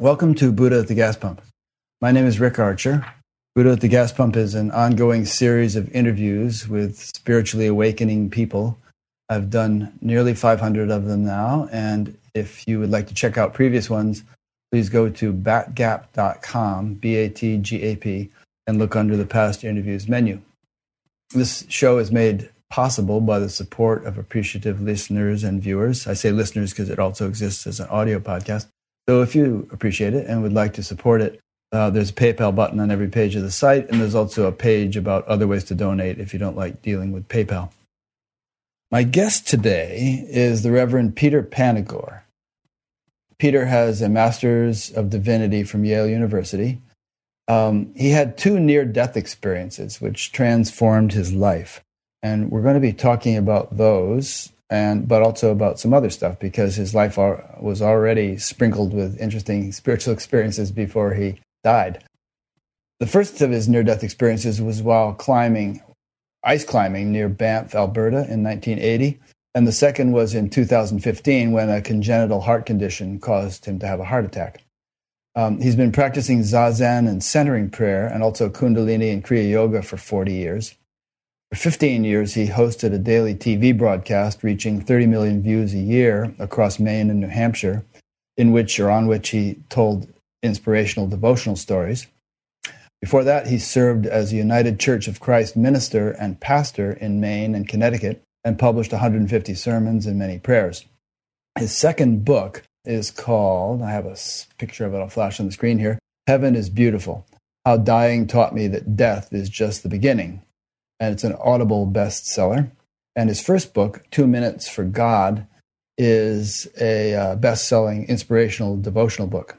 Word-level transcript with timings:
Welcome 0.00 0.34
to 0.36 0.50
Buddha 0.50 0.78
at 0.78 0.88
the 0.88 0.94
Gas 0.94 1.18
Pump. 1.18 1.42
My 2.00 2.10
name 2.10 2.24
is 2.24 2.40
Rick 2.40 2.58
Archer. 2.58 3.04
Buddha 3.54 3.72
at 3.72 3.82
the 3.82 3.88
Gas 3.88 4.12
Pump 4.12 4.34
is 4.34 4.54
an 4.54 4.70
ongoing 4.70 5.26
series 5.26 5.76
of 5.76 5.94
interviews 5.94 6.66
with 6.66 6.96
spiritually 6.96 7.66
awakening 7.66 8.30
people. 8.30 8.78
I've 9.28 9.50
done 9.50 9.92
nearly 10.00 10.32
500 10.32 10.90
of 10.90 11.04
them 11.04 11.26
now, 11.26 11.68
and 11.70 12.16
if 12.32 12.66
you 12.66 12.80
would 12.80 12.90
like 12.90 13.08
to 13.08 13.14
check 13.14 13.36
out 13.36 13.52
previous 13.52 13.90
ones, 13.90 14.24
please 14.72 14.88
go 14.88 15.10
to 15.10 15.34
batgap.com, 15.34 16.94
B 16.94 17.16
A 17.16 17.28
T 17.28 17.58
G 17.58 17.82
A 17.82 17.96
P, 17.96 18.30
and 18.66 18.78
look 18.78 18.96
under 18.96 19.18
the 19.18 19.26
past 19.26 19.64
interviews 19.64 20.08
menu. 20.08 20.40
This 21.34 21.66
show 21.68 21.98
is 21.98 22.10
made 22.10 22.48
possible 22.70 23.20
by 23.20 23.38
the 23.38 23.50
support 23.50 24.06
of 24.06 24.16
appreciative 24.16 24.80
listeners 24.80 25.44
and 25.44 25.62
viewers. 25.62 26.06
I 26.06 26.14
say 26.14 26.30
listeners 26.30 26.70
because 26.70 26.88
it 26.88 26.98
also 26.98 27.28
exists 27.28 27.66
as 27.66 27.80
an 27.80 27.88
audio 27.88 28.18
podcast. 28.18 28.64
So 29.10 29.22
if 29.22 29.34
you 29.34 29.68
appreciate 29.72 30.14
it 30.14 30.28
and 30.28 30.40
would 30.40 30.52
like 30.52 30.74
to 30.74 30.84
support 30.84 31.20
it, 31.20 31.40
uh, 31.72 31.90
there's 31.90 32.10
a 32.10 32.12
PayPal 32.12 32.54
button 32.54 32.78
on 32.78 32.92
every 32.92 33.08
page 33.08 33.34
of 33.34 33.42
the 33.42 33.50
site, 33.50 33.90
and 33.90 34.00
there's 34.00 34.14
also 34.14 34.46
a 34.46 34.52
page 34.52 34.96
about 34.96 35.26
other 35.26 35.48
ways 35.48 35.64
to 35.64 35.74
donate 35.74 36.20
if 36.20 36.32
you 36.32 36.38
don't 36.38 36.56
like 36.56 36.80
dealing 36.80 37.10
with 37.10 37.26
PayPal. 37.26 37.72
My 38.88 39.02
guest 39.02 39.48
today 39.48 40.24
is 40.28 40.62
the 40.62 40.70
Reverend 40.70 41.16
Peter 41.16 41.42
Panagore. 41.42 42.22
Peter 43.38 43.66
has 43.66 44.00
a 44.00 44.08
Master's 44.08 44.92
of 44.92 45.10
Divinity 45.10 45.64
from 45.64 45.84
Yale 45.84 46.06
University. 46.06 46.80
Um, 47.48 47.92
he 47.96 48.10
had 48.10 48.38
two 48.38 48.60
near 48.60 48.84
death 48.84 49.16
experiences 49.16 50.00
which 50.00 50.30
transformed 50.30 51.14
his 51.14 51.32
life. 51.32 51.80
And 52.22 52.48
we're 52.48 52.62
going 52.62 52.74
to 52.74 52.80
be 52.80 52.92
talking 52.92 53.36
about 53.36 53.76
those 53.76 54.52
and 54.70 55.08
but 55.08 55.22
also 55.22 55.50
about 55.50 55.80
some 55.80 55.92
other 55.92 56.10
stuff 56.10 56.38
because 56.38 56.76
his 56.76 56.94
life 56.94 57.18
was 57.18 57.82
already 57.82 58.38
sprinkled 58.38 58.94
with 58.94 59.20
interesting 59.20 59.72
spiritual 59.72 60.14
experiences 60.18 60.70
before 60.70 61.14
he 61.14 61.40
died. 61.64 62.02
The 63.00 63.06
first 63.06 63.40
of 63.40 63.50
his 63.50 63.68
near 63.68 63.82
death 63.82 64.04
experiences 64.04 64.60
was 64.60 64.82
while 64.82 65.14
climbing, 65.14 65.82
ice 66.44 66.64
climbing 66.64 67.10
near 67.10 67.28
Banff, 67.28 67.74
Alberta 67.74 68.18
in 68.28 68.44
1980. 68.44 69.18
And 69.54 69.66
the 69.66 69.72
second 69.72 70.12
was 70.12 70.34
in 70.34 70.48
2015 70.48 71.50
when 71.50 71.70
a 71.70 71.80
congenital 71.80 72.42
heart 72.42 72.66
condition 72.66 73.18
caused 73.18 73.64
him 73.64 73.80
to 73.80 73.86
have 73.86 73.98
a 73.98 74.04
heart 74.04 74.24
attack. 74.24 74.62
Um, 75.34 75.60
he's 75.60 75.76
been 75.76 75.92
practicing 75.92 76.40
zazen 76.40 77.08
and 77.08 77.22
centering 77.22 77.70
prayer 77.70 78.06
and 78.06 78.22
also 78.22 78.48
Kundalini 78.50 79.12
and 79.12 79.24
Kriya 79.24 79.50
Yoga 79.50 79.82
for 79.82 79.96
40 79.96 80.32
years. 80.32 80.74
For 81.50 81.56
15 81.56 82.04
years, 82.04 82.34
he 82.34 82.46
hosted 82.46 82.94
a 82.94 82.98
daily 82.98 83.34
TV 83.34 83.76
broadcast 83.76 84.44
reaching 84.44 84.80
30 84.80 85.06
million 85.06 85.42
views 85.42 85.74
a 85.74 85.78
year 85.78 86.32
across 86.38 86.78
Maine 86.78 87.10
and 87.10 87.18
New 87.18 87.26
Hampshire, 87.26 87.84
in 88.36 88.52
which 88.52 88.78
or 88.78 88.88
on 88.88 89.08
which 89.08 89.30
he 89.30 89.58
told 89.68 90.06
inspirational 90.44 91.08
devotional 91.08 91.56
stories. 91.56 92.06
Before 93.02 93.24
that, 93.24 93.48
he 93.48 93.58
served 93.58 94.06
as 94.06 94.32
a 94.32 94.36
United 94.36 94.78
Church 94.78 95.08
of 95.08 95.18
Christ 95.18 95.56
minister 95.56 96.12
and 96.12 96.38
pastor 96.38 96.92
in 96.92 97.20
Maine 97.20 97.56
and 97.56 97.66
Connecticut 97.66 98.22
and 98.44 98.56
published 98.56 98.92
150 98.92 99.52
sermons 99.54 100.06
and 100.06 100.16
many 100.16 100.38
prayers. 100.38 100.84
His 101.58 101.76
second 101.76 102.24
book 102.24 102.62
is 102.84 103.10
called, 103.10 103.82
I 103.82 103.90
have 103.90 104.06
a 104.06 104.16
picture 104.58 104.86
of 104.86 104.94
it, 104.94 104.98
I'll 104.98 105.08
flash 105.08 105.40
on 105.40 105.46
the 105.46 105.52
screen 105.52 105.80
here 105.80 105.98
Heaven 106.28 106.54
is 106.54 106.70
Beautiful 106.70 107.26
How 107.66 107.76
Dying 107.76 108.28
Taught 108.28 108.54
Me 108.54 108.68
That 108.68 108.94
Death 108.94 109.32
is 109.32 109.48
Just 109.48 109.82
the 109.82 109.88
Beginning 109.88 110.42
and 111.00 111.14
it's 111.14 111.24
an 111.24 111.34
Audible 111.40 111.86
bestseller. 111.86 112.70
And 113.16 113.28
his 113.28 113.42
first 113.42 113.74
book, 113.74 114.04
Two 114.10 114.26
Minutes 114.26 114.68
for 114.68 114.84
God, 114.84 115.46
is 115.98 116.68
a 116.80 117.14
uh, 117.14 117.34
best 117.36 117.66
selling 117.66 118.06
inspirational 118.06 118.76
devotional 118.76 119.26
book. 119.26 119.56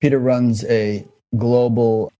Peter 0.00 0.18
runs 0.18 0.64
a 0.64 1.06
global 1.36 2.10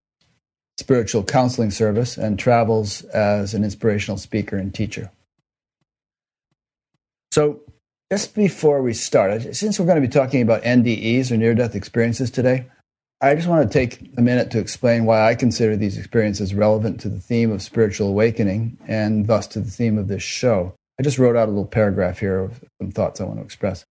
spiritual 0.78 1.24
counseling 1.24 1.70
service 1.70 2.16
and 2.16 2.38
travels 2.38 3.02
as 3.04 3.54
an 3.54 3.64
inspirational 3.64 4.18
speaker 4.18 4.56
and 4.56 4.74
teacher. 4.74 5.10
So, 7.32 7.60
just 8.12 8.34
before 8.34 8.82
we 8.82 8.92
start, 8.92 9.54
since 9.54 9.78
we're 9.78 9.86
going 9.86 10.00
to 10.00 10.06
be 10.06 10.12
talking 10.12 10.42
about 10.42 10.62
NDEs 10.62 11.30
or 11.30 11.36
near 11.36 11.54
death 11.54 11.76
experiences 11.76 12.30
today, 12.30 12.66
I 13.22 13.34
just 13.34 13.48
want 13.48 13.70
to 13.70 13.78
take 13.78 14.10
a 14.16 14.22
minute 14.22 14.50
to 14.52 14.58
explain 14.58 15.04
why 15.04 15.28
I 15.28 15.34
consider 15.34 15.76
these 15.76 15.98
experiences 15.98 16.54
relevant 16.54 17.00
to 17.00 17.10
the 17.10 17.20
theme 17.20 17.52
of 17.52 17.60
spiritual 17.60 18.08
awakening 18.08 18.78
and 18.88 19.26
thus 19.26 19.46
to 19.48 19.60
the 19.60 19.70
theme 19.70 19.98
of 19.98 20.08
this 20.08 20.22
show. 20.22 20.74
I 20.98 21.02
just 21.02 21.18
wrote 21.18 21.36
out 21.36 21.48
a 21.48 21.50
little 21.50 21.66
paragraph 21.66 22.18
here 22.18 22.38
of 22.38 22.64
some 22.80 22.90
thoughts 22.90 23.20
I 23.20 23.24
want 23.24 23.38
to 23.38 23.44
express. 23.44 23.84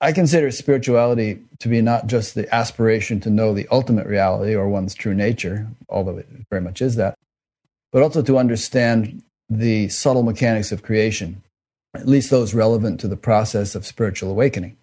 I 0.00 0.12
consider 0.12 0.50
spirituality 0.50 1.40
to 1.58 1.68
be 1.68 1.82
not 1.82 2.06
just 2.06 2.34
the 2.34 2.52
aspiration 2.54 3.20
to 3.20 3.30
know 3.30 3.52
the 3.52 3.68
ultimate 3.70 4.06
reality 4.06 4.54
or 4.54 4.66
one's 4.68 4.94
true 4.94 5.14
nature, 5.14 5.66
although 5.90 6.16
it 6.16 6.28
very 6.50 6.62
much 6.62 6.80
is 6.80 6.96
that, 6.96 7.16
but 7.92 8.02
also 8.02 8.22
to 8.22 8.38
understand 8.38 9.22
the 9.50 9.88
subtle 9.90 10.22
mechanics 10.22 10.72
of 10.72 10.82
creation, 10.82 11.42
at 11.94 12.08
least 12.08 12.30
those 12.30 12.54
relevant 12.54 12.98
to 13.00 13.08
the 13.08 13.16
process 13.16 13.74
of 13.74 13.86
spiritual 13.86 14.30
awakening. 14.30 14.78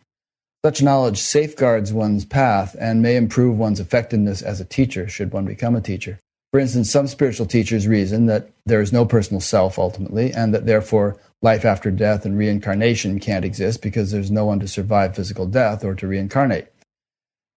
Such 0.64 0.84
knowledge 0.84 1.18
safeguards 1.18 1.92
one's 1.92 2.24
path 2.24 2.76
and 2.80 3.02
may 3.02 3.16
improve 3.16 3.58
one's 3.58 3.80
effectiveness 3.80 4.44
as 4.44 4.62
a 4.62 4.66
teacher 4.66 5.08
should 5.08 5.34
one 5.34 5.46
become 5.46 5.76
a 5.76 5.82
teacher. 5.82 6.20
For 6.52 6.60
instance, 6.60 6.92
some 6.92 7.08
spiritual 7.08 7.48
teachers 7.48 7.88
reason 7.88 8.28
that 8.28 8.52
there 8.68 8.82
is 8.82 8.94
no 8.94 9.04
personal 9.04 9.42
self 9.42 9.80
ultimately, 9.80 10.32
and 10.32 10.54
that 10.54 10.68
therefore 10.68 11.18
life 11.42 11.66
after 11.66 11.90
death 11.90 12.26
and 12.26 12.38
reincarnation 12.38 13.20
can't 13.20 13.46
exist 13.46 13.82
because 13.82 14.12
there's 14.12 14.30
no 14.30 14.46
one 14.46 14.60
to 14.60 14.68
survive 14.68 15.16
physical 15.16 15.48
death 15.48 15.84
or 15.84 15.96
to 15.96 16.08
reincarnate. 16.08 16.72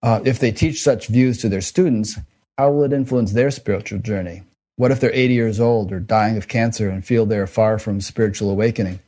Uh, 0.03 0.21
if 0.25 0.39
they 0.39 0.53
teach 0.53 0.83
such 0.83 1.09
views 1.09 1.39
to 1.39 1.51
their 1.51 1.61
students, 1.61 2.19
how 2.57 2.71
will 2.71 2.85
it 2.85 2.93
influence 2.95 3.33
their 3.33 3.51
spiritual 3.51 3.99
journey? 3.99 4.45
What 4.77 4.93
if 4.93 5.01
they're 5.01 5.13
80 5.13 5.35
years 5.35 5.61
old 5.61 5.93
or 5.93 6.01
dying 6.01 6.39
of 6.39 6.49
cancer 6.49 6.89
and 6.89 7.05
feel 7.05 7.27
they 7.27 7.39
are 7.39 7.47
far 7.47 7.79
from 7.79 8.01
spiritual 8.01 8.51
awakening? 8.51 9.01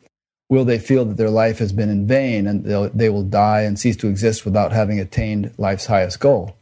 Will 0.49 0.65
they 0.65 0.79
feel 0.79 1.05
that 1.05 1.17
their 1.17 1.31
life 1.31 1.59
has 1.59 1.73
been 1.73 1.89
in 1.89 2.07
vain 2.07 2.47
and 2.47 2.65
they 2.95 3.09
will 3.09 3.23
die 3.23 3.63
and 3.63 3.79
cease 3.79 3.97
to 3.97 4.09
exist 4.09 4.45
without 4.45 4.73
having 4.73 5.01
attained 5.01 5.53
life's 5.59 5.87
highest 5.87 6.21
goal. 6.21 6.57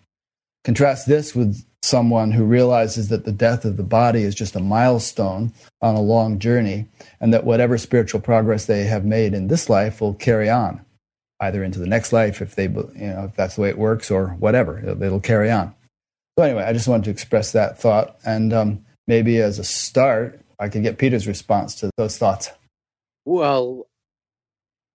Contrast 0.65 1.07
this 1.07 1.35
with 1.35 1.63
someone 1.83 2.31
who 2.31 2.45
realizes 2.45 3.09
that 3.09 3.25
the 3.25 3.33
death 3.33 3.65
of 3.65 3.77
the 3.77 3.83
body 3.83 4.23
is 4.23 4.35
just 4.35 4.57
a 4.57 4.61
milestone 4.61 5.53
on 5.83 5.95
a 5.95 6.01
long 6.01 6.39
journey 6.39 6.89
and 7.21 7.33
that 7.33 7.45
whatever 7.45 7.77
spiritual 7.77 8.21
progress 8.21 8.65
they 8.65 8.85
have 8.85 9.05
made 9.05 9.35
in 9.35 9.49
this 9.49 9.69
life 9.69 10.01
will 10.01 10.15
carry 10.15 10.49
on 10.49 10.81
either 11.41 11.63
into 11.63 11.79
the 11.79 11.87
next 11.87 12.13
life 12.13 12.41
if 12.41 12.55
they 12.55 12.65
you 12.65 12.91
know 12.95 13.25
if 13.29 13.37
that's 13.37 13.57
the 13.57 13.61
way 13.61 13.69
it 13.69 13.77
works 13.77 14.11
or 14.11 14.29
whatever 14.39 14.79
it'll 14.79 15.21
carry 15.21 15.51
on 15.51 15.75
so 16.39 16.45
anyway 16.45 16.63
i 16.63 16.73
just 16.73 16.89
wanted 16.89 17.05
to 17.05 17.11
express 17.11 17.53
that 17.53 17.79
thought 17.79 18.17
and 18.25 18.53
um, 18.55 18.85
maybe 19.07 19.39
as 19.39 19.59
a 19.59 19.65
start 19.65 20.41
i 20.59 20.69
could 20.69 20.83
get 20.83 20.97
peter's 20.97 21.27
response 21.27 21.75
to 21.75 21.91
those 21.99 22.17
thoughts 22.17 22.51
well, 23.25 23.87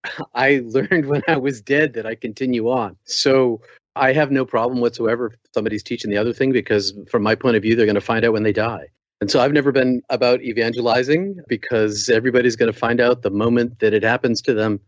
I 0.35 0.61
learned 0.65 1.07
when 1.07 1.23
I 1.27 1.37
was 1.37 1.61
dead 1.61 1.93
that 1.93 2.05
I 2.05 2.15
continue 2.15 2.69
on. 2.69 2.97
So 3.05 3.61
I 3.95 4.13
have 4.13 4.31
no 4.31 4.45
problem 4.45 4.79
whatsoever 4.79 5.27
if 5.27 5.39
somebody's 5.53 5.83
teaching 5.83 6.09
the 6.09 6.17
other 6.17 6.33
thing 6.33 6.51
because, 6.51 6.93
from 7.09 7.23
my 7.23 7.35
point 7.35 7.57
of 7.57 7.63
view, 7.63 7.75
they're 7.75 7.85
going 7.85 7.95
to 7.95 8.01
find 8.01 8.23
out 8.23 8.33
when 8.33 8.43
they 8.43 8.53
die. 8.53 8.87
And 9.21 9.29
so 9.29 9.41
I've 9.41 9.51
never 9.51 9.71
been 9.71 10.01
about 10.09 10.41
evangelizing 10.41 11.41
because 11.49 12.07
everybody's 12.07 12.55
going 12.55 12.71
to 12.71 12.77
find 12.77 13.01
out 13.01 13.21
the 13.21 13.29
moment 13.29 13.79
that 13.79 13.93
it 13.93 14.03
happens 14.03 14.41
to 14.43 14.53
them. 14.53 14.79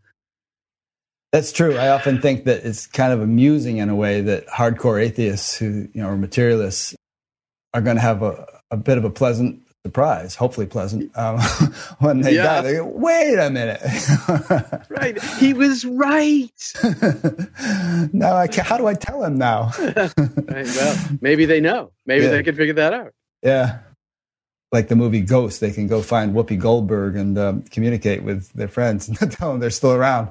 That's 1.32 1.52
true. 1.52 1.76
I 1.76 1.88
often 1.88 2.20
think 2.20 2.44
that 2.44 2.64
it's 2.64 2.86
kind 2.86 3.12
of 3.12 3.20
amusing 3.20 3.78
in 3.78 3.88
a 3.88 3.94
way 3.94 4.20
that 4.22 4.46
hardcore 4.46 5.02
atheists 5.02 5.56
who, 5.56 5.88
you 5.92 6.02
know, 6.02 6.08
or 6.08 6.16
materialists 6.16 6.94
are 7.74 7.80
going 7.80 7.96
to 7.96 8.02
have 8.02 8.22
a, 8.22 8.46
a 8.70 8.76
bit 8.76 8.98
of 8.98 9.04
a 9.04 9.10
pleasant 9.10 9.62
surprise, 9.84 10.36
hopefully 10.36 10.66
pleasant, 10.66 11.16
um, 11.18 11.40
when 11.98 12.20
they 12.20 12.36
yeah. 12.36 12.44
die. 12.44 12.60
They 12.62 12.72
go, 12.74 12.86
wait 12.86 13.38
a 13.38 13.50
minute. 13.50 13.80
right. 14.88 15.20
He 15.38 15.52
was 15.52 15.84
right. 15.84 16.72
now, 18.12 18.36
I 18.36 18.46
can, 18.46 18.64
how 18.64 18.78
do 18.78 18.86
I 18.86 18.94
tell 18.94 19.24
him 19.24 19.38
now? 19.38 19.72
right. 19.78 20.12
Well, 20.16 21.08
maybe 21.20 21.46
they 21.46 21.60
know. 21.60 21.90
Maybe 22.06 22.24
yeah. 22.24 22.30
they 22.30 22.42
can 22.42 22.54
figure 22.54 22.74
that 22.74 22.94
out. 22.94 23.12
Yeah. 23.42 23.80
Like 24.70 24.88
the 24.88 24.96
movie 24.96 25.20
Ghost, 25.20 25.60
they 25.60 25.72
can 25.72 25.88
go 25.88 26.00
find 26.00 26.34
Whoopi 26.34 26.58
Goldberg 26.58 27.16
and 27.16 27.36
um, 27.36 27.62
communicate 27.62 28.22
with 28.22 28.50
their 28.52 28.68
friends 28.68 29.08
and 29.08 29.32
tell 29.32 29.50
them 29.50 29.60
they're 29.60 29.70
still 29.70 29.92
around. 29.92 30.30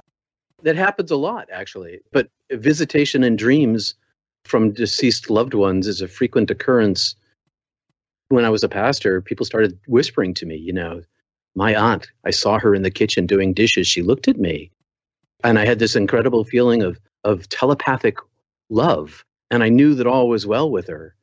That 0.63 0.77
happens 0.77 1.11
a 1.11 1.17
lot, 1.17 1.49
actually. 1.51 1.99
But 2.11 2.29
visitation 2.51 3.23
and 3.23 3.37
dreams 3.37 3.95
from 4.45 4.71
deceased 4.71 5.29
loved 5.29 5.53
ones 5.53 5.87
is 5.87 6.01
a 6.01 6.07
frequent 6.07 6.49
occurrence 6.49 7.15
when 8.31 8.45
I 8.45 8.49
was 8.49 8.63
a 8.63 8.69
pastor, 8.69 9.21
people 9.21 9.45
started 9.45 9.79
whispering 9.87 10.33
to 10.35 10.45
me, 10.45 10.55
you 10.55 10.73
know, 10.73 11.01
my 11.55 11.75
aunt, 11.75 12.07
I 12.25 12.31
saw 12.31 12.59
her 12.59 12.73
in 12.73 12.83
the 12.83 12.91
kitchen 12.91 13.25
doing 13.25 13.53
dishes. 13.53 13.87
She 13.87 14.01
looked 14.01 14.27
at 14.27 14.39
me. 14.39 14.71
And 15.43 15.59
I 15.59 15.65
had 15.65 15.79
this 15.79 15.95
incredible 15.95 16.43
feeling 16.43 16.83
of, 16.83 16.99
of 17.23 17.49
telepathic 17.49 18.17
love. 18.69 19.25
And 19.49 19.63
I 19.63 19.69
knew 19.69 19.95
that 19.95 20.07
all 20.07 20.29
was 20.29 20.47
well 20.47 20.69
with 20.69 20.87
her. 20.87 21.15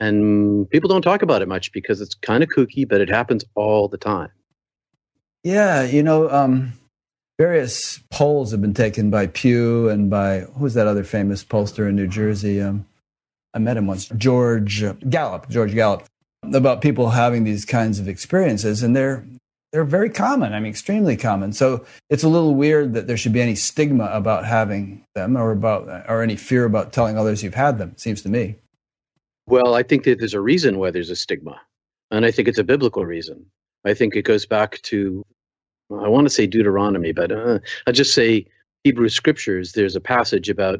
And 0.00 0.68
people 0.70 0.88
don't 0.88 1.02
talk 1.02 1.22
about 1.22 1.42
it 1.42 1.48
much 1.48 1.72
because 1.72 2.00
it's 2.00 2.14
kind 2.14 2.42
of 2.42 2.48
kooky, 2.48 2.88
but 2.88 3.00
it 3.00 3.08
happens 3.08 3.44
all 3.54 3.88
the 3.88 3.98
time. 3.98 4.30
Yeah, 5.44 5.82
you 5.82 6.02
know, 6.02 6.28
um, 6.30 6.72
various 7.38 8.00
polls 8.10 8.50
have 8.50 8.60
been 8.60 8.74
taken 8.74 9.10
by 9.10 9.28
Pew 9.28 9.88
and 9.88 10.10
by 10.10 10.40
who's 10.58 10.74
that 10.74 10.86
other 10.86 11.04
famous 11.04 11.44
pollster 11.44 11.88
in 11.88 11.96
New 11.96 12.08
Jersey? 12.08 12.60
Um, 12.60 12.86
I 13.52 13.58
met 13.58 13.76
him 13.76 13.86
once, 13.86 14.08
George 14.16 14.84
Gallup. 15.08 15.48
George 15.48 15.74
Gallup 15.74 16.04
about 16.52 16.80
people 16.80 17.10
having 17.10 17.44
these 17.44 17.64
kinds 17.64 17.98
of 17.98 18.08
experiences, 18.08 18.82
and 18.82 18.94
they're 18.94 19.24
they're 19.72 19.84
very 19.84 20.10
common. 20.10 20.52
I 20.52 20.60
mean, 20.60 20.70
extremely 20.70 21.16
common. 21.16 21.52
So 21.52 21.84
it's 22.08 22.22
a 22.22 22.28
little 22.28 22.54
weird 22.54 22.94
that 22.94 23.06
there 23.06 23.16
should 23.16 23.32
be 23.32 23.42
any 23.42 23.56
stigma 23.56 24.08
about 24.12 24.44
having 24.44 25.04
them, 25.14 25.36
or 25.36 25.50
about 25.50 25.88
or 26.08 26.22
any 26.22 26.36
fear 26.36 26.64
about 26.64 26.92
telling 26.92 27.18
others 27.18 27.42
you've 27.42 27.54
had 27.54 27.78
them. 27.78 27.94
Seems 27.96 28.22
to 28.22 28.28
me. 28.28 28.56
Well, 29.46 29.74
I 29.74 29.82
think 29.82 30.04
that 30.04 30.18
there's 30.18 30.34
a 30.34 30.40
reason 30.40 30.78
why 30.78 30.90
there's 30.90 31.10
a 31.10 31.16
stigma, 31.16 31.60
and 32.10 32.24
I 32.24 32.30
think 32.30 32.48
it's 32.48 32.58
a 32.58 32.64
biblical 32.64 33.04
reason. 33.04 33.46
I 33.84 33.94
think 33.94 34.16
it 34.16 34.22
goes 34.22 34.46
back 34.46 34.80
to 34.82 35.24
I 35.90 36.08
want 36.08 36.26
to 36.26 36.30
say 36.30 36.46
Deuteronomy, 36.46 37.12
but 37.12 37.30
uh, 37.30 37.58
I 37.86 37.92
just 37.92 38.14
say 38.14 38.46
Hebrew 38.84 39.08
scriptures. 39.08 39.72
There's 39.72 39.96
a 39.96 40.00
passage 40.00 40.48
about 40.48 40.78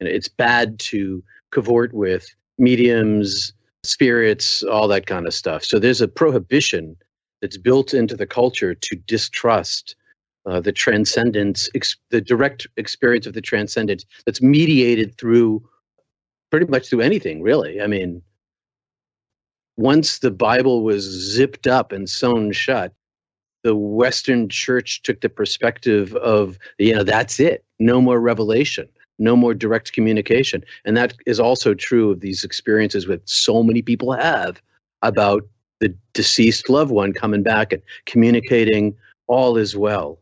you 0.00 0.06
know, 0.06 0.10
it's 0.10 0.28
bad 0.28 0.78
to 0.78 1.22
cavort 1.52 1.92
with 1.92 2.34
mediums, 2.58 3.52
spirits, 3.82 4.62
all 4.62 4.88
that 4.88 5.06
kind 5.06 5.26
of 5.26 5.34
stuff. 5.34 5.64
So 5.64 5.78
there's 5.78 6.00
a 6.00 6.08
prohibition 6.08 6.96
that's 7.40 7.56
built 7.56 7.94
into 7.94 8.16
the 8.16 8.26
culture 8.26 8.74
to 8.74 8.96
distrust 8.96 9.96
uh, 10.46 10.60
the 10.60 10.72
transcendence, 10.72 11.68
ex- 11.74 11.96
the 12.10 12.20
direct 12.20 12.66
experience 12.76 13.26
of 13.26 13.34
the 13.34 13.40
transcendence 13.40 14.04
that's 14.24 14.42
mediated 14.42 15.16
through 15.18 15.62
pretty 16.50 16.66
much 16.66 16.88
through 16.88 17.00
anything, 17.00 17.42
really. 17.42 17.80
I 17.80 17.86
mean, 17.86 18.22
once 19.76 20.18
the 20.18 20.30
Bible 20.30 20.82
was 20.82 21.04
zipped 21.04 21.66
up 21.66 21.92
and 21.92 22.08
sewn 22.08 22.52
shut, 22.52 22.92
the 23.62 23.76
Western 23.76 24.48
church 24.48 25.02
took 25.02 25.20
the 25.20 25.28
perspective 25.28 26.14
of, 26.16 26.58
you 26.78 26.94
know, 26.94 27.04
that's 27.04 27.38
it, 27.38 27.64
no 27.78 28.00
more 28.00 28.18
revelation 28.18 28.88
no 29.20 29.36
more 29.36 29.54
direct 29.54 29.92
communication. 29.92 30.64
And 30.84 30.96
that 30.96 31.14
is 31.26 31.38
also 31.38 31.74
true 31.74 32.10
of 32.10 32.20
these 32.20 32.42
experiences 32.42 33.06
that 33.06 33.28
so 33.28 33.62
many 33.62 33.82
people 33.82 34.12
have 34.12 34.60
about 35.02 35.46
the 35.80 35.94
deceased 36.12 36.68
loved 36.68 36.90
one 36.90 37.12
coming 37.12 37.42
back 37.42 37.72
and 37.72 37.82
communicating 38.06 38.96
all 39.28 39.56
is 39.56 39.76
well. 39.76 40.18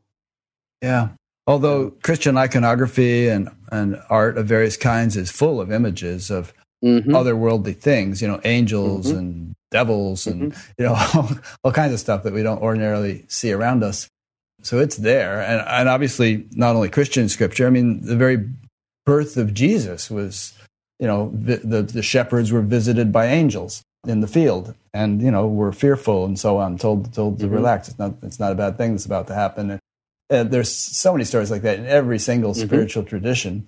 Yeah. 0.82 1.08
Although 1.46 1.92
Christian 2.02 2.36
iconography 2.36 3.28
and, 3.28 3.48
and 3.72 3.98
art 4.10 4.36
of 4.36 4.46
various 4.46 4.76
kinds 4.76 5.16
is 5.16 5.30
full 5.30 5.60
of 5.60 5.72
images 5.72 6.30
of 6.30 6.52
mm-hmm. 6.84 7.10
otherworldly 7.10 7.76
things, 7.76 8.20
you 8.20 8.28
know, 8.28 8.40
angels 8.44 9.06
mm-hmm. 9.06 9.18
and 9.18 9.54
devils 9.70 10.26
and, 10.26 10.52
mm-hmm. 10.52 10.70
you 10.76 10.86
know, 10.86 10.94
all, 11.14 11.30
all 11.64 11.72
kinds 11.72 11.94
of 11.94 12.00
stuff 12.00 12.22
that 12.24 12.32
we 12.32 12.42
don't 12.42 12.60
ordinarily 12.60 13.24
see 13.28 13.52
around 13.52 13.82
us. 13.82 14.08
So 14.62 14.78
it's 14.78 14.96
there. 14.96 15.40
And, 15.40 15.62
and 15.66 15.88
obviously, 15.88 16.46
not 16.52 16.76
only 16.76 16.88
Christian 16.88 17.28
scripture, 17.28 17.66
I 17.66 17.70
mean, 17.70 18.04
the 18.04 18.16
very 18.16 18.44
birth 19.08 19.38
of 19.38 19.54
Jesus 19.54 20.10
was, 20.10 20.52
you 20.98 21.06
know, 21.06 21.30
the, 21.32 21.56
the, 21.56 21.82
the 21.82 22.02
shepherds 22.02 22.52
were 22.52 22.60
visited 22.60 23.10
by 23.10 23.24
angels 23.26 23.82
in 24.06 24.20
the 24.20 24.26
field 24.26 24.74
and, 24.92 25.22
you 25.22 25.30
know, 25.30 25.48
were 25.48 25.72
fearful 25.72 26.26
and 26.26 26.38
so 26.38 26.58
on, 26.58 26.76
told, 26.76 27.14
told 27.14 27.38
to 27.38 27.46
mm-hmm. 27.46 27.54
relax. 27.54 27.88
It's 27.88 27.98
not, 27.98 28.12
it's 28.22 28.38
not 28.38 28.52
a 28.52 28.54
bad 28.54 28.76
thing 28.76 28.92
that's 28.92 29.06
about 29.06 29.26
to 29.28 29.34
happen. 29.34 29.70
And, 29.70 29.80
there's 30.50 30.70
so 30.70 31.12
many 31.12 31.24
stories 31.24 31.50
like 31.50 31.62
that 31.62 31.78
in 31.78 31.86
every 31.86 32.18
single 32.18 32.52
mm-hmm. 32.52 32.66
spiritual 32.66 33.02
tradition. 33.02 33.66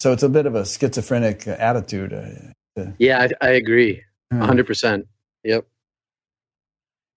So 0.00 0.14
it's 0.14 0.22
a 0.22 0.28
bit 0.30 0.46
of 0.46 0.54
a 0.54 0.64
schizophrenic 0.64 1.46
attitude. 1.46 2.14
Uh, 2.14 2.80
to, 2.80 2.94
yeah, 2.98 3.28
I, 3.42 3.48
I 3.48 3.50
agree. 3.50 4.02
Hmm. 4.32 4.44
100%. 4.44 5.04
Yep. 5.44 5.66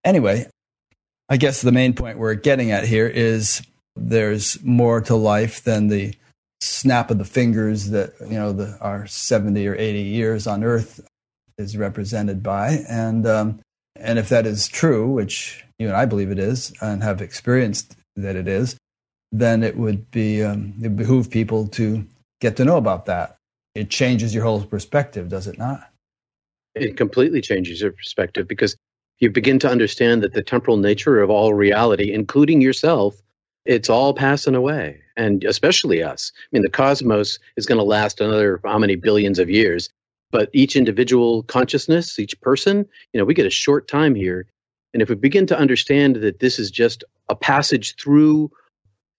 Anyway, 0.04 0.46
I 1.30 1.38
guess 1.38 1.62
the 1.62 1.72
main 1.72 1.94
point 1.94 2.18
we're 2.18 2.34
getting 2.34 2.72
at 2.72 2.84
here 2.84 3.08
is 3.08 3.62
there's 3.96 4.62
more 4.62 5.00
to 5.00 5.14
life 5.14 5.64
than 5.64 5.88
the 5.88 6.14
snap 6.62 7.10
of 7.10 7.18
the 7.18 7.24
fingers 7.24 7.90
that 7.90 8.12
you 8.20 8.38
know 8.38 8.52
the, 8.52 8.78
our 8.80 9.06
70 9.06 9.66
or 9.66 9.74
80 9.74 10.00
years 10.00 10.46
on 10.46 10.62
earth 10.64 11.00
is 11.58 11.76
represented 11.76 12.42
by. 12.42 12.84
And 12.88 13.26
um, 13.26 13.60
and 13.96 14.18
if 14.18 14.28
that 14.28 14.46
is 14.46 14.68
true 14.68 15.08
which 15.08 15.64
you 15.78 15.86
and 15.86 15.96
i 15.96 16.04
believe 16.04 16.30
it 16.30 16.38
is 16.38 16.72
and 16.80 17.02
have 17.02 17.20
experienced 17.20 17.96
that 18.16 18.36
it 18.36 18.48
is 18.48 18.76
then 19.30 19.62
it 19.62 19.76
would 19.76 20.10
be 20.10 20.42
um, 20.42 20.74
it 20.82 20.96
behoove 20.96 21.30
people 21.30 21.66
to 21.66 22.06
get 22.40 22.56
to 22.56 22.64
know 22.64 22.76
about 22.76 23.06
that. 23.06 23.36
It 23.74 23.88
changes 23.88 24.34
your 24.34 24.44
whole 24.44 24.62
perspective 24.64 25.28
does 25.28 25.46
it 25.46 25.58
not? 25.58 25.88
It 26.74 26.96
completely 26.96 27.40
changes 27.40 27.80
your 27.80 27.92
perspective 27.92 28.46
because 28.46 28.76
you 29.18 29.30
begin 29.30 29.58
to 29.60 29.70
understand 29.70 30.22
that 30.22 30.34
the 30.34 30.42
temporal 30.42 30.76
nature 30.76 31.20
of 31.20 31.30
all 31.30 31.54
reality 31.54 32.12
including 32.12 32.60
yourself 32.60 33.16
it's 33.64 33.88
all 33.88 34.14
passing 34.14 34.54
away 34.54 35.00
and 35.16 35.44
especially 35.44 36.02
us. 36.02 36.32
I 36.36 36.48
mean, 36.52 36.62
the 36.62 36.70
cosmos 36.70 37.38
is 37.56 37.66
going 37.66 37.78
to 37.78 37.84
last 37.84 38.20
another 38.20 38.60
how 38.64 38.78
many 38.78 38.96
billions 38.96 39.38
of 39.38 39.50
years, 39.50 39.88
but 40.30 40.50
each 40.52 40.76
individual 40.76 41.42
consciousness, 41.44 42.18
each 42.18 42.40
person, 42.40 42.86
you 43.12 43.18
know, 43.18 43.24
we 43.24 43.34
get 43.34 43.46
a 43.46 43.50
short 43.50 43.88
time 43.88 44.14
here. 44.14 44.46
And 44.92 45.02
if 45.02 45.08
we 45.08 45.14
begin 45.14 45.46
to 45.46 45.58
understand 45.58 46.16
that 46.16 46.40
this 46.40 46.58
is 46.58 46.70
just 46.70 47.04
a 47.28 47.36
passage 47.36 47.96
through 47.96 48.50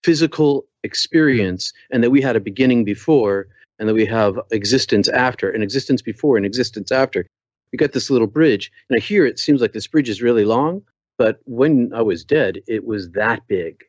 physical 0.04 0.66
experience 0.84 1.72
and 1.92 2.04
that 2.04 2.12
we 2.12 2.22
had 2.22 2.36
a 2.36 2.42
beginning 2.42 2.84
before 2.84 3.48
and 3.80 3.88
that 3.88 3.94
we 3.94 4.06
have 4.06 4.39
existence 4.51 5.07
after, 5.07 5.50
an 5.50 5.63
existence 5.63 6.01
before, 6.01 6.38
and 6.38 6.46
existence 6.46 6.92
after, 6.92 7.25
we 7.72 7.78
got 7.78 7.94
this 7.94 8.10
little 8.10 8.28
bridge. 8.28 8.72
And 8.89 9.01
here 9.01 9.25
it 9.25 9.39
seems 9.39 9.62
like 9.62 9.74
this 9.74 9.88
bridge 9.88 10.10
is 10.10 10.22
really 10.22 10.46
long, 10.46 10.84
but 11.18 11.39
when 11.46 11.92
I 11.94 12.01
was 12.01 12.24
dead, 12.24 12.60
it 12.68 12.86
was 12.86 13.10
that 13.12 13.48
big. 13.48 13.84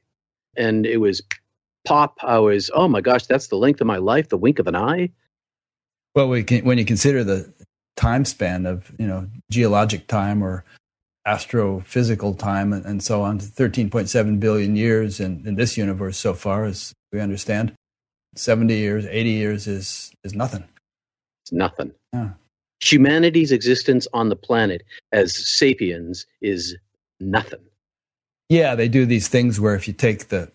And 0.56 0.86
it 0.86 0.98
was 0.98 1.22
pop, 1.84 2.18
I 2.22 2.38
was, 2.38 2.70
oh 2.74 2.88
my 2.88 3.00
gosh, 3.00 3.26
that's 3.26 3.48
the 3.48 3.56
length 3.56 3.80
of 3.80 3.86
my 3.86 3.98
life, 3.98 4.28
the 4.28 4.36
wink 4.36 4.58
of 4.58 4.66
an 4.66 4.76
eye. 4.76 5.10
Well, 6.14 6.28
we 6.28 6.44
can, 6.44 6.64
when 6.64 6.78
you 6.78 6.84
consider 6.84 7.24
the 7.24 7.52
time 7.96 8.24
span 8.24 8.66
of, 8.66 8.92
you 8.98 9.06
know, 9.06 9.28
geologic 9.50 10.06
time 10.06 10.42
or 10.42 10.64
astrophysical 11.26 12.38
time 12.38 12.72
and, 12.72 12.84
and 12.84 13.02
so 13.02 13.22
on, 13.22 13.38
13.7 13.38 14.40
billion 14.40 14.76
years 14.76 15.20
in, 15.20 15.46
in 15.46 15.54
this 15.54 15.76
universe 15.76 16.18
so 16.18 16.34
far, 16.34 16.64
as 16.64 16.92
we 17.12 17.20
understand. 17.20 17.74
70 18.36 18.74
years, 18.74 19.06
80 19.06 19.30
years 19.30 19.66
is, 19.66 20.12
is 20.24 20.34
nothing. 20.34 20.64
It's 21.42 21.52
nothing. 21.52 21.92
Yeah. 22.12 22.30
Humanity's 22.80 23.52
existence 23.52 24.06
on 24.12 24.28
the 24.28 24.36
planet 24.36 24.82
as 25.12 25.34
sapiens 25.48 26.26
is 26.40 26.76
nothing. 27.20 27.60
Yeah, 28.48 28.74
they 28.74 28.88
do 28.88 29.06
these 29.06 29.28
things 29.28 29.58
where 29.58 29.74
if 29.74 29.88
you 29.88 29.94
take 29.94 30.28
the 30.28 30.50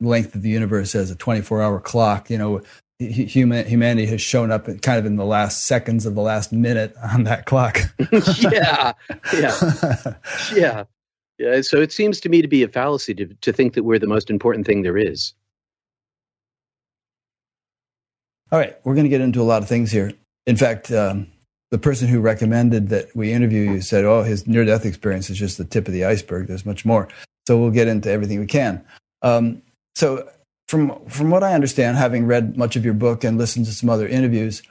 length 0.00 0.34
of 0.34 0.42
the 0.42 0.48
universe 0.48 0.94
as 0.94 1.10
a 1.10 1.16
24 1.16 1.62
hour 1.62 1.80
clock. 1.80 2.30
You 2.30 2.38
know, 2.38 2.62
human, 2.98 3.66
humanity 3.66 4.06
has 4.06 4.20
shown 4.20 4.50
up 4.50 4.66
kind 4.82 4.98
of 4.98 5.06
in 5.06 5.16
the 5.16 5.24
last 5.24 5.64
seconds 5.64 6.06
of 6.06 6.14
the 6.14 6.22
last 6.22 6.52
minute 6.52 6.94
on 7.12 7.24
that 7.24 7.46
clock. 7.46 7.78
yeah, 8.40 8.92
yeah, 9.34 10.14
yeah, 10.54 10.84
yeah. 11.38 11.60
So 11.60 11.80
it 11.80 11.92
seems 11.92 12.20
to 12.20 12.28
me 12.28 12.42
to 12.42 12.48
be 12.48 12.62
a 12.62 12.68
fallacy 12.68 13.14
to, 13.14 13.26
to 13.26 13.52
think 13.52 13.74
that 13.74 13.84
we're 13.84 13.98
the 13.98 14.06
most 14.06 14.30
important 14.30 14.66
thing 14.66 14.82
there 14.82 14.98
is. 14.98 15.34
All 18.52 18.58
right, 18.58 18.76
we're 18.82 18.94
going 18.94 19.04
to 19.04 19.10
get 19.10 19.20
into 19.20 19.40
a 19.40 19.44
lot 19.44 19.62
of 19.62 19.68
things 19.68 19.92
here. 19.92 20.12
In 20.44 20.56
fact, 20.56 20.90
um, 20.90 21.28
the 21.70 21.78
person 21.78 22.08
who 22.08 22.20
recommended 22.20 22.88
that 22.88 23.14
we 23.14 23.32
interview 23.32 23.72
you 23.72 23.80
said, 23.80 24.04
"Oh, 24.04 24.22
his 24.22 24.46
near-death 24.46 24.84
experience 24.84 25.30
is 25.30 25.38
just 25.38 25.58
the 25.58 25.64
tip 25.64 25.86
of 25.86 25.94
the 25.94 26.04
iceberg. 26.04 26.46
There's 26.46 26.66
much 26.66 26.84
more." 26.84 27.08
So 27.46 27.58
we'll 27.58 27.70
get 27.70 27.88
into 27.88 28.10
everything 28.10 28.40
we 28.40 28.46
can. 28.46 28.84
Um, 29.22 29.62
so, 29.94 30.28
from 30.68 31.04
from 31.06 31.30
what 31.30 31.42
I 31.42 31.54
understand, 31.54 31.96
having 31.96 32.26
read 32.26 32.56
much 32.56 32.76
of 32.76 32.84
your 32.84 32.94
book 32.94 33.24
and 33.24 33.38
listened 33.38 33.66
to 33.66 33.72
some 33.72 33.90
other 33.90 34.06
interviews, 34.06 34.62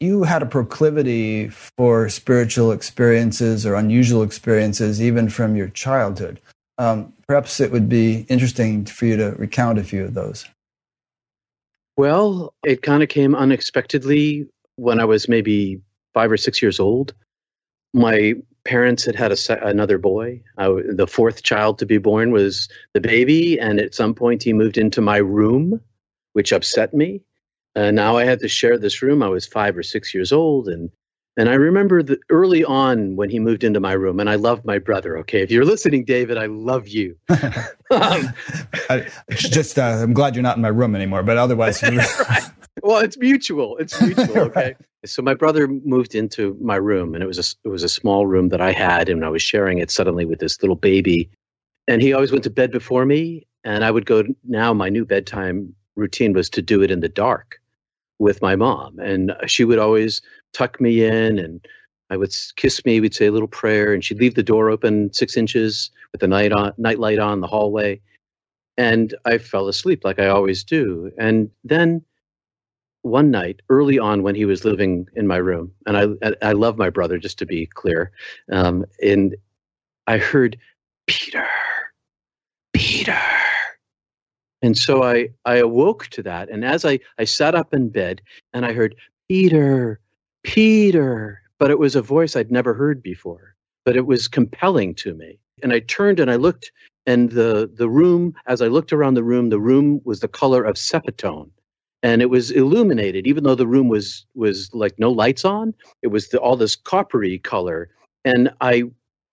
you 0.00 0.22
had 0.22 0.42
a 0.42 0.46
proclivity 0.46 1.48
for 1.48 2.08
spiritual 2.08 2.72
experiences 2.72 3.66
or 3.66 3.74
unusual 3.74 4.22
experiences, 4.22 5.00
even 5.02 5.28
from 5.28 5.56
your 5.56 5.68
childhood. 5.68 6.40
Um, 6.78 7.12
perhaps 7.28 7.60
it 7.60 7.70
would 7.72 7.88
be 7.88 8.24
interesting 8.30 8.86
for 8.86 9.04
you 9.04 9.16
to 9.18 9.32
recount 9.32 9.78
a 9.78 9.84
few 9.84 10.02
of 10.04 10.14
those. 10.14 10.46
Well, 11.98 12.54
it 12.64 12.80
kind 12.80 13.02
of 13.02 13.10
came 13.10 13.34
unexpectedly 13.34 14.48
when 14.76 15.00
I 15.00 15.04
was 15.04 15.28
maybe 15.28 15.80
five 16.14 16.30
or 16.30 16.36
six 16.36 16.60
years 16.62 16.80
old. 16.80 17.14
My 17.92 18.34
parents 18.64 19.04
had 19.04 19.16
had 19.16 19.32
a, 19.32 19.66
another 19.66 19.98
boy. 19.98 20.42
I, 20.58 20.68
the 20.88 21.06
fourth 21.06 21.42
child 21.42 21.78
to 21.78 21.86
be 21.86 21.98
born 21.98 22.30
was 22.30 22.68
the 22.94 23.00
baby, 23.00 23.58
and 23.58 23.80
at 23.80 23.94
some 23.94 24.14
point 24.14 24.42
he 24.42 24.52
moved 24.52 24.78
into 24.78 25.00
my 25.00 25.16
room, 25.16 25.80
which 26.32 26.52
upset 26.52 26.94
me. 26.94 27.22
And 27.74 27.96
now 27.96 28.16
I 28.16 28.24
had 28.24 28.40
to 28.40 28.48
share 28.48 28.78
this 28.78 29.02
room. 29.02 29.22
I 29.22 29.28
was 29.28 29.46
five 29.46 29.76
or 29.76 29.82
six 29.82 30.12
years 30.12 30.32
old, 30.32 30.68
and 30.68 30.90
and 31.36 31.48
I 31.48 31.54
remember 31.54 32.02
that 32.02 32.18
early 32.28 32.64
on 32.64 33.16
when 33.16 33.30
he 33.30 33.38
moved 33.38 33.64
into 33.64 33.80
my 33.80 33.92
room, 33.92 34.18
and 34.18 34.28
I 34.28 34.34
loved 34.34 34.64
my 34.64 34.78
brother. 34.78 35.16
Okay, 35.18 35.42
if 35.42 35.50
you're 35.50 35.64
listening, 35.64 36.04
David, 36.04 36.36
I 36.36 36.46
love 36.46 36.88
you. 36.88 37.16
um, 37.28 38.32
I, 38.88 39.08
just, 39.30 39.78
uh, 39.78 39.82
I'm 39.82 40.12
glad 40.12 40.34
you're 40.34 40.42
not 40.42 40.56
in 40.56 40.62
my 40.62 40.68
room 40.68 40.94
anymore. 40.94 41.22
But 41.22 41.38
otherwise, 41.38 41.82
right 41.82 42.50
well, 42.82 43.00
it's 43.00 43.18
mutual. 43.18 43.76
It's 43.78 44.00
mutual. 44.00 44.36
Okay. 44.38 44.60
right. 44.60 44.76
So 45.06 45.22
my 45.22 45.34
brother 45.34 45.68
moved 45.68 46.14
into 46.14 46.56
my 46.60 46.76
room, 46.76 47.14
and 47.14 47.22
it 47.22 47.26
was 47.26 47.38
a 47.38 47.68
it 47.68 47.70
was 47.70 47.82
a 47.84 47.88
small 47.88 48.26
room 48.26 48.50
that 48.50 48.60
I 48.60 48.72
had, 48.72 49.08
and 49.08 49.24
I 49.24 49.28
was 49.30 49.42
sharing 49.42 49.78
it 49.78 49.90
suddenly 49.90 50.24
with 50.26 50.40
this 50.40 50.62
little 50.62 50.76
baby. 50.76 51.30
And 51.88 52.02
he 52.02 52.12
always 52.12 52.32
went 52.32 52.44
to 52.44 52.50
bed 52.50 52.70
before 52.72 53.04
me, 53.06 53.46
And 53.64 53.84
I 53.84 53.90
would 53.90 54.06
go 54.06 54.24
now, 54.44 54.72
my 54.74 54.88
new 54.88 55.04
bedtime 55.04 55.74
routine 55.96 56.32
was 56.34 56.50
to 56.50 56.62
do 56.62 56.82
it 56.82 56.90
in 56.90 57.00
the 57.00 57.08
dark 57.08 57.60
with 58.18 58.42
my 58.42 58.56
mom. 58.56 58.98
And 59.00 59.34
she 59.46 59.64
would 59.64 59.78
always 59.78 60.22
tuck 60.52 60.80
me 60.80 61.04
in 61.04 61.38
and 61.38 61.66
I 62.10 62.16
would 62.16 62.34
kiss 62.56 62.84
me. 62.84 63.00
We'd 63.00 63.14
say 63.14 63.26
a 63.26 63.32
little 63.32 63.48
prayer, 63.48 63.92
and 63.94 64.04
she'd 64.04 64.20
leave 64.20 64.34
the 64.34 64.42
door 64.42 64.70
open 64.70 65.12
six 65.12 65.36
inches 65.36 65.90
with 66.12 66.20
the 66.20 66.28
night 66.28 66.52
on, 66.52 66.72
night 66.78 66.98
light 66.98 67.18
on 67.20 67.40
the 67.40 67.46
hallway, 67.46 68.00
and 68.76 69.14
I 69.24 69.38
fell 69.38 69.68
asleep 69.68 70.02
like 70.04 70.18
I 70.18 70.28
always 70.28 70.64
do. 70.64 71.12
And 71.18 71.50
then 71.64 72.04
one 73.02 73.30
night, 73.30 73.60
early 73.68 73.98
on, 73.98 74.22
when 74.22 74.34
he 74.34 74.44
was 74.44 74.64
living 74.64 75.06
in 75.14 75.26
my 75.26 75.36
room, 75.36 75.72
and 75.86 75.96
I 76.22 76.32
I 76.42 76.52
love 76.52 76.78
my 76.78 76.90
brother, 76.90 77.18
just 77.18 77.38
to 77.38 77.46
be 77.46 77.66
clear, 77.66 78.12
um, 78.52 78.84
and 79.02 79.36
I 80.06 80.18
heard 80.18 80.58
Peter, 81.06 81.46
Peter. 82.74 83.18
And 84.62 84.76
so 84.76 85.02
I, 85.02 85.28
I 85.44 85.56
awoke 85.56 86.08
to 86.08 86.22
that. 86.24 86.50
And 86.50 86.64
as 86.64 86.84
I, 86.84 87.00
I 87.18 87.24
sat 87.24 87.54
up 87.54 87.72
in 87.72 87.88
bed 87.88 88.20
and 88.52 88.66
I 88.66 88.72
heard, 88.72 88.94
Peter, 89.28 90.00
Peter, 90.42 91.40
but 91.58 91.70
it 91.70 91.78
was 91.78 91.96
a 91.96 92.02
voice 92.02 92.36
I'd 92.36 92.50
never 92.50 92.74
heard 92.74 93.02
before, 93.02 93.54
but 93.84 93.96
it 93.96 94.06
was 94.06 94.28
compelling 94.28 94.94
to 94.96 95.14
me. 95.14 95.38
And 95.62 95.72
I 95.72 95.80
turned 95.80 96.20
and 96.20 96.30
I 96.30 96.36
looked, 96.36 96.72
and 97.06 97.30
the, 97.30 97.70
the 97.72 97.88
room, 97.88 98.34
as 98.46 98.60
I 98.60 98.66
looked 98.66 98.92
around 98.92 99.14
the 99.14 99.24
room, 99.24 99.48
the 99.50 99.60
room 99.60 100.00
was 100.04 100.20
the 100.20 100.28
color 100.28 100.64
of 100.64 100.76
sepia 100.76 101.12
tone. 101.12 101.50
And 102.02 102.22
it 102.22 102.30
was 102.30 102.50
illuminated, 102.50 103.26
even 103.26 103.44
though 103.44 103.54
the 103.54 103.66
room 103.66 103.88
was 103.88 104.24
was 104.34 104.72
like 104.74 104.98
no 104.98 105.10
lights 105.10 105.44
on. 105.44 105.74
It 106.02 106.08
was 106.08 106.28
the, 106.28 106.38
all 106.38 106.56
this 106.56 106.76
coppery 106.76 107.38
color, 107.38 107.90
and 108.24 108.50
I 108.60 108.84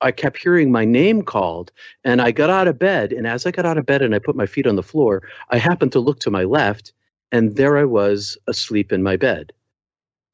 I 0.02 0.12
kept 0.12 0.38
hearing 0.38 0.72
my 0.72 0.86
name 0.86 1.24
called, 1.24 1.72
and 2.04 2.22
I 2.22 2.32
got 2.32 2.50
out 2.50 2.68
of 2.68 2.78
bed. 2.78 3.14
And 3.14 3.26
as 3.26 3.46
I 3.46 3.52
got 3.52 3.66
out 3.66 3.78
of 3.78 3.86
bed 3.86 4.02
and 4.02 4.14
I 4.14 4.20
put 4.20 4.36
my 4.36 4.46
feet 4.46 4.68
on 4.68 4.76
the 4.76 4.84
floor, 4.84 5.24
I 5.50 5.58
happened 5.58 5.92
to 5.94 6.00
look 6.00 6.20
to 6.22 6.32
my 6.32 6.44
left, 6.44 6.94
and 7.32 7.56
there 7.56 7.78
I 7.78 7.86
was 7.86 8.38
asleep 8.48 8.92
in 8.92 9.02
my 9.02 9.16
bed. 9.16 9.54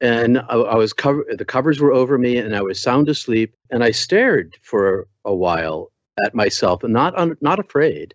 And 0.00 0.38
I, 0.38 0.54
I 0.56 0.74
was 0.76 0.92
covered; 0.92 1.38
the 1.38 1.44
covers 1.44 1.80
were 1.80 1.92
over 1.92 2.18
me, 2.18 2.36
and 2.36 2.54
I 2.56 2.62
was 2.62 2.82
sound 2.82 3.08
asleep. 3.08 3.54
And 3.70 3.84
I 3.84 3.92
stared 3.92 4.56
for 4.62 5.06
a 5.24 5.34
while 5.34 5.92
at 6.26 6.34
myself, 6.34 6.82
and 6.82 6.92
not 6.92 7.16
un, 7.16 7.36
not 7.40 7.58
afraid. 7.60 8.14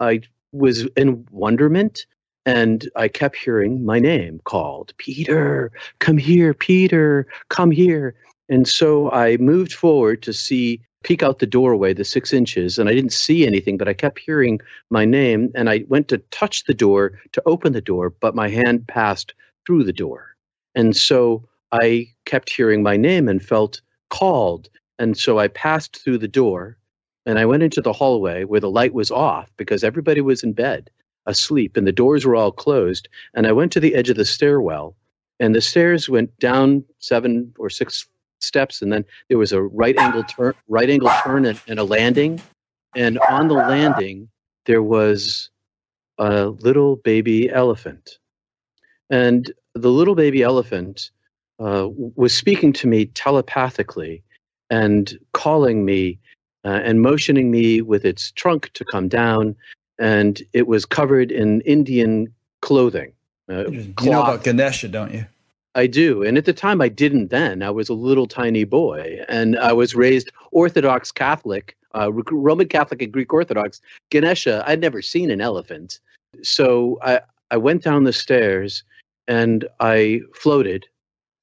I 0.00 0.22
was 0.52 0.86
in 0.96 1.26
wonderment, 1.30 2.06
and 2.46 2.88
I 2.94 3.08
kept 3.08 3.36
hearing 3.36 3.84
my 3.84 3.98
name 3.98 4.40
called, 4.44 4.94
Peter, 4.98 5.72
come 5.98 6.16
here, 6.16 6.54
Peter, 6.54 7.26
come 7.48 7.72
here. 7.72 8.14
And 8.48 8.68
so 8.68 9.10
I 9.10 9.36
moved 9.38 9.72
forward 9.72 10.22
to 10.22 10.32
see, 10.32 10.80
peek 11.02 11.24
out 11.24 11.40
the 11.40 11.46
doorway, 11.46 11.92
the 11.92 12.04
six 12.04 12.32
inches, 12.32 12.78
and 12.78 12.88
I 12.88 12.94
didn't 12.94 13.12
see 13.12 13.44
anything, 13.46 13.76
but 13.76 13.88
I 13.88 13.94
kept 13.94 14.20
hearing 14.20 14.60
my 14.90 15.04
name. 15.04 15.50
And 15.56 15.68
I 15.68 15.84
went 15.88 16.06
to 16.08 16.18
touch 16.30 16.64
the 16.64 16.74
door 16.74 17.20
to 17.32 17.42
open 17.46 17.72
the 17.72 17.80
door, 17.80 18.10
but 18.10 18.36
my 18.36 18.48
hand 18.48 18.86
passed 18.86 19.34
through 19.66 19.82
the 19.82 19.92
door. 19.92 20.36
And 20.76 20.96
so 20.96 21.44
I 21.72 22.06
kept 22.26 22.50
hearing 22.50 22.82
my 22.82 22.96
name 22.96 23.28
and 23.28 23.42
felt 23.42 23.80
called. 24.10 24.68
And 25.00 25.18
so 25.18 25.40
I 25.40 25.48
passed 25.48 26.02
through 26.02 26.18
the 26.18 26.28
door 26.28 26.78
and 27.26 27.40
I 27.40 27.44
went 27.44 27.64
into 27.64 27.80
the 27.80 27.92
hallway 27.92 28.44
where 28.44 28.60
the 28.60 28.70
light 28.70 28.94
was 28.94 29.10
off 29.10 29.50
because 29.56 29.82
everybody 29.82 30.20
was 30.20 30.44
in 30.44 30.52
bed, 30.52 30.90
asleep, 31.26 31.76
and 31.76 31.86
the 31.86 31.92
doors 31.92 32.24
were 32.24 32.36
all 32.36 32.52
closed. 32.52 33.08
And 33.34 33.46
I 33.46 33.52
went 33.52 33.72
to 33.72 33.80
the 33.80 33.94
edge 33.94 34.10
of 34.10 34.16
the 34.16 34.24
stairwell, 34.24 34.96
and 35.40 35.54
the 35.54 35.60
stairs 35.60 36.08
went 36.08 36.36
down 36.38 36.84
seven 36.98 37.52
or 37.58 37.70
six 37.70 38.06
steps, 38.40 38.82
and 38.82 38.92
then 38.92 39.04
there 39.28 39.38
was 39.38 39.52
a 39.52 39.62
right 39.62 39.96
angle 39.98 40.24
turn, 40.24 40.54
right 40.68 40.88
angle 40.88 41.10
turn, 41.24 41.44
and, 41.44 41.60
and 41.68 41.78
a 41.78 41.84
landing. 41.84 42.40
And 42.94 43.18
on 43.28 43.48
the 43.48 43.54
landing, 43.54 44.28
there 44.64 44.82
was 44.82 45.50
a 46.18 46.46
little 46.46 46.96
baby 46.96 47.50
elephant, 47.50 48.18
and 49.10 49.52
the 49.74 49.90
little 49.90 50.14
baby 50.14 50.42
elephant 50.42 51.10
uh, 51.58 51.88
was 51.90 52.34
speaking 52.34 52.72
to 52.72 52.86
me 52.86 53.06
telepathically 53.06 54.22
and 54.70 55.18
calling 55.32 55.84
me 55.84 56.18
uh, 56.64 56.80
and 56.82 57.00
motioning 57.00 57.50
me 57.50 57.80
with 57.80 58.04
its 58.04 58.32
trunk 58.32 58.70
to 58.74 58.84
come 58.84 59.08
down. 59.08 59.54
And 59.98 60.42
it 60.52 60.66
was 60.66 60.84
covered 60.84 61.32
in 61.32 61.60
Indian 61.62 62.32
clothing. 62.60 63.12
Uh, 63.48 63.68
you 63.70 63.94
know 64.02 64.22
about 64.22 64.44
Ganesha, 64.44 64.88
don't 64.88 65.12
you? 65.12 65.24
I 65.74 65.86
do. 65.86 66.22
And 66.22 66.38
at 66.38 66.46
the 66.46 66.52
time, 66.52 66.80
I 66.80 66.88
didn't 66.88 67.28
then. 67.28 67.62
I 67.62 67.70
was 67.70 67.88
a 67.88 67.94
little 67.94 68.26
tiny 68.26 68.64
boy, 68.64 69.20
and 69.28 69.58
I 69.58 69.72
was 69.72 69.94
raised 69.94 70.30
Orthodox 70.50 71.12
Catholic, 71.12 71.76
uh, 71.94 72.10
Roman 72.12 72.68
Catholic 72.68 73.02
and 73.02 73.12
Greek 73.12 73.32
Orthodox. 73.32 73.80
Ganesha, 74.10 74.64
I'd 74.66 74.80
never 74.80 75.02
seen 75.02 75.30
an 75.30 75.40
elephant. 75.40 76.00
So 76.42 76.98
I, 77.02 77.20
I 77.50 77.58
went 77.58 77.82
down 77.82 78.04
the 78.04 78.12
stairs 78.12 78.84
and 79.28 79.68
I 79.80 80.22
floated 80.34 80.86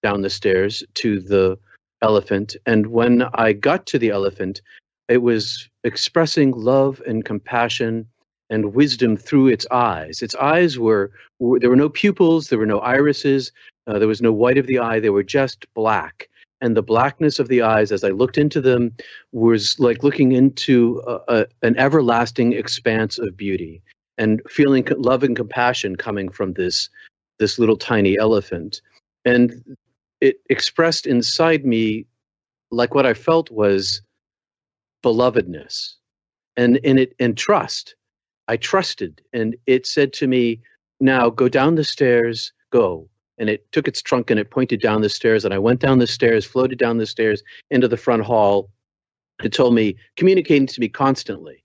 down 0.01 0.21
the 0.21 0.29
stairs 0.29 0.83
to 0.95 1.19
the 1.19 1.57
elephant. 2.01 2.55
And 2.65 2.87
when 2.87 3.23
I 3.35 3.53
got 3.53 3.85
to 3.87 3.99
the 3.99 4.09
elephant, 4.09 4.61
it 5.07 5.21
was 5.21 5.69
expressing 5.83 6.51
love 6.51 7.01
and 7.05 7.23
compassion 7.23 8.07
and 8.53 8.75
wisdom 8.75 9.17
through 9.17 9.47
its 9.47 9.65
eyes. 9.71 10.21
Its 10.21 10.35
eyes 10.35 10.77
were, 10.77 11.11
were 11.39 11.59
there 11.59 11.71
were 11.71 11.75
no 11.75 11.89
pupils, 11.89 12.47
there 12.47 12.59
were 12.59 12.67
no 12.67 12.79
irises, 12.79 13.51
uh, 13.87 13.97
there 13.97 14.07
was 14.07 14.21
no 14.21 14.31
white 14.31 14.59
of 14.59 14.67
the 14.67 14.77
eye, 14.77 14.99
they 14.99 15.09
were 15.09 15.23
just 15.23 15.65
black. 15.73 16.29
And 16.61 16.77
the 16.77 16.83
blackness 16.83 17.39
of 17.39 17.47
the 17.47 17.63
eyes, 17.63 17.91
as 17.91 18.03
I 18.03 18.09
looked 18.09 18.37
into 18.37 18.61
them, 18.61 18.95
was 19.31 19.75
like 19.79 20.03
looking 20.03 20.33
into 20.33 21.01
a, 21.07 21.19
a, 21.27 21.45
an 21.63 21.75
everlasting 21.77 22.53
expanse 22.53 23.17
of 23.17 23.35
beauty 23.35 23.81
and 24.19 24.39
feeling 24.47 24.87
love 24.97 25.23
and 25.23 25.35
compassion 25.35 25.95
coming 25.95 26.29
from 26.29 26.53
this, 26.53 26.89
this 27.39 27.57
little 27.57 27.75
tiny 27.75 28.19
elephant. 28.19 28.81
And 29.25 29.75
it 30.21 30.41
expressed 30.51 31.07
inside 31.07 31.65
me 31.65 32.05
like 32.69 32.93
what 32.93 33.07
I 33.07 33.15
felt 33.15 33.49
was 33.49 34.03
belovedness 35.03 35.95
and, 36.55 36.79
and, 36.83 36.99
it, 36.99 37.15
and 37.19 37.35
trust. 37.35 37.95
I 38.47 38.57
trusted. 38.57 39.21
And 39.31 39.55
it 39.65 39.85
said 39.87 40.13
to 40.13 40.27
me, 40.27 40.61
now 40.99 41.29
go 41.29 41.49
down 41.49 41.75
the 41.75 41.83
stairs, 41.83 42.51
go. 42.71 43.07
And 43.37 43.49
it 43.49 43.69
took 43.71 43.87
its 43.87 44.01
trunk 44.01 44.29
and 44.29 44.39
it 44.39 44.51
pointed 44.51 44.79
down 44.79 45.01
the 45.01 45.09
stairs 45.09 45.43
and 45.43 45.53
i 45.53 45.57
went 45.57 45.79
down 45.79 45.97
the 45.97 46.07
stairs 46.07 46.45
floated 46.45 46.77
down 46.77 46.97
the 46.97 47.05
stairs 47.05 47.43
into 47.71 47.87
the 47.87 47.97
front 47.97 48.23
hall. 48.23 48.69
It 49.43 49.51
told 49.51 49.73
me 49.73 49.95
communicating 50.15 50.67
to 50.67 50.79
me 50.79 50.87
constantly. 50.87 51.63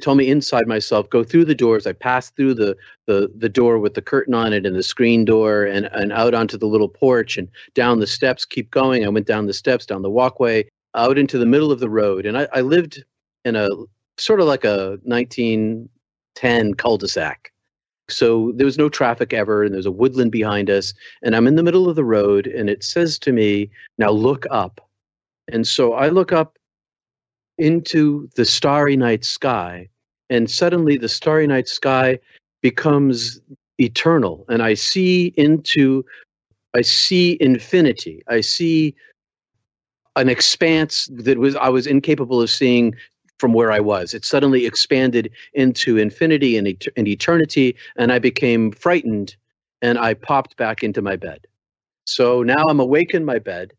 Told 0.00 0.16
me 0.16 0.30
inside 0.30 0.68
myself 0.68 1.10
go 1.10 1.24
through 1.24 1.44
the 1.44 1.56
doors. 1.56 1.86
I 1.88 1.92
passed 1.92 2.36
through 2.36 2.54
the, 2.54 2.76
the, 3.06 3.30
the 3.36 3.48
door 3.48 3.78
with 3.78 3.94
the 3.94 4.02
curtain 4.02 4.32
on 4.32 4.52
it 4.52 4.64
and 4.64 4.76
the 4.76 4.82
screen 4.82 5.24
door 5.24 5.64
and, 5.64 5.86
and 5.86 6.12
out 6.12 6.34
onto 6.34 6.56
the 6.56 6.66
little 6.66 6.88
porch 6.88 7.36
and 7.36 7.48
down 7.74 7.98
the 7.98 8.06
steps 8.06 8.44
keep 8.44 8.70
going. 8.70 9.04
I 9.04 9.08
went 9.08 9.26
down 9.26 9.46
the 9.46 9.52
steps 9.52 9.84
down 9.84 10.02
the 10.02 10.10
walkway 10.10 10.68
out 10.94 11.18
into 11.18 11.36
the 11.36 11.46
middle 11.46 11.72
of 11.72 11.80
the 11.80 11.90
road. 11.90 12.26
And 12.26 12.38
i, 12.38 12.48
I 12.52 12.60
lived 12.60 13.02
in 13.44 13.56
a 13.56 13.68
sort 14.18 14.40
of 14.40 14.46
like 14.46 14.64
a 14.64 14.98
1910 16.40 16.74
cul-de-sac 16.74 17.52
so 18.08 18.52
there 18.54 18.66
was 18.66 18.78
no 18.78 18.88
traffic 18.88 19.32
ever, 19.32 19.62
and 19.62 19.74
there's 19.74 19.86
a 19.86 19.90
woodland 19.90 20.32
behind 20.32 20.70
us, 20.70 20.92
and 21.22 21.34
I'm 21.34 21.46
in 21.46 21.56
the 21.56 21.62
middle 21.62 21.88
of 21.88 21.96
the 21.96 22.04
road, 22.04 22.46
and 22.46 22.68
it 22.68 22.84
says 22.84 23.18
to 23.20 23.32
me, 23.32 23.70
Now 23.98 24.10
look 24.10 24.46
up. 24.50 24.80
And 25.48 25.66
so 25.66 25.94
I 25.94 26.08
look 26.08 26.32
up 26.32 26.58
into 27.58 28.28
the 28.36 28.44
starry 28.44 28.96
night 28.96 29.24
sky, 29.24 29.88
and 30.30 30.50
suddenly 30.50 30.96
the 30.96 31.08
starry 31.08 31.46
night 31.46 31.68
sky 31.68 32.18
becomes 32.60 33.40
eternal, 33.78 34.44
and 34.48 34.62
I 34.62 34.74
see 34.74 35.32
into 35.36 36.04
I 36.74 36.82
see 36.82 37.36
infinity. 37.40 38.22
I 38.28 38.40
see 38.40 38.94
an 40.16 40.28
expanse 40.28 41.08
that 41.12 41.38
was 41.38 41.56
I 41.56 41.68
was 41.68 41.86
incapable 41.86 42.40
of 42.40 42.50
seeing 42.50 42.94
from 43.42 43.52
where 43.52 43.72
I 43.72 43.80
was. 43.80 44.14
It 44.14 44.24
suddenly 44.24 44.66
expanded 44.66 45.28
into 45.52 45.98
infinity 45.98 46.56
and, 46.56 46.68
et- 46.68 46.86
and 46.96 47.08
eternity, 47.08 47.74
and 47.96 48.12
I 48.12 48.20
became 48.20 48.70
frightened 48.70 49.34
and 49.82 49.98
I 49.98 50.14
popped 50.14 50.56
back 50.56 50.84
into 50.84 51.02
my 51.02 51.16
bed. 51.16 51.44
So 52.04 52.44
now 52.44 52.64
I'm 52.68 52.78
awake 52.78 53.14
in 53.14 53.24
my 53.24 53.40
bed 53.40 53.72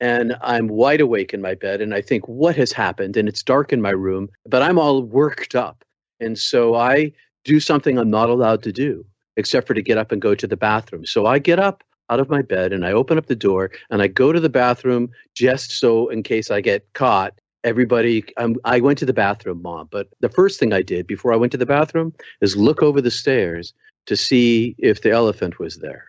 and 0.00 0.36
I'm 0.42 0.68
wide 0.68 1.00
awake 1.00 1.32
in 1.32 1.40
my 1.40 1.54
bed 1.54 1.80
and 1.80 1.94
I 1.94 2.02
think, 2.02 2.28
what 2.28 2.56
has 2.56 2.72
happened? 2.72 3.16
And 3.16 3.26
it's 3.26 3.42
dark 3.42 3.72
in 3.72 3.80
my 3.80 3.90
room, 3.90 4.28
but 4.44 4.60
I'm 4.60 4.78
all 4.78 5.02
worked 5.02 5.54
up. 5.54 5.82
And 6.20 6.38
so 6.38 6.74
I 6.74 7.10
do 7.44 7.58
something 7.58 7.96
I'm 7.96 8.10
not 8.10 8.28
allowed 8.28 8.62
to 8.64 8.72
do, 8.72 9.02
except 9.38 9.66
for 9.66 9.72
to 9.72 9.80
get 9.80 9.96
up 9.96 10.12
and 10.12 10.20
go 10.20 10.34
to 10.34 10.46
the 10.46 10.58
bathroom. 10.58 11.06
So 11.06 11.24
I 11.24 11.38
get 11.38 11.58
up 11.58 11.82
out 12.10 12.20
of 12.20 12.28
my 12.28 12.42
bed 12.42 12.74
and 12.74 12.84
I 12.84 12.92
open 12.92 13.16
up 13.16 13.28
the 13.28 13.34
door 13.34 13.70
and 13.88 14.02
I 14.02 14.08
go 14.08 14.30
to 14.30 14.40
the 14.40 14.50
bathroom 14.50 15.08
just 15.34 15.70
so 15.70 16.08
in 16.08 16.22
case 16.22 16.50
I 16.50 16.60
get 16.60 16.92
caught 16.92 17.32
everybody 17.66 18.24
um, 18.38 18.56
i 18.64 18.80
went 18.80 18.98
to 18.98 19.06
the 19.06 19.12
bathroom 19.12 19.60
mom 19.62 19.88
but 19.92 20.08
the 20.20 20.30
first 20.30 20.60
thing 20.60 20.72
i 20.72 20.82
did 20.82 21.06
before 21.06 21.32
i 21.32 21.36
went 21.36 21.52
to 21.52 21.58
the 21.58 21.66
bathroom 21.66 22.14
is 22.40 22.56
look 22.56 22.82
over 22.82 23.02
the 23.02 23.10
stairs 23.10 23.74
to 24.06 24.16
see 24.16 24.74
if 24.78 25.02
the 25.02 25.10
elephant 25.10 25.58
was 25.58 25.78
there 25.78 26.06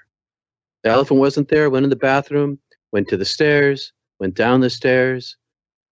the 0.83 0.89
elephant 0.89 1.19
wasn't 1.19 1.49
there 1.49 1.69
went 1.69 1.85
in 1.85 1.89
the 1.89 1.97
bathroom 1.97 2.59
went 2.93 3.09
to 3.09 3.17
the 3.17 3.25
stairs 3.25 3.93
went 4.19 4.35
down 4.35 4.61
the 4.61 4.69
stairs 4.69 5.37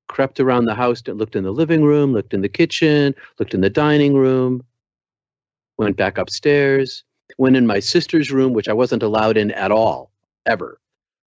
crept 0.07 0.39
around 0.39 0.65
the 0.65 0.75
house 0.75 1.03
looked 1.07 1.35
in 1.35 1.43
the 1.43 1.51
living 1.51 1.83
room 1.83 2.13
looked 2.13 2.33
in 2.33 2.41
the 2.41 2.49
kitchen 2.49 3.15
looked 3.39 3.55
in 3.55 3.61
the 3.61 3.69
dining 3.69 4.15
room 4.15 4.63
went 5.77 5.97
back 5.97 6.17
upstairs, 6.17 7.03
went 7.37 7.55
in 7.55 7.67
my 7.67 7.79
sister's 7.79 8.31
room, 8.31 8.53
which 8.53 8.69
I 8.69 8.73
wasn't 8.73 9.03
allowed 9.03 9.37
in 9.37 9.51
at 9.51 9.71
all, 9.71 10.11
ever. 10.45 10.79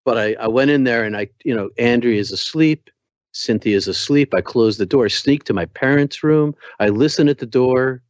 But 0.04 0.18
I, 0.18 0.36
I 0.40 0.48
went 0.48 0.70
in 0.70 0.84
there 0.84 1.04
and 1.04 1.16
I, 1.16 1.28
you 1.44 1.54
know, 1.54 1.70
andrea 1.78 2.18
is 2.18 2.32
asleep. 2.32 2.90
Cynthia's 3.38 3.86
asleep. 3.86 4.34
I 4.34 4.40
close 4.40 4.78
the 4.78 4.86
door, 4.86 5.08
sneak 5.08 5.44
to 5.44 5.54
my 5.54 5.66
parents' 5.66 6.24
room. 6.24 6.54
I 6.80 6.88
listen 6.88 7.28
at 7.28 7.38
the 7.38 7.46
door. 7.46 8.02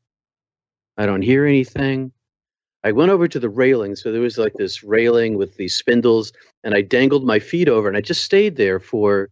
I 0.96 1.06
don't 1.06 1.22
hear 1.22 1.46
anything. 1.46 2.12
I 2.82 2.92
went 2.92 3.10
over 3.10 3.28
to 3.28 3.38
the 3.38 3.50
railing. 3.50 3.94
So 3.94 4.10
there 4.10 4.22
was 4.22 4.38
like 4.38 4.54
this 4.54 4.82
railing 4.82 5.36
with 5.36 5.56
these 5.56 5.76
spindles, 5.76 6.32
and 6.64 6.74
I 6.74 6.80
dangled 6.80 7.24
my 7.26 7.38
feet 7.38 7.68
over 7.68 7.88
and 7.88 7.96
I 7.96 8.00
just 8.00 8.24
stayed 8.24 8.56
there 8.56 8.80
for, 8.80 9.28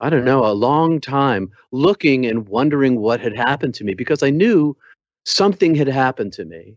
I 0.00 0.10
don't 0.10 0.24
know, 0.24 0.44
a 0.44 0.52
long 0.54 1.00
time, 1.00 1.52
looking 1.70 2.26
and 2.26 2.48
wondering 2.48 3.00
what 3.00 3.20
had 3.20 3.36
happened 3.36 3.74
to 3.74 3.84
me 3.84 3.94
because 3.94 4.22
I 4.24 4.30
knew 4.30 4.76
something 5.24 5.74
had 5.76 5.88
happened 5.88 6.32
to 6.34 6.44
me. 6.44 6.76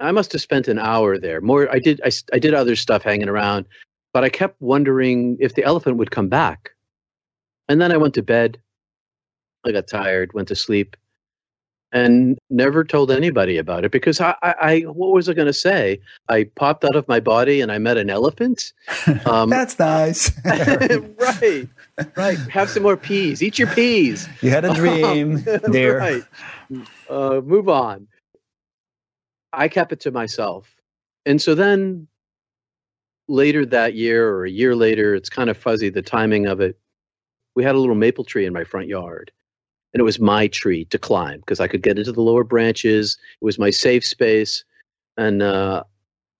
I 0.00 0.10
must 0.10 0.32
have 0.32 0.40
spent 0.42 0.66
an 0.66 0.80
hour 0.80 1.16
there. 1.18 1.40
More, 1.40 1.70
I 1.70 1.78
did. 1.78 2.00
I, 2.04 2.10
I 2.32 2.40
did 2.40 2.54
other 2.54 2.74
stuff 2.74 3.04
hanging 3.04 3.28
around, 3.28 3.66
but 4.12 4.24
I 4.24 4.30
kept 4.30 4.60
wondering 4.60 5.36
if 5.38 5.54
the 5.54 5.62
elephant 5.62 5.98
would 5.98 6.10
come 6.10 6.28
back. 6.28 6.73
And 7.68 7.80
then 7.80 7.92
I 7.92 7.96
went 7.96 8.14
to 8.14 8.22
bed. 8.22 8.60
I 9.64 9.72
got 9.72 9.86
tired, 9.88 10.32
went 10.34 10.48
to 10.48 10.56
sleep, 10.56 10.96
and 11.94 12.36
never 12.50 12.84
told 12.84 13.10
anybody 13.10 13.56
about 13.56 13.84
it 13.84 13.92
because 13.92 14.20
I, 14.20 14.34
I, 14.42 14.54
I 14.60 14.80
what 14.80 15.12
was 15.12 15.28
I 15.28 15.32
going 15.32 15.46
to 15.46 15.52
say? 15.54 16.00
I 16.28 16.44
popped 16.56 16.84
out 16.84 16.96
of 16.96 17.06
my 17.06 17.20
body 17.20 17.60
and 17.60 17.70
I 17.70 17.78
met 17.78 17.96
an 17.96 18.10
elephant. 18.10 18.72
Um, 19.26 19.48
That's 19.48 19.78
nice. 19.78 20.32
right, 20.44 21.68
right. 22.16 22.38
Have 22.50 22.68
some 22.68 22.82
more 22.82 22.96
peas. 22.96 23.42
Eat 23.42 23.58
your 23.58 23.68
peas. 23.68 24.28
You 24.42 24.50
had 24.50 24.64
a 24.64 24.74
dream, 24.74 25.44
dear. 25.70 25.98
right. 25.98 26.22
Uh, 27.08 27.40
move 27.40 27.68
on. 27.68 28.06
I 29.52 29.68
kept 29.68 29.92
it 29.92 30.00
to 30.00 30.10
myself, 30.10 30.74
and 31.26 31.40
so 31.40 31.54
then 31.54 32.06
later 33.28 33.64
that 33.66 33.94
year 33.94 34.28
or 34.28 34.44
a 34.44 34.50
year 34.50 34.74
later, 34.74 35.14
it's 35.14 35.28
kind 35.30 35.48
of 35.48 35.56
fuzzy 35.56 35.90
the 35.90 36.02
timing 36.02 36.46
of 36.46 36.60
it 36.60 36.78
we 37.54 37.64
had 37.64 37.74
a 37.74 37.78
little 37.78 37.94
maple 37.94 38.24
tree 38.24 38.46
in 38.46 38.52
my 38.52 38.64
front 38.64 38.88
yard 38.88 39.30
and 39.94 40.00
it 40.00 40.04
was 40.04 40.18
my 40.18 40.48
tree 40.48 40.84
to 40.86 40.98
climb 40.98 41.38
because 41.38 41.60
I 41.60 41.68
could 41.68 41.82
get 41.82 41.98
into 41.98 42.10
the 42.10 42.20
lower 42.20 42.42
branches. 42.42 43.16
It 43.40 43.44
was 43.44 43.60
my 43.60 43.70
safe 43.70 44.04
space. 44.04 44.64
And 45.16 45.40
uh, 45.40 45.84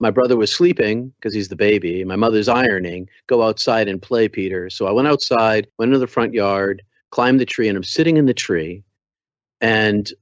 my 0.01 0.11
brother 0.11 0.37
was 0.37 0.53
sleeping 0.53 1.13
because 1.17 1.33
he's 1.33 1.49
the 1.49 1.57
baby. 1.57 2.03
My 2.05 2.17
mother's 2.17 2.49
ironing. 2.49 3.09
Go 3.29 3.45
outside 3.45 3.87
and 3.87 4.03
play, 4.03 4.29
Peter. 4.29 4.69
So 4.71 4.87
I 4.87 4.91
went 4.91 5.07
outside, 5.07 5.69
went 5.79 5.91
into 5.91 6.01
the 6.01 6.09
front 6.09 6.35
yard, 6.35 6.83
climbed 7.13 7.39
the 7.39 7.47
tree, 7.47 7.69
and 7.69 7.77
I'm 7.77 7.85
sitting 7.85 8.17
in 8.17 8.27
the 8.27 8.35
tree. 8.35 8.83
And 9.61 10.13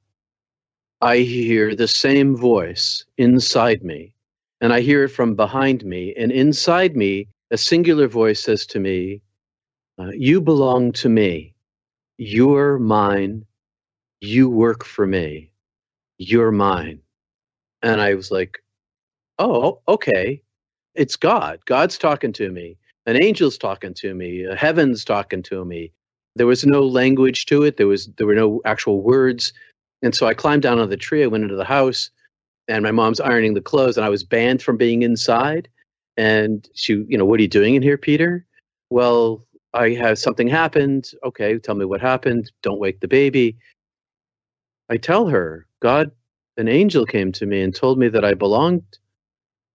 I 1.00 1.18
hear 1.18 1.74
the 1.74 1.88
same 1.88 2.36
voice 2.36 3.02
inside 3.16 3.82
me. 3.82 4.14
And 4.60 4.74
I 4.74 4.80
hear 4.82 5.04
it 5.04 5.08
from 5.08 5.36
behind 5.36 5.86
me. 5.86 6.14
And 6.18 6.30
inside 6.30 6.94
me, 6.96 7.28
a 7.50 7.56
singular 7.56 8.08
voice 8.08 8.42
says 8.42 8.66
to 8.66 8.78
me, 8.78 9.22
uh, 9.98 10.10
you 10.10 10.40
belong 10.40 10.92
to 10.92 11.08
me. 11.08 11.54
You're 12.18 12.78
mine. 12.78 13.44
You 14.20 14.48
work 14.48 14.84
for 14.84 15.06
me. 15.06 15.50
You're 16.18 16.52
mine. 16.52 17.00
And 17.82 18.00
I 18.00 18.14
was 18.14 18.30
like, 18.30 18.62
oh, 19.38 19.80
okay. 19.88 20.42
It's 20.94 21.16
God. 21.16 21.60
God's 21.66 21.98
talking 21.98 22.32
to 22.34 22.50
me. 22.50 22.76
An 23.06 23.16
angel's 23.16 23.58
talking 23.58 23.94
to 23.94 24.14
me. 24.14 24.46
Heaven's 24.56 25.04
talking 25.04 25.42
to 25.44 25.64
me. 25.64 25.92
There 26.36 26.46
was 26.46 26.64
no 26.64 26.82
language 26.82 27.46
to 27.46 27.64
it. 27.64 27.76
There 27.76 27.86
was 27.88 28.06
there 28.16 28.26
were 28.26 28.34
no 28.34 28.60
actual 28.64 29.02
words. 29.02 29.52
And 30.02 30.14
so 30.14 30.26
I 30.26 30.34
climbed 30.34 30.62
down 30.62 30.78
on 30.78 30.88
the 30.88 30.96
tree. 30.96 31.22
I 31.22 31.26
went 31.26 31.44
into 31.44 31.56
the 31.56 31.64
house, 31.64 32.10
and 32.68 32.82
my 32.82 32.90
mom's 32.90 33.20
ironing 33.20 33.54
the 33.54 33.60
clothes, 33.60 33.96
and 33.96 34.04
I 34.04 34.08
was 34.08 34.24
banned 34.24 34.62
from 34.62 34.76
being 34.76 35.02
inside. 35.02 35.68
And 36.16 36.68
she, 36.74 37.04
you 37.08 37.18
know, 37.18 37.24
what 37.24 37.38
are 37.38 37.42
you 37.42 37.48
doing 37.48 37.74
in 37.74 37.82
here, 37.82 37.98
Peter? 37.98 38.46
Well, 38.90 39.44
I 39.74 39.90
have 39.90 40.18
something 40.18 40.48
happened. 40.48 41.10
Okay, 41.24 41.58
tell 41.58 41.74
me 41.74 41.84
what 41.84 42.00
happened. 42.00 42.50
Don't 42.62 42.80
wake 42.80 43.00
the 43.00 43.08
baby. 43.08 43.56
I 44.90 44.96
tell 44.96 45.26
her, 45.28 45.66
God, 45.80 46.10
an 46.56 46.68
angel 46.68 47.06
came 47.06 47.32
to 47.32 47.46
me 47.46 47.62
and 47.62 47.74
told 47.74 47.98
me 47.98 48.08
that 48.08 48.24
I 48.24 48.34
belonged 48.34 48.82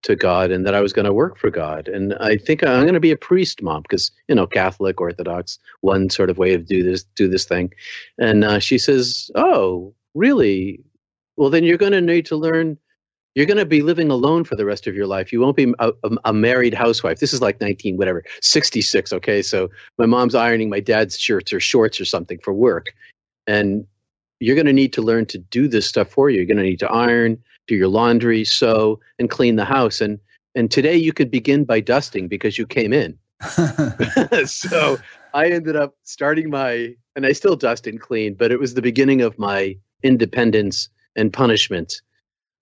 to 0.02 0.14
God 0.14 0.50
and 0.52 0.64
that 0.64 0.74
I 0.74 0.80
was 0.80 0.92
going 0.92 1.06
to 1.06 1.12
work 1.12 1.36
for 1.38 1.50
God. 1.50 1.88
And 1.88 2.14
I 2.14 2.36
think 2.36 2.62
I'm 2.62 2.82
going 2.82 2.94
to 2.94 3.00
be 3.00 3.10
a 3.10 3.16
priest, 3.16 3.62
mom, 3.62 3.82
because 3.82 4.12
you 4.28 4.34
know, 4.34 4.46
Catholic, 4.46 5.00
Orthodox, 5.00 5.58
one 5.80 6.08
sort 6.10 6.30
of 6.30 6.38
way 6.38 6.54
of 6.54 6.66
do 6.66 6.84
this, 6.84 7.04
do 7.16 7.28
this 7.28 7.44
thing. 7.44 7.72
And 8.18 8.44
uh, 8.44 8.60
she 8.60 8.78
says, 8.78 9.30
"Oh, 9.34 9.92
really? 10.14 10.80
Well, 11.36 11.50
then 11.50 11.64
you're 11.64 11.78
going 11.78 11.92
to 11.92 12.00
need 12.00 12.26
to 12.26 12.36
learn 12.36 12.78
you're 13.38 13.46
going 13.46 13.56
to 13.56 13.64
be 13.64 13.82
living 13.82 14.10
alone 14.10 14.42
for 14.42 14.56
the 14.56 14.64
rest 14.64 14.88
of 14.88 14.96
your 14.96 15.06
life. 15.06 15.32
You 15.32 15.40
won't 15.40 15.56
be 15.56 15.72
a, 15.78 15.92
a, 16.24 16.32
married 16.32 16.74
housewife. 16.74 17.20
This 17.20 17.32
is 17.32 17.40
like 17.40 17.60
19, 17.60 17.96
whatever, 17.96 18.24
66. 18.42 19.12
Okay. 19.12 19.42
So 19.42 19.70
my 19.96 20.06
mom's 20.06 20.34
ironing 20.34 20.68
my 20.68 20.80
dad's 20.80 21.16
shirts 21.16 21.52
or 21.52 21.60
shorts 21.60 22.00
or 22.00 22.04
something 22.04 22.40
for 22.40 22.52
work. 22.52 22.86
And 23.46 23.86
you're 24.40 24.56
going 24.56 24.66
to 24.66 24.72
need 24.72 24.92
to 24.94 25.02
learn 25.02 25.24
to 25.26 25.38
do 25.38 25.68
this 25.68 25.86
stuff 25.86 26.10
for 26.10 26.30
you. 26.30 26.38
You're 26.38 26.46
going 26.46 26.56
to 26.56 26.64
need 26.64 26.80
to 26.80 26.90
iron, 26.90 27.40
do 27.68 27.76
your 27.76 27.86
laundry, 27.86 28.44
sew, 28.44 28.98
and 29.20 29.30
clean 29.30 29.54
the 29.54 29.64
house. 29.64 30.00
And, 30.00 30.18
and 30.56 30.68
today 30.68 30.96
you 30.96 31.12
could 31.12 31.30
begin 31.30 31.62
by 31.62 31.78
dusting 31.78 32.26
because 32.26 32.58
you 32.58 32.66
came 32.66 32.92
in. 32.92 33.16
so 34.46 34.98
I 35.32 35.48
ended 35.48 35.76
up 35.76 35.94
starting 36.02 36.50
my, 36.50 36.92
and 37.14 37.24
I 37.24 37.30
still 37.30 37.54
dust 37.54 37.86
and 37.86 38.00
clean, 38.00 38.34
but 38.34 38.50
it 38.50 38.58
was 38.58 38.74
the 38.74 38.82
beginning 38.82 39.22
of 39.22 39.38
my 39.38 39.76
independence 40.02 40.88
and 41.14 41.32
punishment 41.32 42.02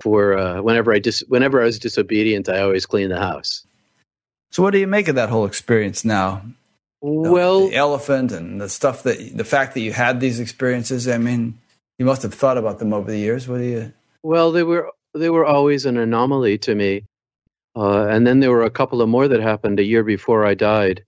for 0.01 0.37
uh, 0.37 0.63
whenever 0.63 0.93
I 0.93 0.99
dis- 0.99 1.25
whenever 1.29 1.61
I 1.61 1.65
was 1.65 1.79
disobedient, 1.79 2.49
I 2.49 2.61
always 2.61 2.87
cleaned 2.87 3.13
the 3.13 3.19
house. 3.19 3.67
So, 4.51 4.63
what 4.63 4.71
do 4.71 4.79
you 4.79 4.87
make 4.87 5.09
of 5.09 5.15
that 5.15 5.29
whole 5.29 5.47
experience 5.47 6.05
now? 6.05 6.43
Well, 7.01 7.69
the 7.69 7.77
elephant 7.77 8.33
and 8.33 8.61
the 8.61 8.69
stuff 8.69 9.03
that 9.05 9.37
the 9.37 9.45
fact 9.45 9.75
that 9.75 9.81
you 9.81 9.93
had 9.93 10.21
these 10.21 10.41
experiences. 10.41 11.09
I 11.09 11.19
mean, 11.19 11.59
you 11.99 12.07
must 12.07 12.23
have 12.23 12.35
thought 12.35 12.59
about 12.59 12.79
them 12.79 12.93
over 12.93 13.11
the 13.11 13.19
years. 13.19 13.49
What 13.49 13.59
do 13.59 13.65
you? 13.65 13.93
Well, 14.23 14.53
they 14.53 14.63
were 14.63 14.91
they 15.15 15.31
were 15.31 15.45
always 15.45 15.87
an 15.87 15.97
anomaly 15.97 16.59
to 16.59 16.75
me, 16.75 17.05
uh, 17.77 18.07
and 18.07 18.27
then 18.27 18.41
there 18.41 18.51
were 18.51 18.65
a 18.65 18.71
couple 18.71 19.03
of 19.03 19.09
more 19.09 19.29
that 19.29 19.41
happened 19.41 19.79
a 19.79 19.85
year 19.85 20.03
before 20.03 20.45
I 20.45 20.55
died, 20.55 21.05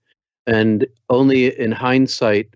and 0.47 0.85
only 1.09 1.57
in 1.59 1.71
hindsight 1.71 2.47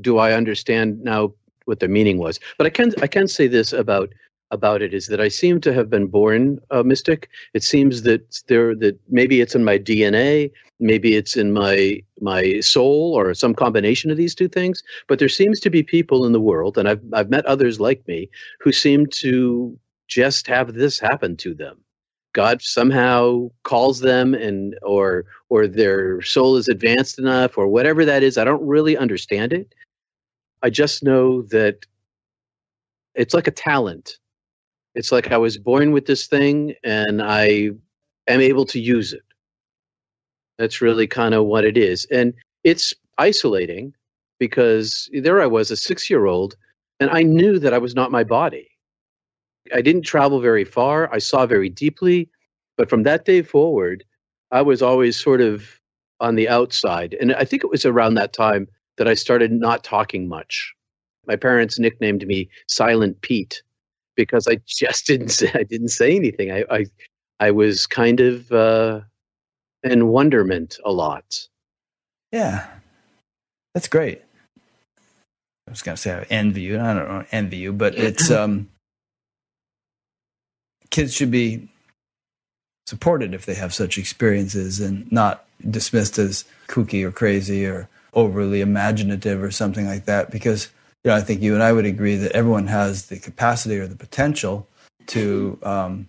do 0.00 0.18
I 0.18 0.32
understand 0.32 1.02
now 1.02 1.32
what 1.64 1.80
the 1.80 1.88
meaning 1.88 2.18
was. 2.18 2.38
But 2.58 2.66
I 2.66 2.70
can 2.70 2.92
I 3.02 3.06
can 3.06 3.28
say 3.28 3.46
this 3.46 3.72
about 3.72 4.12
about 4.50 4.82
it 4.82 4.94
is 4.94 5.06
that 5.06 5.20
I 5.20 5.28
seem 5.28 5.60
to 5.62 5.72
have 5.72 5.90
been 5.90 6.06
born 6.06 6.60
a 6.70 6.84
mystic. 6.84 7.28
It 7.54 7.62
seems 7.62 8.02
that 8.02 8.42
there 8.48 8.74
that 8.76 8.98
maybe 9.08 9.40
it's 9.40 9.54
in 9.54 9.64
my 9.64 9.78
DNA, 9.78 10.50
maybe 10.78 11.16
it's 11.16 11.36
in 11.36 11.52
my 11.52 12.02
my 12.20 12.60
soul, 12.60 13.14
or 13.14 13.34
some 13.34 13.54
combination 13.54 14.10
of 14.10 14.16
these 14.16 14.34
two 14.34 14.48
things. 14.48 14.82
But 15.08 15.18
there 15.18 15.28
seems 15.28 15.60
to 15.60 15.70
be 15.70 15.82
people 15.82 16.24
in 16.24 16.32
the 16.32 16.40
world, 16.40 16.78
and 16.78 16.88
I've 16.88 17.02
I've 17.12 17.30
met 17.30 17.46
others 17.46 17.80
like 17.80 18.06
me 18.06 18.30
who 18.60 18.72
seem 18.72 19.06
to 19.22 19.78
just 20.08 20.46
have 20.46 20.74
this 20.74 20.98
happen 21.00 21.36
to 21.38 21.54
them. 21.54 21.78
God 22.32 22.62
somehow 22.62 23.50
calls 23.64 24.00
them, 24.00 24.34
and 24.34 24.78
or 24.82 25.24
or 25.48 25.66
their 25.66 26.22
soul 26.22 26.56
is 26.56 26.68
advanced 26.68 27.18
enough, 27.18 27.58
or 27.58 27.66
whatever 27.66 28.04
that 28.04 28.22
is. 28.22 28.38
I 28.38 28.44
don't 28.44 28.66
really 28.66 28.96
understand 28.96 29.52
it. 29.52 29.74
I 30.62 30.70
just 30.70 31.02
know 31.02 31.42
that 31.42 31.84
it's 33.14 33.34
like 33.34 33.46
a 33.46 33.52
talent 33.52 34.18
it's 34.96 35.12
like 35.12 35.30
I 35.30 35.36
was 35.36 35.58
born 35.58 35.92
with 35.92 36.06
this 36.06 36.26
thing 36.26 36.74
and 36.82 37.22
I 37.22 37.70
am 38.28 38.40
able 38.40 38.64
to 38.64 38.80
use 38.80 39.12
it. 39.12 39.22
That's 40.58 40.80
really 40.80 41.06
kind 41.06 41.34
of 41.34 41.44
what 41.44 41.66
it 41.66 41.76
is. 41.76 42.06
And 42.10 42.32
it's 42.64 42.94
isolating 43.18 43.92
because 44.38 45.10
there 45.12 45.42
I 45.42 45.46
was, 45.46 45.70
a 45.70 45.76
six 45.76 46.08
year 46.08 46.24
old, 46.24 46.56
and 46.98 47.10
I 47.10 47.22
knew 47.22 47.58
that 47.58 47.74
I 47.74 47.78
was 47.78 47.94
not 47.94 48.10
my 48.10 48.24
body. 48.24 48.68
I 49.74 49.82
didn't 49.82 50.02
travel 50.02 50.40
very 50.40 50.64
far, 50.64 51.12
I 51.12 51.18
saw 51.18 51.44
very 51.44 51.68
deeply, 51.68 52.30
but 52.78 52.88
from 52.88 53.02
that 53.02 53.26
day 53.26 53.42
forward, 53.42 54.02
I 54.50 54.62
was 54.62 54.80
always 54.80 55.22
sort 55.22 55.42
of 55.42 55.78
on 56.20 56.36
the 56.36 56.48
outside. 56.48 57.14
And 57.20 57.34
I 57.34 57.44
think 57.44 57.62
it 57.62 57.70
was 57.70 57.84
around 57.84 58.14
that 58.14 58.32
time 58.32 58.66
that 58.96 59.08
I 59.08 59.14
started 59.14 59.52
not 59.52 59.84
talking 59.84 60.26
much. 60.26 60.74
My 61.26 61.36
parents 61.36 61.78
nicknamed 61.78 62.26
me 62.26 62.48
Silent 62.66 63.20
Pete 63.20 63.62
because 64.16 64.48
I 64.48 64.58
just 64.66 65.06
didn't 65.06 65.28
say 65.28 65.50
I 65.54 65.62
didn't 65.62 65.88
say 65.88 66.16
anything. 66.16 66.50
I 66.50 66.64
I, 66.70 66.86
I 67.38 67.50
was 67.50 67.86
kind 67.86 68.20
of 68.20 68.50
uh, 68.50 69.00
in 69.82 70.08
wonderment 70.08 70.78
a 70.84 70.92
lot. 70.92 71.46
Yeah, 72.32 72.66
that's 73.74 73.88
great. 73.88 74.22
I 75.68 75.70
was 75.70 75.82
going 75.82 75.96
to 75.96 76.00
say 76.00 76.12
I 76.12 76.22
envy 76.30 76.62
you. 76.62 76.80
I 76.80 76.94
don't 76.94 77.08
know 77.08 77.24
envy 77.32 77.56
you, 77.58 77.72
but 77.72 77.94
it's 77.96 78.30
um, 78.30 78.68
kids 80.90 81.12
should 81.12 81.30
be 81.30 81.68
supported 82.86 83.34
if 83.34 83.46
they 83.46 83.54
have 83.54 83.74
such 83.74 83.98
experiences 83.98 84.80
and 84.80 85.10
not 85.10 85.44
dismissed 85.68 86.18
as 86.18 86.44
kooky 86.68 87.02
or 87.02 87.10
crazy 87.10 87.66
or 87.66 87.88
overly 88.14 88.60
imaginative 88.60 89.42
or 89.42 89.50
something 89.50 89.86
like 89.86 90.04
that 90.04 90.30
because 90.30 90.68
you 91.06 91.12
know, 91.12 91.18
I 91.18 91.20
think 91.20 91.40
you 91.40 91.54
and 91.54 91.62
I 91.62 91.72
would 91.72 91.86
agree 91.86 92.16
that 92.16 92.32
everyone 92.32 92.66
has 92.66 93.06
the 93.06 93.20
capacity 93.20 93.78
or 93.78 93.86
the 93.86 93.94
potential 93.94 94.66
to 95.06 95.56
um, 95.62 96.08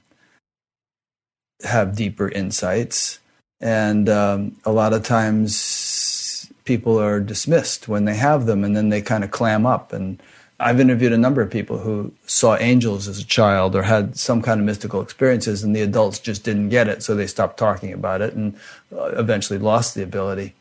have 1.64 1.96
deeper 1.96 2.30
insights. 2.30 3.20
And 3.62 4.10
um, 4.10 4.56
a 4.66 4.72
lot 4.72 4.94
of 4.94 5.04
times 5.04 6.52
people 6.66 7.00
are 7.00 7.20
dismissed 7.20 7.88
when 7.88 8.06
they 8.06 8.16
have 8.16 8.48
them 8.48 8.64
and 8.64 8.76
then 8.76 8.90
they 8.90 9.04
kind 9.04 9.24
of 9.24 9.30
clam 9.30 9.68
up. 9.68 9.94
And 9.94 10.20
I've 10.60 10.80
interviewed 10.80 11.14
a 11.14 11.18
number 11.20 11.44
of 11.44 11.52
people 11.52 11.78
who 11.78 12.12
saw 12.26 12.58
angels 12.58 13.08
as 13.08 13.20
a 13.20 13.26
child 13.26 13.76
or 13.76 13.84
had 13.84 14.18
some 14.18 14.42
kind 14.42 14.60
of 14.60 14.66
mystical 14.66 15.04
experiences, 15.04 15.64
and 15.64 15.76
the 15.76 15.82
adults 15.82 16.18
just 16.18 16.44
didn't 16.44 16.70
get 16.70 16.88
it. 16.88 17.04
So 17.04 17.14
they 17.14 17.28
stopped 17.28 17.60
talking 17.60 17.94
about 17.94 18.24
it 18.24 18.34
and 18.34 18.56
uh, 18.92 19.10
eventually 19.10 19.60
lost 19.60 19.94
the 19.94 20.02
ability. 20.02 20.56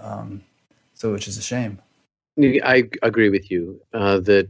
Um, 0.00 0.40
so, 0.94 1.12
which 1.12 1.28
is 1.28 1.36
a 1.36 1.42
shame. 1.42 1.80
I 2.38 2.88
agree 3.02 3.28
with 3.28 3.50
you 3.50 3.80
uh, 3.92 4.18
that 4.20 4.48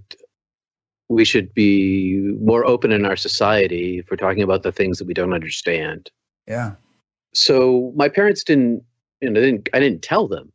we 1.09 1.25
should 1.25 1.53
be 1.53 2.37
more 2.40 2.64
open 2.64 2.92
in 2.92 3.05
our 3.05 3.16
society 3.16 4.03
for 4.03 4.16
talking 4.16 4.42
about 4.42 4.62
the 4.62 4.73
things 4.73 4.99
that 4.99 5.07
we 5.07 5.14
don't 5.14 5.35
understand. 5.35 6.11
Yeah. 6.47 6.73
So 7.35 7.92
my 7.97 8.09
parents 8.09 8.45
didn't, 8.45 8.85
you 9.21 9.31
know, 9.31 9.40
didn't, 9.40 9.68
I 9.75 9.81
didn't 9.81 10.03
tell 10.03 10.29
them, 10.29 10.53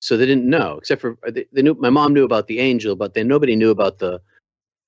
so 0.00 0.16
they 0.16 0.26
didn't 0.26 0.48
know. 0.48 0.78
Except 0.78 1.00
for 1.00 1.18
they, 1.28 1.46
they 1.52 1.62
knew 1.62 1.74
my 1.74 1.90
mom 1.90 2.14
knew 2.14 2.24
about 2.24 2.46
the 2.46 2.60
angel, 2.60 2.96
but 2.96 3.14
then 3.14 3.28
nobody 3.28 3.56
knew 3.56 3.70
about 3.70 3.98
the 3.98 4.20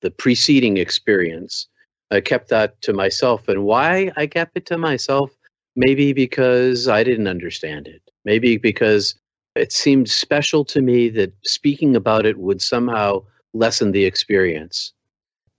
the 0.01 0.11
preceding 0.11 0.79
experience. 0.79 1.69
I 2.11 2.21
kept 2.21 2.49
that 2.49 2.81
to 2.83 2.93
myself, 2.93 3.49
and 3.49 3.65
why 3.65 4.13
I 4.17 4.27
kept 4.27 4.57
it 4.57 4.67
to 4.67 4.79
myself, 4.79 5.31
maybe 5.77 6.13
because 6.13 6.89
I 6.89 7.03
didn't 7.03 7.29
understand 7.29 7.87
it. 7.87 8.03
Maybe 8.25 8.57
because 8.57 9.15
it 9.55 9.73
seemed 9.73 10.09
special 10.09 10.65
to 10.67 10.81
me 10.81 11.09
that 11.11 11.33
speaking 11.45 11.97
about 11.97 12.27
it 12.27 12.39
would 12.39 12.63
somehow 12.63 13.23
lessen 13.53 13.93
the 13.93 14.05
experience. 14.05 14.93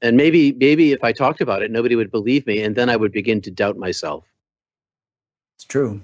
And 0.01 0.17
maybe 0.17 0.51
maybe 0.53 0.91
if 0.91 1.03
I 1.03 1.13
talked 1.13 1.41
about 1.41 1.61
it, 1.61 1.71
nobody 1.71 1.95
would 1.95 2.11
believe 2.11 2.45
me, 2.45 2.61
and 2.61 2.75
then 2.75 2.89
I 2.89 2.95
would 2.95 3.11
begin 3.11 3.41
to 3.41 3.51
doubt 3.51 3.77
myself. 3.77 4.25
It's 5.57 5.65
true. 5.65 6.01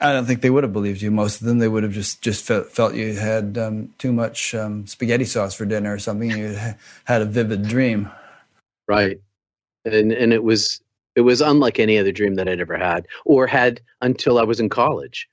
I 0.00 0.12
don't 0.12 0.24
think 0.24 0.40
they 0.40 0.50
would 0.50 0.64
have 0.64 0.72
believed 0.72 1.02
you. 1.02 1.10
Most 1.10 1.40
of 1.40 1.46
them, 1.46 1.58
they 1.58 1.68
would 1.68 1.82
have 1.82 1.92
just 1.92 2.22
just 2.22 2.44
felt, 2.44 2.68
felt 2.68 2.94
you 2.94 3.14
had 3.14 3.58
um, 3.58 3.92
too 3.98 4.12
much 4.12 4.54
um, 4.54 4.86
spaghetti 4.86 5.24
sauce 5.24 5.54
for 5.54 5.66
dinner 5.66 5.92
or 5.92 5.98
something. 5.98 6.30
You 6.30 6.56
had 7.04 7.22
a 7.22 7.26
vivid 7.26 7.66
dream, 7.66 8.08
right? 8.86 9.20
And 9.84 10.12
and 10.12 10.32
it 10.32 10.44
was 10.44 10.80
it 11.16 11.22
was 11.22 11.40
unlike 11.40 11.80
any 11.80 11.98
other 11.98 12.12
dream 12.12 12.36
that 12.36 12.48
I'd 12.48 12.60
ever 12.60 12.76
had 12.76 13.08
or 13.24 13.46
had 13.46 13.80
until 14.00 14.38
I 14.38 14.44
was 14.44 14.60
in 14.60 14.68
college 14.68 15.28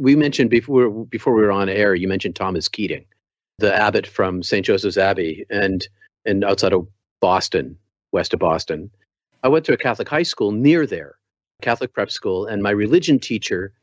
we 0.00 0.16
mentioned 0.16 0.48
before 0.48 0.88
before 1.04 1.34
we 1.34 1.42
were 1.42 1.52
on 1.52 1.68
air. 1.68 1.94
You 1.94 2.08
mentioned 2.08 2.34
Thomas 2.34 2.68
Keating, 2.68 3.04
the 3.58 3.72
abbot 3.72 4.06
from 4.06 4.42
St. 4.42 4.64
Joseph's 4.64 4.96
Abbey, 4.96 5.44
and 5.50 5.86
and 6.24 6.42
outside 6.42 6.72
of 6.72 6.88
Boston, 7.20 7.76
west 8.10 8.32
of 8.32 8.40
Boston. 8.40 8.90
I 9.42 9.48
went 9.48 9.66
to 9.66 9.74
a 9.74 9.76
Catholic 9.76 10.08
high 10.08 10.22
school 10.22 10.52
near 10.52 10.86
there, 10.86 11.16
Catholic 11.60 11.92
prep 11.92 12.10
school, 12.10 12.46
and 12.46 12.62
my 12.62 12.70
religion 12.70 13.18
teacher, 13.18 13.74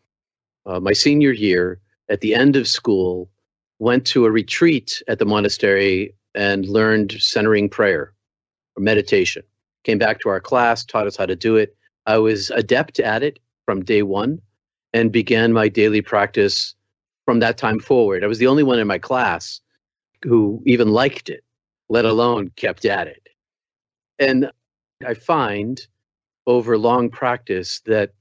uh, 0.65 0.80
my 0.80 0.93
senior 0.93 1.32
year, 1.32 1.80
at 2.10 2.21
the 2.21 2.34
end 2.34 2.56
of 2.56 2.67
school, 2.67 3.30
went 3.77 4.06
to 4.08 4.25
a 4.25 4.32
retreat 4.32 5.03
at 5.08 5.19
the 5.19 5.25
monastery 5.25 6.15
and 6.34 6.67
learned 6.67 7.12
centering 7.19 7.69
prayer 7.69 8.13
or 8.75 8.82
meditation. 8.82 9.43
Came 9.84 9.99
back 9.99 10.19
to 10.21 10.30
our 10.30 10.41
class, 10.41 10.84
taught 10.84 11.08
us 11.08 11.15
how 11.15 11.27
to 11.27 11.36
do 11.36 11.58
it. 11.58 11.75
I 12.08 12.17
was 12.17 12.49
adept 12.49 12.99
at 12.99 13.21
it 13.21 13.39
from 13.65 13.86
day 13.86 14.01
one 14.01 14.41
and 14.93 15.12
began 15.12 15.54
my 15.54 15.67
daily 15.67 16.02
practice 16.02 16.76
from 17.26 17.39
that 17.39 17.58
time 17.58 17.80
forward. 17.80 18.23
I 18.23 18.28
was 18.28 18.39
the 18.39 18.47
only 18.47 18.63
one 18.63 18.80
in 18.80 18.88
my 18.88 18.97
class 18.97 19.60
who 20.23 20.62
even 20.65 20.89
liked 20.89 21.30
it, 21.30 21.43
let 21.89 22.06
alone 22.06 22.52
kept 22.56 22.86
at 22.86 23.08
it. 23.08 23.28
And 24.19 24.50
I 25.06 25.13
find 25.13 25.86
over 26.47 26.78
long 26.78 27.10
practice 27.10 27.82
that 27.82 28.13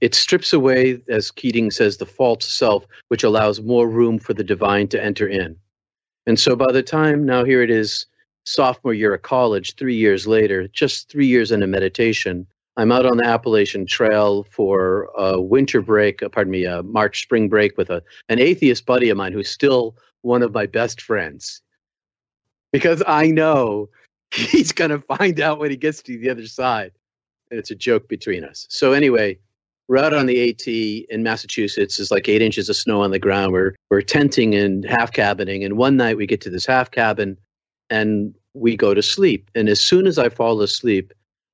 it 0.00 0.14
strips 0.14 0.52
away, 0.52 1.00
as 1.08 1.30
Keating 1.30 1.70
says, 1.70 1.96
the 1.96 2.06
false 2.06 2.52
self, 2.52 2.84
which 3.08 3.22
allows 3.22 3.60
more 3.60 3.88
room 3.88 4.18
for 4.18 4.34
the 4.34 4.42
divine 4.42 4.88
to 4.88 5.02
enter 5.02 5.28
in. 5.28 5.56
And 6.26 6.40
so 6.40 6.56
by 6.56 6.72
the 6.72 6.82
time 6.82 7.24
now 7.24 7.44
here 7.44 7.62
it 7.62 7.70
is, 7.70 8.06
sophomore 8.44 8.94
year 8.94 9.14
of 9.14 9.22
college, 9.22 9.76
three 9.76 9.94
years 9.94 10.26
later, 10.26 10.66
just 10.68 11.08
three 11.08 11.26
years 11.26 11.52
into 11.52 11.68
meditation, 11.68 12.46
I'm 12.76 12.90
out 12.90 13.04
on 13.04 13.18
the 13.18 13.26
Appalachian 13.26 13.86
Trail 13.86 14.44
for 14.44 15.10
a 15.16 15.40
winter 15.40 15.82
break, 15.82 16.22
uh, 16.22 16.28
pardon 16.28 16.50
me, 16.50 16.64
a 16.64 16.82
March 16.82 17.22
spring 17.22 17.48
break 17.48 17.76
with 17.76 17.90
a, 17.90 18.02
an 18.28 18.38
atheist 18.38 18.86
buddy 18.86 19.10
of 19.10 19.16
mine 19.16 19.32
who's 19.32 19.50
still 19.50 19.96
one 20.22 20.42
of 20.42 20.54
my 20.54 20.66
best 20.66 21.02
friends. 21.02 21.60
Because 22.72 23.02
I 23.06 23.26
know 23.26 23.90
he's 24.34 24.72
going 24.72 24.90
to 24.90 25.00
find 25.00 25.38
out 25.40 25.58
when 25.58 25.70
he 25.70 25.76
gets 25.76 26.02
to 26.02 26.18
the 26.18 26.30
other 26.30 26.46
side. 26.46 26.92
And 27.50 27.58
it's 27.58 27.70
a 27.70 27.74
joke 27.74 28.08
between 28.08 28.44
us. 28.44 28.66
So, 28.70 28.94
anyway, 28.94 29.38
we're 29.86 29.98
out 29.98 30.14
on 30.14 30.24
the 30.24 30.48
AT 30.48 30.66
in 30.66 31.22
Massachusetts. 31.22 32.00
It's 32.00 32.10
like 32.10 32.26
eight 32.26 32.40
inches 32.40 32.70
of 32.70 32.76
snow 32.76 33.02
on 33.02 33.10
the 33.10 33.18
ground. 33.18 33.52
We're, 33.52 33.74
we're 33.90 34.00
tenting 34.00 34.54
and 34.54 34.86
half 34.86 35.12
cabining. 35.12 35.62
And 35.62 35.76
one 35.76 35.98
night 35.98 36.16
we 36.16 36.26
get 36.26 36.40
to 36.42 36.50
this 36.50 36.64
half 36.64 36.90
cabin 36.90 37.36
and 37.90 38.34
we 38.54 38.74
go 38.74 38.94
to 38.94 39.02
sleep. 39.02 39.50
And 39.54 39.68
as 39.68 39.80
soon 39.80 40.06
as 40.06 40.16
I 40.16 40.30
fall 40.30 40.62
asleep, 40.62 41.12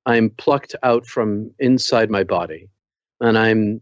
I'm 0.09 0.31
plucked 0.31 0.75
out 0.81 1.05
from 1.05 1.51
inside 1.59 2.09
my 2.09 2.23
body. 2.23 2.67
And 3.21 3.37
I'm 3.37 3.79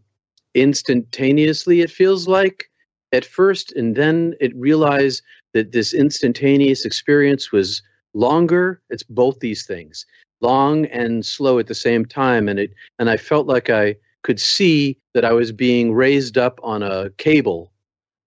instantaneously, 0.54 1.80
it 1.80 1.90
feels 1.90 2.28
like, 2.28 2.70
at 3.12 3.24
first, 3.24 3.72
and 3.72 3.96
then 3.96 4.34
it 4.38 4.54
realized 4.54 5.22
that 5.54 5.72
this 5.72 5.94
instantaneous 5.94 6.84
experience 6.84 7.50
was 7.50 7.80
longer. 8.12 8.82
It's 8.90 9.02
both 9.02 9.40
these 9.40 9.64
things, 9.64 10.04
long 10.42 10.84
and 10.86 11.24
slow 11.24 11.58
at 11.58 11.66
the 11.66 11.74
same 11.74 12.04
time. 12.04 12.46
And 12.46 12.58
it 12.58 12.74
and 12.98 13.08
I 13.08 13.16
felt 13.16 13.46
like 13.46 13.70
I 13.70 13.96
could 14.22 14.38
see 14.38 14.98
that 15.14 15.24
I 15.24 15.32
was 15.32 15.50
being 15.50 15.94
raised 15.94 16.36
up 16.36 16.60
on 16.62 16.82
a 16.82 17.08
cable, 17.16 17.72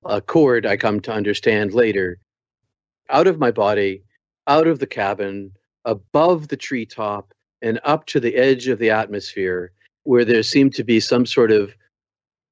a 0.05 0.21
cord 0.21 0.65
I 0.65 0.75
come 0.75 1.01
to 1.01 1.13
understand 1.13 1.75
later, 1.75 2.17
out 3.11 3.27
of 3.27 3.37
my 3.37 3.51
body, 3.51 4.01
out 4.47 4.65
of 4.65 4.79
the 4.79 4.87
cabin, 4.87 5.51
above 5.85 6.47
the 6.47 6.57
treetop, 6.57 7.31
and 7.61 7.79
up 7.83 8.05
to 8.07 8.19
the 8.19 8.35
edge 8.35 8.67
of 8.67 8.79
the 8.79 8.89
atmosphere 8.89 9.71
where 10.03 10.25
there 10.25 10.43
seemed 10.43 10.73
to 10.75 10.83
be 10.83 10.99
some 10.99 11.25
sort 11.25 11.51
of 11.51 11.73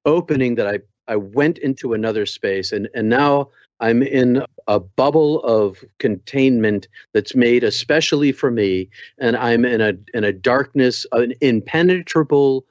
opening 0.04 0.54
that 0.54 0.66
I, 0.66 0.78
I 1.08 1.16
went 1.16 1.58
into 1.58 1.92
another 1.94 2.26
space. 2.26 2.72
And, 2.72 2.88
and 2.94 3.08
now 3.08 3.50
I'm 3.80 4.02
in 4.02 4.44
a 4.68 4.78
bubble 4.78 5.42
of 5.42 5.82
containment 5.98 6.86
that's 7.12 7.34
made 7.34 7.64
especially 7.64 8.32
for 8.32 8.50
me. 8.50 8.88
And 9.18 9.36
I'm 9.36 9.64
in 9.64 9.80
a 9.80 9.94
in 10.14 10.22
a 10.24 10.32
darkness 10.32 11.06
an 11.12 11.34
impenetrable 11.40 12.64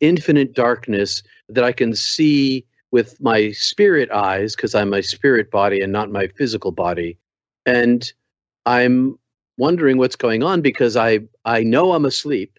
infinite 0.00 0.54
darkness 0.54 1.22
that 1.48 1.64
I 1.64 1.72
can 1.72 1.94
see 1.94 2.64
with 2.90 3.20
my 3.20 3.52
spirit 3.52 4.10
eyes 4.10 4.56
because 4.56 4.74
I'm 4.74 4.90
my 4.90 5.00
spirit 5.00 5.50
body 5.50 5.80
and 5.80 5.92
not 5.92 6.10
my 6.10 6.28
physical 6.28 6.72
body. 6.72 7.18
And 7.64 8.10
I'm 8.64 9.18
wondering 9.58 9.98
what's 9.98 10.16
going 10.16 10.42
on 10.42 10.60
because 10.60 10.96
I 10.96 11.20
I 11.44 11.62
know 11.62 11.92
I'm 11.92 12.04
asleep. 12.04 12.58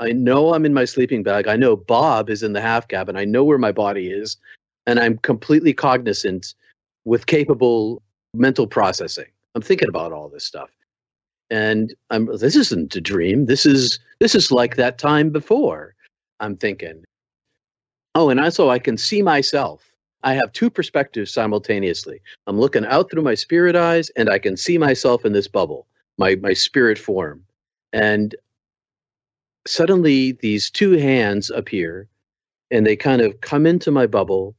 I 0.00 0.12
know 0.12 0.54
I'm 0.54 0.64
in 0.64 0.74
my 0.74 0.84
sleeping 0.84 1.22
bag. 1.22 1.48
I 1.48 1.56
know 1.56 1.76
Bob 1.76 2.30
is 2.30 2.42
in 2.42 2.52
the 2.52 2.60
half 2.60 2.86
cabin. 2.88 3.16
I 3.16 3.24
know 3.24 3.42
where 3.44 3.58
my 3.58 3.72
body 3.72 4.10
is, 4.10 4.36
and 4.86 5.00
I'm 5.00 5.18
completely 5.18 5.72
cognizant 5.72 6.54
with 7.04 7.26
capable 7.26 8.02
mental 8.34 8.66
processing. 8.66 9.26
I'm 9.54 9.62
thinking 9.62 9.88
about 9.88 10.12
all 10.12 10.28
this 10.28 10.44
stuff. 10.44 10.70
And 11.50 11.94
I'm 12.10 12.26
this 12.38 12.56
isn't 12.56 12.94
a 12.94 13.00
dream. 13.00 13.46
This 13.46 13.66
is 13.66 13.98
this 14.20 14.34
is 14.34 14.52
like 14.52 14.76
that 14.76 14.98
time 14.98 15.30
before. 15.30 15.94
I'm 16.40 16.56
thinking. 16.56 17.04
Oh, 18.14 18.30
and 18.30 18.40
also 18.40 18.68
I 18.68 18.78
can 18.78 18.96
see 18.96 19.22
myself. 19.22 19.92
I 20.24 20.34
have 20.34 20.52
two 20.52 20.68
perspectives 20.68 21.32
simultaneously. 21.32 22.20
I'm 22.46 22.58
looking 22.58 22.84
out 22.84 23.10
through 23.10 23.22
my 23.22 23.34
spirit 23.34 23.76
eyes 23.76 24.10
and 24.16 24.28
I 24.28 24.38
can 24.38 24.56
see 24.56 24.76
myself 24.76 25.24
in 25.24 25.32
this 25.32 25.46
bubble 25.46 25.86
my 26.18 26.36
my 26.36 26.52
spirit 26.52 26.98
form. 26.98 27.44
And 27.92 28.34
suddenly 29.66 30.32
these 30.32 30.70
two 30.70 30.92
hands 30.92 31.50
appear 31.50 32.08
and 32.70 32.86
they 32.86 32.96
kind 32.96 33.22
of 33.22 33.40
come 33.40 33.66
into 33.66 33.90
my 33.90 34.06
bubble 34.06 34.56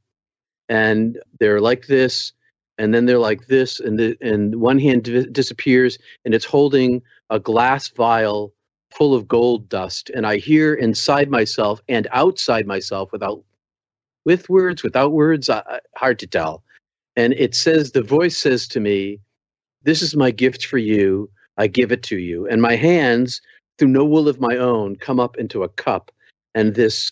and 0.70 1.20
they're 1.40 1.62
like 1.62 1.88
this 1.88 2.34
and 2.78 2.94
then 2.94 3.06
they're 3.06 3.20
like 3.20 3.48
this 3.48 3.80
and 3.80 4.00
the, 4.00 4.18
and 4.22 4.56
one 4.56 4.80
hand 4.80 5.04
d- 5.04 5.28
disappears 5.32 5.98
and 6.26 6.34
it's 6.34 6.46
holding 6.46 7.02
a 7.30 7.40
glass 7.40 7.90
vial 7.90 8.54
full 8.92 9.14
of 9.14 9.28
gold 9.28 9.70
dust. 9.70 10.10
And 10.16 10.26
i 10.26 10.38
hear 10.38 10.74
inside 10.74 11.30
myself 11.30 11.82
and 11.90 12.08
outside 12.12 12.66
myself 12.68 13.12
without 13.12 13.44
with 14.26 14.50
words 14.50 14.84
without 14.84 15.12
words 15.12 15.50
hard 15.96 16.20
to 16.20 16.28
tell. 16.28 16.64
And 17.16 17.34
it 17.34 17.56
says 17.56 17.92
the 17.92 18.04
voice 18.04 18.38
says 18.38 18.68
to 18.70 18.80
me 18.80 19.20
this 19.84 20.02
is 20.02 20.16
my 20.16 20.32
gift 20.32 20.66
for 20.66 20.78
you 20.78 21.30
I 21.60 21.68
give 21.68 21.92
it 21.92 22.02
to 22.04 22.18
you. 22.18 22.48
And 22.48 22.62
my 22.62 22.76
hands, 22.76 23.42
through 23.78 23.90
no 23.90 24.06
will 24.06 24.28
of 24.28 24.40
my 24.40 24.56
own, 24.58 24.96
come 24.96 25.20
up 25.20 25.38
into 25.38 25.62
a 25.62 25.70
cup. 25.70 26.12
And 26.56 26.74
this 26.74 27.12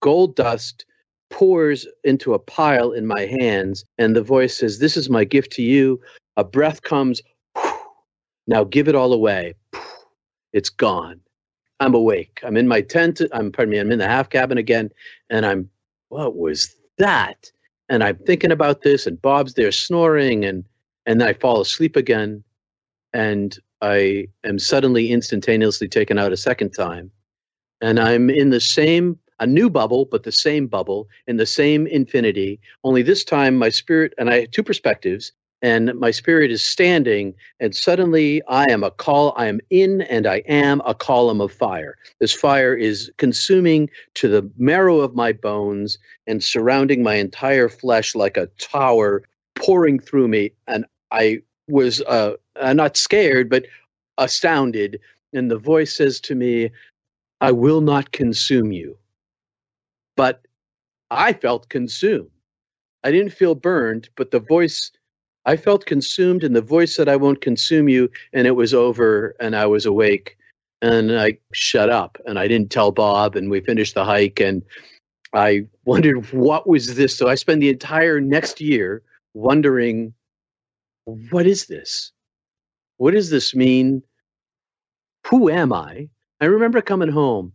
gold 0.00 0.34
dust 0.34 0.84
pours 1.30 1.86
into 2.02 2.34
a 2.34 2.38
pile 2.38 2.90
in 2.90 3.06
my 3.06 3.26
hands. 3.40 3.84
And 3.98 4.16
the 4.16 4.22
voice 4.22 4.56
says, 4.56 4.78
This 4.78 4.96
is 4.96 5.08
my 5.08 5.24
gift 5.24 5.52
to 5.52 5.62
you. 5.62 6.00
A 6.36 6.42
breath 6.42 6.82
comes, 6.82 7.20
now 8.46 8.64
give 8.64 8.88
it 8.88 8.94
all 8.94 9.12
away. 9.12 9.54
It's 10.54 10.70
gone. 10.70 11.20
I'm 11.80 11.94
awake. 11.94 12.40
I'm 12.44 12.56
in 12.56 12.68
my 12.68 12.80
tent. 12.80 13.20
I'm 13.32 13.52
pardon 13.52 13.72
me. 13.72 13.78
I'm 13.78 13.92
in 13.92 13.98
the 13.98 14.08
half 14.08 14.30
cabin 14.30 14.58
again, 14.58 14.90
and 15.30 15.44
I'm. 15.44 15.68
What 16.10 16.36
was 16.36 16.76
that? 16.98 17.50
And 17.88 18.04
I'm 18.04 18.16
thinking 18.18 18.52
about 18.52 18.82
this, 18.82 19.06
and 19.06 19.20
Bob's 19.20 19.54
there 19.54 19.72
snoring, 19.72 20.44
and 20.44 20.64
and 21.06 21.20
then 21.20 21.28
I 21.28 21.32
fall 21.32 21.60
asleep 21.60 21.96
again, 21.96 22.44
and 23.12 23.58
I 23.82 24.28
am 24.44 24.58
suddenly 24.58 25.10
instantaneously 25.10 25.88
taken 25.88 26.18
out 26.18 26.32
a 26.32 26.36
second 26.36 26.70
time, 26.70 27.10
and 27.80 28.00
I'm 28.00 28.30
in 28.30 28.50
the 28.50 28.60
same 28.60 29.18
a 29.40 29.46
new 29.46 29.68
bubble, 29.68 30.04
but 30.04 30.22
the 30.22 30.30
same 30.30 30.68
bubble 30.68 31.08
in 31.26 31.36
the 31.36 31.46
same 31.46 31.88
infinity. 31.88 32.60
Only 32.84 33.02
this 33.02 33.24
time, 33.24 33.56
my 33.56 33.70
spirit 33.70 34.14
and 34.16 34.30
I 34.30 34.42
have 34.42 34.52
two 34.52 34.62
perspectives 34.62 35.32
and 35.62 35.94
my 35.94 36.10
spirit 36.10 36.50
is 36.50 36.64
standing 36.64 37.34
and 37.60 37.74
suddenly 37.74 38.42
i 38.48 38.68
am 38.70 38.82
a 38.82 38.90
call 38.90 39.32
i 39.36 39.46
am 39.46 39.60
in 39.70 40.02
and 40.02 40.26
i 40.26 40.42
am 40.48 40.82
a 40.84 40.94
column 40.94 41.40
of 41.40 41.52
fire. 41.52 41.96
This 42.20 42.34
fire 42.34 42.74
is 42.74 43.10
consuming 43.16 43.88
to 44.14 44.28
the 44.28 44.50
marrow 44.58 45.00
of 45.00 45.14
my 45.14 45.32
bones 45.32 45.98
and 46.26 46.42
surrounding 46.42 47.02
my 47.02 47.14
entire 47.14 47.68
flesh 47.68 48.14
like 48.14 48.36
a 48.36 48.48
tower 48.58 49.22
pouring 49.54 49.98
through 49.98 50.28
me. 50.28 50.52
And 50.66 50.84
i 51.10 51.42
was 51.68 52.02
uh, 52.02 52.32
uh, 52.60 52.72
not 52.72 52.96
scared 52.96 53.48
but 53.48 53.66
astounded 54.18 55.00
and 55.32 55.50
the 55.50 55.58
voice 55.58 55.96
says 55.96 56.20
to 56.20 56.34
me 56.34 56.70
i 57.40 57.50
will 57.50 57.80
not 57.80 58.12
consume 58.12 58.72
you 58.72 58.96
but 60.16 60.42
i 61.10 61.32
felt 61.32 61.68
consumed 61.68 62.30
i 63.04 63.10
didn't 63.10 63.32
feel 63.32 63.54
burned 63.54 64.08
but 64.16 64.30
the 64.30 64.40
voice 64.40 64.92
I 65.44 65.56
felt 65.56 65.86
consumed, 65.86 66.44
and 66.44 66.54
the 66.54 66.62
voice 66.62 66.94
said, 66.94 67.08
I 67.08 67.16
won't 67.16 67.40
consume 67.40 67.88
you. 67.88 68.10
And 68.32 68.46
it 68.46 68.52
was 68.52 68.72
over, 68.72 69.34
and 69.40 69.56
I 69.56 69.66
was 69.66 69.86
awake. 69.86 70.36
And 70.80 71.18
I 71.18 71.38
shut 71.52 71.90
up, 71.90 72.18
and 72.26 72.38
I 72.38 72.48
didn't 72.48 72.70
tell 72.70 72.92
Bob, 72.92 73.36
and 73.36 73.50
we 73.50 73.60
finished 73.60 73.94
the 73.94 74.04
hike. 74.04 74.40
And 74.40 74.62
I 75.32 75.66
wondered, 75.84 76.32
what 76.32 76.68
was 76.68 76.94
this? 76.94 77.16
So 77.16 77.28
I 77.28 77.34
spent 77.34 77.60
the 77.60 77.70
entire 77.70 78.20
next 78.20 78.60
year 78.60 79.02
wondering, 79.34 80.14
what 81.04 81.46
is 81.46 81.66
this? 81.66 82.12
What 83.02 83.14
does 83.14 83.30
this 83.30 83.52
mean? 83.52 84.04
Who 85.26 85.50
am 85.50 85.72
I? 85.72 86.08
I 86.40 86.44
remember 86.44 86.80
coming 86.80 87.08
home. 87.08 87.52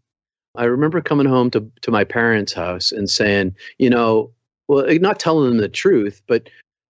I 0.56 0.66
remember 0.66 1.00
coming 1.00 1.26
home 1.26 1.52
to, 1.52 1.72
to 1.84 1.90
my 1.90 2.04
parents' 2.04 2.52
house 2.52 2.92
and 2.92 3.10
saying, 3.10 3.56
you 3.78 3.90
know, 3.90 4.34
well, 4.68 4.86
not 5.00 5.22
telling 5.22 5.48
them 5.48 5.60
the 5.60 5.70
truth, 5.70 6.22
but 6.28 6.50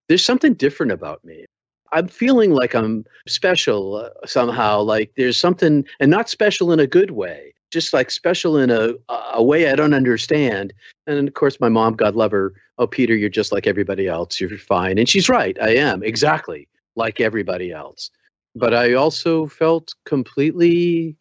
there's 0.09 0.25
something 0.25 0.55
different 0.55 0.91
about 0.91 1.23
me. 1.23 1.45
I'm 1.91 2.07
feeling 2.07 2.49
like 2.49 2.73
I'm 2.73 3.05
special 3.27 3.97
uh, 3.97 4.25
somehow, 4.25 4.81
like 4.81 5.11
there's 5.17 5.37
something, 5.37 5.85
and 5.99 6.09
not 6.09 6.27
special 6.27 6.71
in 6.71 6.79
a 6.79 6.87
good 6.87 7.11
way, 7.11 7.53
just 7.69 7.93
like 7.93 8.09
special 8.09 8.57
in 8.57 8.71
a, 8.71 8.93
a 9.35 9.43
way 9.43 9.69
I 9.69 9.75
don't 9.75 9.93
understand. 9.93 10.73
And 11.05 11.27
of 11.27 11.33
course, 11.35 11.59
my 11.59 11.69
mom, 11.69 11.93
God 11.93 12.15
love 12.15 12.31
her, 12.31 12.55
oh, 12.79 12.87
Peter, 12.87 13.15
you're 13.15 13.29
just 13.29 13.51
like 13.51 13.67
everybody 13.67 14.07
else. 14.07 14.41
You're 14.41 14.57
fine. 14.57 14.97
And 14.97 15.07
she's 15.07 15.29
right. 15.29 15.55
I 15.61 15.75
am 15.75 16.01
exactly 16.01 16.67
like 16.95 17.19
everybody 17.21 17.71
else. 17.71 18.09
But 18.57 18.73
I 18.73 18.93
also 18.93 19.47
felt 19.47 19.93
completely 20.05 21.15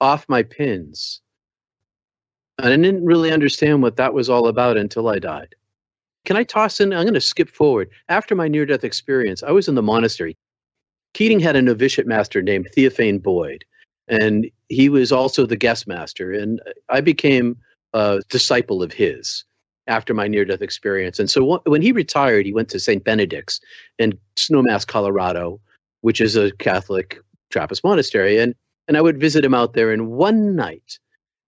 off 0.00 0.28
my 0.28 0.42
pins. 0.42 1.22
And 2.58 2.72
I 2.72 2.76
didn't 2.76 3.04
really 3.04 3.32
understand 3.32 3.82
what 3.82 3.96
that 3.96 4.14
was 4.14 4.28
all 4.28 4.48
about 4.48 4.76
until 4.76 5.08
I 5.08 5.18
died. 5.18 5.54
Can 6.24 6.36
I 6.36 6.44
toss 6.44 6.80
in? 6.80 6.92
I'm 6.92 7.04
going 7.04 7.14
to 7.14 7.20
skip 7.20 7.48
forward. 7.48 7.90
After 8.08 8.34
my 8.34 8.48
near 8.48 8.66
death 8.66 8.84
experience, 8.84 9.42
I 9.42 9.50
was 9.50 9.68
in 9.68 9.74
the 9.74 9.82
monastery. 9.82 10.36
Keating 11.14 11.40
had 11.40 11.56
a 11.56 11.62
novitiate 11.62 12.06
master 12.06 12.42
named 12.42 12.68
Theophane 12.74 13.22
Boyd, 13.22 13.64
and 14.08 14.50
he 14.68 14.88
was 14.88 15.12
also 15.12 15.46
the 15.46 15.56
guest 15.56 15.86
master. 15.86 16.32
And 16.32 16.60
I 16.88 17.00
became 17.00 17.56
a 17.92 18.20
disciple 18.28 18.82
of 18.82 18.92
his 18.92 19.44
after 19.86 20.14
my 20.14 20.26
near 20.28 20.44
death 20.44 20.62
experience. 20.62 21.18
And 21.18 21.30
so 21.30 21.60
when 21.66 21.82
he 21.82 21.92
retired, 21.92 22.46
he 22.46 22.54
went 22.54 22.68
to 22.70 22.80
St. 22.80 23.04
Benedict's 23.04 23.60
in 23.98 24.18
Snowmass, 24.36 24.86
Colorado, 24.86 25.60
which 26.04 26.20
is 26.20 26.36
a 26.36 26.52
Catholic 26.56 27.18
Trappist 27.48 27.82
monastery. 27.82 28.38
And, 28.38 28.54
and 28.88 28.98
I 28.98 29.00
would 29.00 29.18
visit 29.18 29.42
him 29.42 29.54
out 29.54 29.72
there. 29.72 29.90
And 29.90 30.10
one 30.10 30.54
night, 30.54 30.98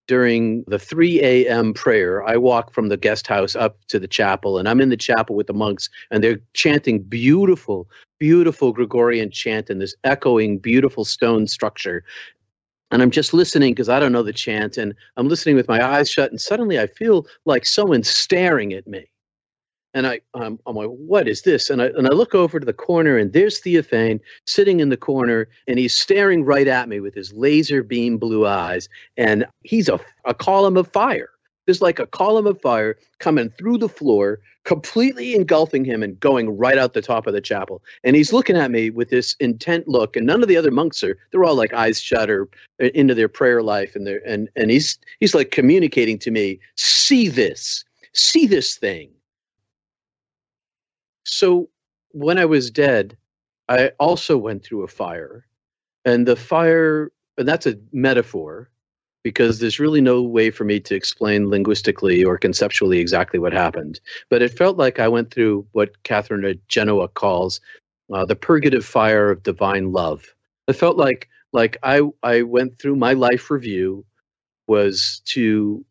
during 0.09 0.65
the 0.67 0.79
3 0.79 1.21
a.m. 1.21 1.75
prayer, 1.75 2.27
I 2.27 2.39
walk 2.39 2.73
from 2.73 2.89
the 2.89 2.97
guest 2.97 3.27
house 3.27 3.55
up 3.55 3.77
to 3.89 3.99
the 3.99 4.09
chapel, 4.09 4.57
and 4.57 4.67
I'm 4.67 4.81
in 4.81 4.89
the 4.89 4.97
chapel 4.97 5.37
with 5.37 5.47
the 5.47 5.53
monks, 5.53 5.91
and 6.11 6.25
they're 6.25 6.41
chanting 6.55 7.03
beautiful, 7.03 7.87
beautiful 8.19 8.73
Gregorian 8.73 9.31
chant 9.31 9.69
in 9.69 9.79
this 9.79 9.95
echoing, 10.05 10.57
beautiful 10.57 11.05
stone 11.05 11.47
structure. 11.47 12.03
And 12.91 13.03
I'm 13.03 13.11
just 13.11 13.35
listening 13.35 13.75
because 13.75 13.91
I 13.91 14.01
don't 14.01 14.13
know 14.13 14.23
the 14.23 14.33
chant, 14.33 14.79
and 14.79 14.95
I'm 15.19 15.29
listening 15.29 15.57
with 15.57 15.69
my 15.69 15.87
eyes 15.87 16.09
shut, 16.09 16.31
and 16.31 16.41
suddenly 16.41 16.81
I 16.81 16.87
feel 16.87 17.27
like 17.45 17.67
someone 17.67 18.05
staring 18.05 18.73
at 18.73 18.87
me 18.87 19.07
and 19.97 20.07
I, 20.07 20.21
I'm, 20.35 20.61
I'm 20.67 20.77
like, 20.77 20.89
what 20.89 21.27
is 21.27 21.41
this? 21.43 21.71
And 21.71 21.81
I, 21.81 21.87
and 21.87 22.07
I 22.07 22.11
look 22.11 22.35
over 22.35 22.61
to 22.61 22.67
the 22.67 22.75
corner, 22.75 23.17
and 23.17 23.33
there's 23.33 23.61
Theophane 23.61 24.21
sitting 24.45 24.81
in 24.81 24.91
the 24.91 24.97
corner, 24.97 25.49
and 25.67 25.79
he's 25.79 25.97
staring 25.97 26.45
right 26.45 26.69
at 26.69 26.87
me 26.91 27.01
with 27.01 27.15
his 27.15 27.33
laser 27.33 27.83
beam 27.83 28.19
blue 28.19 28.47
eyes, 28.47 28.91
and 29.17 29.47
he's 29.63 29.89
a, 29.89 29.99
a 30.27 30.35
column 30.35 30.77
of 30.77 30.87
fire. 30.93 31.31
There's 31.65 31.81
like 31.81 31.99
a 31.99 32.07
column 32.07 32.47
of 32.47 32.61
fire 32.61 32.99
coming 33.21 33.49
through 33.49 33.79
the 33.79 33.89
floor, 33.89 34.41
completely 34.65 35.35
engulfing 35.35 35.87
him 35.87 36.03
and 36.03 36.21
going 36.21 36.51
right 36.59 36.77
out 36.77 36.93
the 36.93 37.01
top 37.01 37.27
of 37.27 37.33
the 37.33 37.41
chapel. 37.41 37.83
And 38.05 38.15
he's 38.15 38.35
looking 38.35 38.57
at 38.57 38.71
me 38.71 38.91
with 38.91 39.09
this 39.09 39.35
intent 39.41 39.89
look, 39.89 40.15
and 40.15 40.27
none 40.27 40.43
of 40.43 40.49
the 40.49 40.59
other 40.59 40.71
monks 40.71 41.03
are. 41.03 41.17
They're 41.33 41.45
all 41.45 41.57
like 41.57 41.73
eyes 41.73 41.99
shut 41.99 42.29
or 42.29 42.51
uh, 42.83 42.89
into 42.95 43.15
their 43.15 43.31
prayer 43.31 43.63
life, 43.63 43.97
and 43.97 44.07
they 44.07 44.19
and 44.27 44.51
and 44.57 44.71
he's 44.71 44.99
he's 45.21 45.35
like 45.35 45.53
communicating 45.53 46.19
to 46.19 46.31
me, 46.31 46.61
see 46.77 47.29
this, 47.29 47.83
see 48.13 48.47
this 48.47 48.77
thing 48.77 49.09
so 51.27 51.69
when 52.13 52.39
I 52.39 52.45
was 52.45 52.71
dead, 52.71 53.17
I 53.69 53.91
also 53.99 54.39
went 54.39 54.65
through 54.65 54.85
a 54.85 54.89
fire. 54.89 55.45
And 56.05 56.27
the 56.27 56.37
fire, 56.37 57.11
and 57.37 57.49
that's 57.49 57.67
a 57.67 57.79
metaphor 57.93 58.71
because 59.25 59.59
there's 59.59 59.81
really 59.81 60.01
no 60.01 60.23
way 60.23 60.51
for 60.51 60.63
me 60.63 60.79
to 60.79 60.95
explain 60.95 61.51
linguistically 61.51 62.23
or 62.23 62.39
conceptually 62.39 63.01
exactly 63.01 63.41
what 63.41 63.53
happened. 63.53 63.99
But 64.31 64.41
it 64.41 64.57
felt 64.57 64.77
like 64.77 65.01
I 65.01 65.09
went 65.09 65.33
through 65.33 65.67
what 65.73 66.01
Catherine 66.05 66.45
of 66.45 66.69
Genoa 66.69 67.09
calls 67.09 67.61
uh, 68.13 68.25
the 68.25 68.37
purgative 68.37 68.85
fire 68.85 69.29
of 69.31 69.43
divine 69.43 69.91
love. 69.91 70.33
It 70.69 70.75
felt 70.75 70.97
like 70.97 71.29
like 71.53 71.77
I 71.83 72.03
I 72.23 72.43
went 72.43 72.79
through 72.79 72.97
my 72.97 73.15
life 73.15 73.51
review 73.51 74.05
was 74.69 75.23
to 75.27 75.85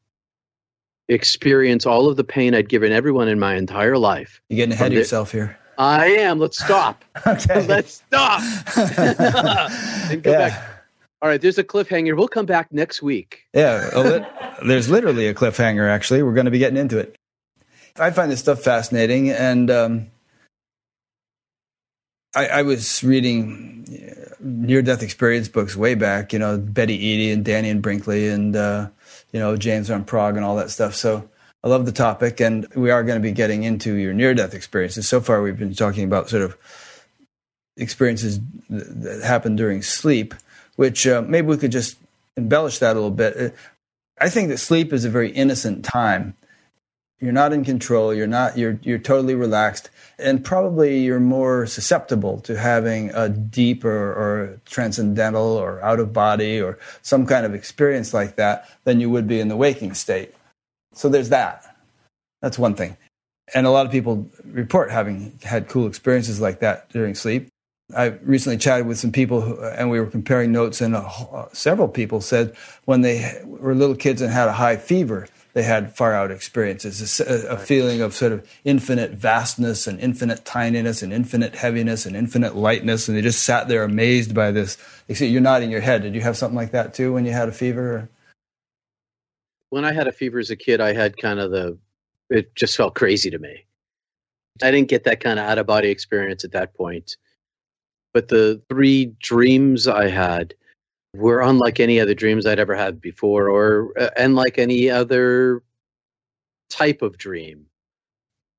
experience 1.07 1.85
all 1.85 2.07
of 2.07 2.17
the 2.17 2.23
pain 2.23 2.55
I'd 2.55 2.69
given 2.69 2.91
everyone 2.91 3.27
in 3.27 3.39
my 3.39 3.55
entire 3.55 3.97
life. 3.97 4.41
You're 4.49 4.57
getting 4.57 4.73
ahead 4.73 4.91
of 4.91 4.97
yourself 4.97 5.31
here. 5.31 5.57
I 5.77 6.07
am. 6.07 6.39
Let's 6.39 6.63
stop. 6.63 7.03
okay. 7.27 7.61
Let's 7.67 8.03
stop. 8.07 8.41
and 10.09 10.23
go 10.23 10.31
yeah. 10.31 10.49
back. 10.49 10.71
All 11.21 11.29
right, 11.29 11.41
there's 11.41 11.57
a 11.57 11.63
cliffhanger. 11.63 12.15
We'll 12.15 12.27
come 12.27 12.45
back 12.45 12.71
next 12.71 13.01
week. 13.01 13.45
Yeah, 13.53 14.21
there's 14.63 14.89
literally 14.89 15.27
a 15.27 15.33
cliffhanger, 15.33 15.89
actually. 15.89 16.21
We're 16.21 16.33
going 16.33 16.45
to 16.45 16.51
be 16.51 16.59
getting 16.59 16.77
into 16.77 16.99
it. 16.99 17.15
I 17.97 18.11
find 18.11 18.29
this 18.29 18.41
stuff 18.41 18.61
fascinating. 18.61 19.29
And 19.31 19.71
um, 19.71 20.11
I, 22.35 22.47
I, 22.47 22.61
was 22.63 23.03
reading 23.03 23.87
near 24.39 24.81
death 24.81 25.01
experience 25.01 25.47
books 25.47 25.75
way 25.75 25.95
back, 25.95 26.33
you 26.33 26.39
know, 26.39 26.57
Betty 26.57 26.97
Eadie 26.97 27.31
and 27.31 27.45
Dannion 27.45 27.81
Brinkley 27.81 28.27
and 28.27 28.55
uh, 28.55 28.89
you 29.35 29.41
know, 29.41 29.57
James 29.57 29.89
Van 29.89 30.05
Praagh 30.05 30.37
and 30.37 30.45
all 30.45 30.55
that 30.55 30.71
stuff. 30.71 30.95
So 30.95 31.29
I 31.61 31.67
love 31.67 31.85
the 31.85 31.91
topic, 31.91 32.39
and 32.39 32.65
we 32.73 32.89
are 32.89 33.03
going 33.03 33.17
to 33.17 33.21
be 33.21 33.33
getting 33.33 33.63
into 33.63 33.95
your 33.95 34.13
near 34.13 34.33
death 34.33 34.53
experiences. 34.53 35.09
So 35.09 35.19
far, 35.19 35.41
we've 35.41 35.59
been 35.59 35.75
talking 35.75 36.05
about 36.05 36.29
sort 36.29 36.43
of 36.43 36.55
experiences 37.75 38.39
that 38.69 39.23
happen 39.23 39.57
during 39.57 39.81
sleep, 39.81 40.33
which 40.77 41.05
uh, 41.05 41.21
maybe 41.21 41.47
we 41.47 41.57
could 41.57 41.73
just 41.73 41.97
embellish 42.37 42.79
that 42.79 42.93
a 42.93 42.99
little 42.99 43.11
bit. 43.11 43.35
Uh, 43.35 43.49
I 44.21 44.29
think 44.29 44.47
that 44.47 44.59
sleep 44.59 44.93
is 44.93 45.03
a 45.03 45.09
very 45.09 45.31
innocent 45.31 45.83
time. 45.83 46.33
You're 47.19 47.31
not 47.31 47.53
in 47.53 47.63
control. 47.63 48.13
You're 48.13 48.27
not. 48.27 48.57
You're 48.57 48.79
you're 48.83 48.99
totally 48.99 49.35
relaxed 49.35 49.89
and 50.17 50.43
probably 50.43 50.99
you're 50.99 51.19
more 51.19 51.65
susceptible 51.65 52.39
to 52.41 52.57
having 52.57 53.11
a 53.13 53.29
deep 53.29 53.83
or, 53.83 54.59
transcendental 54.65 55.41
or 55.41 55.81
out 55.83 55.99
of 55.99 56.13
body 56.13 56.61
or 56.61 56.79
some 57.01 57.25
kind 57.25 57.45
of 57.45 57.53
experience 57.53 58.13
like 58.13 58.35
that 58.37 58.69
than 58.83 58.99
you 58.99 59.09
would 59.09 59.27
be 59.27 59.39
in 59.39 59.47
the 59.47 59.57
waking 59.57 59.93
state. 59.93 60.33
So 60.93 61.09
there's 61.09 61.29
that. 61.29 61.75
That's 62.41 62.57
one 62.57 62.75
thing. 62.75 62.97
And 63.53 63.67
a 63.67 63.69
lot 63.69 63.85
of 63.85 63.91
people 63.91 64.29
report 64.45 64.89
having 64.91 65.37
had 65.43 65.67
cool 65.67 65.87
experiences 65.87 66.41
like 66.41 66.59
that 66.61 66.89
during 66.89 67.13
sleep. 67.15 67.47
I 67.95 68.05
recently 68.23 68.57
chatted 68.57 68.87
with 68.87 68.97
some 68.97 69.11
people, 69.11 69.41
who, 69.41 69.63
and 69.63 69.91
we 69.91 69.99
were 69.99 70.07
comparing 70.07 70.51
notes, 70.51 70.81
and 70.81 70.95
uh, 70.95 71.45
several 71.53 71.87
people 71.87 72.19
said 72.19 72.55
when 72.85 73.01
they 73.01 73.39
were 73.45 73.75
little 73.75 73.95
kids 73.95 74.23
and 74.23 74.33
had 74.33 74.47
a 74.47 74.53
high 74.53 74.77
fever, 74.77 75.27
they 75.55 75.63
had 75.63 75.95
far 75.95 76.13
out 76.13 76.31
experiences, 76.31 77.21
a, 77.21 77.53
a, 77.53 77.57
feeling 77.57 78.01
of 78.01 78.13
sort 78.13 78.33
of 78.33 78.45
infinite 78.65 79.11
vastness 79.11 79.87
and 79.87 80.01
infinite 80.01 80.43
tininess 80.43 81.01
and 81.01 81.13
infinite 81.13 81.55
heaviness 81.55 82.05
and 82.05 82.13
infinite 82.13 82.57
lightness. 82.57 83.07
And 83.07 83.17
they 83.17 83.21
just 83.21 83.43
sat 83.43 83.69
there 83.69 83.85
amazed 83.85 84.35
by 84.35 84.51
this. 84.51 84.77
You 85.07 85.15
see, 85.15 85.27
you're 85.27 85.41
nodding 85.41 85.71
your 85.71 85.79
head. 85.79 86.01
Did 86.01 86.13
you 86.13 86.19
have 86.19 86.35
something 86.35 86.57
like 86.57 86.71
that 86.71 86.93
too 86.93 87.13
when 87.13 87.25
you 87.25 87.31
had 87.31 87.47
a 87.47 87.53
fever? 87.53 88.09
When 89.69 89.85
I 89.85 89.93
had 89.93 90.07
a 90.07 90.11
fever 90.11 90.39
as 90.39 90.49
a 90.49 90.57
kid, 90.57 90.81
I 90.81 90.91
had 90.91 91.15
kind 91.15 91.39
of 91.39 91.51
the, 91.51 91.77
it 92.29 92.53
just 92.53 92.75
felt 92.75 92.93
crazy 92.93 93.29
to 93.29 93.39
me. 93.39 93.63
I 94.61 94.71
didn't 94.71 94.89
get 94.89 95.05
that 95.05 95.21
kind 95.21 95.39
of 95.39 95.45
out 95.45 95.57
of 95.57 95.65
body 95.65 95.89
experience 95.89 96.43
at 96.43 96.51
that 96.51 96.73
point. 96.73 97.15
But 98.13 98.27
the 98.27 98.61
three 98.67 99.15
dreams 99.21 99.87
I 99.87 100.09
had, 100.09 100.53
were 101.17 101.41
unlike 101.41 101.79
any 101.79 101.99
other 101.99 102.13
dreams 102.13 102.45
I'd 102.45 102.59
ever 102.59 102.75
had 102.75 103.01
before, 103.01 103.49
or 103.49 103.91
uh, 103.99 104.09
unlike 104.17 104.57
any 104.57 104.89
other 104.89 105.63
type 106.69 107.01
of 107.01 107.17
dream. 107.17 107.65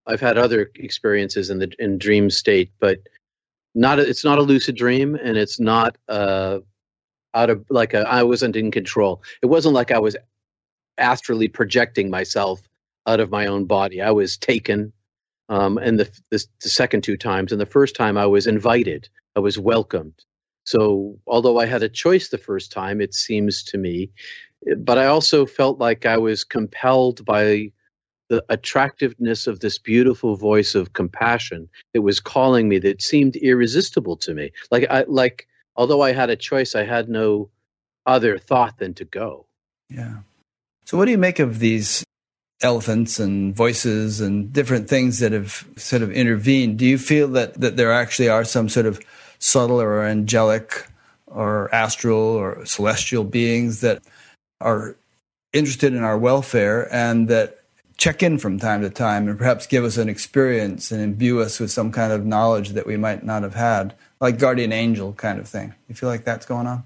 I've 0.06 0.20
had 0.20 0.38
other 0.38 0.70
experiences 0.76 1.50
in 1.50 1.58
the 1.58 1.72
in 1.78 1.98
dream 1.98 2.30
state, 2.30 2.70
but 2.78 2.98
not 3.74 3.98
a, 3.98 4.08
it's 4.08 4.24
not 4.24 4.38
a 4.38 4.42
lucid 4.42 4.76
dream, 4.76 5.16
and 5.16 5.36
it's 5.36 5.58
not 5.58 5.98
uh, 6.08 6.58
out 7.34 7.50
of 7.50 7.64
like 7.68 7.92
a, 7.94 8.08
I 8.08 8.22
wasn't 8.22 8.56
in 8.56 8.70
control. 8.70 9.22
It 9.42 9.46
wasn't 9.46 9.74
like 9.74 9.90
I 9.90 9.98
was 9.98 10.16
astrally 10.98 11.48
projecting 11.48 12.08
myself 12.08 12.62
out 13.06 13.20
of 13.20 13.30
my 13.30 13.46
own 13.46 13.66
body. 13.66 14.00
I 14.00 14.10
was 14.10 14.36
taken, 14.36 14.92
um, 15.48 15.78
and 15.78 15.98
the, 15.98 16.10
the 16.30 16.44
the 16.62 16.68
second 16.68 17.02
two 17.02 17.16
times, 17.16 17.52
and 17.52 17.60
the 17.60 17.66
first 17.66 17.96
time 17.96 18.16
I 18.16 18.26
was 18.26 18.46
invited. 18.46 19.08
I 19.34 19.40
was 19.40 19.58
welcomed. 19.58 20.24
So, 20.66 21.16
although 21.26 21.58
I 21.58 21.66
had 21.66 21.82
a 21.82 21.88
choice 21.88 22.28
the 22.28 22.38
first 22.38 22.72
time, 22.72 23.00
it 23.00 23.14
seems 23.14 23.62
to 23.64 23.78
me, 23.78 24.10
but 24.78 24.98
I 24.98 25.06
also 25.06 25.46
felt 25.46 25.78
like 25.78 26.04
I 26.06 26.16
was 26.16 26.42
compelled 26.44 27.24
by 27.24 27.70
the 28.28 28.44
attractiveness 28.48 29.46
of 29.46 29.60
this 29.60 29.78
beautiful 29.78 30.36
voice 30.36 30.74
of 30.74 30.92
compassion 30.92 31.68
that 31.94 32.02
was 32.02 32.18
calling 32.18 32.68
me 32.68 32.78
that 32.80 33.00
seemed 33.00 33.36
irresistible 33.36 34.16
to 34.16 34.34
me. 34.34 34.50
Like 34.70 34.86
I 34.90 35.04
like 35.06 35.46
although 35.76 36.02
I 36.02 36.12
had 36.12 36.30
a 36.30 36.36
choice, 36.36 36.74
I 36.74 36.84
had 36.84 37.08
no 37.08 37.50
other 38.04 38.38
thought 38.38 38.78
than 38.78 38.94
to 38.94 39.04
go. 39.04 39.46
Yeah. 39.88 40.18
So 40.84 40.96
what 40.96 41.04
do 41.04 41.12
you 41.12 41.18
make 41.18 41.38
of 41.38 41.58
these 41.60 42.04
elephants 42.62 43.20
and 43.20 43.54
voices 43.54 44.20
and 44.20 44.52
different 44.52 44.88
things 44.88 45.20
that 45.20 45.32
have 45.32 45.64
sort 45.76 46.02
of 46.02 46.10
intervened? 46.10 46.78
Do 46.78 46.86
you 46.86 46.98
feel 46.98 47.28
that 47.28 47.60
that 47.60 47.76
there 47.76 47.92
actually 47.92 48.28
are 48.28 48.44
some 48.44 48.68
sort 48.68 48.86
of 48.86 49.00
subtle 49.38 49.80
or 49.80 50.02
angelic 50.02 50.86
or 51.26 51.74
astral 51.74 52.18
or 52.18 52.64
celestial 52.64 53.24
beings 53.24 53.80
that 53.80 54.02
are 54.60 54.96
interested 55.52 55.94
in 55.94 56.02
our 56.02 56.18
welfare 56.18 56.92
and 56.94 57.28
that 57.28 57.62
check 57.96 58.22
in 58.22 58.38
from 58.38 58.58
time 58.58 58.82
to 58.82 58.90
time 58.90 59.28
and 59.28 59.38
perhaps 59.38 59.66
give 59.66 59.84
us 59.84 59.96
an 59.96 60.08
experience 60.08 60.90
and 60.90 61.00
imbue 61.00 61.40
us 61.40 61.58
with 61.58 61.70
some 61.70 61.90
kind 61.90 62.12
of 62.12 62.26
knowledge 62.26 62.70
that 62.70 62.86
we 62.86 62.96
might 62.96 63.24
not 63.24 63.42
have 63.42 63.54
had, 63.54 63.94
like 64.20 64.38
guardian 64.38 64.72
angel 64.72 65.12
kind 65.14 65.38
of 65.38 65.48
thing. 65.48 65.74
You 65.88 65.94
feel 65.94 66.08
like 66.08 66.24
that's 66.24 66.46
going 66.46 66.66
on? 66.66 66.84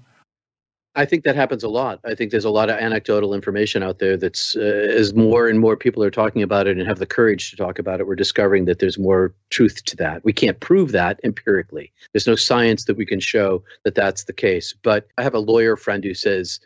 I 0.93 1.05
think 1.05 1.23
that 1.23 1.37
happens 1.37 1.63
a 1.63 1.69
lot. 1.69 2.01
I 2.03 2.15
think 2.15 2.31
there's 2.31 2.45
a 2.45 2.49
lot 2.49 2.69
of 2.69 2.77
anecdotal 2.77 3.33
information 3.33 3.81
out 3.81 3.99
there 3.99 4.17
that's 4.17 4.57
uh, 4.57 4.59
as 4.59 5.13
more 5.13 5.47
and 5.47 5.59
more 5.59 5.77
people 5.77 6.03
are 6.03 6.11
talking 6.11 6.43
about 6.43 6.67
it 6.67 6.77
and 6.77 6.85
have 6.85 6.99
the 6.99 7.05
courage 7.05 7.49
to 7.51 7.55
talk 7.55 7.79
about 7.79 8.01
it, 8.01 8.07
we're 8.07 8.15
discovering 8.15 8.65
that 8.65 8.79
there's 8.79 8.97
more 8.97 9.33
truth 9.51 9.85
to 9.85 9.95
that. 9.95 10.25
We 10.25 10.33
can't 10.33 10.59
prove 10.59 10.91
that 10.91 11.19
empirically. 11.23 11.93
There's 12.11 12.27
no 12.27 12.35
science 12.35 12.85
that 12.85 12.97
we 12.97 13.05
can 13.05 13.21
show 13.21 13.63
that 13.83 13.95
that's 13.95 14.25
the 14.25 14.33
case. 14.33 14.73
But 14.83 15.07
I 15.17 15.23
have 15.23 15.33
a 15.33 15.39
lawyer 15.39 15.77
friend 15.77 16.03
who 16.03 16.13
says 16.13 16.59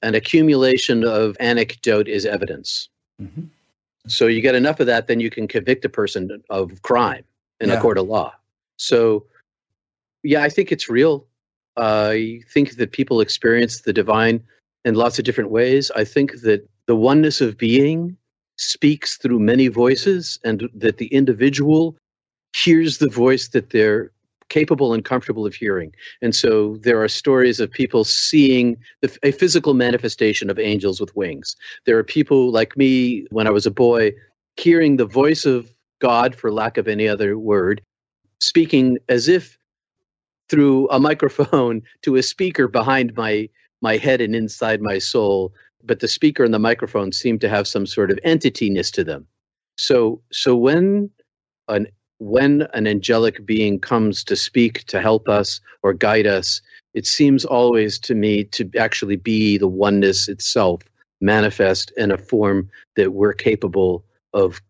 an 0.00 0.14
accumulation 0.14 1.04
of 1.04 1.36
anecdote 1.38 2.08
is 2.08 2.24
evidence. 2.24 2.88
Mm-hmm. 3.20 3.44
So 4.06 4.26
you 4.26 4.40
get 4.40 4.54
enough 4.54 4.80
of 4.80 4.86
that, 4.86 5.08
then 5.08 5.20
you 5.20 5.28
can 5.28 5.46
convict 5.46 5.84
a 5.84 5.90
person 5.90 6.42
of 6.48 6.80
crime 6.80 7.24
in 7.60 7.68
yeah. 7.68 7.74
a 7.74 7.80
court 7.82 7.98
of 7.98 8.06
law. 8.06 8.32
So, 8.78 9.26
yeah, 10.22 10.42
I 10.42 10.48
think 10.48 10.72
it's 10.72 10.88
real. 10.88 11.26
I 11.78 12.40
think 12.52 12.76
that 12.76 12.92
people 12.92 13.20
experience 13.20 13.82
the 13.82 13.92
divine 13.92 14.42
in 14.84 14.94
lots 14.94 15.18
of 15.18 15.24
different 15.24 15.50
ways. 15.50 15.90
I 15.94 16.04
think 16.04 16.40
that 16.42 16.68
the 16.86 16.96
oneness 16.96 17.40
of 17.40 17.56
being 17.56 18.16
speaks 18.56 19.16
through 19.16 19.38
many 19.38 19.68
voices 19.68 20.38
and 20.44 20.68
that 20.74 20.98
the 20.98 21.06
individual 21.06 21.96
hears 22.54 22.98
the 22.98 23.08
voice 23.08 23.48
that 23.48 23.70
they're 23.70 24.10
capable 24.48 24.94
and 24.94 25.04
comfortable 25.04 25.46
of 25.46 25.54
hearing. 25.54 25.94
And 26.22 26.34
so 26.34 26.78
there 26.80 27.02
are 27.02 27.08
stories 27.08 27.60
of 27.60 27.70
people 27.70 28.02
seeing 28.02 28.76
the, 29.02 29.16
a 29.22 29.30
physical 29.30 29.74
manifestation 29.74 30.50
of 30.50 30.58
angels 30.58 31.00
with 31.00 31.14
wings. 31.14 31.54
There 31.86 31.98
are 31.98 32.04
people 32.04 32.50
like 32.50 32.76
me 32.76 33.26
when 33.30 33.46
I 33.46 33.50
was 33.50 33.66
a 33.66 33.70
boy 33.70 34.12
hearing 34.56 34.96
the 34.96 35.06
voice 35.06 35.44
of 35.44 35.70
God, 36.00 36.34
for 36.34 36.50
lack 36.50 36.78
of 36.78 36.88
any 36.88 37.06
other 37.06 37.38
word, 37.38 37.82
speaking 38.40 38.98
as 39.08 39.28
if 39.28 39.58
through 40.48 40.88
a 40.90 40.98
microphone 40.98 41.82
to 42.02 42.16
a 42.16 42.22
speaker 42.22 42.68
behind 42.68 43.14
my 43.16 43.48
my 43.80 43.96
head 43.96 44.20
and 44.20 44.34
inside 44.34 44.80
my 44.80 44.98
soul 44.98 45.52
but 45.84 46.00
the 46.00 46.08
speaker 46.08 46.44
and 46.44 46.52
the 46.52 46.58
microphone 46.58 47.12
seem 47.12 47.38
to 47.38 47.48
have 47.48 47.68
some 47.68 47.86
sort 47.86 48.10
of 48.10 48.18
entityness 48.24 48.92
to 48.92 49.04
them 49.04 49.26
so 49.76 50.20
so 50.32 50.56
when 50.56 51.10
an 51.68 51.86
when 52.18 52.66
an 52.74 52.86
angelic 52.86 53.46
being 53.46 53.78
comes 53.78 54.24
to 54.24 54.34
speak 54.34 54.84
to 54.84 55.00
help 55.00 55.28
us 55.28 55.60
or 55.82 55.92
guide 55.92 56.26
us 56.26 56.60
it 56.94 57.06
seems 57.06 57.44
always 57.44 57.98
to 57.98 58.14
me 58.14 58.42
to 58.42 58.68
actually 58.76 59.16
be 59.16 59.56
the 59.56 59.68
oneness 59.68 60.28
itself 60.28 60.82
manifest 61.20 61.92
in 61.96 62.10
a 62.10 62.18
form 62.18 62.68
that 62.96 63.12
we're 63.12 63.32
capable 63.32 64.04
of 64.34 64.60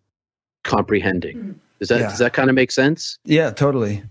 comprehending 0.64 1.38
hmm. 1.38 1.53
does 1.79 1.88
that 1.88 2.01
yeah. 2.01 2.09
does 2.09 2.19
that 2.19 2.35
kind 2.35 2.51
of 2.51 2.55
make 2.55 2.71
sense 2.71 3.19
yeah 3.25 3.51
totally 3.51 4.03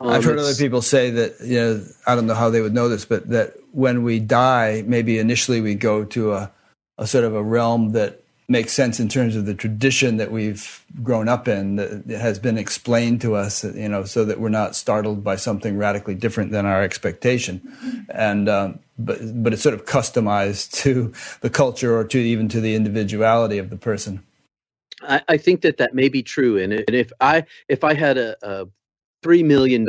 um, 0.00 0.08
I've 0.08 0.24
heard 0.24 0.38
other 0.38 0.54
people 0.54 0.82
say 0.82 1.10
that, 1.10 1.40
you 1.40 1.58
know, 1.58 1.84
I 2.06 2.14
don't 2.14 2.26
know 2.26 2.34
how 2.34 2.50
they 2.50 2.60
would 2.60 2.74
know 2.74 2.88
this, 2.88 3.04
but 3.04 3.28
that 3.28 3.54
when 3.72 4.02
we 4.02 4.18
die, 4.20 4.82
maybe 4.86 5.18
initially 5.18 5.60
we 5.60 5.74
go 5.74 6.04
to 6.04 6.32
a, 6.34 6.52
a 6.98 7.06
sort 7.06 7.24
of 7.24 7.34
a 7.34 7.42
realm 7.42 7.92
that 7.92 8.22
makes 8.48 8.72
sense 8.72 9.00
in 9.00 9.08
terms 9.08 9.34
of 9.34 9.44
the 9.44 9.54
tradition 9.54 10.18
that 10.18 10.30
we've 10.30 10.84
grown 11.02 11.28
up 11.28 11.48
in 11.48 11.76
that 11.76 12.06
has 12.08 12.38
been 12.38 12.56
explained 12.56 13.20
to 13.20 13.34
us, 13.34 13.64
you 13.64 13.88
know, 13.88 14.04
so 14.04 14.24
that 14.24 14.38
we're 14.38 14.48
not 14.48 14.76
startled 14.76 15.24
by 15.24 15.34
something 15.34 15.76
radically 15.76 16.14
different 16.14 16.52
than 16.52 16.64
our 16.64 16.80
expectation. 16.82 18.06
And, 18.08 18.48
um, 18.48 18.78
but, 18.98 19.18
but 19.42 19.52
it's 19.52 19.62
sort 19.62 19.74
of 19.74 19.84
customized 19.84 20.72
to 20.82 21.12
the 21.40 21.50
culture 21.50 21.96
or 21.98 22.04
to 22.04 22.18
even 22.18 22.48
to 22.50 22.60
the 22.60 22.76
individuality 22.76 23.58
of 23.58 23.68
the 23.68 23.76
person. 23.76 24.22
I, 25.02 25.22
I 25.28 25.36
think 25.38 25.62
that 25.62 25.78
that 25.78 25.94
may 25.94 26.08
be 26.08 26.22
true. 26.22 26.56
And, 26.56 26.72
and 26.72 26.94
if 26.94 27.12
I, 27.20 27.44
if 27.68 27.82
I 27.82 27.94
had 27.94 28.16
a, 28.16 28.36
a 28.42 28.68
$3 29.22 29.44
million, 29.44 29.86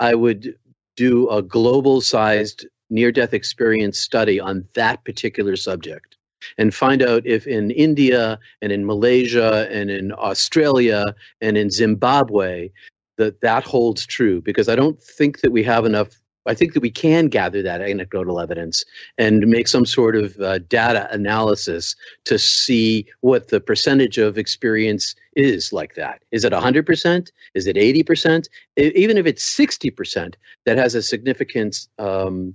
I 0.00 0.14
would 0.14 0.54
do 0.96 1.28
a 1.30 1.42
global 1.42 2.00
sized 2.00 2.66
near 2.90 3.12
death 3.12 3.32
experience 3.32 3.98
study 3.98 4.40
on 4.40 4.66
that 4.74 5.04
particular 5.04 5.56
subject 5.56 6.16
and 6.58 6.74
find 6.74 7.02
out 7.02 7.26
if 7.26 7.46
in 7.46 7.70
India 7.70 8.38
and 8.62 8.72
in 8.72 8.86
Malaysia 8.86 9.68
and 9.70 9.90
in 9.90 10.12
Australia 10.12 11.14
and 11.40 11.56
in 11.56 11.70
Zimbabwe 11.70 12.70
that 13.18 13.40
that 13.42 13.64
holds 13.64 14.06
true 14.06 14.40
because 14.40 14.68
I 14.68 14.76
don't 14.76 15.00
think 15.02 15.40
that 15.40 15.52
we 15.52 15.62
have 15.64 15.84
enough 15.84 16.20
I 16.46 16.54
think 16.54 16.72
that 16.72 16.80
we 16.80 16.90
can 16.90 17.28
gather 17.28 17.62
that 17.62 17.82
anecdotal 17.82 18.40
evidence 18.40 18.82
and 19.18 19.46
make 19.46 19.68
some 19.68 19.84
sort 19.84 20.16
of 20.16 20.40
uh, 20.40 20.58
data 20.58 21.06
analysis 21.12 21.94
to 22.24 22.38
see 22.38 23.06
what 23.20 23.48
the 23.48 23.60
percentage 23.60 24.16
of 24.16 24.38
experience 24.38 25.14
is 25.40 25.72
like 25.72 25.94
that. 25.94 26.22
Is 26.30 26.44
it 26.44 26.52
100%? 26.52 27.30
Is 27.54 27.66
it 27.66 27.76
80%? 27.76 28.48
Even 28.76 29.18
if 29.18 29.26
it's 29.26 29.44
60%, 29.44 30.34
that 30.66 30.76
has 30.76 30.94
a 30.94 31.02
significant 31.02 31.88
um, 31.98 32.54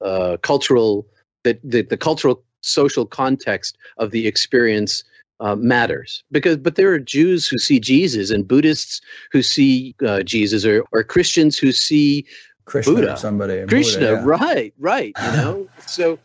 uh, 0.00 0.36
cultural, 0.42 1.06
that 1.44 1.60
the, 1.62 1.82
the 1.82 1.96
cultural 1.96 2.42
social 2.62 3.06
context 3.06 3.76
of 3.98 4.10
the 4.10 4.26
experience 4.26 5.04
uh, 5.38 5.54
matters 5.54 6.24
because 6.32 6.56
but 6.56 6.76
there 6.76 6.90
are 6.92 6.98
Jews 6.98 7.46
who 7.46 7.58
see 7.58 7.78
Jesus 7.78 8.30
and 8.30 8.48
Buddhists 8.48 9.02
who 9.32 9.42
see 9.42 9.94
uh, 10.04 10.22
Jesus 10.22 10.64
or, 10.64 10.82
or 10.92 11.04
Christians 11.04 11.58
who 11.58 11.72
see 11.72 12.24
Krishna 12.64 12.94
Buddha. 12.94 13.16
somebody. 13.16 13.64
Krishna, 13.66 14.00
Buddha, 14.00 14.12
yeah. 14.12 14.22
right, 14.24 14.74
right. 14.78 15.12
You 15.22 15.32
know, 15.32 15.68
so 15.86 16.18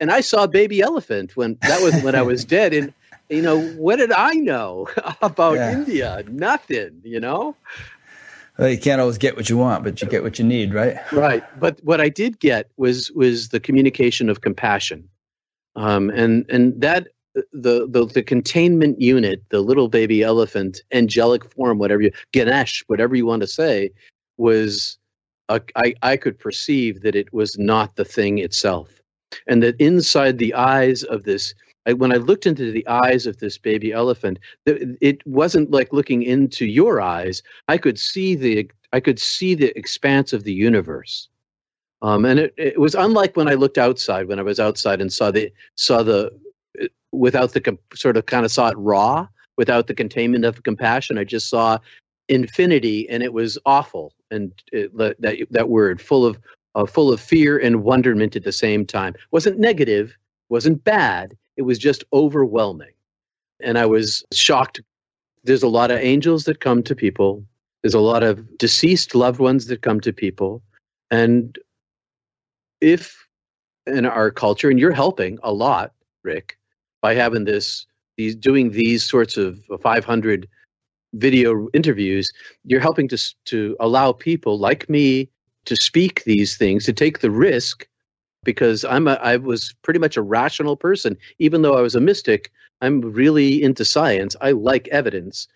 and 0.00 0.10
I 0.10 0.20
saw 0.20 0.44
a 0.44 0.48
baby 0.48 0.80
elephant 0.80 1.36
when 1.36 1.58
that 1.62 1.82
was 1.82 2.00
when 2.02 2.14
I 2.14 2.22
was 2.22 2.44
dead, 2.56 2.72
and 2.72 2.92
you 3.28 3.42
know 3.42 3.60
what 3.70 3.96
did 3.96 4.12
I 4.12 4.34
know 4.34 4.88
about 5.22 5.54
yeah. 5.54 5.72
India? 5.72 6.24
Nothing. 6.28 7.00
You 7.04 7.20
know. 7.20 7.56
Well, 8.58 8.68
you 8.68 8.78
can't 8.78 9.00
always 9.00 9.18
get 9.18 9.36
what 9.36 9.48
you 9.48 9.56
want, 9.56 9.84
but 9.84 10.02
you 10.02 10.08
get 10.08 10.24
what 10.24 10.38
you 10.38 10.44
need, 10.44 10.74
right? 10.74 10.96
Right. 11.12 11.44
But 11.60 11.78
what 11.84 12.00
I 12.00 12.08
did 12.08 12.40
get 12.40 12.70
was 12.76 13.10
was 13.12 13.50
the 13.50 13.60
communication 13.60 14.28
of 14.28 14.40
compassion, 14.40 15.08
um, 15.76 16.10
and 16.10 16.44
and 16.50 16.80
that 16.80 17.08
the, 17.52 17.86
the 17.88 18.06
the 18.06 18.22
containment 18.22 19.00
unit, 19.00 19.42
the 19.50 19.60
little 19.60 19.88
baby 19.88 20.22
elephant, 20.22 20.82
angelic 20.92 21.44
form, 21.52 21.78
whatever 21.78 22.02
you 22.02 22.10
Ganesh, 22.32 22.82
whatever 22.88 23.14
you 23.14 23.26
want 23.26 23.42
to 23.42 23.46
say, 23.46 23.90
was 24.36 24.98
I, 25.48 25.94
I 26.02 26.16
could 26.16 26.38
perceive 26.38 27.02
that 27.02 27.16
it 27.16 27.32
was 27.32 27.58
not 27.58 27.96
the 27.96 28.04
thing 28.04 28.38
itself. 28.38 29.00
And 29.46 29.62
that 29.62 29.80
inside 29.80 30.38
the 30.38 30.54
eyes 30.54 31.02
of 31.04 31.24
this, 31.24 31.54
I, 31.88 31.94
when 31.94 32.12
I 32.12 32.16
looked 32.16 32.46
into 32.46 32.70
the 32.70 32.86
eyes 32.86 33.26
of 33.26 33.38
this 33.38 33.56
baby 33.56 33.92
elephant, 33.92 34.38
it 34.66 35.26
wasn't 35.26 35.70
like 35.70 35.92
looking 35.92 36.22
into 36.22 36.66
your 36.66 37.00
eyes. 37.00 37.42
I 37.66 37.78
could 37.78 37.98
see 37.98 38.34
the 38.34 38.70
I 38.92 39.00
could 39.00 39.18
see 39.18 39.54
the 39.54 39.76
expanse 39.76 40.32
of 40.32 40.44
the 40.44 40.52
universe. 40.52 41.28
Um, 42.00 42.24
and 42.24 42.38
it, 42.38 42.54
it 42.56 42.80
was 42.80 42.94
unlike 42.94 43.36
when 43.36 43.48
I 43.48 43.54
looked 43.54 43.78
outside. 43.78 44.28
When 44.28 44.38
I 44.38 44.42
was 44.42 44.60
outside 44.60 45.00
and 45.00 45.12
saw 45.12 45.30
the 45.30 45.50
saw 45.76 46.02
the 46.02 46.30
without 47.10 47.52
the 47.52 47.78
sort 47.94 48.16
of 48.16 48.26
kind 48.26 48.44
of 48.44 48.52
saw 48.52 48.68
it 48.68 48.78
raw, 48.78 49.26
without 49.56 49.86
the 49.86 49.94
containment 49.94 50.44
of 50.44 50.62
compassion. 50.62 51.18
I 51.18 51.24
just 51.24 51.48
saw 51.48 51.78
infinity, 52.28 53.08
and 53.08 53.22
it 53.22 53.32
was 53.32 53.58
awful. 53.64 54.12
And 54.30 54.52
it, 54.72 54.96
that 54.98 55.46
that 55.50 55.68
word, 55.68 56.00
full 56.00 56.26
of 56.26 56.38
uh, 56.74 56.86
full 56.86 57.12
of 57.12 57.20
fear 57.20 57.58
and 57.58 57.82
wonderment 57.82 58.36
at 58.36 58.44
the 58.44 58.52
same 58.52 58.84
time, 58.84 59.14
wasn't 59.30 59.58
negative, 59.58 60.16
wasn't 60.50 60.84
bad. 60.84 61.36
It 61.58 61.62
was 61.62 61.78
just 61.78 62.04
overwhelming, 62.12 62.92
and 63.60 63.76
I 63.76 63.84
was 63.84 64.24
shocked. 64.32 64.80
There's 65.42 65.64
a 65.64 65.68
lot 65.68 65.90
of 65.90 65.98
angels 65.98 66.44
that 66.44 66.60
come 66.60 66.82
to 66.84 66.94
people. 66.94 67.44
There's 67.82 67.94
a 67.94 68.00
lot 68.00 68.22
of 68.22 68.56
deceased 68.58 69.14
loved 69.14 69.40
ones 69.40 69.66
that 69.66 69.82
come 69.82 70.00
to 70.00 70.12
people, 70.12 70.62
and 71.10 71.58
if 72.80 73.28
in 73.86 74.06
our 74.06 74.30
culture, 74.30 74.70
and 74.70 74.78
you're 74.78 74.92
helping 74.92 75.38
a 75.42 75.52
lot, 75.52 75.92
Rick, 76.22 76.56
by 77.02 77.14
having 77.14 77.44
this, 77.44 77.86
these 78.16 78.36
doing 78.36 78.70
these 78.70 79.02
sorts 79.02 79.36
of 79.36 79.58
500 79.82 80.48
video 81.14 81.68
interviews, 81.74 82.30
you're 82.64 82.80
helping 82.80 83.08
to 83.08 83.18
to 83.46 83.76
allow 83.80 84.12
people 84.12 84.58
like 84.58 84.88
me 84.88 85.28
to 85.64 85.74
speak 85.76 86.22
these 86.24 86.56
things, 86.56 86.84
to 86.84 86.92
take 86.92 87.18
the 87.18 87.30
risk, 87.30 87.88
because 88.44 88.84
I'm 88.84 89.08
a, 89.08 89.14
I 89.14 89.36
was 89.36 89.74
pretty 89.82 90.00
much 90.00 90.16
a 90.16 90.22
rational 90.22 90.76
person, 90.76 91.16
even 91.38 91.62
though 91.62 91.76
I 91.76 91.80
was 91.80 91.94
a 91.94 92.00
mystic. 92.00 92.52
I'm 92.80 93.00
really 93.00 93.62
into 93.62 93.84
science. 93.84 94.36
I 94.40 94.52
like 94.52 94.88
evidence. 94.88 95.48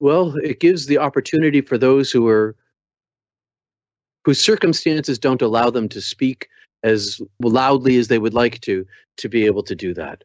Well, 0.00 0.34
it 0.36 0.60
gives 0.60 0.86
the 0.86 0.98
opportunity 0.98 1.60
for 1.60 1.76
those 1.76 2.10
who 2.10 2.26
are 2.28 2.56
whose 4.24 4.42
circumstances 4.42 5.18
don't 5.18 5.42
allow 5.42 5.70
them 5.70 5.88
to 5.90 6.00
speak 6.00 6.48
as 6.82 7.20
loudly 7.40 7.96
as 7.96 8.08
they 8.08 8.18
would 8.18 8.34
like 8.34 8.60
to 8.62 8.86
to 9.18 9.28
be 9.28 9.44
able 9.44 9.62
to 9.62 9.74
do 9.74 9.92
that 9.94 10.24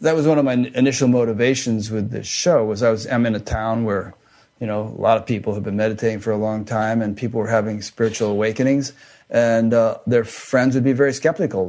that 0.00 0.14
was 0.14 0.26
one 0.26 0.38
of 0.38 0.44
my 0.44 0.54
initial 0.54 1.08
motivations 1.08 1.90
with 1.90 2.10
this 2.10 2.26
show 2.26 2.64
was 2.64 2.82
i 2.82 2.90
was 2.90 3.06
i'm 3.06 3.26
in 3.26 3.34
a 3.34 3.40
town 3.40 3.84
where 3.84 4.14
you 4.60 4.66
know 4.66 4.82
a 4.82 5.00
lot 5.00 5.16
of 5.16 5.26
people 5.26 5.54
have 5.54 5.64
been 5.64 5.76
meditating 5.76 6.20
for 6.20 6.30
a 6.30 6.36
long 6.36 6.64
time 6.64 7.02
and 7.02 7.16
people 7.16 7.40
were 7.40 7.48
having 7.48 7.82
spiritual 7.82 8.30
awakenings 8.30 8.92
and 9.30 9.72
uh, 9.72 9.96
their 10.08 10.24
friends 10.24 10.74
would 10.74 10.82
be 10.82 10.92
very 10.92 11.12
skeptical 11.12 11.66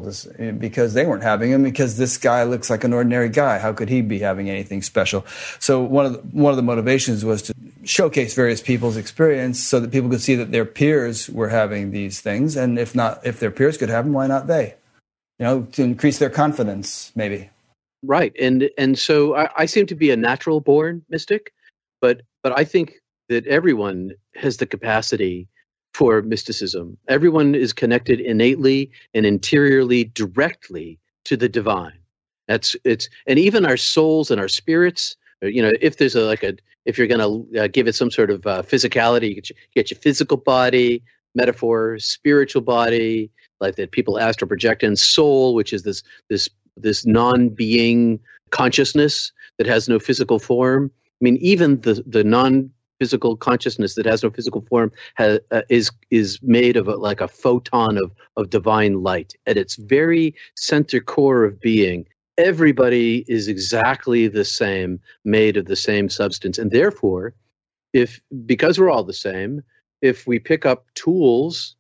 because 0.58 0.94
they 0.96 1.06
weren't 1.06 1.22
having 1.22 1.52
them 1.52 1.62
because 1.62 1.96
this 1.98 2.18
guy 2.18 2.44
looks 2.44 2.72
like 2.72 2.84
an 2.84 2.92
ordinary 2.92 3.30
guy. 3.30 3.60
How 3.60 3.72
could 3.72 3.88
he 3.88 4.02
be 4.02 4.18
having 4.18 4.50
anything 4.50 4.82
special? 4.82 5.26
So 5.60 5.82
one 5.84 6.08
of 6.08 6.14
the, 6.14 6.20
one 6.36 6.52
of 6.52 6.58
the 6.58 6.64
motivations 6.64 7.24
was 7.24 7.44
to 7.44 7.54
showcase 7.84 8.34
various 8.34 8.62
people's 8.62 8.98
experience 8.98 9.64
so 9.64 9.80
that 9.80 9.92
people 9.92 10.10
could 10.10 10.22
see 10.22 10.36
that 10.36 10.52
their 10.52 10.66
peers 10.66 11.30
were 11.30 11.50
having 11.50 11.92
these 11.92 12.20
things. 12.20 12.56
And 12.56 12.80
if 12.80 12.96
not 12.96 13.24
if 13.26 13.40
their 13.40 13.52
peers 13.52 13.78
could 13.78 13.90
have 13.90 14.06
them 14.06 14.14
why 14.14 14.26
not 14.26 14.48
they? 14.48 14.74
You 15.38 15.46
know 15.46 15.62
to 15.74 15.84
increase 15.84 16.18
their 16.18 16.32
confidence 16.32 17.12
maybe. 17.16 17.52
Right. 18.02 18.34
And 18.40 18.72
and 18.80 18.98
so 18.98 19.36
I, 19.36 19.50
I 19.56 19.66
seem 19.68 19.86
to 19.86 19.96
be 19.96 20.10
a 20.10 20.18
natural 20.18 20.62
born 20.62 21.06
mystic 21.10 21.54
but 22.02 22.22
but 22.44 22.58
i 22.58 22.64
think 22.64 22.94
that 23.30 23.48
everyone 23.48 24.12
has 24.36 24.58
the 24.58 24.66
capacity 24.66 25.48
for 25.94 26.22
mysticism. 26.22 26.98
Everyone 27.08 27.56
is 27.56 27.74
connected 27.74 28.20
innately 28.20 28.92
and 29.14 29.26
interiorly 29.26 30.06
directly 30.06 31.00
to 31.26 31.38
the 31.38 31.50
divine. 31.50 31.98
That's 32.48 32.76
it's 32.84 33.10
and 33.28 33.38
even 33.40 33.66
our 33.66 33.78
souls 33.78 34.32
and 34.32 34.40
our 34.40 34.48
spirits. 34.48 35.16
Uh, 35.44 35.48
you 35.48 35.62
know, 35.62 35.72
if 35.82 35.98
there's 35.98 36.16
a 36.16 36.22
like 36.22 36.44
a 36.44 36.56
if 36.86 36.98
you're 36.98 37.08
going 37.08 37.20
to 37.54 37.64
uh, 37.64 37.68
give 37.68 37.88
it 37.88 37.96
some 37.96 38.10
sort 38.10 38.32
of 38.32 38.46
uh, 38.48 38.64
physicality, 38.64 39.30
you 39.30 39.36
get, 39.36 39.50
your, 39.50 39.58
you 39.60 39.82
get 39.84 39.92
your 39.92 40.00
physical 40.00 40.38
body, 40.38 41.04
metaphor, 41.36 42.00
spiritual 42.00 42.62
body, 42.62 43.30
like 43.60 43.76
that 43.76 43.92
people 43.92 44.20
astral 44.20 44.48
project, 44.48 44.84
and 44.84 44.98
soul, 44.98 45.54
which 45.54 45.72
is 45.74 45.84
this 45.84 46.04
this 46.30 46.50
this 46.76 47.06
non-being 47.06 48.20
consciousness 48.50 49.32
that 49.58 49.68
has 49.68 49.88
no 49.88 50.00
physical 50.00 50.40
form. 50.40 50.92
I 51.22 51.24
mean, 51.24 51.38
even 51.38 51.82
the 51.82 52.04
the 52.06 52.24
non 52.24 52.72
physical 53.00 53.36
consciousness 53.36 53.96
that 53.96 54.06
has 54.06 54.22
no 54.22 54.30
physical 54.30 54.62
form 54.62 54.92
has, 55.16 55.40
uh, 55.52 55.62
is 55.70 55.92
is 56.12 56.40
made 56.42 56.78
of 56.78 56.88
a, 56.88 56.96
like 56.96 57.22
a 57.22 57.28
photon 57.28 57.98
of 57.98 58.12
of 58.38 58.50
divine 58.50 59.02
light. 59.04 59.34
At 59.46 59.58
its 59.58 59.76
very 59.76 60.36
center 60.56 61.00
core 61.00 61.44
of 61.46 61.60
being 61.60 62.06
everybody 62.38 63.26
is 63.28 63.48
exactly 63.48 64.28
the 64.28 64.46
same 64.46 65.00
made 65.26 65.58
of 65.58 65.66
the 65.66 65.76
same 65.76 66.10
substance. 66.10 66.58
And 66.58 66.72
therefore 66.72 67.36
if 67.94 68.22
because 68.46 68.80
we're 68.80 68.90
all 68.90 69.04
the 69.04 69.14
same 69.14 69.64
if 70.02 70.26
we 70.26 70.40
pick 70.40 70.66
up 70.66 70.86
tools 70.96 71.76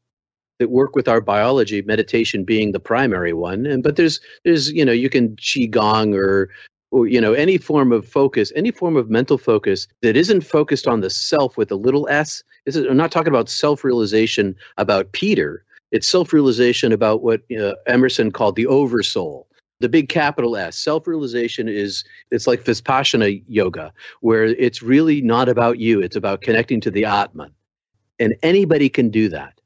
that 0.59 0.69
work 0.69 0.95
with 0.95 1.07
our 1.07 1.21
biology 1.21 1.81
meditation 1.81 2.43
being 2.43 2.71
the 2.71 2.79
primary 2.79 3.33
one 3.33 3.65
and 3.65 3.81
but 3.83 3.95
there's 3.95 4.19
there's 4.43 4.71
you 4.71 4.85
know 4.85 4.91
you 4.91 5.09
can 5.09 5.35
qigong 5.37 6.15
or 6.15 6.49
or 6.91 7.07
you 7.07 7.19
know 7.19 7.33
any 7.33 7.57
form 7.57 7.91
of 7.91 8.07
focus 8.07 8.51
any 8.55 8.71
form 8.71 8.95
of 8.95 9.09
mental 9.09 9.37
focus 9.37 9.87
that 10.01 10.15
isn't 10.15 10.41
focused 10.41 10.87
on 10.87 11.01
the 11.01 11.09
self 11.09 11.57
with 11.57 11.71
a 11.71 11.75
little 11.75 12.07
s 12.09 12.43
is 12.65 12.75
i'm 12.75 12.97
not 12.97 13.11
talking 13.11 13.33
about 13.33 13.49
self-realization 13.49 14.55
about 14.77 15.11
peter. 15.11 15.65
It's 15.91 16.07
self-realization 16.07 16.93
about 16.93 17.21
what 17.21 17.41
uh, 17.59 17.73
emerson 17.87 18.31
called 18.31 18.55
the 18.55 18.67
oversoul 18.67 19.47
the 19.79 19.89
big 19.89 20.09
capital 20.09 20.55
s. 20.55 20.77
Self-realization 20.77 21.67
is 21.67 22.03
it's 22.29 22.45
like 22.45 22.63
vipassana 22.63 23.43
yoga 23.47 23.91
where 24.21 24.45
it's 24.45 24.81
really 24.83 25.21
not 25.21 25.49
about 25.49 25.79
you 25.79 26.01
it's 26.01 26.15
about 26.15 26.41
connecting 26.41 26.79
to 26.81 26.91
the 26.91 27.05
atman. 27.05 27.51
And 28.19 28.35
anybody 28.43 28.87
can 28.89 29.09
do 29.09 29.29
that 29.29 29.59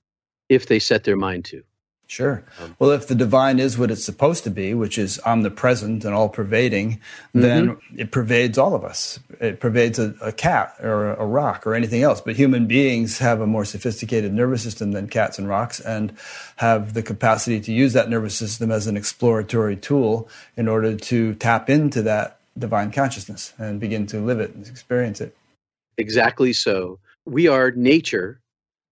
if 0.47 0.67
they 0.67 0.80
set 0.80 1.03
their 1.03 1.17
mind 1.17 1.43
to 1.45 1.61
Sure. 2.07 2.43
Um, 2.61 2.75
well, 2.77 2.91
if 2.91 3.07
the 3.07 3.15
divine 3.15 3.59
is 3.59 3.77
what 3.77 3.89
it's 3.89 4.03
supposed 4.03 4.43
to 4.43 4.51
be, 4.51 4.75
which 4.75 4.97
is 4.97 5.19
omnipresent 5.25 6.05
and 6.05 6.13
all 6.13 6.29
pervading, 6.29 6.91
mm-hmm. 6.91 7.41
then 7.41 7.77
it 7.95 8.11
pervades 8.11 8.59
all 8.59 8.75
of 8.75 8.85
us. 8.85 9.19
It 9.39 9.59
pervades 9.59 9.97
a, 9.97 10.13
a 10.21 10.31
cat 10.31 10.75
or 10.81 11.11
a, 11.11 11.23
a, 11.23 11.25
rock 11.25 11.65
or 11.65 11.73
anything 11.73 12.03
else. 12.03 12.21
But 12.21 12.35
human 12.35 12.67
beings 12.67 13.17
have 13.17 13.41
a 13.41 13.47
more 13.47 13.65
sophisticated 13.65 14.33
nervous 14.33 14.61
system 14.61 14.91
than 14.91 15.07
cats 15.07 15.39
and 15.39 15.47
rocks 15.47 15.79
and 15.79 16.13
have 16.57 16.93
the 16.93 17.01
capacity 17.01 17.59
to 17.61 17.73
use 17.73 17.93
that 17.93 18.09
nervous 18.09 18.35
system 18.35 18.71
as 18.71 18.85
an 18.85 18.97
exploratory 18.97 19.75
tool 19.75 20.29
in 20.55 20.67
order 20.67 20.95
to 20.95 21.33
tap 21.35 21.71
into 21.71 22.03
that 22.03 22.39
divine 22.57 22.91
consciousness 22.91 23.51
and 23.57 23.79
begin 23.79 24.05
to 24.07 24.19
live 24.19 24.39
it 24.39 24.53
and 24.53 24.67
experience 24.67 25.21
it. 25.21 25.35
Exactly 25.97 26.53
so. 26.53 26.99
We 27.25 27.47
are 27.47 27.71
nature 27.71 28.39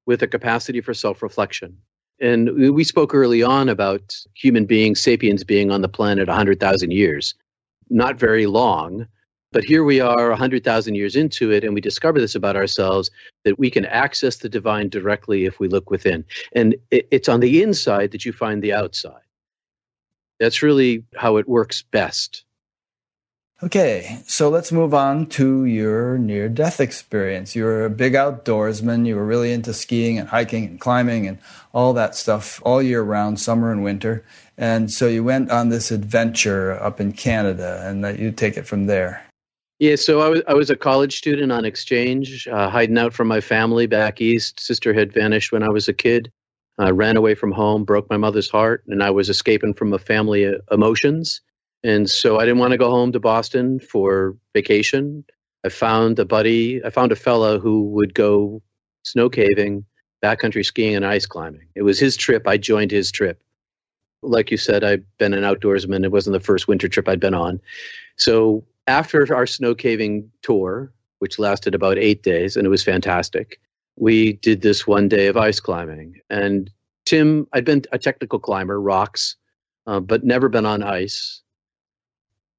with 0.08 0.24
a 0.24 0.28
capacity 0.28 0.82
for 0.82 0.96
self 0.96 1.22
reflection. 1.22 1.78
And 2.20 2.74
we 2.74 2.84
spoke 2.84 3.14
early 3.14 3.44
on 3.44 3.70
about 3.70 4.16
human 4.36 4.66
beings, 4.66 5.02
sapiens 5.02 5.44
being 5.44 5.72
on 5.72 5.82
the 5.82 5.90
planet 5.90 6.28
100,000 6.28 6.92
years. 6.92 7.34
Not 7.90 8.18
very 8.18 8.46
long, 8.46 9.08
but 9.52 9.64
here 9.64 9.84
we 9.84 10.00
are 10.00 10.30
100,000 10.30 10.96
years 10.96 11.16
into 11.16 11.52
it, 11.52 11.64
and 11.64 11.74
we 11.74 11.82
discover 11.82 12.20
this 12.20 12.36
about 12.36 12.56
ourselves 12.56 13.12
that 13.44 13.60
we 13.60 13.70
can 13.70 13.86
access 13.86 14.38
the 14.38 14.50
divine 14.50 14.90
directly 14.90 15.46
if 15.46 15.60
we 15.60 15.68
look 15.68 15.90
within. 15.90 16.26
And 16.54 16.76
it's 16.92 17.30
on 17.30 17.40
the 17.40 17.62
inside 17.62 18.12
that 18.12 18.26
you 18.26 18.32
find 18.32 18.64
the 18.64 18.74
outside. 18.74 19.22
That's 20.40 20.64
really 20.64 21.04
how 21.16 21.38
it 21.38 21.48
works 21.48 21.84
best. 21.84 22.46
Okay, 23.64 24.20
so 24.28 24.50
let's 24.50 24.74
move 24.74 24.94
on 24.94 25.26
to 25.28 25.64
your 25.64 26.18
near 26.18 26.50
death 26.50 26.82
experience. 26.82 27.56
You 27.56 27.64
were 27.64 27.86
a 27.86 27.90
big 27.90 28.12
outdoorsman. 28.12 29.06
You 29.06 29.16
were 29.16 29.26
really 29.26 29.54
into 29.54 29.74
skiing 29.74 30.20
and 30.20 30.28
hiking 30.28 30.66
and 30.66 30.82
climbing 30.82 31.28
and 31.30 31.38
all 31.72 31.94
that 31.94 32.14
stuff 32.14 32.62
all 32.66 32.82
year 32.82 33.02
round, 33.02 33.40
summer 33.40 33.72
and 33.72 33.82
winter. 33.82 34.22
And 34.58 34.92
so 34.92 35.08
you 35.08 35.24
went 35.24 35.50
on 35.50 35.70
this 35.70 35.92
adventure 35.92 36.74
up 36.74 37.00
in 37.00 37.14
Canada, 37.14 37.82
and 37.86 38.04
that 38.04 38.20
you 38.20 38.34
take 38.34 38.58
it 38.58 38.68
from 38.68 38.88
there. 38.88 39.26
Yeah, 39.80 39.96
so 39.96 40.20
I 40.20 40.28
was 40.28 40.42
I 40.46 40.54
was 40.54 40.70
a 40.70 40.76
college 40.76 41.16
student 41.16 41.54
on 41.54 41.64
exchange, 41.64 42.50
uh, 42.50 42.70
hiding 42.70 42.98
out 42.98 43.14
from 43.14 43.30
my 43.30 43.40
family 43.40 43.88
back 43.88 44.20
east. 44.20 44.60
Sister 44.60 44.94
had 44.94 45.14
vanished 45.14 45.54
when 45.54 45.64
I 45.64 45.70
was 45.70 45.88
a 45.88 45.94
kid. 45.94 46.30
I 46.80 46.90
ran 46.90 47.16
away 47.16 47.34
from 47.34 47.54
home, 47.54 47.86
broke 47.86 48.10
my 48.10 48.18
mother's 48.18 48.50
heart, 48.50 48.84
and 48.88 49.02
I 49.02 49.12
was 49.12 49.30
escaping 49.30 49.74
from 49.74 49.94
a 49.94 50.00
family 50.00 50.46
uh, 50.48 50.58
emotions 50.70 51.40
and 51.84 52.10
so 52.10 52.40
I 52.40 52.46
didn't 52.46 52.60
want 52.60 52.72
to 52.72 52.78
go 52.78 52.90
home 52.90 53.12
to 53.12 53.20
Boston 53.20 53.80
for 53.80 54.36
vacation. 54.54 55.26
I 55.66 55.70
found 55.70 56.18
a 56.20 56.26
buddy, 56.26 56.84
I 56.84 56.90
found 56.90 57.12
a 57.12 57.16
fellow 57.16 57.60
who 57.60 57.84
would 57.90 58.14
go 58.14 58.62
snow 59.04 59.30
caving, 59.30 59.86
backcountry 60.24 60.66
skiing, 60.66 60.96
and 60.96 61.06
ice 61.06 61.26
climbing. 61.26 61.68
It 61.76 61.84
was 61.84 62.00
his 62.00 62.16
trip. 62.16 62.48
I 62.48 62.58
joined 62.58 62.92
his 62.92 63.12
trip. 63.12 63.42
Like 64.22 64.52
you 64.52 64.58
said, 64.58 64.84
I've 64.84 65.04
been 65.18 65.34
an 65.34 65.44
outdoorsman. 65.44 66.06
It 66.06 66.12
wasn't 66.12 66.34
the 66.34 66.40
first 66.40 66.68
winter 66.68 66.88
trip 66.88 67.10
I'd 67.10 67.20
been 67.20 67.34
on. 67.34 67.60
So 68.16 68.64
after 68.88 69.34
our 69.36 69.46
snow 69.46 69.76
caving 69.76 70.30
tour, 70.42 70.92
which 71.20 71.40
lasted 71.40 71.76
about 71.76 71.98
eight 71.98 72.24
days, 72.24 72.56
and 72.56 72.66
it 72.66 72.70
was 72.70 72.84
fantastic, 72.84 73.60
we 73.98 74.34
did 74.34 74.62
this 74.62 74.88
one 74.88 75.10
day 75.10 75.28
of 75.28 75.38
ice 75.38 75.60
climbing. 75.60 76.20
And 76.30 76.72
Tim, 77.06 77.48
I'd 77.52 77.66
been 77.66 77.84
a 77.92 78.00
technical 78.00 78.40
climber, 78.40 78.80
rocks, 78.80 79.36
uh, 79.88 80.00
but 80.00 80.24
never 80.24 80.48
been 80.48 80.66
on 80.66 80.84
ice 80.84 81.43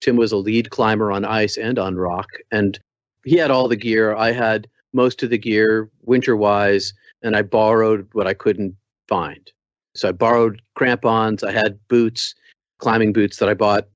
Tim 0.04 0.16
was 0.16 0.32
a 0.32 0.36
lead 0.36 0.68
climber 0.68 1.10
on 1.10 1.24
ice 1.24 1.56
and 1.56 1.78
on 1.78 1.96
rock, 1.96 2.28
and 2.52 2.78
he 3.24 3.38
had 3.38 3.50
all 3.50 3.68
the 3.68 3.76
gear. 3.76 4.14
I 4.14 4.32
had 4.32 4.68
most 4.92 5.22
of 5.22 5.30
the 5.30 5.38
gear 5.38 5.88
winter 6.02 6.36
wise, 6.36 6.92
and 7.22 7.34
I 7.34 7.40
borrowed 7.40 8.06
what 8.12 8.26
I 8.26 8.34
couldn't 8.34 8.76
find. 9.08 9.50
So 9.94 10.10
I 10.10 10.12
borrowed 10.12 10.60
crampons. 10.74 11.42
I 11.42 11.52
had 11.52 11.78
boots, 11.88 12.34
climbing 12.80 13.14
boots 13.14 13.38
that 13.38 13.48
I 13.48 13.54
bought, 13.54 13.88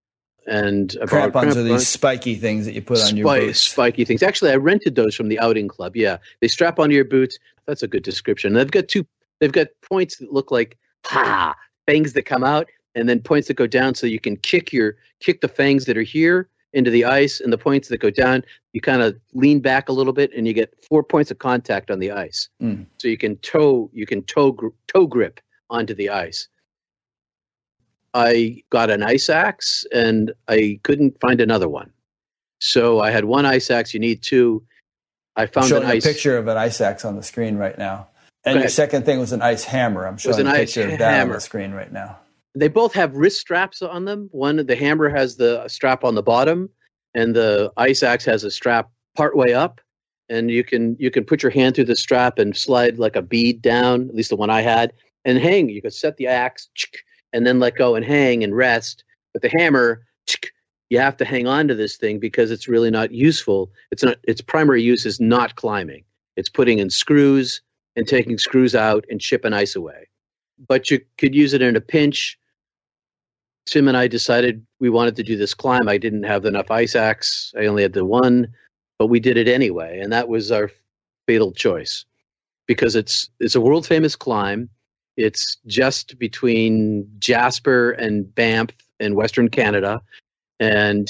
and 0.47 0.97
I 1.03 1.05
crampons, 1.05 1.11
crampons 1.11 1.57
are 1.59 1.63
these 1.63 1.87
spiky 1.87 2.37
things 2.37 2.65
that 2.65 2.73
you 2.73 2.81
put 2.81 3.03
on 3.03 3.15
your 3.15 3.27
boots. 3.27 3.61
Spiky 3.61 4.07
things. 4.07 4.23
Actually, 4.23 4.53
I 4.53 4.57
rented 4.57 4.95
those 4.95 5.15
from 5.15 5.29
the 5.29 5.39
outing 5.41 5.69
club. 5.69 5.95
Yeah, 5.95 6.17
they 6.41 6.49
strap 6.49 6.79
onto 6.79 6.95
your 6.95 7.05
boots. 7.05 7.39
That's 7.67 7.83
a 7.83 7.89
good 7.89 8.03
description. 8.03 8.55
They've 8.55 8.71
got 8.71 8.89
two. 8.89 9.07
They've 9.41 9.53
got 9.53 9.67
points 9.87 10.17
that 10.17 10.33
look 10.33 10.51
like 10.51 10.79
ha 11.05 11.55
fangs 11.87 12.15
that 12.15 12.23
come 12.23 12.45
out, 12.45 12.67
and 12.99 13.09
then 13.09 13.21
points 13.21 13.49
that 13.49 13.55
go 13.55 13.67
down, 13.67 13.95
so 13.95 14.07
you 14.07 14.21
can 14.21 14.37
kick 14.37 14.73
your 14.73 14.97
kick 15.21 15.41
the 15.41 15.49
fangs 15.49 15.85
that 15.87 15.97
are 15.97 16.03
here 16.03 16.49
into 16.73 16.91
the 16.91 17.05
ice, 17.05 17.41
and 17.41 17.53
the 17.53 17.59
points 17.59 17.89
that 17.89 17.99
go 17.99 18.11
down, 18.11 18.43
you 18.73 18.81
kind 18.81 19.01
of 19.01 19.19
lean 19.33 19.61
back 19.61 19.89
a 19.89 19.93
little 19.93 20.13
bit, 20.13 20.31
and 20.37 20.47
you 20.47 20.53
get 20.53 20.75
four 20.87 21.03
points 21.03 21.31
of 21.31 21.39
contact 21.39 21.91
on 21.91 21.99
the 21.99 22.11
ice. 22.11 22.49
Mm. 22.63 22.87
So 22.99 23.09
you 23.09 23.17
can 23.17 23.37
toe 23.39 23.91
you 23.93 24.07
can 24.07 24.23
toe 24.25 24.57
toe 24.87 25.07
grip 25.07 25.41
onto 25.71 25.95
the 25.95 26.11
ice. 26.11 26.49
I 28.15 28.63
got 28.71 28.91
an 28.91 29.03
ice 29.03 29.29
axe 29.29 29.87
and 29.93 30.33
I 30.49 30.81
couldn't 30.83 31.21
find 31.21 31.41
another 31.41 31.69
one. 31.69 31.93
So 32.61 33.01
I 33.01 33.11
had 33.11 33.27
one 33.27 33.47
ice 33.47 33.71
axe. 33.71 33.95
You 33.95 34.01
need 34.01 34.23
two. 34.23 34.65
I 35.37 35.47
found 35.47 35.71
an 35.71 35.85
ice. 35.85 36.05
a 36.05 36.09
picture 36.09 36.37
of 36.37 36.49
an 36.49 36.57
ice 36.57 36.81
axe 36.81 37.05
on 37.05 37.17
the 37.17 37.23
screen 37.23 37.57
right 37.57 37.79
now. 37.79 38.09
And 38.45 38.61
your 38.61 38.69
second 38.69 39.05
thing 39.05 39.19
was 39.19 39.33
an 39.33 39.43
ice 39.43 39.63
hammer. 39.63 40.07
I'm 40.07 40.17
showing 40.17 40.47
a 40.47 40.53
picture 40.53 40.89
of 40.89 40.99
that 40.99 41.23
on 41.23 41.29
the 41.29 41.41
screen 41.41 41.73
right 41.73 41.93
now. 41.93 42.19
They 42.55 42.69
both 42.69 42.93
have 42.95 43.15
wrist 43.15 43.41
straps 43.41 43.83
on 43.83 44.05
them. 44.05 44.29
One, 44.33 44.65
the 44.65 44.77
hammer 44.77 45.09
has 45.09 45.37
the 45.37 45.67
strap 45.69 46.05
on 46.05 46.15
the 46.15 46.23
bottom, 46.23 46.71
and 47.15 47.35
the 47.35 47.73
ice 47.77 48.03
axe 48.03 48.25
has 48.25 48.45
a 48.45 48.51
strap 48.51 48.91
partway 49.17 49.53
up. 49.53 49.81
And 50.31 50.51
you 50.51 50.63
can 50.63 50.97
you 50.99 51.11
can 51.11 51.25
put 51.25 51.43
your 51.43 51.51
hand 51.51 51.75
through 51.75 51.87
the 51.87 51.97
strap 51.97 52.39
and 52.39 52.57
slide 52.57 52.99
like 52.99 53.17
a 53.17 53.23
bead 53.23 53.63
down. 53.63 54.09
At 54.09 54.15
least 54.15 54.31
the 54.31 54.37
one 54.37 54.51
I 54.51 54.61
had, 54.61 54.93
and 55.25 55.39
hang. 55.39 55.69
You 55.71 55.81
could 55.81 55.95
set 55.95 56.17
the 56.17 56.27
axe 56.27 56.69
and 57.33 57.47
then 57.47 57.61
let 57.61 57.77
go 57.77 57.95
and 57.95 58.05
hang 58.05 58.45
and 58.45 58.55
rest. 58.55 59.05
But 59.33 59.43
the 59.43 59.51
hammer, 59.59 60.07
you 60.91 60.99
have 60.99 61.17
to 61.19 61.25
hang 61.25 61.47
on 61.47 61.69
to 61.69 61.75
this 61.75 61.97
thing 61.97 62.19
because 62.19 62.51
it's 62.51 62.69
really 62.69 62.91
not 62.91 63.11
useful. 63.11 63.71
It's 63.91 64.03
not. 64.03 64.19
Its 64.25 64.41
primary 64.41 64.83
use 64.83 65.07
is 65.07 65.19
not 65.19 65.57
climbing. 65.57 66.05
It's 66.37 66.49
putting 66.49 66.79
in 66.79 66.91
screws 66.91 67.63
and 67.97 68.07
taking 68.07 68.39
screws 68.39 68.75
out 68.75 69.05
and 69.11 69.21
chipping 69.21 69.55
ice 69.55 69.75
away. 69.75 70.09
But 70.67 70.91
you 70.91 71.01
could 71.19 71.35
use 71.35 71.55
it 71.55 71.63
in 71.63 71.77
a 71.77 71.81
pinch. 71.81 72.39
Tim 73.67 73.89
and 73.89 73.97
I 73.97 74.09
decided 74.09 74.67
we 74.81 74.89
wanted 74.89 75.17
to 75.17 75.23
do 75.23 75.37
this 75.37 75.55
climb. 75.55 75.89
I 75.89 75.99
didn't 75.99 76.23
have 76.23 76.45
enough 76.45 76.71
ice 76.71 76.97
axe. 76.97 77.53
I 77.59 77.67
only 77.67 77.83
had 77.83 77.93
the 77.93 78.05
one, 78.05 78.49
but 78.99 79.07
we 79.07 79.21
did 79.21 79.37
it 79.37 79.47
anyway, 79.47 80.01
and 80.01 80.13
that 80.13 80.29
was 80.29 80.51
our 80.51 80.71
fatal 81.27 81.53
choice 81.53 82.07
because 82.67 82.97
it's 82.97 83.29
it's 83.41 83.55
a 83.55 83.61
world 83.61 83.87
famous 83.87 84.17
climb. 84.17 84.71
It's 85.17 85.59
just 85.67 86.19
between 86.19 87.11
Jasper 87.19 87.91
and 87.93 88.33
Banff 88.35 88.71
in 89.01 89.17
Western 89.17 89.49
Canada. 89.49 90.01
And 90.61 91.09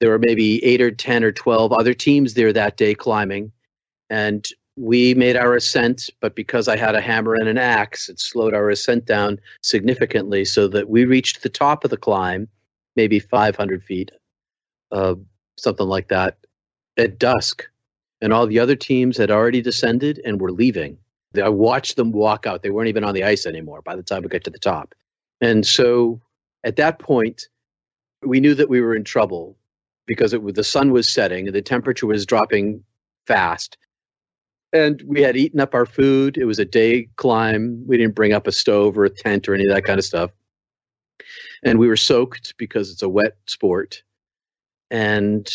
there 0.00 0.10
were 0.10 0.18
maybe 0.18 0.64
eight 0.64 0.80
or 0.80 0.90
10 0.90 1.24
or 1.24 1.32
12 1.32 1.72
other 1.72 1.92
teams 1.92 2.34
there 2.34 2.52
that 2.52 2.78
day 2.78 2.94
climbing. 2.94 3.52
And 4.08 4.46
we 4.80 5.12
made 5.12 5.36
our 5.36 5.54
ascent, 5.54 6.08
but 6.20 6.34
because 6.34 6.66
I 6.66 6.74
had 6.74 6.94
a 6.94 7.02
hammer 7.02 7.34
and 7.34 7.48
an 7.48 7.58
axe, 7.58 8.08
it 8.08 8.18
slowed 8.18 8.54
our 8.54 8.70
ascent 8.70 9.04
down 9.04 9.38
significantly 9.60 10.42
so 10.46 10.68
that 10.68 10.88
we 10.88 11.04
reached 11.04 11.42
the 11.42 11.50
top 11.50 11.84
of 11.84 11.90
the 11.90 11.98
climb, 11.98 12.48
maybe 12.96 13.18
500 13.18 13.84
feet, 13.84 14.10
uh, 14.90 15.16
something 15.58 15.86
like 15.86 16.08
that, 16.08 16.38
at 16.96 17.18
dusk. 17.18 17.68
And 18.22 18.32
all 18.32 18.46
the 18.46 18.58
other 18.58 18.74
teams 18.74 19.18
had 19.18 19.30
already 19.30 19.60
descended 19.60 20.18
and 20.24 20.40
were 20.40 20.50
leaving. 20.50 20.96
I 21.36 21.50
watched 21.50 21.96
them 21.96 22.10
walk 22.10 22.46
out. 22.46 22.62
They 22.62 22.70
weren't 22.70 22.88
even 22.88 23.04
on 23.04 23.14
the 23.14 23.24
ice 23.24 23.44
anymore 23.44 23.82
by 23.82 23.96
the 23.96 24.02
time 24.02 24.22
we 24.22 24.28
got 24.28 24.44
to 24.44 24.50
the 24.50 24.58
top. 24.58 24.94
And 25.42 25.66
so 25.66 26.22
at 26.64 26.76
that 26.76 26.98
point, 26.98 27.48
we 28.22 28.40
knew 28.40 28.54
that 28.54 28.70
we 28.70 28.80
were 28.80 28.96
in 28.96 29.04
trouble 29.04 29.58
because 30.06 30.32
it, 30.32 30.54
the 30.54 30.64
sun 30.64 30.90
was 30.90 31.06
setting 31.06 31.48
and 31.48 31.54
the 31.54 31.60
temperature 31.60 32.06
was 32.06 32.24
dropping 32.24 32.82
fast. 33.26 33.76
And 34.72 35.02
we 35.02 35.20
had 35.20 35.36
eaten 35.36 35.60
up 35.60 35.74
our 35.74 35.86
food. 35.86 36.36
It 36.38 36.44
was 36.44 36.58
a 36.58 36.64
day 36.64 37.08
climb. 37.16 37.84
We 37.86 37.96
didn't 37.96 38.14
bring 38.14 38.32
up 38.32 38.46
a 38.46 38.52
stove 38.52 38.96
or 38.96 39.04
a 39.04 39.10
tent 39.10 39.48
or 39.48 39.54
any 39.54 39.64
of 39.64 39.74
that 39.74 39.84
kind 39.84 39.98
of 39.98 40.04
stuff. 40.04 40.30
And 41.62 41.78
we 41.78 41.88
were 41.88 41.96
soaked 41.96 42.54
because 42.56 42.90
it's 42.90 43.02
a 43.02 43.08
wet 43.08 43.36
sport. 43.46 44.02
And 44.90 45.48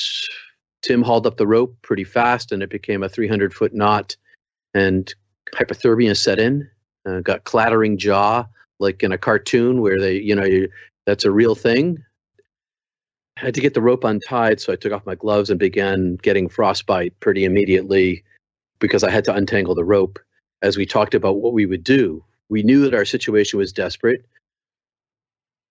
Tim 0.81 1.01
hauled 1.01 1.25
up 1.25 1.37
the 1.37 1.47
rope 1.47 1.75
pretty 1.81 2.03
fast 2.03 2.51
and 2.51 2.61
it 2.61 2.69
became 2.69 3.03
a 3.03 3.09
300 3.09 3.53
foot 3.53 3.73
knot. 3.73 4.15
And 4.73 5.13
hypothermia 5.53 6.17
set 6.17 6.39
in, 6.39 6.69
uh, 7.07 7.21
got 7.21 7.45
clattering 7.45 7.97
jaw 7.97 8.45
like 8.79 9.03
in 9.03 9.11
a 9.11 9.17
cartoon 9.17 9.81
where 9.81 9.99
they, 9.99 10.17
you 10.17 10.35
know, 10.35 10.43
you, 10.43 10.69
that's 11.05 11.25
a 11.25 11.31
real 11.31 11.55
thing. 11.55 12.03
I 13.37 13.45
had 13.45 13.53
to 13.55 13.61
get 13.61 13.73
the 13.73 13.81
rope 13.81 14.03
untied, 14.03 14.61
so 14.61 14.71
I 14.71 14.75
took 14.75 14.93
off 14.93 15.05
my 15.05 15.15
gloves 15.15 15.49
and 15.49 15.59
began 15.59 16.15
getting 16.17 16.47
frostbite 16.47 17.19
pretty 17.19 17.45
immediately 17.45 18.23
because 18.79 19.03
I 19.03 19.09
had 19.09 19.25
to 19.25 19.33
untangle 19.33 19.75
the 19.75 19.83
rope. 19.83 20.19
As 20.61 20.77
we 20.77 20.85
talked 20.85 21.13
about 21.13 21.37
what 21.37 21.53
we 21.53 21.65
would 21.65 21.83
do, 21.83 22.23
we 22.49 22.63
knew 22.63 22.81
that 22.81 22.93
our 22.93 23.05
situation 23.05 23.59
was 23.59 23.73
desperate. 23.73 24.25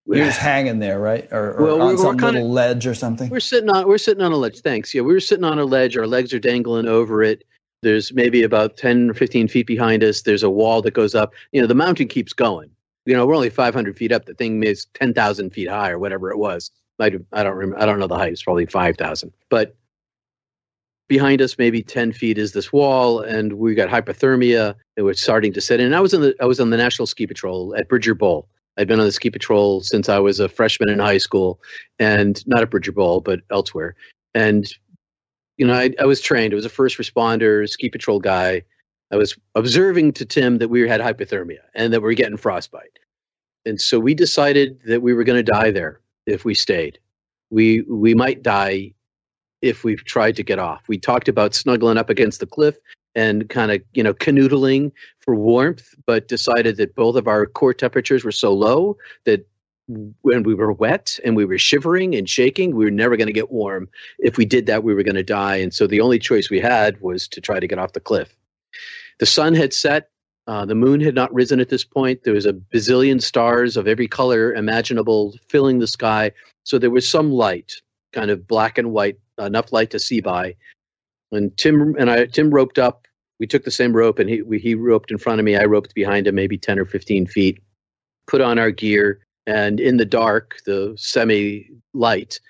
You're 0.06 0.26
just 0.26 0.38
hanging 0.38 0.80
there, 0.80 1.00
right? 1.00 1.26
Or, 1.32 1.54
or 1.54 1.62
well, 1.62 1.82
on 1.82 1.88
we're, 1.88 1.96
some 1.96 2.16
we're 2.16 2.30
little 2.32 2.50
ledge 2.50 2.86
or 2.86 2.94
something. 2.94 3.30
We're 3.30 3.40
sitting 3.40 3.70
on 3.70 3.88
we're 3.88 3.98
sitting 3.98 4.22
on 4.22 4.32
a 4.32 4.36
ledge. 4.36 4.60
Thanks. 4.60 4.92
Yeah, 4.94 5.00
we 5.00 5.14
were 5.14 5.20
sitting 5.20 5.44
on 5.44 5.58
a 5.58 5.64
ledge. 5.64 5.96
Our 5.96 6.06
legs 6.06 6.34
are 6.34 6.38
dangling 6.38 6.86
over 6.86 7.22
it. 7.22 7.44
There's 7.82 8.12
maybe 8.12 8.42
about 8.42 8.76
10 8.76 9.10
or 9.10 9.14
15 9.14 9.48
feet 9.48 9.66
behind 9.66 10.04
us. 10.04 10.22
There's 10.22 10.42
a 10.42 10.50
wall 10.50 10.82
that 10.82 10.92
goes 10.92 11.14
up. 11.14 11.32
You 11.52 11.60
know, 11.60 11.66
the 11.66 11.74
mountain 11.74 12.08
keeps 12.08 12.32
going. 12.32 12.70
You 13.06 13.14
know, 13.14 13.26
we're 13.26 13.34
only 13.34 13.50
500 13.50 13.96
feet 13.96 14.12
up. 14.12 14.24
The 14.24 14.34
thing 14.34 14.62
is 14.62 14.86
10,000 14.94 15.50
feet 15.50 15.68
high 15.68 15.90
or 15.90 15.98
whatever 15.98 16.30
it 16.30 16.38
was. 16.38 16.70
I 16.98 17.10
don't 17.10 17.26
remember. 17.32 17.78
I 17.80 17.86
don't 17.86 17.98
know 17.98 18.06
the 18.06 18.16
height. 18.16 18.32
It's 18.32 18.42
probably 18.42 18.66
5,000. 18.66 19.32
But 19.50 19.74
behind 21.08 21.42
us, 21.42 21.58
maybe 21.58 21.82
10 21.82 22.12
feet 22.12 22.38
is 22.38 22.52
this 22.52 22.72
wall, 22.72 23.20
and 23.20 23.54
we 23.54 23.74
got 23.74 23.88
hypothermia. 23.88 24.74
It 24.96 25.02
was 25.02 25.20
starting 25.20 25.52
to 25.52 25.60
set 25.60 25.80
in. 25.80 25.94
I 25.94 26.00
was 26.00 26.14
in 26.14 26.20
the 26.20 26.34
I 26.40 26.46
was 26.46 26.60
on 26.60 26.70
the 26.70 26.76
National 26.76 27.06
Ski 27.06 27.26
Patrol 27.26 27.74
at 27.76 27.88
Bridger 27.88 28.14
Bowl. 28.14 28.48
I'd 28.76 28.88
been 28.88 28.98
on 28.98 29.06
the 29.06 29.12
ski 29.12 29.30
patrol 29.30 29.82
since 29.82 30.08
I 30.08 30.18
was 30.18 30.40
a 30.40 30.48
freshman 30.48 30.88
in 30.88 30.98
high 30.98 31.18
school, 31.18 31.60
and 31.98 32.44
not 32.46 32.62
at 32.62 32.70
Bridger 32.70 32.92
Bowl, 32.92 33.20
but 33.20 33.40
elsewhere. 33.50 33.94
And 34.34 34.66
you 35.56 35.66
know, 35.66 35.74
I, 35.74 35.90
I 36.00 36.04
was 36.06 36.20
trained. 36.20 36.52
I 36.52 36.56
was 36.56 36.64
a 36.64 36.70
first 36.70 36.98
responder, 36.98 37.68
ski 37.68 37.88
patrol 37.88 38.18
guy. 38.18 38.62
I 39.12 39.16
was 39.16 39.36
observing 39.54 40.12
to 40.14 40.24
Tim 40.24 40.58
that 40.58 40.68
we 40.68 40.88
had 40.88 41.00
hypothermia 41.00 41.60
and 41.74 41.92
that 41.92 42.02
we 42.02 42.10
are 42.10 42.14
getting 42.14 42.36
frostbite. 42.36 42.98
And 43.64 43.80
so 43.80 44.00
we 44.00 44.14
decided 44.14 44.80
that 44.86 45.02
we 45.02 45.14
were 45.14 45.24
going 45.24 45.42
to 45.42 45.52
die 45.52 45.70
there 45.70 46.00
if 46.26 46.44
we 46.44 46.54
stayed. 46.54 46.98
We 47.50 47.82
we 47.82 48.14
might 48.14 48.42
die 48.42 48.93
if 49.64 49.82
we've 49.82 50.04
tried 50.04 50.36
to 50.36 50.42
get 50.42 50.58
off. 50.58 50.82
We 50.86 50.98
talked 50.98 51.26
about 51.26 51.54
snuggling 51.54 51.96
up 51.96 52.10
against 52.10 52.38
the 52.38 52.46
cliff 52.46 52.76
and 53.14 53.48
kind 53.48 53.72
of 53.72 53.80
you 53.94 54.02
know 54.02 54.12
canoodling 54.12 54.92
for 55.20 55.34
warmth, 55.34 55.94
but 56.06 56.28
decided 56.28 56.76
that 56.76 56.94
both 56.94 57.16
of 57.16 57.26
our 57.26 57.46
core 57.46 57.74
temperatures 57.74 58.24
were 58.24 58.32
so 58.32 58.52
low 58.52 58.98
that 59.24 59.46
when 60.22 60.42
we 60.42 60.54
were 60.54 60.72
wet 60.72 61.18
and 61.24 61.36
we 61.36 61.44
were 61.44 61.58
shivering 61.58 62.14
and 62.14 62.28
shaking, 62.28 62.74
we 62.74 62.84
were 62.84 62.90
never 62.90 63.16
going 63.16 63.26
to 63.26 63.32
get 63.32 63.50
warm. 63.50 63.88
If 64.18 64.36
we 64.36 64.44
did 64.44 64.66
that, 64.66 64.82
we 64.82 64.94
were 64.94 65.02
going 65.02 65.14
to 65.16 65.22
die. 65.22 65.56
And 65.56 65.74
so 65.74 65.86
the 65.86 66.00
only 66.00 66.18
choice 66.18 66.48
we 66.48 66.60
had 66.60 67.00
was 67.00 67.28
to 67.28 67.40
try 67.40 67.60
to 67.60 67.66
get 67.66 67.78
off 67.78 67.92
the 67.92 68.00
cliff. 68.00 68.34
The 69.18 69.26
sun 69.26 69.54
had 69.54 69.72
set. 69.72 70.10
Uh, 70.46 70.66
the 70.66 70.74
moon 70.74 71.00
had 71.00 71.14
not 71.14 71.32
risen 71.32 71.60
at 71.60 71.70
this 71.70 71.84
point. 71.84 72.22
There 72.24 72.34
was 72.34 72.46
a 72.46 72.52
bazillion 72.52 73.22
stars 73.22 73.76
of 73.76 73.88
every 73.88 74.08
color 74.08 74.52
imaginable 74.52 75.34
filling 75.48 75.78
the 75.78 75.86
sky. 75.86 76.32
So 76.64 76.78
there 76.78 76.90
was 76.90 77.08
some 77.08 77.30
light, 77.30 77.74
kind 78.12 78.30
of 78.30 78.46
black 78.46 78.76
and 78.76 78.90
white, 78.90 79.18
enough 79.38 79.72
light 79.72 79.90
to 79.90 79.98
see 79.98 80.20
by. 80.20 80.54
And 81.32 81.56
Tim 81.56 81.96
and 81.98 82.10
I, 82.10 82.26
Tim 82.26 82.50
roped 82.50 82.78
up. 82.78 83.06
We 83.40 83.46
took 83.46 83.64
the 83.64 83.70
same 83.70 83.94
rope, 83.94 84.18
and 84.18 84.30
he 84.30 84.42
we, 84.42 84.58
he 84.58 84.74
roped 84.74 85.10
in 85.10 85.18
front 85.18 85.40
of 85.40 85.44
me. 85.44 85.56
I 85.56 85.64
roped 85.64 85.94
behind 85.94 86.26
him, 86.26 86.36
maybe 86.36 86.56
ten 86.56 86.78
or 86.78 86.84
fifteen 86.84 87.26
feet. 87.26 87.60
Put 88.26 88.40
on 88.40 88.58
our 88.58 88.70
gear, 88.70 89.20
and 89.46 89.80
in 89.80 89.96
the 89.96 90.04
dark, 90.04 90.58
the 90.66 90.94
semi 90.96 91.68
light, 91.92 92.40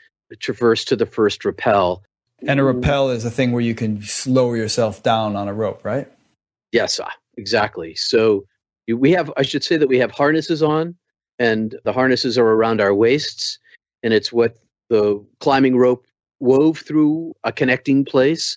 traverse 0.41 0.85
to 0.87 0.97
the 0.97 1.07
first 1.07 1.45
rappel. 1.45 2.03
And 2.47 2.61
a 2.61 2.64
rappel 2.64 3.11
is 3.11 3.24
a 3.24 3.30
thing 3.30 3.53
where 3.53 3.62
you 3.62 3.74
can 3.74 4.03
lower 4.26 4.57
yourself 4.57 5.03
down 5.03 5.37
on 5.37 5.49
a 5.49 5.55
rope, 5.55 5.85
right? 5.85 6.11
Yes, 6.72 7.01
exactly. 7.37 7.95
So 7.95 8.45
we 8.89 9.12
have, 9.12 9.32
I 9.37 9.43
should 9.43 9.64
say 9.64 9.76
that 9.76 9.89
we 9.89 9.99
have 9.99 10.11
harnesses 10.11 10.62
on, 10.62 10.95
and 11.39 11.76
the 11.85 11.93
harnesses 11.93 12.37
are 12.37 12.47
around 12.47 12.80
our 12.80 12.95
waists, 12.95 13.59
and 14.03 14.12
it's 14.12 14.32
what 14.32 14.57
the 14.91 15.24
climbing 15.41 15.76
rope 15.76 16.07
wove 16.45 16.78
through 16.78 17.34
a 17.45 17.53
connecting 17.53 18.05
place 18.05 18.57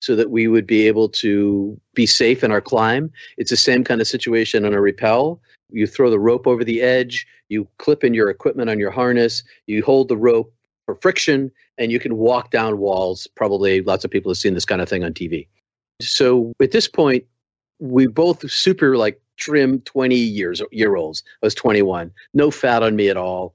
so 0.00 0.16
that 0.16 0.30
we 0.30 0.48
would 0.48 0.66
be 0.66 0.86
able 0.86 1.08
to 1.08 1.80
be 1.94 2.06
safe 2.06 2.42
in 2.42 2.50
our 2.50 2.60
climb. 2.60 3.10
It's 3.38 3.50
the 3.50 3.56
same 3.56 3.84
kind 3.84 4.00
of 4.00 4.08
situation 4.08 4.64
on 4.64 4.74
a 4.74 4.80
rappel 4.80 5.40
you 5.72 5.86
throw 5.86 6.10
the 6.10 6.18
rope 6.18 6.46
over 6.46 6.64
the 6.64 6.82
edge, 6.82 7.26
you 7.48 7.66
clip 7.78 8.04
in 8.04 8.14
your 8.14 8.30
equipment 8.30 8.70
on 8.70 8.78
your 8.78 8.90
harness, 8.90 9.42
you 9.66 9.82
hold 9.82 10.08
the 10.08 10.16
rope 10.16 10.52
for 10.86 10.94
friction, 10.96 11.50
and 11.78 11.90
you 11.90 11.98
can 11.98 12.16
walk 12.16 12.50
down 12.50 12.78
walls. 12.78 13.26
Probably 13.34 13.82
lots 13.82 14.04
of 14.04 14.10
people 14.10 14.30
have 14.30 14.38
seen 14.38 14.54
this 14.54 14.64
kind 14.64 14.80
of 14.80 14.88
thing 14.88 15.04
on 15.04 15.12
TV. 15.12 15.48
So 16.00 16.52
at 16.60 16.72
this 16.72 16.88
point, 16.88 17.24
we 17.78 18.06
both 18.06 18.48
super 18.50 18.96
like 18.96 19.20
trim 19.36 19.80
20 19.80 20.14
years 20.14 20.62
year 20.70 20.96
olds. 20.96 21.22
I 21.42 21.46
was 21.46 21.54
21, 21.54 22.12
no 22.34 22.50
fat 22.50 22.82
on 22.82 22.96
me 22.96 23.08
at 23.08 23.16
all. 23.16 23.54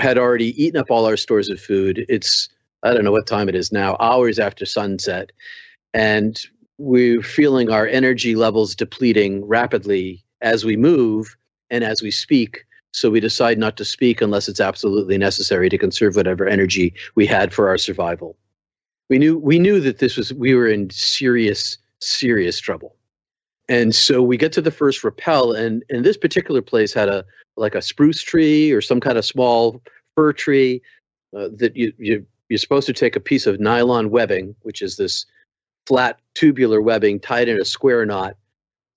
Had 0.00 0.18
already 0.18 0.60
eaten 0.62 0.80
up 0.80 0.90
all 0.90 1.06
our 1.06 1.16
stores 1.16 1.48
of 1.48 1.60
food. 1.60 2.04
It's 2.08 2.48
I 2.84 2.92
don't 2.92 3.04
know 3.04 3.12
what 3.12 3.26
time 3.26 3.48
it 3.48 3.54
is 3.54 3.72
now, 3.72 3.96
hours 3.98 4.38
after 4.38 4.66
sunset, 4.66 5.32
and 5.92 6.38
we're 6.78 7.22
feeling 7.22 7.70
our 7.70 7.86
energy 7.86 8.34
levels 8.34 8.74
depleting 8.74 9.44
rapidly 9.46 10.22
as 10.40 10.64
we 10.64 10.76
move 10.76 11.36
and 11.70 11.82
as 11.82 12.02
we 12.02 12.10
speak. 12.10 12.64
So 12.92 13.10
we 13.10 13.20
decide 13.20 13.58
not 13.58 13.76
to 13.78 13.84
speak 13.84 14.20
unless 14.20 14.48
it's 14.48 14.60
absolutely 14.60 15.18
necessary 15.18 15.68
to 15.68 15.78
conserve 15.78 16.14
whatever 16.14 16.46
energy 16.46 16.94
we 17.14 17.26
had 17.26 17.52
for 17.52 17.68
our 17.68 17.78
survival. 17.78 18.36
We 19.08 19.18
knew 19.18 19.38
we 19.38 19.58
knew 19.58 19.80
that 19.80 19.98
this 19.98 20.16
was 20.16 20.32
we 20.32 20.54
were 20.54 20.68
in 20.68 20.90
serious 20.90 21.78
serious 22.00 22.60
trouble. 22.60 22.96
And 23.68 23.94
so 23.94 24.22
we 24.22 24.36
get 24.36 24.52
to 24.52 24.60
the 24.60 24.70
first 24.70 25.02
rappel, 25.02 25.52
and, 25.52 25.82
and 25.88 26.04
this 26.04 26.18
particular 26.18 26.60
place 26.60 26.92
had 26.92 27.08
a 27.08 27.24
like 27.56 27.74
a 27.74 27.82
spruce 27.82 28.22
tree 28.22 28.72
or 28.72 28.80
some 28.80 29.00
kind 29.00 29.16
of 29.16 29.24
small 29.24 29.80
fir 30.16 30.32
tree 30.32 30.82
uh, 31.36 31.48
that 31.56 31.76
you, 31.76 31.92
you 31.98 32.26
you're 32.48 32.58
supposed 32.58 32.86
to 32.86 32.92
take 32.92 33.16
a 33.16 33.20
piece 33.20 33.46
of 33.46 33.60
nylon 33.60 34.10
webbing, 34.10 34.54
which 34.62 34.82
is 34.82 34.96
this 34.96 35.26
flat 35.86 36.18
tubular 36.34 36.80
webbing 36.80 37.20
tied 37.20 37.48
in 37.48 37.60
a 37.60 37.64
square 37.64 38.04
knot. 38.06 38.36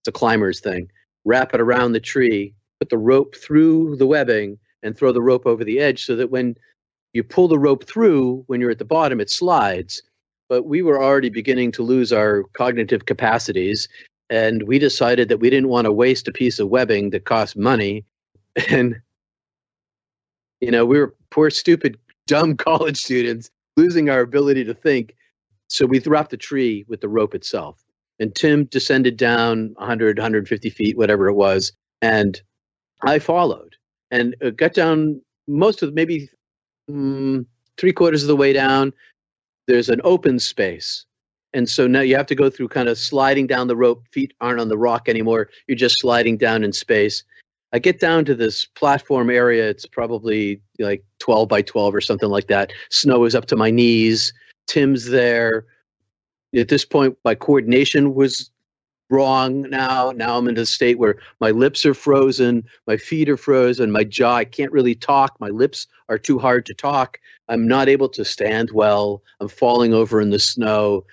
It's 0.02 0.10
a 0.10 0.12
climber's 0.12 0.60
thing. 0.60 0.90
Wrap 1.26 1.54
it 1.54 1.62
around 1.62 1.92
the 1.92 2.00
tree, 2.00 2.54
put 2.80 2.90
the 2.90 2.98
rope 2.98 3.36
through 3.36 3.96
the 3.98 4.08
webbing, 4.08 4.58
and 4.84 4.96
throw 4.98 5.12
the 5.12 5.22
rope 5.22 5.46
over 5.46 5.64
the 5.64 5.80
edge 5.80 6.06
so 6.06 6.16
that 6.16 6.30
when 6.30 6.56
you 7.14 7.24
pull 7.24 7.48
the 7.48 7.60
rope 7.60 7.86
through, 7.86 8.44
when 8.48 8.62
you're 8.62 8.72
at 8.72 8.80
the 8.80 8.86
bottom, 8.86 9.20
it 9.20 9.30
slides. 9.30 10.02
But 10.50 10.66
we 10.66 10.82
were 10.82 11.02
already 11.02 11.30
beginning 11.30 11.72
to 11.74 11.84
lose 11.84 12.14
our 12.14 12.44
cognitive 12.54 13.06
capacities 13.06 13.88
and 14.30 14.64
we 14.64 14.80
decided 14.80 15.30
that 15.30 15.40
we 15.40 15.50
didn't 15.50 15.70
want 15.70 15.86
to 15.86 15.92
waste 15.92 16.28
a 16.28 16.34
piece 16.34 16.60
of 16.60 16.70
webbing 16.70 17.12
that 17.12 17.26
cost 17.26 17.56
money 17.56 18.06
and 18.70 19.00
you 20.60 20.72
know 20.72 20.86
we 20.86 20.98
were 20.98 21.16
poor 21.30 21.50
stupid 21.50 21.98
dumb 22.28 22.56
college 22.68 22.98
students 22.98 23.50
losing 23.76 24.10
our 24.10 24.22
ability 24.22 24.64
to 24.64 24.74
think 24.74 25.16
so 25.70 25.86
we 25.86 26.00
threw 26.00 26.12
dropped 26.12 26.32
the 26.32 26.38
tree 26.38 26.86
with 26.88 27.02
the 27.02 27.10
rope 27.10 27.34
itself 27.34 27.84
and 28.20 28.36
tim 28.36 28.66
descended 28.66 29.18
down 29.18 29.74
100 29.78 30.18
150 30.18 30.70
feet 30.70 30.98
whatever 30.98 31.28
it 31.28 31.34
was 31.34 31.72
and 32.02 32.42
i 33.04 33.18
followed 33.18 33.76
and 34.12 34.36
got 34.56 34.74
down 34.74 35.20
most 35.48 35.82
of 35.82 35.94
maybe 35.94 36.30
mm, 36.90 37.46
three 37.78 37.94
quarters 37.94 38.24
of 38.24 38.28
the 38.28 38.36
way 38.36 38.54
down 38.54 38.94
there's 39.68 39.90
an 39.90 40.02
open 40.04 40.40
space 40.40 41.06
and 41.54 41.68
so 41.68 41.88
now 41.88 42.02
you 42.02 42.16
have 42.16 42.28
to 42.28 42.36
go 42.36 42.50
through 42.50 42.68
kind 42.68 42.90
of 42.90 42.98
sliding 42.98 43.48
down 43.48 43.68
the 43.68 43.76
rope. 43.76 44.04
Feet 44.12 44.34
aren't 44.42 44.60
on 44.60 44.68
the 44.68 44.78
rock 44.78 45.08
anymore. 45.08 45.50
You're 45.68 45.78
just 45.78 46.00
sliding 46.00 46.38
down 46.38 46.64
in 46.64 46.74
space. 46.74 47.24
I 47.78 47.80
get 47.80 48.00
down 48.00 48.26
to 48.26 48.34
this 48.34 48.66
platform 48.66 49.30
area. 49.30 49.70
It's 49.70 49.86
probably 49.86 50.60
like 50.80 51.06
12 51.20 51.48
by 51.48 51.62
12 51.62 51.94
or 51.94 52.02
something 52.02 52.30
like 52.30 52.48
that. 52.48 52.74
Snow 52.90 53.24
is 53.26 53.36
up 53.36 53.46
to 53.46 53.56
my 53.56 53.70
knees. 53.70 54.34
Tim's 54.66 55.06
there. 55.06 55.68
At 56.56 56.70
this 56.70 56.84
point, 56.84 57.16
my 57.24 57.36
coordination 57.36 58.16
was 58.16 58.50
wrong 59.12 59.70
now. 59.70 60.12
Now 60.12 60.40
I'm 60.40 60.48
in 60.48 60.58
a 60.58 60.66
state 60.66 60.98
where 60.98 61.18
my 61.40 61.52
lips 61.52 61.86
are 61.86 61.94
frozen, 61.94 62.64
my 62.88 62.98
feet 62.98 63.30
are 63.30 63.38
frozen, 63.38 63.92
my 63.92 64.04
jaw, 64.04 64.38
I 64.38 64.46
can't 64.46 64.72
really 64.72 64.96
talk. 64.96 65.40
My 65.40 65.50
lips 65.50 65.86
are 66.10 66.18
too 66.18 66.40
hard 66.40 66.66
to 66.66 66.74
talk. 66.74 67.20
I'm 67.48 67.68
not 67.68 67.90
able 67.90 68.10
to 68.10 68.26
stand 68.26 68.72
well. 68.72 69.22
I'm 69.40 69.50
falling 69.50 69.94
over 69.94 70.20
in 70.20 70.32
the 70.32 70.40
snow 70.40 71.06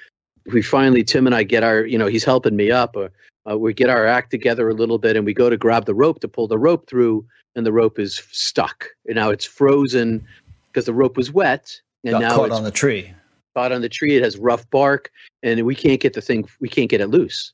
we 0.53 0.63
finally 0.63 1.05
Tim 1.05 1.27
and 1.27 1.35
I 1.35 1.43
get 1.43 1.63
our 1.63 1.85
you 1.85 1.99
know 1.99 2.07
he's 2.07 2.25
helping 2.25 2.57
me 2.57 2.71
up. 2.71 2.97
Uh, 2.97 3.09
uh, 3.51 3.59
we 3.59 3.75
get 3.75 3.91
our 3.91 4.07
act 4.07 4.31
together 4.31 4.69
a 4.69 4.75
little 4.75 4.99
bit, 4.99 5.17
and 5.17 5.25
we 5.25 5.35
go 5.35 5.51
to 5.51 5.57
grab 5.57 5.85
the 5.85 5.95
rope 5.95 6.21
to 6.21 6.29
pull 6.29 6.49
the 6.49 6.59
rope 6.59 6.89
through, 6.89 7.27
and 7.55 7.67
the 7.67 7.73
rope 7.73 7.99
is 7.99 8.23
stuck. 8.31 8.87
And 9.07 9.17
now 9.17 9.31
it's 9.31 9.45
frozen 9.45 10.27
because 10.69 10.87
the 10.87 10.95
rope 10.95 11.17
was 11.17 11.33
wet, 11.33 11.81
and 12.05 12.13
Got 12.13 12.23
now 12.23 12.37
caught 12.37 12.47
it's 12.47 12.57
on 12.57 12.65
the 12.65 12.71
tree. 12.71 13.13
Caught 13.55 13.73
on 13.73 13.83
the 13.83 13.89
tree. 13.89 14.17
It 14.17 14.23
has 14.23 14.39
rough 14.39 14.69
bark, 14.71 15.11
and 15.43 15.65
we 15.65 15.75
can't 15.75 16.01
get 16.01 16.15
the 16.15 16.21
thing. 16.21 16.49
We 16.61 16.69
can't 16.69 16.91
get 16.91 17.01
it 17.01 17.09
loose. 17.09 17.53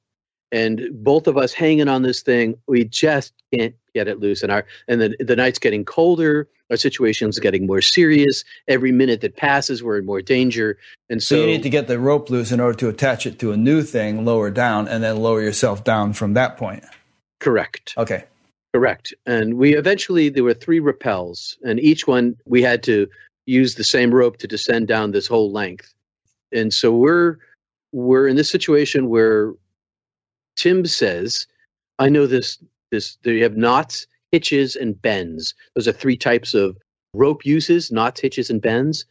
And 0.53 0.89
both 0.93 1.27
of 1.27 1.37
us 1.37 1.53
hanging 1.53 1.89
on 1.89 2.03
this 2.03 2.23
thing, 2.23 2.57
we 2.67 2.85
just 2.85 3.33
can't 3.55 3.75
get 3.95 4.09
it 4.09 4.19
loose. 4.19 4.43
And 4.43 4.51
our 4.51 4.67
and 4.89 5.01
the 5.01 5.17
the 5.21 5.37
night's 5.37 5.59
getting 5.59 5.85
colder 5.85 6.49
our 6.71 6.77
situation's 6.77 7.39
getting 7.39 7.67
more 7.67 7.81
serious. 7.81 8.45
Every 8.69 8.93
minute 8.93 9.21
that 9.23 9.37
passes, 9.37 9.83
we're 9.83 9.99
in 9.99 10.07
more 10.07 10.23
danger. 10.23 10.79
And 11.09 11.23
so, 11.23 11.37
so, 11.37 11.41
you 11.41 11.47
need 11.47 11.65
to 11.65 11.71
get 11.71 11.89
the 11.89 11.99
rope 11.99 12.31
loose 12.31 12.53
in 12.53 12.61
order 12.61 12.79
to 12.79 12.89
attach 12.89 13.27
it 13.27 13.39
to 13.41 13.53
a 13.53 13.57
new 13.57 13.83
thing 13.83 14.25
lower 14.25 14.51
down 14.51 14.89
and 14.89 15.03
then 15.03 15.17
lower 15.17 15.43
yourself 15.43 15.85
down 15.85 16.13
from 16.13 16.35
that 16.35 16.57
point. 16.57 16.85
Correct. 17.41 17.95
Okay. 17.99 18.25
Correct. 18.73 19.13
And 19.27 19.55
we 19.55 19.77
eventually, 19.77 20.29
there 20.29 20.45
were 20.45 20.55
three 20.55 20.79
rappels, 20.79 21.57
and 21.63 21.81
each 21.81 22.07
one 22.07 22.37
we 22.45 22.63
had 22.63 22.85
to 22.85 23.09
use 23.47 23.75
the 23.75 23.83
same 23.83 24.15
rope 24.15 24.37
to 24.39 24.47
descend 24.47 24.87
down 24.87 25.11
this 25.11 25.27
whole 25.27 25.51
length. 25.51 25.93
And 26.53 26.73
so 26.73 26.93
we're 26.93 27.39
we're 27.93 28.29
in 28.29 28.37
this 28.37 28.49
situation 28.49 29.09
where 29.09 29.55
Tim 30.57 30.87
says, 30.87 31.47
I 31.99 32.09
know 32.09 32.27
this 32.27 32.59
this 32.91 33.17
they 33.23 33.39
have 33.41 33.57
knots 33.57 34.07
hitches, 34.33 34.77
and 34.77 35.01
bends. 35.01 35.55
Those 35.75 35.89
are 35.89 35.93
three 35.93 36.17
types 36.17 36.55
of 36.55 36.77
rope 37.15 37.45
uses 37.45 37.91
knots, 37.91 38.21
hitches, 38.21 38.51
and 38.51 38.61
bends. 38.61 39.05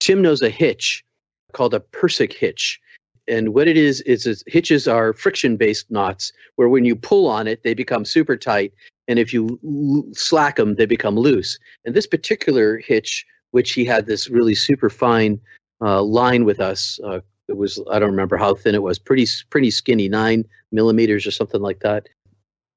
Tim 0.00 0.22
knows 0.22 0.42
a 0.42 0.50
hitch 0.50 1.04
called 1.52 1.74
a 1.74 1.80
Prusik 1.80 2.32
hitch. 2.32 2.80
And 3.28 3.54
what 3.54 3.66
it 3.66 3.76
is, 3.76 4.02
is, 4.02 4.26
is 4.26 4.44
hitches 4.46 4.86
are 4.86 5.12
friction 5.12 5.56
based 5.56 5.90
knots 5.90 6.32
where 6.56 6.68
when 6.68 6.84
you 6.84 6.94
pull 6.94 7.26
on 7.26 7.48
it, 7.48 7.62
they 7.64 7.74
become 7.74 8.04
super 8.04 8.36
tight. 8.36 8.72
And 9.08 9.18
if 9.18 9.32
you 9.32 9.58
l- 9.64 10.04
slack 10.12 10.56
them, 10.56 10.76
they 10.76 10.86
become 10.86 11.16
loose. 11.16 11.58
And 11.84 11.94
this 11.94 12.06
particular 12.06 12.78
hitch, 12.78 13.26
which 13.50 13.72
he 13.72 13.84
had 13.84 14.06
this 14.06 14.28
really 14.28 14.54
super 14.54 14.90
fine 14.90 15.40
uh, 15.80 16.02
line 16.02 16.44
with 16.44 16.60
us, 16.60 17.00
uh, 17.04 17.20
it 17.48 17.56
was, 17.56 17.80
I 17.90 17.98
don't 17.98 18.10
remember 18.10 18.36
how 18.36 18.54
thin 18.54 18.74
it 18.74 18.82
was, 18.82 18.98
pretty, 18.98 19.26
pretty 19.50 19.70
skinny, 19.70 20.08
nine 20.08 20.44
millimeters 20.72 21.26
or 21.26 21.30
something 21.30 21.60
like 21.60 21.80
that. 21.80 22.08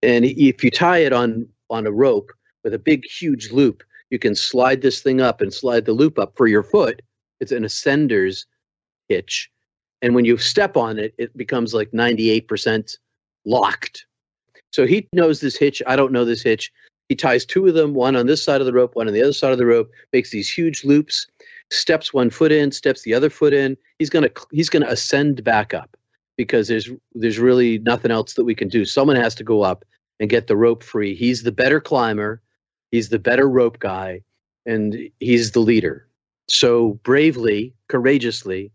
And 0.02 0.26
if 0.26 0.64
you 0.64 0.72
tie 0.72 1.00
it 1.00 1.14
on 1.14 1.48
on 1.70 1.86
a 1.86 1.92
rope 1.92 2.32
with 2.64 2.74
a 2.74 2.80
big, 2.80 3.06
huge 3.06 3.52
loop. 3.52 3.84
You 4.10 4.20
can 4.20 4.36
slide 4.36 4.82
this 4.82 5.02
thing 5.02 5.22
up 5.22 5.42
and 5.42 5.54
slide 5.54 5.86
the 5.86 5.94
loop 5.94 6.18
up 6.18 6.34
for 6.36 6.48
your 6.48 6.64
foot. 6.64 7.02
It's 7.40 7.52
an 7.52 7.64
ascender's 7.64 8.46
hitch. 9.08 9.50
And 10.02 10.16
when 10.16 10.26
you 10.26 10.38
step 10.38 10.78
on 10.78 10.98
it, 10.98 11.14
it 11.18 11.36
becomes 11.38 11.74
like 11.74 11.92
98% 11.92 12.98
locked. 13.46 14.06
So 14.72 14.86
he 14.86 15.08
knows 15.14 15.42
this 15.42 15.58
hitch. 15.58 15.82
I 15.86 15.96
don't 15.96 16.12
know 16.12 16.26
this 16.26 16.42
hitch. 16.42 16.72
He 17.08 17.16
ties 17.16 17.46
two 17.46 17.68
of 17.68 17.74
them, 17.74 17.94
one 17.94 18.16
on 18.16 18.28
this 18.28 18.44
side 18.44 18.62
of 18.62 18.68
the 18.68 18.74
rope, 18.74 18.96
one 18.96 19.08
on 19.08 19.14
the 19.14 19.24
other 19.24 19.34
side 19.34 19.52
of 19.52 19.58
the 19.58 19.66
rope, 19.66 19.90
makes 20.14 20.30
these 20.30 20.50
huge 20.50 20.84
loops, 20.86 21.28
steps 21.72 22.14
one 22.14 22.30
foot 22.30 22.52
in, 22.52 22.72
steps 22.72 23.02
the 23.04 23.14
other 23.14 23.30
foot 23.30 23.54
in. 23.54 23.78
He's 23.98 24.10
gonna 24.10 24.30
he's 24.52 24.70
gonna 24.70 24.88
ascend 24.88 25.44
back 25.44 25.74
up 25.74 25.96
because 26.38 26.68
there's 26.68 26.90
there's 27.14 27.40
really 27.40 27.80
nothing 27.80 28.12
else 28.12 28.34
that 28.36 28.46
we 28.46 28.56
can 28.56 28.70
do. 28.70 28.86
Someone 28.86 29.18
has 29.18 29.36
to 29.36 29.44
go 29.44 29.62
up 29.62 29.86
and 30.20 30.30
get 30.30 30.48
the 30.48 30.58
rope 30.58 30.84
free. 30.84 31.16
He's 31.16 31.44
the 31.44 31.52
better 31.52 31.80
climber, 31.80 32.42
he's 32.92 33.10
the 33.10 33.20
better 33.20 33.48
rope 33.50 33.80
guy, 33.80 34.22
and 34.66 35.10
he's 35.20 35.52
the 35.52 35.60
leader. 35.60 36.08
So 36.48 37.00
bravely, 37.04 37.74
courageously, 37.88 38.72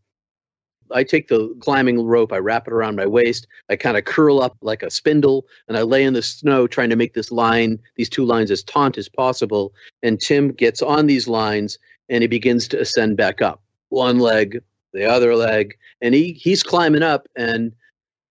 I 0.93 1.03
take 1.03 1.29
the 1.29 1.55
climbing 1.61 2.01
rope, 2.05 2.33
I 2.33 2.39
wrap 2.39 2.69
it 2.69 2.73
around 2.73 2.97
my 2.97 3.07
waist, 3.07 3.47
I 3.69 3.77
kind 3.77 3.97
of 3.97 4.05
curl 4.05 4.41
up 4.41 4.57
like 4.61 4.83
a 4.83 4.91
spindle, 4.91 5.47
and 5.67 5.77
I 5.77 5.83
lay 5.83 6.05
in 6.05 6.15
the 6.15 6.23
snow 6.23 6.67
trying 6.67 6.91
to 6.91 6.97
make 6.97 7.15
this 7.15 7.33
line, 7.33 7.79
these 7.97 8.09
two 8.09 8.25
lines, 8.25 8.51
as 8.51 8.63
taut 8.63 8.99
as 8.99 9.09
possible. 9.09 9.75
And 10.03 10.21
Tim 10.21 10.53
gets 10.53 10.83
on 10.83 11.07
these 11.07 11.27
lines 11.27 11.79
and 12.09 12.23
he 12.23 12.29
begins 12.29 12.69
to 12.69 12.81
ascend 12.81 13.17
back 13.17 13.43
up. 13.43 13.63
One 13.89 14.19
leg, 14.19 14.63
the 14.93 15.05
other 15.05 15.37
leg, 15.37 15.77
and 16.01 16.15
he 16.15 16.33
he's 16.33 16.63
climbing 16.63 17.03
up 17.03 17.27
and 17.37 17.73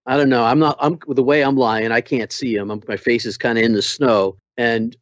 I 0.05 0.17
don't 0.17 0.29
know. 0.29 0.43
I'm 0.43 0.59
not. 0.59 0.77
I'm 0.79 0.99
the 1.07 1.23
way 1.23 1.43
I'm 1.43 1.55
lying. 1.55 1.91
I 1.91 2.01
can't 2.01 2.31
see 2.31 2.55
him. 2.55 2.69
I'm, 2.69 2.83
my 2.87 2.97
face 2.97 3.25
is 3.25 3.37
kind 3.37 3.57
of 3.57 3.63
in 3.63 3.73
the 3.73 3.81
snow, 3.81 4.37
and 4.57 4.97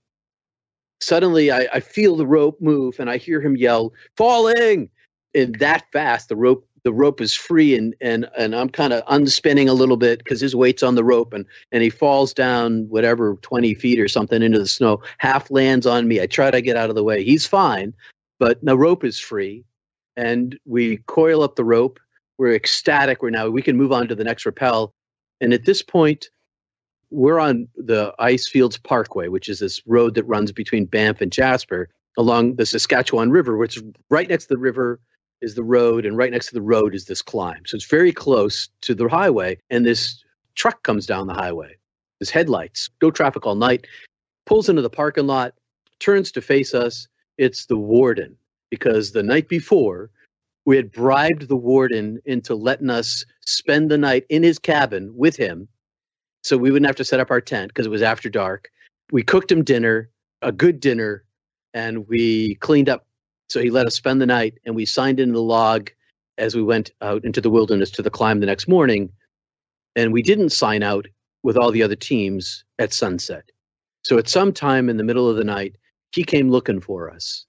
suddenly 0.99 1.51
I, 1.51 1.67
I 1.73 1.79
feel 1.79 2.15
the 2.15 2.27
rope 2.27 2.61
move, 2.61 2.99
and 2.99 3.09
I 3.09 3.17
hear 3.17 3.41
him 3.41 3.57
yell, 3.57 3.93
"Falling!" 4.15 4.89
And 5.33 5.55
that 5.55 5.85
fast, 5.91 6.29
the 6.29 6.35
rope 6.35 6.67
the 6.83 6.93
rope 6.93 7.19
is 7.19 7.33
free, 7.33 7.75
and 7.75 7.95
and 7.99 8.29
and 8.37 8.55
I'm 8.55 8.69
kind 8.69 8.93
of 8.93 9.03
unspinning 9.07 9.67
a 9.67 9.73
little 9.73 9.97
bit 9.97 10.19
because 10.19 10.39
his 10.39 10.55
weight's 10.55 10.83
on 10.83 10.93
the 10.93 11.03
rope, 11.03 11.33
and 11.33 11.45
and 11.71 11.81
he 11.81 11.89
falls 11.89 12.31
down 12.31 12.87
whatever 12.89 13.35
20 13.41 13.73
feet 13.73 13.99
or 13.99 14.07
something 14.07 14.43
into 14.43 14.59
the 14.59 14.67
snow. 14.67 15.01
Half 15.17 15.49
lands 15.49 15.87
on 15.87 16.07
me. 16.07 16.21
I 16.21 16.27
try 16.27 16.51
to 16.51 16.61
get 16.61 16.77
out 16.77 16.89
of 16.89 16.95
the 16.95 17.03
way. 17.03 17.23
He's 17.23 17.47
fine, 17.47 17.91
but 18.41 18.57
the 18.61 18.77
rope 18.77 19.03
is 19.05 19.19
free, 19.19 19.63
and 20.17 20.57
we 20.65 20.97
coil 21.05 21.43
up 21.43 21.55
the 21.55 21.63
rope 21.63 21.99
we're 22.41 22.55
ecstatic. 22.55 23.21
We're 23.21 23.29
now 23.29 23.49
we 23.49 23.61
can 23.61 23.77
move 23.77 23.91
on 23.91 24.07
to 24.07 24.15
the 24.15 24.23
next 24.23 24.47
rappel. 24.47 24.95
And 25.41 25.53
at 25.53 25.65
this 25.65 25.83
point, 25.83 26.31
we're 27.11 27.37
on 27.37 27.67
the 27.75 28.15
Icefields 28.17 28.81
Parkway, 28.81 29.27
which 29.27 29.47
is 29.47 29.59
this 29.59 29.79
road 29.85 30.15
that 30.15 30.23
runs 30.23 30.51
between 30.51 30.85
Banff 30.85 31.21
and 31.21 31.31
Jasper. 31.31 31.87
along 32.17 32.55
the 32.55 32.65
Saskatchewan 32.65 33.31
River, 33.31 33.57
which 33.57 33.79
right 34.09 34.27
next 34.27 34.45
to 34.45 34.55
the 34.55 34.59
river 34.59 34.99
is 35.41 35.55
the 35.55 35.63
road, 35.63 36.05
and 36.05 36.17
right 36.17 36.31
next 36.31 36.47
to 36.47 36.53
the 36.53 36.61
road 36.61 36.93
is 36.93 37.05
this 37.05 37.21
climb. 37.21 37.63
So 37.65 37.75
it's 37.75 37.85
very 37.85 38.11
close 38.11 38.69
to 38.81 38.93
the 38.93 39.07
highway, 39.07 39.57
and 39.69 39.85
this 39.85 40.23
truck 40.55 40.83
comes 40.83 41.05
down 41.05 41.27
the 41.27 41.33
highway. 41.33 41.75
His 42.19 42.29
headlights, 42.29 42.89
no 43.01 43.11
traffic 43.11 43.45
all 43.45 43.55
night, 43.55 43.87
pulls 44.45 44.69
into 44.69 44.81
the 44.81 44.89
parking 44.89 45.27
lot, 45.27 45.53
turns 45.99 46.31
to 46.33 46.41
face 46.41 46.73
us. 46.73 47.07
It's 47.37 47.65
the 47.65 47.77
warden 47.77 48.37
because 48.69 49.11
the 49.11 49.23
night 49.23 49.47
before 49.47 50.09
we 50.65 50.75
had 50.75 50.91
bribed 50.91 51.47
the 51.47 51.55
warden 51.55 52.19
into 52.25 52.55
letting 52.55 52.89
us 52.89 53.25
spend 53.45 53.89
the 53.89 53.97
night 53.97 54.25
in 54.29 54.43
his 54.43 54.59
cabin 54.59 55.11
with 55.15 55.35
him 55.35 55.67
so 56.43 56.57
we 56.57 56.71
wouldn't 56.71 56.87
have 56.87 56.95
to 56.97 57.05
set 57.05 57.19
up 57.19 57.31
our 57.31 57.41
tent 57.41 57.69
because 57.69 57.85
it 57.85 57.91
was 57.91 58.01
after 58.01 58.29
dark. 58.29 58.69
We 59.11 59.23
cooked 59.23 59.51
him 59.51 59.63
dinner, 59.63 60.09
a 60.41 60.51
good 60.51 60.79
dinner, 60.79 61.23
and 61.73 62.07
we 62.07 62.55
cleaned 62.55 62.89
up. 62.89 63.05
So 63.49 63.61
he 63.61 63.69
let 63.69 63.85
us 63.85 63.95
spend 63.95 64.21
the 64.21 64.25
night, 64.25 64.55
and 64.65 64.75
we 64.75 64.85
signed 64.85 65.19
in 65.19 65.33
the 65.33 65.41
log 65.41 65.91
as 66.37 66.55
we 66.55 66.63
went 66.63 66.91
out 67.01 67.25
into 67.25 67.41
the 67.41 67.49
wilderness 67.49 67.91
to 67.91 68.01
the 68.01 68.09
climb 68.09 68.39
the 68.39 68.45
next 68.45 68.67
morning. 68.67 69.11
And 69.95 70.13
we 70.13 70.21
didn't 70.21 70.49
sign 70.49 70.83
out 70.83 71.07
with 71.43 71.57
all 71.57 71.71
the 71.71 71.83
other 71.83 71.95
teams 71.95 72.63
at 72.79 72.93
sunset. 72.93 73.43
So 74.03 74.17
at 74.17 74.29
some 74.29 74.53
time 74.53 74.89
in 74.89 74.97
the 74.97 75.03
middle 75.03 75.29
of 75.29 75.35
the 75.35 75.43
night, 75.43 75.75
he 76.13 76.23
came 76.23 76.49
looking 76.49 76.81
for 76.81 77.09
us. 77.09 77.45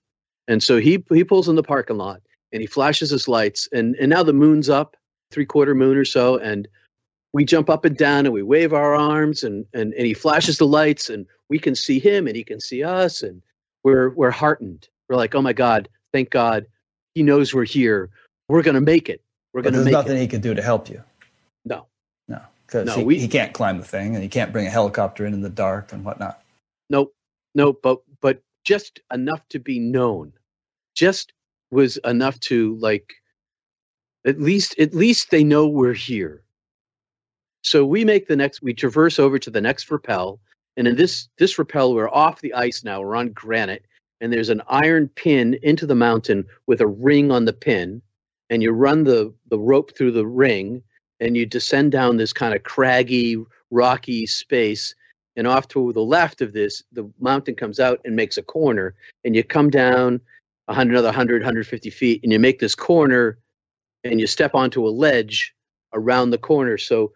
And 0.48 0.62
so 0.62 0.78
he 0.78 1.04
he 1.10 1.24
pulls 1.24 1.48
in 1.48 1.56
the 1.56 1.62
parking 1.62 1.96
lot 1.96 2.20
and 2.52 2.60
he 2.60 2.66
flashes 2.66 3.10
his 3.10 3.28
lights 3.28 3.68
and, 3.72 3.94
and 3.96 4.10
now 4.10 4.22
the 4.22 4.32
moon's 4.32 4.68
up, 4.68 4.96
three 5.30 5.46
quarter 5.46 5.74
moon 5.74 5.96
or 5.96 6.04
so, 6.04 6.36
and 6.38 6.68
we 7.32 7.44
jump 7.44 7.70
up 7.70 7.84
and 7.84 7.96
down 7.96 8.26
and 8.26 8.32
we 8.34 8.42
wave 8.42 8.72
our 8.72 8.94
arms 8.94 9.42
and, 9.42 9.64
and, 9.72 9.94
and 9.94 10.06
he 10.06 10.14
flashes 10.14 10.58
the 10.58 10.66
lights 10.66 11.08
and 11.08 11.26
we 11.48 11.58
can 11.58 11.74
see 11.74 11.98
him 11.98 12.26
and 12.26 12.36
he 12.36 12.44
can 12.44 12.60
see 12.60 12.82
us 12.84 13.22
and 13.22 13.42
we're 13.84 14.10
we're 14.10 14.30
heartened. 14.30 14.88
We're 15.08 15.16
like, 15.16 15.34
oh 15.34 15.42
my 15.42 15.52
God, 15.52 15.88
thank 16.12 16.30
God, 16.30 16.66
he 17.14 17.22
knows 17.22 17.54
we're 17.54 17.64
here. 17.64 18.10
We're 18.48 18.62
gonna 18.62 18.80
make 18.80 19.08
it. 19.08 19.22
We're 19.52 19.62
gonna 19.62 19.76
there's 19.76 19.86
make 19.86 19.92
nothing 19.92 20.16
it. 20.16 20.20
he 20.20 20.28
could 20.28 20.42
do 20.42 20.54
to 20.54 20.62
help 20.62 20.88
you. 20.88 21.02
No. 21.64 21.86
No. 22.28 22.40
Because 22.66 22.86
No, 22.86 22.96
he, 22.96 23.04
we- 23.04 23.18
he 23.18 23.28
can't 23.28 23.52
climb 23.52 23.78
the 23.78 23.84
thing 23.84 24.14
and 24.14 24.22
he 24.22 24.28
can't 24.28 24.52
bring 24.52 24.66
a 24.66 24.70
helicopter 24.70 25.24
in 25.24 25.34
in 25.34 25.40
the 25.40 25.50
dark 25.50 25.92
and 25.92 26.04
whatnot. 26.04 26.42
Nope. 26.90 27.14
Nope. 27.54 27.80
But 27.82 28.02
but 28.06 28.11
just 28.64 29.00
enough 29.12 29.46
to 29.50 29.58
be 29.58 29.78
known. 29.78 30.32
Just 30.94 31.32
was 31.70 31.96
enough 31.98 32.38
to 32.40 32.76
like 32.76 33.12
at 34.26 34.40
least 34.40 34.78
at 34.78 34.94
least 34.94 35.30
they 35.30 35.44
know 35.44 35.66
we're 35.66 35.92
here. 35.92 36.42
So 37.62 37.84
we 37.84 38.04
make 38.04 38.28
the 38.28 38.36
next 38.36 38.62
we 38.62 38.74
traverse 38.74 39.18
over 39.18 39.38
to 39.38 39.50
the 39.50 39.60
next 39.60 39.90
rappel. 39.90 40.40
And 40.76 40.88
in 40.88 40.96
this 40.96 41.28
this 41.38 41.58
rappel, 41.58 41.94
we're 41.94 42.08
off 42.08 42.40
the 42.40 42.54
ice 42.54 42.84
now, 42.84 43.00
we're 43.00 43.16
on 43.16 43.30
granite, 43.30 43.84
and 44.20 44.32
there's 44.32 44.48
an 44.48 44.62
iron 44.68 45.08
pin 45.08 45.58
into 45.62 45.86
the 45.86 45.94
mountain 45.94 46.46
with 46.66 46.80
a 46.80 46.86
ring 46.86 47.30
on 47.30 47.44
the 47.44 47.52
pin, 47.52 48.00
and 48.50 48.62
you 48.62 48.70
run 48.70 49.04
the, 49.04 49.32
the 49.48 49.58
rope 49.58 49.96
through 49.96 50.12
the 50.12 50.26
ring 50.26 50.82
and 51.20 51.36
you 51.36 51.46
descend 51.46 51.92
down 51.92 52.16
this 52.16 52.32
kind 52.32 52.54
of 52.54 52.64
craggy, 52.64 53.36
rocky 53.70 54.26
space 54.26 54.94
and 55.36 55.46
off 55.46 55.68
to 55.68 55.92
the 55.92 56.02
left 56.02 56.40
of 56.40 56.52
this 56.52 56.82
the 56.92 57.08
mountain 57.20 57.54
comes 57.54 57.80
out 57.80 58.00
and 58.04 58.16
makes 58.16 58.36
a 58.36 58.42
corner 58.42 58.94
and 59.24 59.34
you 59.34 59.42
come 59.42 59.70
down 59.70 60.20
100 60.66 60.92
another 60.92 61.08
100 61.08 61.42
150 61.42 61.90
feet 61.90 62.20
and 62.22 62.32
you 62.32 62.38
make 62.38 62.58
this 62.58 62.74
corner 62.74 63.38
and 64.04 64.20
you 64.20 64.26
step 64.26 64.54
onto 64.54 64.86
a 64.86 64.90
ledge 64.90 65.54
around 65.94 66.30
the 66.30 66.38
corner. 66.38 66.76
So 66.78 67.12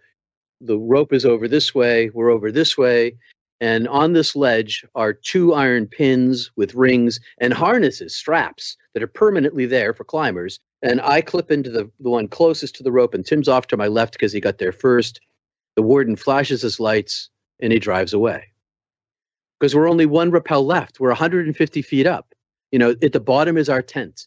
the 0.60 0.78
rope 0.78 1.12
is 1.12 1.24
over 1.24 1.48
this 1.48 1.74
way 1.74 2.10
we're 2.10 2.30
over 2.30 2.50
this 2.50 2.78
way 2.78 3.16
and 3.60 3.88
on 3.88 4.12
this 4.12 4.36
ledge 4.36 4.84
are 4.94 5.12
two 5.12 5.54
iron 5.54 5.86
pins 5.86 6.50
with 6.56 6.74
rings 6.74 7.20
and 7.38 7.52
harnesses 7.52 8.14
straps 8.14 8.76
that 8.92 9.02
are 9.02 9.06
permanently 9.06 9.64
there 9.64 9.94
for 9.94 10.04
climbers. 10.04 10.58
And 10.82 11.00
i 11.00 11.22
clip 11.22 11.50
into 11.50 11.70
the, 11.70 11.90
the 12.00 12.10
one 12.10 12.28
closest 12.28 12.74
to 12.76 12.82
the 12.82 12.92
rope 12.92 13.14
and 13.14 13.24
tim's 13.24 13.48
off 13.48 13.66
to 13.68 13.76
my 13.76 13.86
left 13.86 14.12
because 14.12 14.32
he 14.32 14.40
got 14.40 14.58
there 14.58 14.72
first. 14.72 15.20
The 15.74 15.82
warden 15.82 16.16
flashes 16.16 16.62
his 16.62 16.78
lights 16.80 17.30
and 17.60 17.72
he 17.72 17.78
drives 17.78 18.12
away. 18.12 18.48
Because 19.58 19.74
we're 19.74 19.88
only 19.88 20.06
one 20.06 20.30
rappel 20.30 20.64
left. 20.64 21.00
We're 21.00 21.08
150 21.08 21.82
feet 21.82 22.06
up. 22.06 22.34
You 22.72 22.78
know 22.78 22.90
at 23.02 23.12
the 23.12 23.20
bottom 23.20 23.56
is 23.56 23.68
our 23.68 23.82
tent 23.82 24.26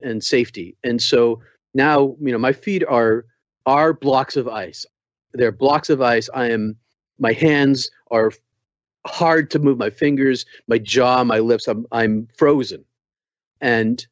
and 0.00 0.22
safety. 0.24 0.76
And 0.82 1.00
so 1.00 1.40
now 1.74 2.16
you 2.20 2.32
know 2.32 2.38
my 2.38 2.52
feet 2.52 2.84
are 2.88 3.26
are 3.66 3.92
blocks 3.92 4.36
of 4.36 4.48
ice. 4.48 4.84
They're 5.32 5.52
blocks 5.52 5.90
of 5.90 6.00
ice. 6.00 6.28
I 6.34 6.50
am 6.50 6.76
my 7.18 7.32
hands 7.32 7.90
are 8.10 8.32
hard 9.06 9.50
to 9.50 9.58
move 9.58 9.78
my 9.78 9.90
fingers. 9.90 10.46
My 10.66 10.78
jaw 10.78 11.22
my 11.22 11.38
lips 11.38 11.68
i'm 11.68 11.86
i'm 11.92 12.28
frozen. 12.36 12.84
And 13.60 14.04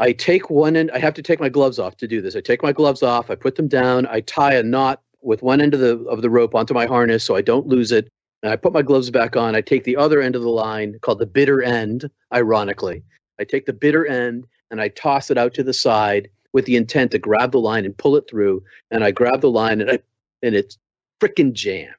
i 0.00 0.12
take 0.12 0.50
one 0.50 0.76
end 0.76 0.90
i 0.92 0.98
have 0.98 1.14
to 1.14 1.22
take 1.22 1.40
my 1.40 1.48
gloves 1.48 1.78
off 1.78 1.96
to 1.98 2.08
do 2.08 2.20
this. 2.20 2.34
I 2.34 2.40
take 2.40 2.62
my 2.62 2.72
gloves 2.72 3.02
off 3.02 3.30
i 3.30 3.34
put 3.34 3.54
them 3.56 3.68
down 3.68 4.06
i 4.06 4.20
tie 4.22 4.54
a 4.54 4.62
knot 4.62 5.02
with 5.28 5.42
one 5.42 5.60
end 5.60 5.74
of 5.74 5.80
the 5.80 5.98
of 6.04 6.22
the 6.22 6.30
rope 6.30 6.54
onto 6.54 6.72
my 6.72 6.86
harness 6.86 7.22
so 7.22 7.36
I 7.36 7.42
don't 7.42 7.66
lose 7.66 7.92
it. 7.92 8.08
And 8.42 8.50
I 8.50 8.56
put 8.56 8.72
my 8.72 8.82
gloves 8.82 9.10
back 9.10 9.36
on. 9.36 9.54
I 9.54 9.60
take 9.60 9.84
the 9.84 9.96
other 9.96 10.22
end 10.22 10.34
of 10.34 10.42
the 10.42 10.48
line 10.48 10.98
called 11.02 11.18
the 11.18 11.26
bitter 11.26 11.62
end, 11.62 12.08
ironically. 12.32 13.02
I 13.38 13.44
take 13.44 13.66
the 13.66 13.74
bitter 13.74 14.06
end 14.06 14.46
and 14.70 14.80
I 14.80 14.88
toss 14.88 15.30
it 15.30 15.36
out 15.36 15.52
to 15.54 15.62
the 15.62 15.74
side 15.74 16.30
with 16.54 16.64
the 16.64 16.76
intent 16.76 17.10
to 17.10 17.18
grab 17.18 17.52
the 17.52 17.60
line 17.60 17.84
and 17.84 17.96
pull 17.96 18.16
it 18.16 18.24
through. 18.28 18.62
And 18.90 19.04
I 19.04 19.10
grab 19.10 19.42
the 19.42 19.50
line 19.50 19.82
and 19.82 19.90
I 19.90 19.98
and 20.42 20.54
it's 20.54 20.78
freaking 21.20 21.52
jammed. 21.52 21.94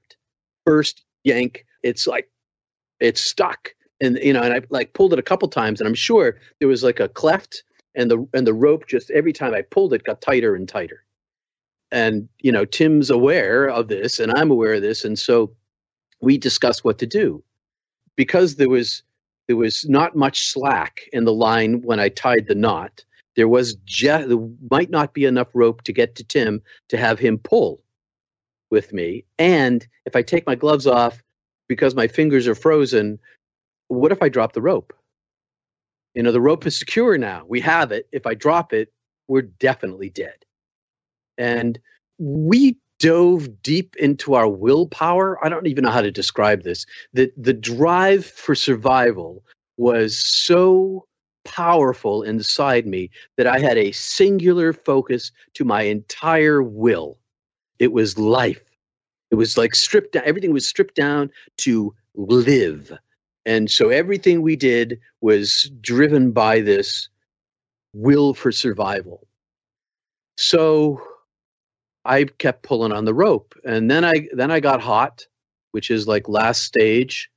First 0.66 1.04
yank, 1.24 1.66
it's 1.84 2.08
like 2.08 2.32
it's 3.00 3.22
stuck. 3.22 3.76
And 4.02 4.18
you 4.24 4.34
know, 4.34 4.42
and 4.42 4.54
I 4.56 4.62
like 4.72 4.94
pulled 4.94 5.14
it 5.14 5.20
a 5.20 5.30
couple 5.30 5.48
times 5.50 5.80
and 5.80 5.88
I'm 5.88 5.94
sure 5.94 6.40
there 6.58 6.68
was 6.68 6.84
like 6.84 7.00
a 7.00 7.08
cleft 7.08 7.64
and 7.94 8.10
the 8.10 8.28
and 8.34 8.48
the 8.48 8.56
rope 8.56 8.88
just 8.88 9.12
every 9.12 9.34
time 9.34 9.54
I 9.54 9.62
pulled 9.62 9.94
it 9.94 10.04
got 10.04 10.20
tighter 10.20 10.56
and 10.56 10.68
tighter 10.68 11.04
and 11.92 12.30
you 12.40 12.52
know 12.52 12.66
tim's 12.66 13.10
aware 13.10 13.68
of 13.68 13.88
this 13.88 14.20
and 14.20 14.32
i'm 14.34 14.52
aware 14.52 14.76
of 14.76 14.82
this 14.82 15.04
and 15.04 15.18
so 15.18 15.52
we 16.22 16.38
discussed 16.38 16.84
what 16.84 16.98
to 17.00 17.06
do. 17.06 17.44
Because 18.16 18.56
there 18.56 18.70
was 18.70 19.04
there 19.48 19.56
was 19.56 19.88
not 19.90 20.16
much 20.16 20.48
slack 20.48 21.02
in 21.14 21.24
the 21.26 21.34
line 21.34 21.82
when 21.82 22.00
i 22.00 22.10
tied 22.10 22.48
the 22.48 22.56
knot 22.56 23.04
there 23.36 23.48
was 23.48 23.76
just 23.86 24.28
there 24.28 24.50
might 24.70 24.90
not 24.90 25.14
be 25.14 25.26
enough 25.26 25.48
rope 25.54 25.82
to 25.84 25.94
get 25.94 26.16
to 26.16 26.24
tim 26.24 26.62
to 26.90 26.98
have 26.98 27.20
him 27.20 27.38
pull 27.38 27.82
with 28.70 28.94
me. 28.94 29.24
And 29.38 29.88
if 30.06 30.16
i 30.16 30.22
take 30.22 30.46
my 30.46 30.56
gloves 30.56 30.86
off 30.86 31.24
because 31.68 31.96
my 31.96 32.08
fingers 32.08 32.48
are 32.48 32.56
frozen 32.56 33.20
what 33.88 34.12
if 34.12 34.22
i 34.22 34.30
drop 34.30 34.54
the 34.54 34.62
rope? 34.62 34.94
You 36.14 36.24
know 36.24 36.32
the 36.32 36.42
rope 36.42 36.66
is 36.66 36.78
secure 36.78 37.18
now. 37.18 37.46
We 37.48 37.62
have 37.62 37.92
it. 37.92 38.08
If 38.12 38.28
i 38.28 38.34
drop 38.34 38.74
it 38.74 38.92
we're 39.28 39.44
definitely 39.44 40.10
dead 40.10 40.44
and 41.40 41.80
we 42.20 42.78
dove 43.00 43.64
deep 43.64 43.96
into 43.96 44.36
our 44.36 44.48
willpower. 44.48 45.44
I 45.44 45.50
don't 45.50 45.68
even 45.68 45.86
know 45.86 45.90
how 45.90 46.02
to 46.02 46.12
describe 46.12 46.64
this. 46.64 46.86
The 47.14 47.32
the 47.38 47.54
drive 47.54 48.26
for 48.26 48.54
survival 48.54 49.44
was 49.78 50.18
so 50.18 51.08
powerful 51.46 52.22
inside 52.22 52.86
me 52.86 53.10
that 53.38 53.48
I 53.48 53.60
had 53.60 53.78
a 53.78 53.94
singular 53.94 54.74
focus 54.74 55.32
to 55.56 55.64
my 55.64 55.84
entire 55.84 56.62
will. 56.62 57.18
It 57.80 57.94
was 57.94 58.20
life. 58.20 58.62
It 59.32 59.36
was 59.36 59.58
like 59.58 59.74
stripped 59.74 60.14
down. 60.14 60.24
Everything 60.26 60.52
was 60.52 60.68
stripped 60.68 60.96
down 60.96 61.32
to 61.60 61.96
live. 62.16 62.92
And 63.46 63.72
so 63.72 63.90
everything 63.90 64.42
we 64.42 64.58
did 64.58 65.00
was 65.22 65.72
driven 65.82 66.32
by 66.32 66.60
this 66.60 67.08
will 67.94 68.34
for 68.34 68.52
survival. 68.52 69.26
So 70.38 71.02
I 72.06 72.26
kept 72.26 72.64
pulling 72.64 72.92
on 72.92 73.06
the 73.06 73.14
rope, 73.14 73.56
and 73.66 73.90
then 73.90 74.06
I 74.06 74.28
then 74.34 74.52
I 74.52 74.60
got 74.60 74.82
hot, 74.82 75.26
which 75.72 75.92
is 75.92 76.08
like 76.08 76.30
last 76.30 76.64
stage 76.64 77.30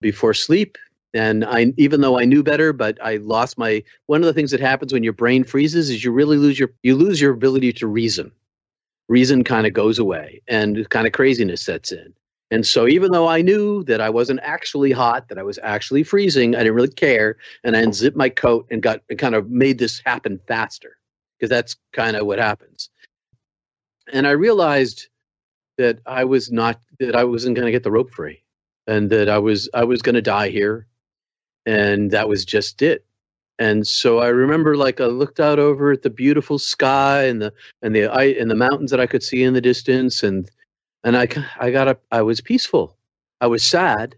before 0.00 0.34
sleep. 0.34 0.78
And 1.12 1.44
I, 1.44 1.72
even 1.76 2.02
though 2.02 2.20
I 2.20 2.24
knew 2.24 2.42
better, 2.42 2.72
but 2.72 2.98
I 3.02 3.16
lost 3.16 3.58
my. 3.58 3.82
One 4.06 4.20
of 4.20 4.26
the 4.26 4.32
things 4.32 4.52
that 4.52 4.60
happens 4.60 4.92
when 4.92 5.02
your 5.02 5.12
brain 5.12 5.42
freezes 5.44 5.90
is 5.90 6.04
you 6.04 6.12
really 6.12 6.36
lose 6.36 6.58
your 6.58 6.70
you 6.82 6.96
lose 6.96 7.20
your 7.20 7.32
ability 7.32 7.72
to 7.74 7.86
reason. 7.86 8.30
Reason 9.08 9.42
kind 9.42 9.66
of 9.66 9.72
goes 9.72 9.98
away, 9.98 10.40
and 10.46 10.88
kind 10.90 11.06
of 11.06 11.12
craziness 11.12 11.62
sets 11.62 11.90
in. 11.90 12.14
And 12.52 12.66
so, 12.66 12.86
even 12.88 13.12
though 13.12 13.28
I 13.28 13.42
knew 13.42 13.84
that 13.84 14.00
I 14.00 14.10
wasn't 14.10 14.40
actually 14.42 14.92
hot, 14.92 15.28
that 15.28 15.38
I 15.38 15.42
was 15.42 15.58
actually 15.62 16.02
freezing, 16.04 16.54
I 16.54 16.58
didn't 16.58 16.74
really 16.74 16.88
care, 16.88 17.36
and 17.64 17.76
I 17.76 17.80
unzipped 17.80 18.16
my 18.16 18.28
coat 18.28 18.66
and 18.70 18.82
got 18.82 19.02
and 19.08 19.18
kind 19.18 19.34
of 19.34 19.50
made 19.50 19.78
this 19.78 20.00
happen 20.04 20.40
faster 20.46 20.96
because 21.38 21.50
that's 21.50 21.76
kind 21.92 22.16
of 22.16 22.26
what 22.26 22.38
happens 22.38 22.90
and 24.12 24.26
I 24.26 24.32
realized 24.32 25.08
that 25.78 26.00
I 26.06 26.24
was 26.24 26.50
not 26.52 26.80
that 26.98 27.16
I 27.16 27.24
wasn't 27.24 27.56
going 27.56 27.66
to 27.66 27.72
get 27.72 27.82
the 27.82 27.90
rope 27.90 28.10
free, 28.12 28.42
and 28.86 29.10
that 29.10 29.28
I 29.28 29.38
was 29.38 29.68
I 29.74 29.84
was 29.84 30.02
going 30.02 30.14
to 30.14 30.22
die 30.22 30.48
here, 30.48 30.86
and 31.66 32.10
that 32.10 32.28
was 32.28 32.44
just 32.44 32.82
it. 32.82 33.04
And 33.58 33.86
so 33.86 34.20
I 34.20 34.28
remember, 34.28 34.76
like 34.76 35.00
I 35.00 35.06
looked 35.06 35.40
out 35.40 35.58
over 35.58 35.92
at 35.92 36.02
the 36.02 36.10
beautiful 36.10 36.58
sky 36.58 37.24
and 37.24 37.42
the 37.42 37.52
and 37.82 37.94
the 37.94 38.06
I 38.06 38.24
and 38.24 38.50
the 38.50 38.54
mountains 38.54 38.90
that 38.90 39.00
I 39.00 39.06
could 39.06 39.22
see 39.22 39.42
in 39.42 39.54
the 39.54 39.60
distance, 39.60 40.22
and 40.22 40.50
and 41.04 41.16
I 41.16 41.28
I 41.58 41.70
got 41.70 41.88
up. 41.88 42.02
I 42.10 42.22
was 42.22 42.40
peaceful. 42.40 42.96
I 43.40 43.46
was 43.46 43.62
sad, 43.62 44.16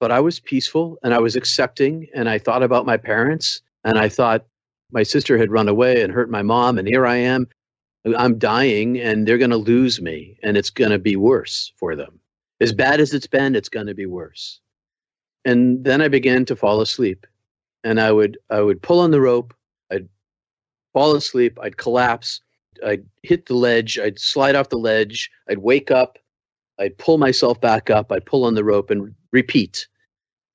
but 0.00 0.10
I 0.10 0.20
was 0.20 0.40
peaceful 0.40 0.98
and 1.02 1.14
I 1.14 1.18
was 1.18 1.36
accepting 1.36 2.06
and 2.14 2.28
I 2.28 2.38
thought 2.38 2.62
about 2.62 2.86
my 2.86 2.96
parents 2.96 3.62
and 3.84 3.98
I 3.98 4.08
thought 4.08 4.44
my 4.92 5.02
sister 5.02 5.36
had 5.38 5.50
run 5.50 5.68
away 5.68 6.02
and 6.02 6.12
hurt 6.12 6.30
my 6.30 6.42
mom 6.42 6.78
and 6.78 6.86
here 6.86 7.06
I 7.06 7.16
am 7.16 7.48
I'm 8.16 8.38
dying 8.38 8.98
and 8.98 9.26
they're 9.26 9.38
going 9.38 9.50
to 9.50 9.56
lose 9.56 10.00
me 10.00 10.38
and 10.42 10.56
it's 10.56 10.70
going 10.70 10.90
to 10.90 10.98
be 10.98 11.16
worse 11.16 11.72
for 11.76 11.96
them. 11.96 12.18
As 12.60 12.72
bad 12.72 13.00
as 13.00 13.14
it's 13.14 13.26
been, 13.26 13.54
it's 13.54 13.68
going 13.68 13.86
to 13.86 13.94
be 13.94 14.06
worse. 14.06 14.60
And 15.44 15.84
then 15.84 16.00
I 16.00 16.08
began 16.08 16.44
to 16.46 16.56
fall 16.56 16.80
asleep. 16.80 17.26
And 17.84 18.00
I 18.00 18.10
would 18.10 18.38
I 18.50 18.60
would 18.60 18.82
pull 18.82 18.98
on 18.98 19.12
the 19.12 19.20
rope, 19.20 19.54
I'd 19.92 20.08
fall 20.92 21.14
asleep, 21.14 21.58
I'd 21.62 21.76
collapse, 21.76 22.40
I'd 22.84 23.04
hit 23.22 23.46
the 23.46 23.54
ledge, 23.54 23.98
I'd 23.98 24.18
slide 24.18 24.56
off 24.56 24.68
the 24.68 24.78
ledge, 24.78 25.30
I'd 25.48 25.58
wake 25.58 25.92
up, 25.92 26.18
I'd 26.78 26.98
pull 26.98 27.18
myself 27.18 27.60
back 27.60 27.88
up, 27.88 28.10
I'd 28.10 28.26
pull 28.26 28.44
on 28.44 28.54
the 28.54 28.64
rope 28.64 28.90
and 28.90 29.14
repeat. 29.32 29.86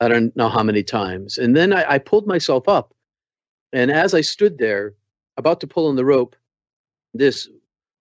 I 0.02 0.10
don't 0.10 0.36
know 0.36 0.50
how 0.50 0.64
many 0.64 0.84
times. 0.84 1.38
And 1.38 1.56
then 1.56 1.72
I, 1.72 1.94
I 1.94 1.98
pulled 1.98 2.28
myself 2.28 2.68
up. 2.68 2.94
And 3.72 3.90
as 3.90 4.14
I 4.14 4.22
stood 4.22 4.58
there, 4.58 4.94
about 5.38 5.62
to 5.62 5.68
pull 5.68 5.88
on 5.88 5.96
the 5.96 6.06
rope, 6.06 6.36
this 7.14 7.48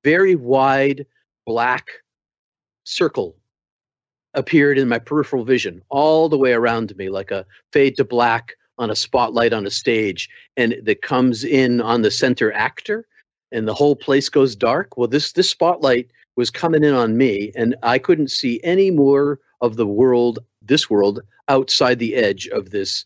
very 0.04 0.34
wide 0.34 1.06
black 1.46 1.88
circle 2.84 3.36
appeared 4.34 4.78
in 4.78 4.88
my 4.88 4.98
peripheral 4.98 5.44
vision 5.44 5.82
all 5.90 6.28
the 6.28 6.38
way 6.38 6.52
around 6.52 6.96
me 6.96 7.10
like 7.10 7.30
a 7.30 7.44
fade 7.72 7.96
to 7.96 8.04
black 8.04 8.54
on 8.78 8.90
a 8.90 8.96
spotlight 8.96 9.52
on 9.52 9.66
a 9.66 9.70
stage 9.70 10.28
and 10.56 10.74
that 10.82 11.02
comes 11.02 11.44
in 11.44 11.80
on 11.80 12.02
the 12.02 12.10
center 12.10 12.52
actor 12.52 13.06
and 13.52 13.68
the 13.68 13.74
whole 13.74 13.94
place 13.94 14.28
goes 14.28 14.56
dark. 14.56 14.96
Well 14.96 15.08
this 15.08 15.32
this 15.32 15.50
spotlight 15.50 16.10
was 16.36 16.50
coming 16.50 16.82
in 16.82 16.94
on 16.94 17.18
me 17.18 17.52
and 17.54 17.76
i 17.82 17.98
couldn't 17.98 18.30
see 18.30 18.58
any 18.64 18.90
more 18.90 19.38
of 19.60 19.76
the 19.76 19.86
world 19.86 20.38
this 20.62 20.88
world 20.88 21.20
outside 21.48 21.98
the 21.98 22.14
edge 22.14 22.48
of 22.48 22.70
this 22.70 23.04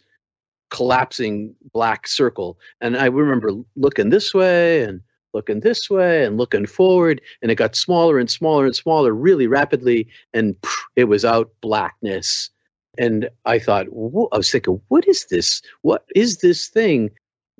collapsing 0.71 1.55
black 1.73 2.07
circle. 2.07 2.59
And 2.81 2.97
i 2.97 3.07
remember 3.07 3.51
looking 3.75 4.11
this 4.11 4.33
way 4.33 4.83
and 4.85 5.01
looking 5.37 5.61
this 5.61 5.89
way 5.91 6.25
and 6.25 6.39
looking 6.39 6.67
forward, 6.67 7.21
and 7.43 7.51
it 7.51 7.57
got 7.57 7.77
smaller 7.77 8.19
and 8.19 8.31
smaller 8.31 8.65
and 8.65 8.75
smaller 8.75 9.13
really 9.13 9.47
rapidly, 9.47 10.09
and 10.33 10.57
it 10.97 11.05
was 11.05 11.25
out 11.25 11.51
blackness. 11.61 12.51
And 12.99 13.29
I 13.45 13.59
thought, 13.59 13.87
I 13.87 14.37
was 14.37 14.51
thinking, 14.51 14.81
what 14.89 15.07
is 15.07 15.27
this? 15.27 15.61
What 15.83 16.05
is 16.15 16.39
this 16.39 16.69
thing? 16.69 17.11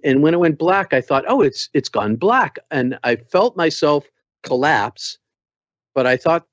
And 0.03 0.23
when 0.23 0.35
it 0.35 0.41
went 0.41 0.59
black, 0.59 0.95
I 0.95 1.03
thought, 1.03 1.25
oh, 1.29 1.43
it's 1.43 1.69
it's 1.75 1.91
gone 1.91 2.17
black, 2.17 2.59
and 2.71 2.99
I 3.05 3.17
felt 3.17 3.57
myself 3.57 4.07
collapse. 4.43 5.19
But 5.95 6.07
I 6.07 6.17
thought, 6.17 6.47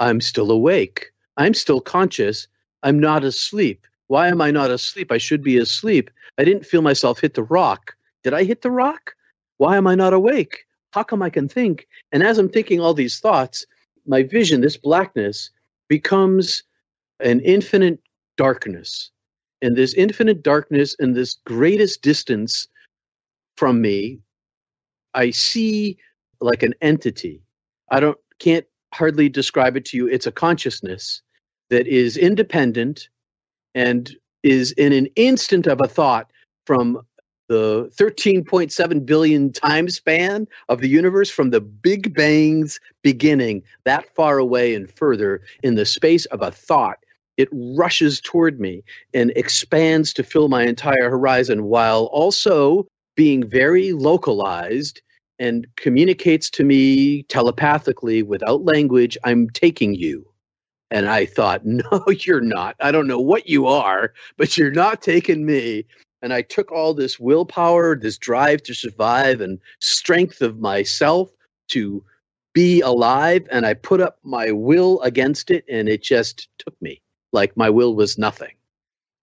I'm 0.00 0.20
still 0.20 0.50
awake. 0.50 1.10
I'm 1.36 1.54
still 1.54 1.80
conscious. 1.80 2.46
I'm 2.82 2.98
not 2.98 3.24
asleep. 3.24 3.86
Why 4.08 4.28
am 4.28 4.40
I 4.40 4.50
not 4.50 4.70
asleep? 4.70 5.10
I 5.10 5.18
should 5.18 5.42
be 5.42 5.58
asleep. 5.58 6.10
I 6.38 6.44
didn't 6.44 6.66
feel 6.66 6.82
myself 6.82 7.20
hit 7.20 7.34
the 7.34 7.42
rock. 7.42 7.94
Did 8.22 8.34
I 8.34 8.44
hit 8.44 8.62
the 8.62 8.70
rock? 8.70 9.14
Why 9.58 9.76
am 9.76 9.86
I 9.86 9.94
not 9.94 10.12
awake? 10.12 10.64
How 10.92 11.02
come 11.02 11.22
I 11.22 11.30
can 11.30 11.48
think? 11.48 11.86
And 12.12 12.22
as 12.22 12.38
I'm 12.38 12.48
thinking 12.48 12.80
all 12.80 12.94
these 12.94 13.20
thoughts, 13.20 13.66
my 14.06 14.22
vision, 14.22 14.60
this 14.60 14.76
blackness, 14.76 15.50
becomes 15.88 16.62
an 17.20 17.40
infinite 17.40 18.00
darkness. 18.36 19.10
And 19.62 19.76
this 19.76 19.94
infinite 19.94 20.42
darkness 20.42 20.94
and 20.98 21.14
this 21.14 21.38
greatest 21.46 22.02
distance 22.02 22.68
from 23.56 23.80
me, 23.80 24.20
I 25.14 25.30
see 25.30 25.96
like 26.40 26.62
an 26.62 26.74
entity. 26.80 27.42
I 27.90 28.00
don't 28.00 28.18
can't 28.38 28.66
hardly 28.92 29.28
describe 29.28 29.76
it 29.76 29.84
to 29.86 29.96
you. 29.96 30.08
It's 30.08 30.26
a 30.26 30.32
consciousness 30.32 31.22
that 31.70 31.86
is 31.86 32.16
independent 32.16 33.08
and 33.74 34.14
is 34.42 34.72
in 34.72 34.92
an 34.92 35.06
instant 35.16 35.66
of 35.66 35.80
a 35.80 35.88
thought 35.88 36.30
from 36.66 37.00
the 37.48 37.90
13.7 37.96 39.06
billion 39.06 39.52
time 39.52 39.88
span 39.88 40.46
of 40.68 40.80
the 40.80 40.88
universe 40.88 41.30
from 41.30 41.50
the 41.50 41.60
Big 41.60 42.14
Bang's 42.14 42.80
beginning, 43.02 43.62
that 43.84 44.06
far 44.14 44.38
away 44.38 44.74
and 44.74 44.90
further 44.90 45.42
in 45.62 45.74
the 45.74 45.86
space 45.86 46.24
of 46.26 46.42
a 46.42 46.50
thought. 46.50 46.98
It 47.36 47.48
rushes 47.52 48.20
toward 48.20 48.60
me 48.60 48.84
and 49.12 49.32
expands 49.34 50.12
to 50.14 50.22
fill 50.22 50.48
my 50.48 50.62
entire 50.64 51.10
horizon 51.10 51.64
while 51.64 52.04
also 52.06 52.86
being 53.16 53.48
very 53.48 53.92
localized 53.92 55.02
and 55.38 55.66
communicates 55.76 56.48
to 56.50 56.64
me 56.64 57.24
telepathically 57.24 58.22
without 58.22 58.64
language 58.64 59.18
I'm 59.24 59.50
taking 59.50 59.94
you. 59.94 60.24
And 60.90 61.08
I 61.08 61.26
thought, 61.26 61.62
no, 61.64 62.04
you're 62.24 62.40
not. 62.40 62.76
I 62.80 62.92
don't 62.92 63.08
know 63.08 63.20
what 63.20 63.48
you 63.48 63.66
are, 63.66 64.12
but 64.36 64.56
you're 64.56 64.70
not 64.70 65.02
taking 65.02 65.44
me 65.44 65.86
and 66.24 66.32
I 66.32 66.40
took 66.40 66.72
all 66.72 66.94
this 66.94 67.20
willpower, 67.20 67.94
this 67.94 68.16
drive 68.16 68.62
to 68.62 68.74
survive, 68.74 69.42
and 69.42 69.60
strength 69.80 70.40
of 70.40 70.58
myself 70.58 71.30
to 71.68 72.02
be 72.54 72.80
alive, 72.80 73.46
and 73.50 73.66
I 73.66 73.74
put 73.74 74.00
up 74.00 74.18
my 74.22 74.50
will 74.50 75.02
against 75.02 75.50
it, 75.50 75.66
and 75.68 75.86
it 75.86 76.02
just 76.02 76.48
took 76.56 76.80
me 76.80 77.02
like 77.34 77.58
my 77.58 77.68
will 77.68 77.94
was 77.94 78.16
nothing. 78.16 78.54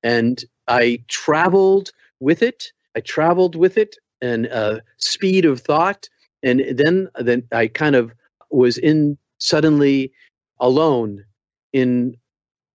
And 0.04 0.46
I 0.68 1.04
traveled 1.08 1.90
with 2.20 2.44
it. 2.44 2.72
I 2.96 3.00
traveled 3.00 3.56
with 3.56 3.80
it 3.80 3.96
and 4.22 4.48
uh, 4.50 4.82
speed 4.98 5.46
of 5.46 5.60
thought, 5.60 6.08
and 6.44 6.62
then 6.72 7.10
then 7.20 7.48
I 7.52 7.66
kind 7.66 7.96
of 7.96 8.14
was 8.52 8.78
in 8.78 9.18
suddenly 9.40 10.12
alone 10.60 11.26
in 11.74 12.16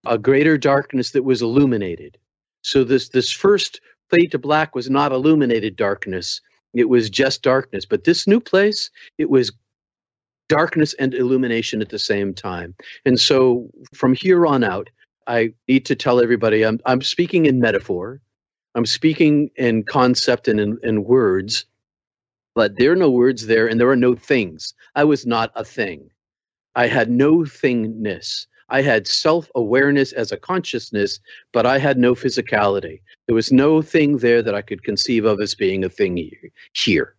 a 0.05 0.18
greater 0.18 0.59
darkness 0.59 1.12
that 1.12 1.22
was 1.22 1.43
illuminated. 1.43 2.18
So 2.62 2.83
this 2.83 3.11
this 3.11 3.31
first 3.31 3.81
fade 4.11 4.31
to 4.33 4.39
black 4.39 4.75
was 4.75 4.91
not 4.91 5.13
illuminated 5.13 5.77
darkness. 5.77 6.41
It 6.75 6.89
was 6.89 7.11
just 7.11 7.43
darkness. 7.43 7.85
But 7.87 8.05
this 8.05 8.27
new 8.27 8.41
place, 8.41 8.91
it 9.19 9.31
was 9.31 9.53
darkness 10.49 10.95
and 10.95 11.15
illumination 11.15 11.81
at 11.83 11.89
the 11.89 11.99
same 11.99 12.35
time. 12.35 12.75
And 13.05 13.21
so 13.21 13.69
from 13.95 14.15
here 14.15 14.47
on 14.47 14.63
out, 14.63 14.91
I 15.27 15.53
need 15.69 15.85
to 15.87 15.97
tell 15.97 16.21
everybody 16.21 16.65
I'm, 16.65 16.81
I'm 16.87 17.03
speaking 17.03 17.47
in 17.47 17.59
metaphor, 17.59 18.21
I'm 18.75 18.87
speaking 18.87 19.51
in 19.57 19.83
concept 19.83 20.47
and 20.49 20.61
in, 20.61 20.79
in 20.83 21.05
words, 21.05 21.65
but 22.55 22.77
there 22.77 22.93
are 22.93 22.97
no 22.97 23.11
words 23.11 23.47
there 23.47 23.67
and 23.67 23.81
there 23.81 23.91
are 23.91 23.97
no 23.97 24.15
things. 24.15 24.75
I 24.95 25.05
was 25.05 25.27
not 25.27 25.51
a 25.55 25.65
thing. 25.65 26.11
I 26.75 26.87
had 26.87 27.11
no 27.11 27.39
thingness. 27.39 28.47
I 28.69 28.83
had 28.83 29.07
self 29.07 29.51
awareness 29.55 30.12
as 30.12 30.33
a 30.33 30.37
consciousness, 30.37 31.21
but 31.53 31.67
I 31.67 31.79
had 31.79 31.99
no 31.99 32.14
physicality. 32.14 33.01
There 33.27 33.35
was 33.35 33.53
no 33.53 33.83
thing 33.83 34.19
there 34.19 34.43
that 34.43 34.55
I 34.55 34.62
could 34.62 34.83
conceive 34.83 35.25
of 35.25 35.41
as 35.41 35.55
being 35.55 35.85
a 35.85 35.89
thing 35.89 36.31
here. 36.73 37.14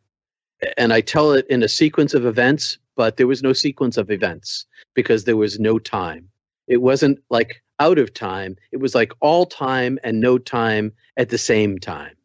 And 0.78 0.92
I 0.92 1.02
tell 1.02 1.32
it 1.34 1.46
in 1.50 1.64
a 1.64 1.68
sequence 1.68 2.14
of 2.14 2.26
events, 2.26 2.78
but 2.96 3.18
there 3.18 3.28
was 3.28 3.44
no 3.44 3.54
sequence 3.54 3.98
of 3.98 4.10
events 4.10 4.66
because 4.94 5.24
there 5.24 5.38
was 5.38 5.60
no 5.60 5.80
time. 5.80 6.28
It 6.68 6.82
wasn't 6.82 7.20
like 7.30 7.62
out 7.80 8.00
of 8.00 8.14
time, 8.14 8.58
it 8.72 8.78
was 8.78 8.96
like 8.96 9.14
all 9.20 9.46
time 9.46 10.00
and 10.04 10.20
no 10.20 10.38
time 10.38 10.92
at 11.16 11.30
the 11.30 11.38
same 11.38 11.78
time. 11.78 12.16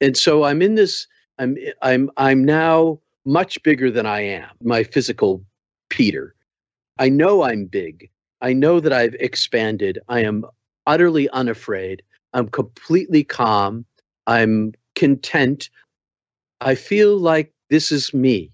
And 0.00 0.16
so 0.16 0.44
I'm 0.44 0.62
in 0.62 0.76
this 0.76 1.06
I'm 1.38 1.56
I'm 1.82 2.10
I'm 2.16 2.44
now 2.44 3.00
much 3.24 3.62
bigger 3.62 3.90
than 3.90 4.06
I 4.06 4.20
am, 4.20 4.50
my 4.62 4.84
physical 4.84 5.44
Peter. 5.88 6.35
I 6.98 7.08
know 7.08 7.42
I'm 7.42 7.66
big. 7.66 8.10
I 8.40 8.52
know 8.52 8.80
that 8.80 8.92
I've 8.92 9.14
expanded. 9.14 9.98
I 10.08 10.20
am 10.20 10.44
utterly 10.86 11.28
unafraid. 11.30 12.02
I'm 12.32 12.48
completely 12.48 13.24
calm. 13.24 13.84
I'm 14.26 14.74
content. 14.94 15.70
I 16.60 16.74
feel 16.74 17.16
like 17.16 17.52
this 17.70 17.92
is 17.92 18.12
me. 18.14 18.50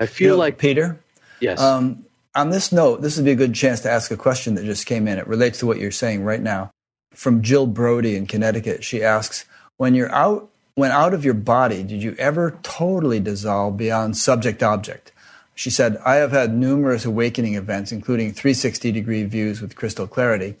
I 0.00 0.06
feel 0.06 0.26
you 0.26 0.32
know, 0.32 0.38
like 0.38 0.58
Peter. 0.58 1.00
Yes. 1.40 1.60
Um, 1.60 2.04
on 2.34 2.50
this 2.50 2.72
note, 2.72 3.02
this 3.02 3.16
would 3.16 3.24
be 3.24 3.32
a 3.32 3.36
good 3.36 3.54
chance 3.54 3.80
to 3.80 3.90
ask 3.90 4.10
a 4.10 4.16
question 4.16 4.54
that 4.54 4.64
just 4.64 4.86
came 4.86 5.08
in. 5.08 5.18
It 5.18 5.26
relates 5.26 5.58
to 5.60 5.66
what 5.66 5.78
you're 5.78 5.90
saying 5.90 6.22
right 6.22 6.40
now. 6.40 6.70
From 7.14 7.42
Jill 7.42 7.66
Brody 7.66 8.16
in 8.16 8.26
Connecticut, 8.26 8.84
she 8.84 9.02
asks, 9.02 9.44
"When 9.76 9.94
you're 9.94 10.12
out, 10.12 10.48
when 10.74 10.92
out 10.92 11.14
of 11.14 11.24
your 11.24 11.34
body, 11.34 11.82
did 11.82 12.02
you 12.02 12.14
ever 12.18 12.58
totally 12.62 13.18
dissolve 13.18 13.76
beyond 13.76 14.16
subject 14.16 14.62
object?" 14.62 15.10
She 15.58 15.70
said, 15.70 15.96
I 16.06 16.14
have 16.14 16.30
had 16.30 16.54
numerous 16.54 17.04
awakening 17.04 17.56
events, 17.56 17.90
including 17.90 18.32
360 18.32 18.92
degree 18.92 19.24
views 19.24 19.60
with 19.60 19.74
crystal 19.74 20.06
clarity, 20.06 20.54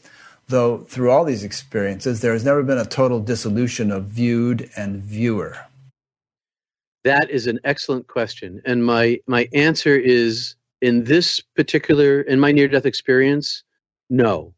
though 0.48 0.78
through 0.78 1.12
all 1.12 1.24
these 1.24 1.44
experiences, 1.44 2.20
there 2.20 2.32
has 2.32 2.44
never 2.44 2.64
been 2.64 2.78
a 2.78 2.84
total 2.84 3.20
dissolution 3.20 3.92
of 3.92 4.06
viewed 4.06 4.68
and 4.76 5.00
viewer. 5.00 5.56
That 7.04 7.30
is 7.30 7.46
an 7.46 7.60
excellent 7.62 8.08
question. 8.08 8.60
And 8.64 8.84
my, 8.84 9.20
my 9.28 9.48
answer 9.54 9.96
is 9.96 10.56
in 10.82 11.04
this 11.04 11.38
particular, 11.54 12.22
in 12.22 12.40
my 12.40 12.50
near 12.50 12.66
death 12.66 12.84
experience, 12.84 13.62
no. 14.10 14.52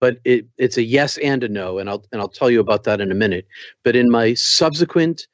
But 0.00 0.20
it, 0.24 0.46
it's 0.56 0.78
a 0.78 0.82
yes 0.82 1.18
and 1.18 1.44
a 1.44 1.50
no, 1.50 1.76
and 1.76 1.90
I'll, 1.90 2.02
and 2.12 2.22
I'll 2.22 2.28
tell 2.28 2.50
you 2.50 2.60
about 2.60 2.84
that 2.84 3.02
in 3.02 3.12
a 3.12 3.14
minute. 3.14 3.46
But 3.84 3.94
in 3.94 4.10
my 4.10 4.32
subsequent 4.32 5.26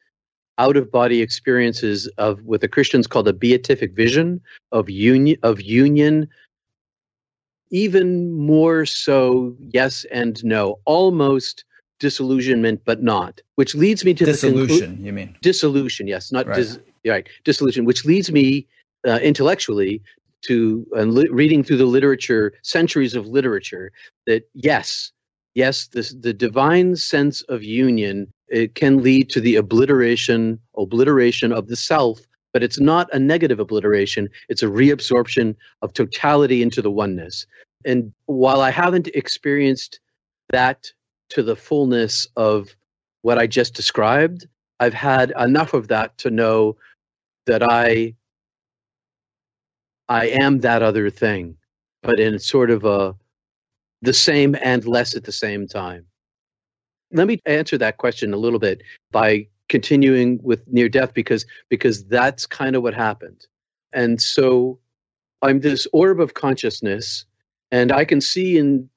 out 0.59 0.77
of 0.77 0.91
body 0.91 1.23
experiences 1.23 2.07
of 2.19 2.43
what 2.45 2.61
the 2.61 2.69
Christians 2.69 3.07
call 3.07 3.23
the 3.23 3.33
beatific 3.33 3.95
vision 3.95 4.41
of 4.73 4.91
union 4.91 5.39
of 5.43 5.61
union 5.61 6.29
even 7.71 8.33
more 8.33 8.87
so 8.87 9.55
yes 9.73 10.05
and 10.11 10.43
no, 10.45 10.79
almost 10.85 11.65
disillusionment, 12.01 12.81
but 12.85 13.03
not, 13.03 13.41
which 13.57 13.75
leads 13.75 14.05
me 14.05 14.15
to 14.15 14.25
dissolution. 14.25 14.97
Conclu- 14.97 15.05
you 15.05 15.13
mean 15.13 15.37
dissolution? 15.43 16.07
Yes, 16.07 16.33
not 16.33 16.47
right. 16.47 16.57
Dis- 16.57 16.79
right. 17.07 17.29
Dissolution, 17.45 17.85
which 17.85 18.05
leads 18.05 18.31
me 18.31 18.67
uh, 19.07 19.19
intellectually 19.23 20.03
to 20.43 20.87
uh, 20.97 21.03
li- 21.03 21.29
reading 21.29 21.63
through 21.65 21.77
the 21.77 21.87
literature, 21.87 22.53
centuries 22.63 23.15
of 23.15 23.27
literature, 23.27 23.91
that 24.27 24.49
yes, 24.55 25.13
yes, 25.55 25.89
this, 25.89 26.15
the 26.15 26.33
divine 26.33 26.97
sense 26.97 27.43
of 27.43 27.63
union 27.63 28.33
it 28.49 28.75
can 28.75 29.03
lead 29.03 29.31
to 29.31 29.41
the 29.41 29.57
obliteration, 29.57 30.59
obliteration 30.77 31.53
of 31.53 31.69
the 31.69 31.77
self, 31.77 32.21
but 32.53 32.63
it's 32.63 32.81
not 32.81 33.09
a 33.13 33.19
negative 33.19 33.61
obliteration. 33.61 34.29
It's 34.49 34.63
a 34.63 34.67
reabsorption 34.67 35.55
of 35.83 35.93
totality 35.93 36.63
into 36.63 36.83
the 36.83 36.91
oneness. 36.91 37.47
And 37.85 38.13
while 38.27 38.61
I 38.61 38.71
haven't 38.71 39.09
experienced 39.09 40.01
that 40.51 40.91
to 41.31 41.43
the 41.43 41.57
fullness 41.57 42.27
of 42.37 42.75
what 43.23 43.39
I 43.39 43.47
just 43.47 43.75
described, 43.75 44.47
I've 44.81 44.95
had 44.95 45.33
enough 45.39 45.75
of 45.75 45.89
that 45.89 46.17
to 46.19 46.31
know 46.31 46.77
that 47.47 47.63
I 47.63 48.15
I 50.09 50.29
am 50.29 50.61
that 50.61 50.83
other 50.83 51.11
thing, 51.11 51.57
but 52.03 52.19
in 52.19 52.39
sort 52.39 52.71
of 52.71 52.85
a 52.85 53.15
the 54.01 54.15
same 54.15 54.57
and 54.63 54.87
less 54.87 55.15
at 55.17 55.25
the 55.25 55.33
same 55.33 55.67
time. 55.67 56.07
Let 57.13 57.27
me 57.27 57.41
answer 57.47 57.79
that 57.79 57.99
question 57.99 58.35
a 58.35 58.37
little 58.37 58.59
bit 58.59 58.83
by 59.13 59.47
continuing 59.69 60.41
with 60.43 60.67
near 60.69 60.89
death 60.89 61.15
because 61.15 61.47
because 61.69 62.05
that's 62.07 62.47
kind 62.47 62.77
of 62.77 62.83
what 62.83 62.95
happened. 62.95 63.47
And 63.93 64.21
so 64.21 64.79
I'm 65.43 65.61
this 65.61 65.87
orb 65.93 66.21
of 66.21 66.35
consciousness 66.35 67.25
and 67.71 67.93
I 67.93 68.05
can 68.05 68.21
see 68.21 68.59
in 68.59 68.89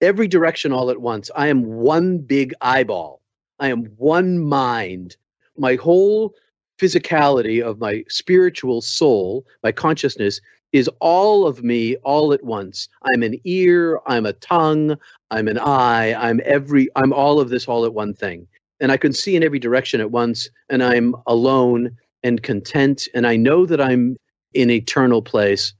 every 0.00 0.28
direction 0.28 0.72
all 0.72 0.90
at 0.90 1.00
once. 1.00 1.30
I 1.36 1.48
am 1.48 1.64
one 1.64 2.18
big 2.18 2.52
eyeball. 2.60 3.20
I 3.60 3.68
am 3.68 3.84
one 3.96 4.38
mind. 4.38 5.16
My 5.56 5.76
whole 5.76 6.34
physicality 6.78 7.62
of 7.62 7.78
my 7.78 8.04
spiritual 8.08 8.80
soul, 8.80 9.46
my 9.62 9.72
consciousness, 9.72 10.40
is 10.72 10.90
all 11.00 11.46
of 11.46 11.62
me 11.62 11.94
all 11.98 12.32
at 12.32 12.42
once. 12.42 12.88
I'm 13.04 13.22
an 13.22 13.38
ear, 13.44 14.00
I'm 14.06 14.26
a 14.26 14.32
tongue, 14.32 14.96
I'm 15.34 15.48
an 15.48 15.58
eye, 15.58 16.14
I'm 16.14 16.40
every 16.44 16.88
I'm 16.94 17.12
all 17.12 17.40
of 17.40 17.48
this 17.48 17.66
all 17.66 17.84
at 17.84 17.92
one 17.92 18.14
thing. 18.14 18.46
And 18.78 18.92
I 18.92 18.96
can 18.96 19.12
see 19.12 19.34
in 19.34 19.42
every 19.42 19.58
direction 19.58 20.00
at 20.00 20.12
once, 20.12 20.48
and 20.70 20.80
I'm 20.80 21.16
alone 21.26 21.96
and 22.22 22.40
content, 22.40 23.08
and 23.14 23.26
I 23.26 23.34
know 23.34 23.66
that 23.66 23.80
I'm 23.80 24.16
in 24.52 24.70
eternal 24.70 25.22
place. 25.22 25.74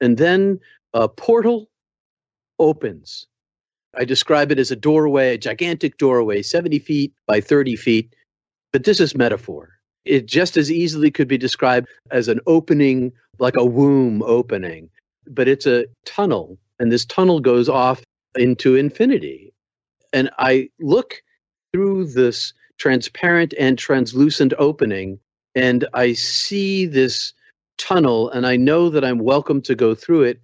And 0.00 0.16
then 0.16 0.60
a 0.94 1.08
portal 1.08 1.68
opens. 2.60 3.26
I 3.96 4.04
describe 4.04 4.52
it 4.52 4.60
as 4.60 4.70
a 4.70 4.76
doorway, 4.76 5.34
a 5.34 5.38
gigantic 5.38 5.98
doorway, 5.98 6.42
70 6.42 6.78
feet 6.78 7.12
by 7.26 7.40
30 7.40 7.74
feet, 7.74 8.14
but 8.72 8.84
this 8.84 9.00
is 9.00 9.16
metaphor. 9.16 9.70
It 10.04 10.26
just 10.26 10.56
as 10.56 10.70
easily 10.70 11.10
could 11.10 11.26
be 11.26 11.36
described 11.36 11.88
as 12.12 12.28
an 12.28 12.38
opening, 12.46 13.10
like 13.40 13.56
a 13.56 13.64
womb 13.64 14.22
opening, 14.22 14.88
but 15.26 15.48
it's 15.48 15.66
a 15.66 15.86
tunnel, 16.04 16.56
and 16.78 16.92
this 16.92 17.04
tunnel 17.04 17.40
goes 17.40 17.68
off 17.68 18.00
into 18.36 18.76
infinity. 18.76 19.52
And 20.12 20.30
I 20.38 20.70
look 20.80 21.22
through 21.72 22.06
this 22.06 22.52
transparent 22.78 23.54
and 23.58 23.78
translucent 23.78 24.52
opening, 24.58 25.18
and 25.54 25.86
I 25.94 26.14
see 26.14 26.86
this 26.86 27.32
tunnel, 27.78 28.30
and 28.30 28.46
I 28.46 28.56
know 28.56 28.90
that 28.90 29.04
I'm 29.04 29.18
welcome 29.18 29.62
to 29.62 29.74
go 29.74 29.94
through 29.94 30.22
it 30.22 30.40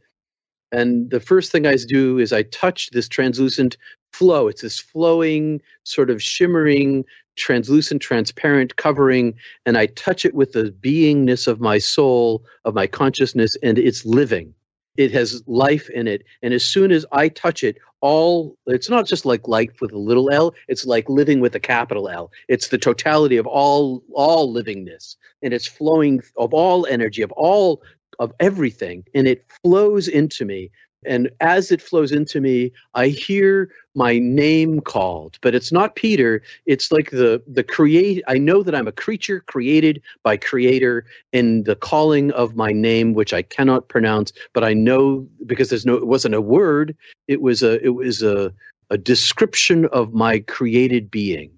and 0.73 1.11
the 1.11 1.21
first 1.21 1.53
thing 1.53 1.67
I 1.67 1.77
do 1.77 2.19
is 2.19 2.33
I 2.33 2.43
touch 2.43 2.91
this 2.91 3.09
translucent 3.09 3.77
flow. 4.13 4.49
It's 4.49 4.63
this 4.63 4.79
flowing, 4.79 5.61
sort 5.85 6.11
of 6.11 6.23
shimmering, 6.23 7.05
translucent, 7.37 8.03
transparent 8.03 8.77
covering, 8.77 9.35
and 9.65 9.79
I 9.79 9.87
touch 9.87 10.25
it 10.25 10.35
with 10.35 10.53
the 10.53 10.75
beingness 10.81 11.47
of 11.47 11.61
my 11.61 11.79
soul, 11.79 12.45
of 12.65 12.75
my 12.75 12.87
consciousness, 12.87 13.55
and 13.63 13.79
it's 13.79 14.05
living. 14.05 14.55
It 14.97 15.13
has 15.13 15.43
life 15.47 15.89
in 15.91 16.09
it. 16.09 16.25
And 16.43 16.55
as 16.55 16.65
soon 16.65 16.93
as 16.93 17.07
I 17.13 17.29
touch 17.29 17.65
it, 17.65 17.79
all 18.01 18.57
it's 18.67 18.91
not 18.91 19.07
just 19.07 19.27
like 19.27 19.49
life 19.49 19.81
with 19.81 19.93
a 19.93 19.99
little 19.99 20.31
L, 20.31 20.55
it's 20.69 20.87
like 20.87 21.09
living 21.09 21.41
with 21.41 21.55
a 21.55 21.61
capital 21.61 22.09
L. 22.09 22.31
It's 22.49 22.69
the 22.69 22.79
totality 22.79 23.37
of 23.37 23.47
all 23.47 24.03
all 24.13 24.53
livingness. 24.53 25.17
And 25.43 25.53
it's 25.55 25.67
flowing 25.67 26.23
of 26.37 26.55
all 26.55 26.87
energy, 26.87 27.23
of 27.23 27.33
all 27.33 27.83
of 28.19 28.33
everything 28.41 29.05
and 29.15 29.27
it 29.27 29.45
flows 29.63 30.09
into 30.09 30.45
me 30.45 30.71
and 31.05 31.31
as 31.41 31.71
it 31.71 31.83
flows 31.83 32.13
into 32.13 32.41
me 32.41 32.73
i 32.95 33.09
hear 33.09 33.71
my 33.95 34.19
name 34.19 34.81
called. 34.83 35.39
But 35.41 35.55
it's 35.55 35.73
not 35.73 35.97
peter. 35.97 36.43
It's 36.67 36.93
like 36.93 37.11
the 37.11 37.43
the 37.47 37.65
create 37.65 38.23
i 38.29 38.39
know 38.39 38.63
that 38.63 38.75
i'm 38.75 38.89
a 38.89 38.93
creature 38.93 39.41
created 39.41 40.03
by 40.23 40.37
creator 40.37 41.05
in 41.33 41.65
the 41.65 41.77
calling 41.77 42.31
of 42.33 42.57
my 42.57 42.73
name 42.73 43.15
which 43.15 43.33
i 43.33 43.43
cannot 43.43 43.89
pronounce 43.89 44.33
but 44.53 44.65
i 44.65 44.73
know 44.73 45.27
because 45.47 45.71
there's 45.71 45.87
no 45.87 45.95
it 45.95 46.07
wasn't 46.07 46.35
a 46.35 46.41
word. 46.41 46.97
It 47.29 47.43
was 47.43 47.63
a 47.63 47.83
it 47.85 47.91
was 47.95 48.23
a 48.23 48.53
a 48.91 48.99
description 48.99 49.87
of 49.87 50.15
my 50.15 50.39
created 50.41 51.11
being. 51.11 51.51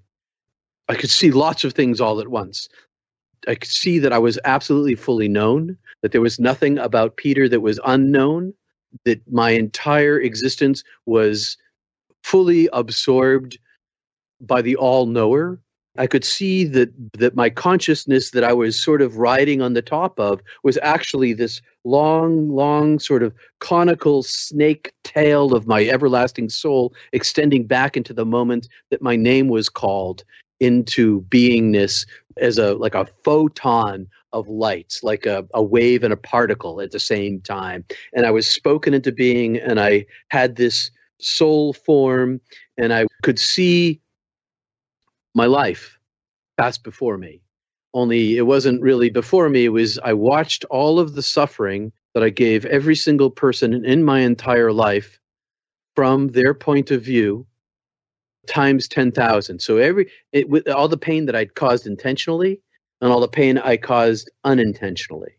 I 0.88 0.94
could 0.94 1.10
see 1.10 1.30
lots 1.30 1.64
of 1.64 1.74
things 1.74 2.00
all 2.00 2.20
at 2.20 2.28
once. 2.28 2.68
I 3.46 3.54
could 3.54 3.68
see 3.68 3.98
that 3.98 4.12
I 4.12 4.18
was 4.18 4.38
absolutely 4.44 4.94
fully 4.94 5.28
known, 5.28 5.76
that 6.02 6.12
there 6.12 6.20
was 6.22 6.40
nothing 6.40 6.78
about 6.78 7.16
Peter 7.16 7.48
that 7.48 7.60
was 7.60 7.78
unknown, 7.84 8.54
that 9.04 9.20
my 9.30 9.50
entire 9.50 10.20
existence 10.20 10.84
was 11.06 11.56
fully 12.22 12.68
absorbed 12.72 13.58
by 14.40 14.62
the 14.62 14.76
all 14.76 15.06
knower. 15.06 15.60
I 15.96 16.06
could 16.06 16.24
see 16.24 16.64
that 16.64 16.90
that 17.14 17.34
my 17.34 17.50
consciousness 17.50 18.30
that 18.30 18.44
I 18.44 18.52
was 18.52 18.80
sort 18.80 19.02
of 19.02 19.16
riding 19.16 19.60
on 19.60 19.72
the 19.72 19.82
top 19.82 20.18
of 20.20 20.40
was 20.62 20.78
actually 20.80 21.32
this 21.32 21.60
long, 21.84 22.50
long 22.50 23.00
sort 23.00 23.22
of 23.24 23.34
conical 23.58 24.22
snake 24.22 24.92
tail 25.02 25.54
of 25.54 25.66
my 25.66 25.86
everlasting 25.86 26.50
soul 26.50 26.94
extending 27.12 27.66
back 27.66 27.96
into 27.96 28.14
the 28.14 28.26
moment 28.26 28.68
that 28.90 29.02
my 29.02 29.16
name 29.16 29.48
was 29.48 29.68
called 29.68 30.22
into 30.60 31.22
beingness 31.22 32.06
as 32.36 32.58
a 32.58 32.74
like 32.74 32.94
a 32.94 33.08
photon 33.24 34.06
of 34.32 34.48
lights, 34.48 35.02
like 35.02 35.26
a, 35.26 35.46
a 35.54 35.62
wave 35.62 36.02
and 36.04 36.12
a 36.12 36.16
particle 36.16 36.80
at 36.80 36.90
the 36.90 37.00
same 37.00 37.40
time. 37.40 37.84
And 38.14 38.26
I 38.26 38.30
was 38.30 38.46
spoken 38.46 38.94
into 38.94 39.12
being, 39.12 39.58
and 39.58 39.80
I 39.80 40.06
had 40.28 40.56
this 40.56 40.90
soul 41.20 41.72
form, 41.72 42.40
and 42.76 42.92
I 42.92 43.06
could 43.22 43.38
see 43.38 44.00
my 45.34 45.46
life 45.46 45.98
pass 46.56 46.78
before 46.78 47.18
me. 47.18 47.40
Only 47.94 48.36
it 48.36 48.42
wasn't 48.42 48.82
really 48.82 49.10
before 49.10 49.48
me, 49.48 49.64
it 49.64 49.70
was 49.70 49.98
I 50.00 50.12
watched 50.12 50.64
all 50.66 50.98
of 50.98 51.14
the 51.14 51.22
suffering 51.22 51.92
that 52.14 52.22
I 52.22 52.30
gave 52.30 52.66
every 52.66 52.96
single 52.96 53.30
person 53.30 53.84
in 53.84 54.04
my 54.04 54.20
entire 54.20 54.72
life 54.72 55.18
from 55.94 56.28
their 56.28 56.54
point 56.54 56.90
of 56.90 57.02
view 57.02 57.46
times 58.46 58.88
10,000. 58.88 59.60
So 59.60 59.76
every 59.76 60.10
it, 60.32 60.48
with 60.48 60.68
all 60.68 60.88
the 60.88 60.98
pain 60.98 61.26
that 61.26 61.36
I'd 61.36 61.54
caused 61.54 61.86
intentionally 61.86 62.60
and 63.00 63.12
all 63.12 63.20
the 63.20 63.28
pain 63.28 63.58
I 63.58 63.76
caused 63.76 64.30
unintentionally. 64.44 65.32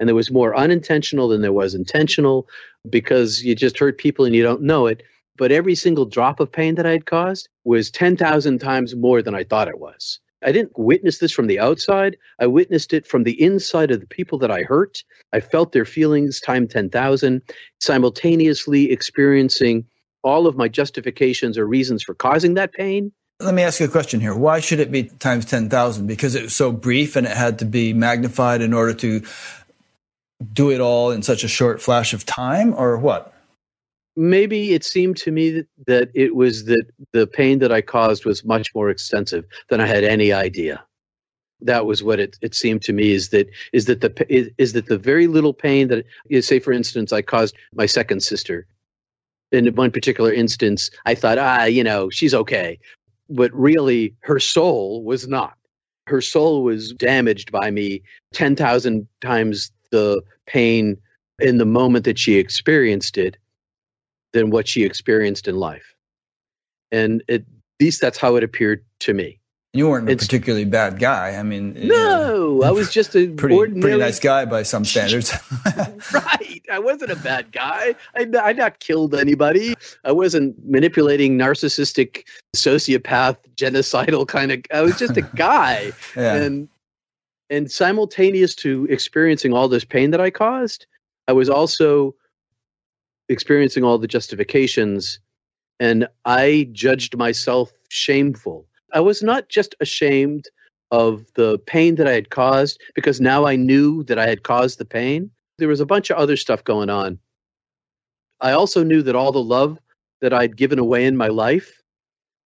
And 0.00 0.08
there 0.08 0.16
was 0.16 0.30
more 0.30 0.56
unintentional 0.56 1.28
than 1.28 1.42
there 1.42 1.52
was 1.52 1.74
intentional 1.74 2.48
because 2.90 3.44
you 3.44 3.54
just 3.54 3.78
hurt 3.78 3.98
people 3.98 4.24
and 4.24 4.34
you 4.34 4.42
don't 4.42 4.62
know 4.62 4.86
it. 4.86 5.02
But 5.36 5.52
every 5.52 5.74
single 5.74 6.04
drop 6.04 6.40
of 6.40 6.52
pain 6.52 6.74
that 6.74 6.86
I 6.86 6.92
had 6.92 7.06
caused 7.06 7.48
was 7.64 7.90
10,000 7.90 8.58
times 8.58 8.94
more 8.94 9.22
than 9.22 9.34
I 9.34 9.44
thought 9.44 9.68
it 9.68 9.78
was. 9.78 10.20
I 10.44 10.52
didn't 10.52 10.76
witness 10.76 11.18
this 11.18 11.32
from 11.32 11.46
the 11.46 11.60
outside. 11.60 12.16
I 12.40 12.46
witnessed 12.46 12.92
it 12.92 13.06
from 13.06 13.22
the 13.22 13.40
inside 13.40 13.90
of 13.90 14.00
the 14.00 14.06
people 14.06 14.38
that 14.38 14.50
I 14.50 14.62
hurt. 14.62 15.02
I 15.32 15.40
felt 15.40 15.72
their 15.72 15.84
feelings 15.84 16.40
time 16.40 16.66
10,000, 16.66 17.42
simultaneously 17.80 18.90
experiencing 18.90 19.86
all 20.24 20.46
of 20.46 20.56
my 20.56 20.68
justifications 20.68 21.56
or 21.56 21.66
reasons 21.66 22.02
for 22.02 22.14
causing 22.14 22.54
that 22.54 22.72
pain. 22.72 23.12
Let 23.42 23.54
me 23.54 23.62
ask 23.62 23.80
you 23.80 23.86
a 23.86 23.88
question 23.88 24.20
here. 24.20 24.34
Why 24.34 24.60
should 24.60 24.78
it 24.78 24.92
be 24.92 25.04
times 25.04 25.44
10,000? 25.46 26.06
Because 26.06 26.34
it 26.34 26.44
was 26.44 26.54
so 26.54 26.70
brief 26.70 27.16
and 27.16 27.26
it 27.26 27.36
had 27.36 27.58
to 27.58 27.64
be 27.64 27.92
magnified 27.92 28.62
in 28.62 28.72
order 28.72 28.94
to 28.94 29.22
do 30.52 30.70
it 30.70 30.80
all 30.80 31.10
in 31.10 31.22
such 31.22 31.42
a 31.42 31.48
short 31.48 31.80
flash 31.80 32.12
of 32.14 32.24
time, 32.24 32.74
or 32.74 32.96
what? 32.98 33.32
Maybe 34.14 34.74
it 34.74 34.84
seemed 34.84 35.16
to 35.18 35.30
me 35.30 35.64
that, 35.86 36.10
it 36.14 36.34
was 36.34 36.66
that 36.66 36.84
the 37.12 37.26
pain 37.26 37.58
that 37.60 37.72
I 37.72 37.80
caused 37.80 38.24
was 38.24 38.44
much 38.44 38.74
more 38.74 38.90
extensive 38.90 39.44
than 39.68 39.80
I 39.80 39.86
had 39.86 40.04
any 40.04 40.32
idea. 40.32 40.84
That 41.60 41.86
was 41.86 42.02
what 42.02 42.20
it, 42.20 42.36
it 42.42 42.54
seemed 42.54 42.82
to 42.82 42.92
me 42.92 43.12
is 43.12 43.28
that 43.28 43.48
is 43.72 43.84
that 43.86 44.00
the 44.00 44.26
is, 44.28 44.50
is 44.58 44.72
that 44.72 44.86
the 44.86 44.98
very 44.98 45.28
little 45.28 45.54
pain 45.54 45.88
that 45.88 46.04
say 46.44 46.58
for 46.58 46.72
instance 46.72 47.12
I 47.12 47.22
caused 47.22 47.54
my 47.72 47.86
second 47.86 48.24
sister 48.24 48.66
in 49.52 49.74
one 49.74 49.90
particular 49.90 50.32
instance, 50.32 50.90
I 51.06 51.14
thought, 51.14 51.38
ah, 51.38 51.64
you 51.64 51.84
know, 51.84 52.10
she's 52.10 52.34
okay. 52.34 52.78
But 53.34 53.52
really, 53.54 54.14
her 54.20 54.38
soul 54.38 55.02
was 55.04 55.26
not. 55.26 55.54
Her 56.06 56.20
soul 56.20 56.62
was 56.64 56.92
damaged 56.92 57.50
by 57.50 57.70
me 57.70 58.02
10,000 58.34 59.08
times 59.20 59.70
the 59.90 60.22
pain 60.46 60.96
in 61.38 61.58
the 61.58 61.64
moment 61.64 62.04
that 62.04 62.18
she 62.18 62.36
experienced 62.36 63.16
it 63.18 63.36
than 64.32 64.50
what 64.50 64.68
she 64.68 64.82
experienced 64.82 65.48
in 65.48 65.56
life. 65.56 65.94
And 66.90 67.22
at 67.28 67.42
least 67.80 68.00
that's 68.00 68.18
how 68.18 68.36
it 68.36 68.44
appeared 68.44 68.84
to 69.00 69.14
me. 69.14 69.40
You 69.74 69.88
weren't 69.88 70.10
a 70.10 70.16
particularly 70.16 70.66
bad 70.66 70.98
guy. 70.98 71.36
I 71.36 71.42
mean, 71.42 71.72
no, 71.74 72.62
I 72.62 72.70
was 72.70 72.90
just 72.92 73.16
a 73.16 73.28
pretty, 73.28 73.54
ordinary, 73.54 73.80
pretty 73.80 73.98
nice 73.98 74.20
guy 74.20 74.44
by 74.44 74.64
some 74.64 74.84
standards. 74.84 75.32
right. 76.12 76.62
I 76.70 76.78
wasn't 76.78 77.10
a 77.10 77.16
bad 77.16 77.52
guy. 77.52 77.94
I, 78.14 78.28
I 78.38 78.52
not 78.52 78.80
killed 78.80 79.14
anybody. 79.14 79.74
I 80.04 80.12
wasn't 80.12 80.56
manipulating 80.68 81.38
narcissistic, 81.38 82.24
sociopath, 82.54 83.38
genocidal 83.56 84.28
kind 84.28 84.52
of. 84.52 84.60
I 84.74 84.82
was 84.82 84.98
just 84.98 85.16
a 85.16 85.22
guy. 85.36 85.92
yeah. 86.14 86.34
And 86.34 86.68
and 87.48 87.70
simultaneous 87.70 88.54
to 88.56 88.86
experiencing 88.90 89.54
all 89.54 89.68
this 89.68 89.84
pain 89.84 90.10
that 90.10 90.20
I 90.20 90.28
caused, 90.30 90.86
I 91.28 91.32
was 91.32 91.48
also 91.48 92.14
experiencing 93.30 93.84
all 93.84 93.96
the 93.96 94.06
justifications, 94.06 95.18
and 95.80 96.06
I 96.26 96.68
judged 96.72 97.16
myself 97.16 97.72
shameful. 97.88 98.66
I 98.92 99.00
was 99.00 99.22
not 99.22 99.48
just 99.48 99.74
ashamed 99.80 100.48
of 100.90 101.24
the 101.34 101.58
pain 101.66 101.94
that 101.94 102.06
I 102.06 102.12
had 102.12 102.30
caused 102.30 102.80
because 102.94 103.20
now 103.20 103.46
I 103.46 103.56
knew 103.56 104.02
that 104.04 104.18
I 104.18 104.26
had 104.26 104.42
caused 104.42 104.78
the 104.78 104.84
pain. 104.84 105.30
There 105.58 105.68
was 105.68 105.80
a 105.80 105.86
bunch 105.86 106.10
of 106.10 106.18
other 106.18 106.36
stuff 106.36 106.62
going 106.64 106.90
on. 106.90 107.18
I 108.40 108.52
also 108.52 108.82
knew 108.82 109.02
that 109.02 109.16
all 109.16 109.32
the 109.32 109.42
love 109.42 109.78
that 110.20 110.32
I'd 110.32 110.56
given 110.56 110.78
away 110.78 111.06
in 111.06 111.16
my 111.16 111.28
life 111.28 111.80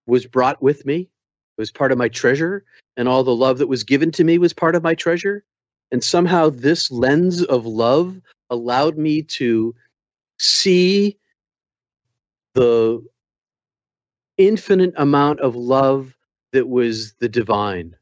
was 0.06 0.26
brought 0.26 0.62
with 0.62 0.86
me, 0.86 1.00
it 1.00 1.60
was 1.60 1.72
part 1.72 1.90
of 1.90 1.98
my 1.98 2.08
treasure, 2.08 2.64
and 2.96 3.08
all 3.08 3.24
the 3.24 3.34
love 3.34 3.58
that 3.58 3.66
was 3.66 3.82
given 3.82 4.10
to 4.12 4.24
me 4.24 4.38
was 4.38 4.52
part 4.52 4.76
of 4.76 4.82
my 4.82 4.94
treasure. 4.94 5.44
And 5.90 6.02
somehow 6.02 6.50
this 6.50 6.90
lens 6.90 7.42
of 7.44 7.66
love 7.66 8.20
allowed 8.50 8.96
me 8.96 9.22
to 9.22 9.74
see 10.38 11.16
the 12.54 13.04
infinite 14.38 14.94
amount 14.96 15.40
of 15.40 15.56
love 15.56 16.15
that 16.56 16.68
was 16.68 17.12
the 17.20 17.28
divine. 17.28 17.94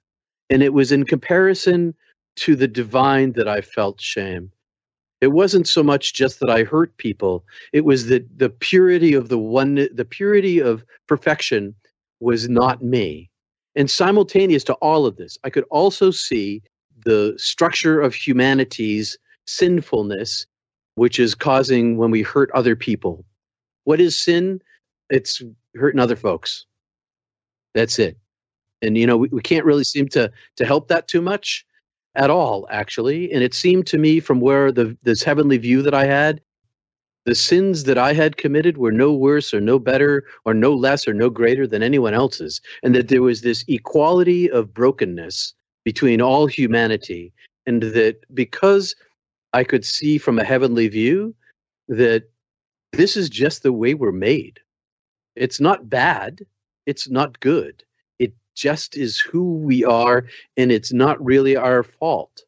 And 0.48 0.62
it 0.62 0.72
was 0.72 0.92
in 0.92 1.04
comparison 1.04 1.92
to 2.36 2.54
the 2.54 2.68
divine 2.68 3.32
that 3.32 3.48
I 3.48 3.60
felt 3.62 4.00
shame. 4.00 4.52
It 5.20 5.32
wasn't 5.32 5.66
so 5.66 5.82
much 5.82 6.14
just 6.14 6.38
that 6.38 6.50
I 6.50 6.62
hurt 6.62 6.96
people. 6.96 7.44
It 7.72 7.84
was 7.84 8.06
that 8.06 8.38
the 8.38 8.50
purity 8.50 9.14
of 9.14 9.28
the 9.28 9.38
one 9.38 9.74
the 9.74 10.04
purity 10.08 10.60
of 10.60 10.84
perfection 11.08 11.74
was 12.20 12.48
not 12.48 12.80
me. 12.80 13.28
And 13.74 13.90
simultaneous 13.90 14.62
to 14.64 14.74
all 14.74 15.04
of 15.04 15.16
this, 15.16 15.36
I 15.42 15.50
could 15.50 15.64
also 15.70 16.12
see 16.12 16.62
the 17.04 17.34
structure 17.36 18.00
of 18.00 18.14
humanity's 18.14 19.18
sinfulness, 19.48 20.46
which 20.94 21.18
is 21.18 21.34
causing 21.34 21.96
when 21.96 22.12
we 22.12 22.22
hurt 22.22 22.52
other 22.54 22.76
people. 22.76 23.24
What 23.82 24.00
is 24.00 24.16
sin? 24.16 24.62
It's 25.10 25.42
hurting 25.74 26.00
other 26.00 26.16
folks. 26.16 26.66
That's 27.74 27.98
it. 27.98 28.16
And 28.84 28.96
you 28.98 29.06
know, 29.06 29.16
we, 29.16 29.28
we 29.28 29.42
can't 29.42 29.64
really 29.64 29.84
seem 29.84 30.08
to 30.10 30.30
to 30.56 30.66
help 30.66 30.88
that 30.88 31.08
too 31.08 31.20
much 31.20 31.64
at 32.14 32.30
all, 32.30 32.66
actually. 32.70 33.32
And 33.32 33.42
it 33.42 33.54
seemed 33.54 33.86
to 33.88 33.98
me 33.98 34.20
from 34.20 34.40
where 34.40 34.70
the 34.70 34.96
this 35.02 35.22
heavenly 35.22 35.58
view 35.58 35.82
that 35.82 35.94
I 35.94 36.04
had, 36.04 36.40
the 37.24 37.34
sins 37.34 37.84
that 37.84 37.98
I 37.98 38.12
had 38.12 38.36
committed 38.36 38.78
were 38.78 38.92
no 38.92 39.12
worse 39.12 39.54
or 39.54 39.60
no 39.60 39.78
better 39.78 40.24
or 40.44 40.54
no 40.54 40.74
less 40.74 41.08
or 41.08 41.14
no 41.14 41.30
greater 41.30 41.66
than 41.66 41.82
anyone 41.82 42.14
else's. 42.14 42.60
And 42.82 42.94
that 42.94 43.08
there 43.08 43.22
was 43.22 43.40
this 43.40 43.64
equality 43.66 44.50
of 44.50 44.74
brokenness 44.74 45.54
between 45.84 46.20
all 46.20 46.46
humanity. 46.46 47.32
And 47.66 47.82
that 47.82 48.16
because 48.34 48.94
I 49.52 49.64
could 49.64 49.84
see 49.84 50.18
from 50.18 50.38
a 50.38 50.44
heavenly 50.44 50.88
view 50.88 51.34
that 51.88 52.24
this 52.92 53.16
is 53.16 53.28
just 53.28 53.62
the 53.62 53.72
way 53.72 53.94
we're 53.94 54.12
made. 54.12 54.60
It's 55.36 55.60
not 55.60 55.88
bad. 55.88 56.44
It's 56.86 57.08
not 57.08 57.40
good. 57.40 57.82
Just 58.54 58.96
is 58.96 59.18
who 59.18 59.56
we 59.56 59.84
are, 59.84 60.26
and 60.56 60.70
it's 60.70 60.92
not 60.92 61.22
really 61.24 61.56
our 61.56 61.82
fault 61.82 62.44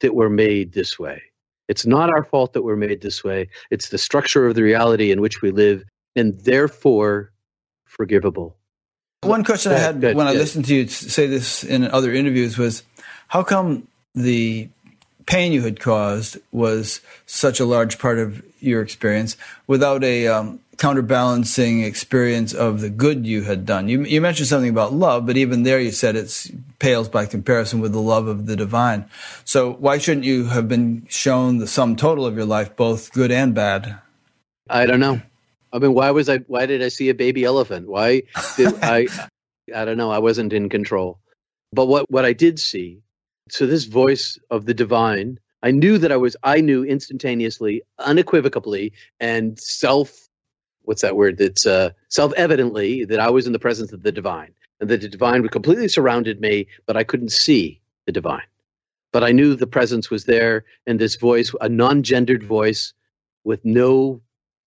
that 0.00 0.14
we're 0.14 0.28
made 0.28 0.72
this 0.72 0.98
way. 0.98 1.22
It's 1.68 1.86
not 1.86 2.10
our 2.10 2.24
fault 2.24 2.54
that 2.54 2.62
we're 2.62 2.76
made 2.76 3.02
this 3.02 3.22
way. 3.22 3.48
It's 3.70 3.90
the 3.90 3.98
structure 3.98 4.46
of 4.46 4.54
the 4.54 4.62
reality 4.62 5.10
in 5.12 5.20
which 5.20 5.42
we 5.42 5.50
live, 5.50 5.84
and 6.16 6.38
therefore 6.40 7.32
forgivable. 7.84 8.56
One 9.22 9.44
question 9.44 9.72
I 9.72 9.78
had 9.78 10.00
good, 10.00 10.16
when 10.16 10.26
I 10.28 10.32
listened 10.32 10.66
to 10.66 10.74
you 10.74 10.86
say 10.86 11.26
this 11.26 11.64
in 11.64 11.84
other 11.84 12.12
interviews 12.12 12.56
was 12.56 12.84
how 13.26 13.42
come 13.42 13.88
the 14.14 14.68
pain 15.28 15.52
you 15.52 15.60
had 15.60 15.78
caused 15.78 16.38
was 16.52 17.02
such 17.26 17.60
a 17.60 17.66
large 17.66 17.98
part 17.98 18.18
of 18.18 18.42
your 18.60 18.80
experience 18.80 19.36
without 19.66 20.02
a 20.02 20.26
um, 20.26 20.58
counterbalancing 20.78 21.82
experience 21.82 22.54
of 22.54 22.80
the 22.80 22.88
good 22.88 23.26
you 23.26 23.42
had 23.42 23.66
done? 23.66 23.88
You, 23.88 24.04
you 24.04 24.22
mentioned 24.22 24.48
something 24.48 24.70
about 24.70 24.94
love, 24.94 25.26
but 25.26 25.36
even 25.36 25.64
there 25.64 25.80
you 25.80 25.90
said 25.90 26.16
it 26.16 26.50
pales 26.78 27.10
by 27.10 27.26
comparison 27.26 27.80
with 27.80 27.92
the 27.92 28.00
love 28.00 28.26
of 28.26 28.46
the 28.46 28.56
divine. 28.56 29.04
So 29.44 29.74
why 29.74 29.98
shouldn't 29.98 30.24
you 30.24 30.46
have 30.46 30.66
been 30.66 31.06
shown 31.10 31.58
the 31.58 31.66
sum 31.66 31.94
total 31.94 32.24
of 32.24 32.34
your 32.34 32.46
life, 32.46 32.74
both 32.74 33.12
good 33.12 33.30
and 33.30 33.54
bad? 33.54 33.98
I 34.70 34.86
don't 34.86 35.00
know. 35.00 35.20
I 35.74 35.78
mean, 35.78 35.92
why 35.92 36.10
was 36.10 36.30
I? 36.30 36.38
Why 36.38 36.64
did 36.64 36.82
I 36.82 36.88
see 36.88 37.10
a 37.10 37.14
baby 37.14 37.44
elephant? 37.44 37.86
Why 37.86 38.22
did 38.56 38.72
I? 38.82 39.08
I 39.74 39.84
don't 39.84 39.98
know. 39.98 40.10
I 40.10 40.20
wasn't 40.20 40.54
in 40.54 40.70
control. 40.70 41.18
But 41.70 41.84
what 41.84 42.10
what 42.10 42.24
I 42.24 42.32
did 42.32 42.58
see, 42.58 43.02
so 43.50 43.66
this 43.66 43.84
voice 43.84 44.38
of 44.50 44.66
the 44.66 44.74
divine, 44.74 45.38
I 45.62 45.70
knew 45.70 45.98
that 45.98 46.12
I 46.12 46.16
was. 46.16 46.36
I 46.42 46.60
knew 46.60 46.84
instantaneously, 46.84 47.82
unequivocally, 47.98 48.92
and 49.20 49.58
self. 49.58 50.28
What's 50.82 51.02
that 51.02 51.16
word? 51.16 51.38
That's 51.38 51.66
uh, 51.66 51.90
self 52.08 52.32
evidently 52.36 53.04
that 53.04 53.20
I 53.20 53.30
was 53.30 53.46
in 53.46 53.52
the 53.52 53.58
presence 53.58 53.92
of 53.92 54.02
the 54.02 54.12
divine, 54.12 54.52
and 54.80 54.88
that 54.90 55.00
the 55.00 55.08
divine 55.08 55.46
completely 55.48 55.88
surrounded 55.88 56.40
me, 56.40 56.66
but 56.86 56.96
I 56.96 57.04
couldn't 57.04 57.32
see 57.32 57.80
the 58.06 58.12
divine. 58.12 58.46
But 59.12 59.24
I 59.24 59.32
knew 59.32 59.54
the 59.54 59.66
presence 59.66 60.10
was 60.10 60.24
there, 60.24 60.64
and 60.86 60.98
this 60.98 61.16
voice, 61.16 61.52
a 61.60 61.68
non-gendered 61.68 62.44
voice, 62.44 62.92
with 63.44 63.64
no 63.64 64.20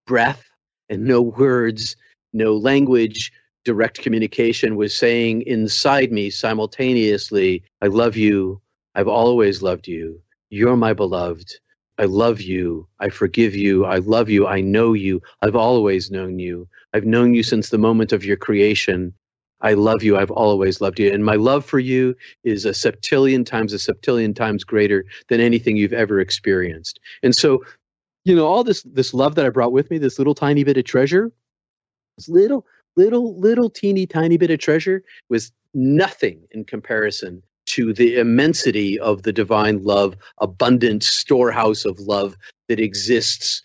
breath 0.07 0.43
and 0.89 1.06
no 1.06 1.22
words, 1.22 1.95
no 2.34 2.56
language, 2.56 3.31
direct 3.64 4.01
communication 4.01 4.76
was 4.76 4.95
saying 4.95 5.43
inside 5.43 6.11
me 6.11 6.30
simultaneously, 6.30 7.64
I 7.81 7.88
love 7.88 8.15
you. 8.18 8.60
I've 8.95 9.07
always 9.07 9.61
loved 9.61 9.88
you. 9.88 10.22
You're 10.49 10.77
my 10.77 10.93
beloved. 10.93 11.59
I 11.97 12.05
love 12.05 12.41
you. 12.41 12.88
I 12.99 13.09
forgive 13.09 13.55
you. 13.55 13.85
I 13.85 13.97
love 13.97 14.30
you. 14.30 14.47
I 14.47 14.61
know 14.61 14.93
you. 14.93 15.22
I've 15.41 15.55
always 15.55 16.11
known 16.11 16.39
you. 16.39 16.68
I've 16.93 17.05
known 17.05 17.34
you 17.34 17.43
since 17.43 17.69
the 17.69 17.77
moment 17.77 18.11
of 18.11 18.26
your 18.26 18.38
creation. 18.38 19.13
I 19.61 19.73
love 19.73 20.03
you. 20.03 20.18
I've 20.18 20.31
always 20.31 20.81
loved 20.81 20.99
you. 20.99 21.13
And 21.13 21.23
my 21.23 21.35
love 21.35 21.65
for 21.65 21.80
you 21.80 22.15
is 22.43 22.65
a 22.65 22.72
septillion 22.72 23.45
times 23.45 23.73
a 23.73 23.77
septillion 23.77 24.35
times 24.35 24.63
greater 24.63 25.05
than 25.30 25.39
anything 25.39 25.77
you've 25.77 25.93
ever 25.93 26.19
experienced. 26.19 26.99
And 27.22 27.35
so 27.35 27.63
you 28.23 28.35
know 28.35 28.47
all 28.47 28.63
this 28.63 28.84
this 28.84 29.13
love 29.13 29.35
that 29.35 29.45
i 29.45 29.49
brought 29.49 29.72
with 29.72 29.89
me 29.89 29.97
this 29.97 30.18
little 30.18 30.35
tiny 30.35 30.63
bit 30.63 30.77
of 30.77 30.84
treasure 30.84 31.31
this 32.18 32.30
little 32.30 32.65
little 32.95 33.39
little 33.39 33.69
teeny 33.69 34.05
tiny 34.05 34.38
bit 34.38 34.51
of 34.51 34.59
treasure 34.59 35.03
was 35.30 35.51
nothing 35.73 36.41
in 36.51 36.63
comparison 36.65 37.41
to 37.76 37.93
the 37.93 38.18
immensity 38.18 38.99
of 38.99 39.23
the 39.23 39.34
divine 39.34 39.84
love 39.84 40.15
abundant 40.39 41.03
storehouse 41.03 41.85
of 41.85 41.99
love 41.99 42.38
that 42.69 42.80
exists 42.80 43.64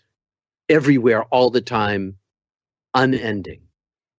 everywhere 0.68 1.24
all 1.24 1.50
the 1.50 1.62
time 1.62 2.16
unending 2.94 3.60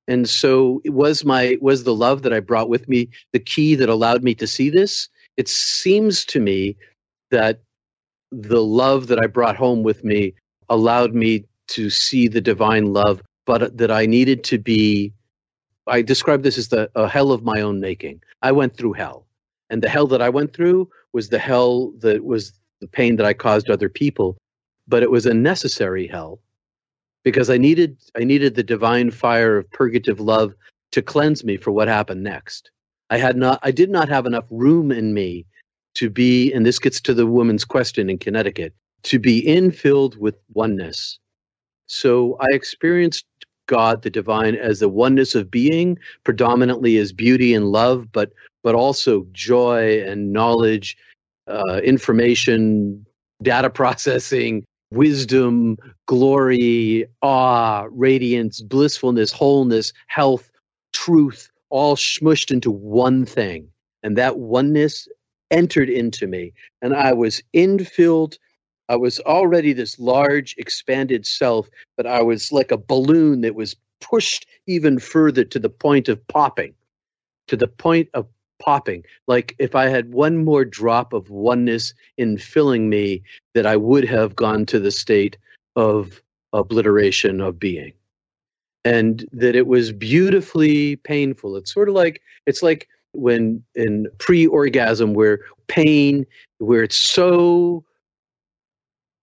and 0.07 0.29
so 0.29 0.81
it 0.85 0.91
was 0.91 1.25
my 1.25 1.57
was 1.61 1.83
the 1.83 1.95
love 1.95 2.23
that 2.23 2.33
i 2.33 2.39
brought 2.39 2.69
with 2.69 2.89
me 2.89 3.09
the 3.33 3.39
key 3.39 3.75
that 3.75 3.89
allowed 3.89 4.23
me 4.23 4.35
to 4.35 4.47
see 4.47 4.69
this 4.69 5.09
it 5.37 5.47
seems 5.49 6.25
to 6.25 6.39
me 6.39 6.77
that 7.31 7.59
the 8.33 8.63
love 8.63 9.07
that 9.09 9.19
I 9.19 9.27
brought 9.27 9.57
home 9.57 9.83
with 9.83 10.05
me 10.05 10.35
allowed 10.69 11.15
me 11.15 11.45
to 11.69 11.91
see 11.91 12.29
the 12.29 12.41
divine 12.41 12.93
love, 12.93 13.23
but 13.47 13.77
that 13.79 13.91
I 13.91 14.07
needed 14.07 14.45
to 14.45 14.59
be. 14.59 15.13
I 15.87 16.03
describe 16.03 16.43
this 16.43 16.59
as 16.59 16.69
the 16.69 16.91
a 16.95 17.09
hell 17.09 17.33
of 17.33 17.43
my 17.43 17.61
own 17.61 17.81
making. 17.81 18.23
I 18.43 18.53
went 18.53 18.77
through 18.77 18.95
hell, 18.95 19.26
and 19.69 19.81
the 19.81 19.89
hell 19.89 20.07
that 20.07 20.21
I 20.21 20.29
went 20.29 20.53
through 20.53 20.89
was 21.13 21.29
the 21.29 21.39
hell 21.39 21.91
that 21.99 22.23
was 22.23 22.53
the 22.81 22.87
pain 22.87 23.15
that 23.17 23.25
I 23.25 23.33
caused 23.33 23.69
other 23.69 23.89
people, 23.89 24.37
but 24.87 25.03
it 25.03 25.11
was 25.11 25.25
a 25.25 25.33
necessary 25.33 26.07
hell 26.07 26.39
because 27.23 27.49
I 27.49 27.57
needed 27.57 27.97
I 28.15 28.23
needed 28.23 28.55
the 28.55 28.63
divine 28.63 29.11
fire 29.11 29.57
of 29.57 29.69
purgative 29.71 30.19
love 30.19 30.53
to 30.91 31.01
cleanse 31.01 31.43
me 31.43 31.57
for 31.57 31.71
what 31.71 31.87
happened 31.87 32.23
next. 32.23 32.71
I 33.09 33.17
had 33.17 33.35
not 33.37 33.59
I 33.63 33.71
did 33.71 33.89
not 33.89 34.09
have 34.09 34.25
enough 34.25 34.45
room 34.49 34.91
in 34.91 35.13
me 35.13 35.45
to 35.95 36.09
be, 36.09 36.53
and 36.53 36.65
this 36.65 36.77
gets 36.79 37.01
to 37.01 37.13
the 37.13 37.25
woman's 37.25 37.65
question 37.65 38.09
in 38.09 38.19
Connecticut, 38.19 38.73
to 39.03 39.17
be 39.17 39.41
infilled 39.41 40.15
with 40.17 40.35
oneness. 40.53 41.17
So 41.87 42.37
I 42.39 42.47
experienced 42.51 43.25
God, 43.65 44.03
the 44.03 44.09
divine, 44.09 44.55
as 44.55 44.79
the 44.79 44.89
oneness 44.89 45.35
of 45.35 45.49
being, 45.49 45.97
predominantly 46.23 46.97
as 46.97 47.11
beauty 47.11 47.53
and 47.53 47.71
love, 47.71 48.11
but 48.11 48.31
but 48.67 48.75
also 48.75 49.25
joy 49.31 50.03
and 50.05 50.33
knowledge, 50.33 50.97
uh, 51.47 51.79
information, 51.85 53.05
data 53.41 53.69
processing, 53.81 54.65
wisdom, 54.91 55.77
glory, 56.05 57.05
awe, 57.21 57.87
radiance, 57.91 58.59
blissfulness, 58.59 59.31
wholeness, 59.31 59.93
health, 60.07 60.51
truth, 60.91 61.49
all 61.69 61.95
smushed 61.95 62.51
into 62.51 62.69
one 62.69 63.25
thing. 63.25 63.69
And 64.03 64.17
that 64.17 64.37
oneness 64.37 65.07
entered 65.49 65.89
into 65.89 66.27
me. 66.27 66.51
And 66.81 66.93
I 66.93 67.13
was 67.13 67.41
infilled. 67.53 68.37
I 68.89 68.97
was 68.97 69.21
already 69.21 69.71
this 69.71 69.97
large, 69.97 70.55
expanded 70.57 71.25
self, 71.25 71.69
but 71.95 72.05
I 72.05 72.21
was 72.21 72.51
like 72.51 72.73
a 72.73 72.77
balloon 72.77 73.39
that 73.43 73.55
was 73.55 73.77
pushed 74.01 74.45
even 74.67 74.99
further 74.99 75.45
to 75.45 75.57
the 75.57 75.69
point 75.69 76.09
of 76.09 76.27
popping, 76.27 76.73
to 77.47 77.55
the 77.55 77.69
point 77.69 78.09
of 78.13 78.27
popping. 78.59 79.03
Like 79.27 79.55
if 79.59 79.75
I 79.75 79.87
had 79.87 80.13
one 80.13 80.43
more 80.43 80.65
drop 80.65 81.13
of 81.13 81.29
oneness 81.29 81.93
in 82.17 82.37
filling 82.37 82.89
me, 82.89 83.21
that 83.53 83.65
I 83.65 83.77
would 83.77 84.05
have 84.05 84.35
gone 84.35 84.65
to 84.67 84.79
the 84.79 84.91
state 84.91 85.37
of 85.75 86.21
obliteration 86.53 87.41
of 87.41 87.59
being. 87.59 87.93
And 88.85 89.27
that 89.31 89.55
it 89.55 89.67
was 89.67 89.91
beautifully 89.91 90.95
painful. 90.97 91.57
It's 91.57 91.73
sort 91.73 91.89
of 91.89 91.95
like 91.95 92.21
it's 92.45 92.63
like 92.63 92.87
when 93.11 93.63
in 93.75 94.07
pre-orgasm 94.19 95.13
where 95.13 95.39
pain, 95.67 96.25
where 96.59 96.83
it's 96.83 96.95
so 96.95 97.83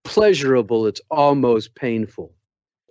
pleasurable, 0.04 0.86
it's 0.86 1.00
almost 1.10 1.74
painful. 1.74 2.32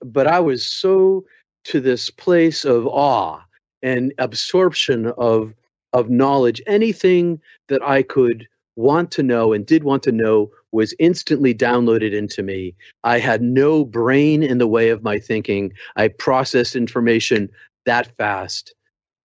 But 0.01 0.27
I 0.27 0.39
was 0.39 0.65
so 0.65 1.25
to 1.65 1.79
this 1.79 2.09
place 2.09 2.65
of 2.65 2.87
awe 2.87 3.41
and 3.81 4.13
absorption 4.17 5.07
of 5.17 5.53
of 5.93 6.09
knowledge. 6.09 6.61
Anything 6.67 7.39
that 7.69 7.81
i 7.81 8.03
could 8.03 8.47
want 8.75 9.11
to 9.11 9.23
know 9.23 9.53
and 9.53 9.65
did 9.65 9.83
want 9.83 10.03
to 10.03 10.11
know 10.11 10.49
was 10.71 10.95
instantly 10.97 11.53
downloaded 11.53 12.13
into 12.13 12.41
me. 12.41 12.73
I 13.03 13.19
had 13.19 13.41
no 13.43 13.85
brain 13.85 14.41
in 14.41 14.57
the 14.57 14.67
way 14.67 14.89
of 14.89 15.03
my 15.03 15.19
thinking. 15.19 15.73
I 15.95 16.07
processed 16.07 16.75
information 16.75 17.49
that 17.85 18.15
fast 18.17 18.73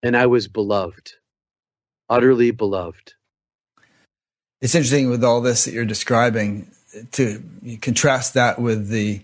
and 0.03 0.17
i 0.17 0.27
was 0.27 0.49
beloved 0.49 1.15
utterly 2.09 2.51
beloved. 2.51 3.15
It's 4.61 4.75
interesting 4.75 5.11
with 5.11 5.23
all 5.23 5.41
this 5.41 5.65
that 5.65 5.73
you're 5.73 5.85
describing 5.85 6.71
to 7.13 7.43
contrast 7.81 8.35
that 8.35 8.59
with 8.59 8.89
the 8.89 9.23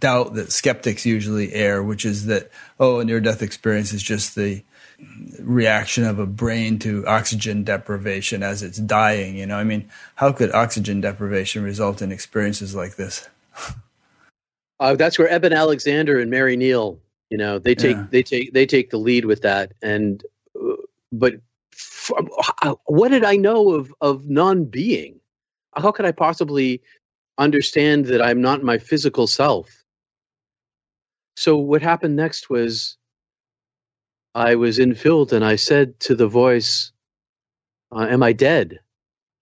doubt 0.00 0.34
that 0.34 0.52
skeptics 0.52 1.06
usually 1.06 1.52
air, 1.52 1.82
which 1.82 2.04
is 2.04 2.26
that, 2.26 2.50
oh, 2.78 3.00
a 3.00 3.04
near 3.04 3.20
death 3.20 3.42
experience 3.42 3.92
is 3.92 4.02
just 4.02 4.34
the 4.34 4.62
reaction 5.40 6.04
of 6.04 6.18
a 6.18 6.26
brain 6.26 6.78
to 6.80 7.06
oxygen 7.06 7.64
deprivation 7.64 8.42
as 8.42 8.62
it's 8.62 8.78
dying. 8.78 9.36
You 9.36 9.46
know, 9.46 9.56
I 9.56 9.64
mean, 9.64 9.88
how 10.14 10.32
could 10.32 10.52
oxygen 10.52 11.00
deprivation 11.00 11.62
result 11.62 12.02
in 12.02 12.12
experiences 12.12 12.74
like 12.74 12.96
this? 12.96 13.28
Uh, 14.78 14.94
that's 14.94 15.18
where 15.18 15.26
Eben 15.26 15.54
Alexander 15.54 16.20
and 16.20 16.30
Mary 16.30 16.54
Neal, 16.54 17.00
you 17.30 17.38
know, 17.38 17.58
they 17.58 17.74
take 17.74 17.96
yeah. 17.96 18.06
they 18.10 18.22
take 18.22 18.52
they 18.52 18.66
take 18.66 18.90
the 18.90 18.98
lead 18.98 19.24
with 19.24 19.40
that. 19.40 19.72
And 19.80 20.22
uh, 20.54 20.74
but 21.10 21.36
from, 21.70 22.28
what 22.84 23.08
did 23.08 23.24
I 23.24 23.36
know 23.36 23.70
of 23.70 23.94
of 24.02 24.28
non-being? 24.28 25.18
How 25.74 25.92
could 25.92 26.04
I 26.04 26.12
possibly 26.12 26.82
understand 27.38 28.06
that 28.06 28.22
I'm 28.22 28.40
not 28.40 28.62
my 28.62 28.78
physical 28.78 29.26
self. 29.26 29.84
So 31.36 31.56
what 31.56 31.82
happened 31.82 32.16
next 32.16 32.48
was 32.48 32.96
I 34.36 34.56
was 34.56 34.78
infilled 34.78 35.32
and 35.32 35.44
I 35.44 35.56
said 35.56 36.00
to 36.02 36.16
the 36.16 36.28
voice, 36.28 36.92
uh, 37.92 38.06
Am 38.10 38.22
I 38.22 38.34
dead? 38.34 38.80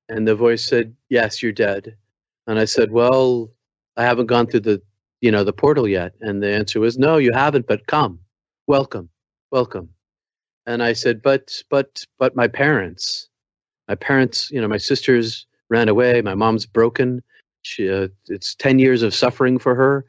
And 0.08 0.28
the 0.28 0.36
voice 0.36 0.64
said, 0.64 0.96
Yes, 1.10 1.42
you're 1.42 1.52
dead. 1.52 1.96
And 2.46 2.58
I 2.58 2.66
said, 2.66 2.92
Well, 2.92 3.50
I 3.98 4.04
haven't 4.04 4.26
gone 4.26 4.48
through 4.48 4.60
the 4.60 4.82
you 5.20 5.32
know 5.32 5.44
the 5.44 5.52
portal 5.52 5.88
yet. 5.88 6.14
And 6.22 6.42
the 6.42 6.50
answer 6.54 6.80
was, 6.80 6.98
No, 6.98 7.18
you 7.18 7.32
haven't, 7.32 7.66
but 7.66 7.88
come. 7.88 8.20
Welcome. 8.68 9.10
Welcome. 9.52 9.90
And 10.66 10.82
I 10.82 10.94
said, 10.94 11.22
But 11.22 11.62
but 11.70 12.04
but 12.18 12.36
my 12.36 12.48
parents. 12.48 13.28
My 13.88 13.96
parents, 13.96 14.50
you 14.50 14.62
know, 14.62 14.68
my 14.68 14.78
sisters 14.78 15.46
ran 15.70 15.90
away, 15.90 16.22
my 16.22 16.34
mom's 16.34 16.66
broken 16.66 17.22
she, 17.64 17.90
uh, 17.90 18.08
it's 18.28 18.54
10 18.56 18.78
years 18.78 19.02
of 19.02 19.14
suffering 19.14 19.58
for 19.58 19.74
her. 19.74 20.04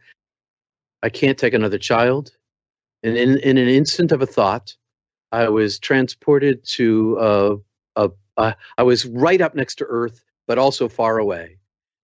I 1.03 1.10
can't 1.10 1.38
take 1.38 1.53
another 1.53 1.78
child. 1.78 2.32
And 3.06 3.18
in, 3.18 3.38
in 3.40 3.57
an 3.57 3.69
instant 3.69 4.11
of 4.11 4.22
a 4.22 4.26
thought, 4.26 4.76
I 5.32 5.49
was 5.49 5.80
transported 5.80 6.64
to 6.76 7.18
uh, 7.19 7.56
I 8.77 8.84
was 8.84 9.06
right 9.06 9.41
up 9.41 9.56
next 9.56 9.76
to 9.76 9.86
Earth, 9.86 10.23
but 10.48 10.57
also 10.57 10.90
far 10.90 11.18
away. 11.18 11.57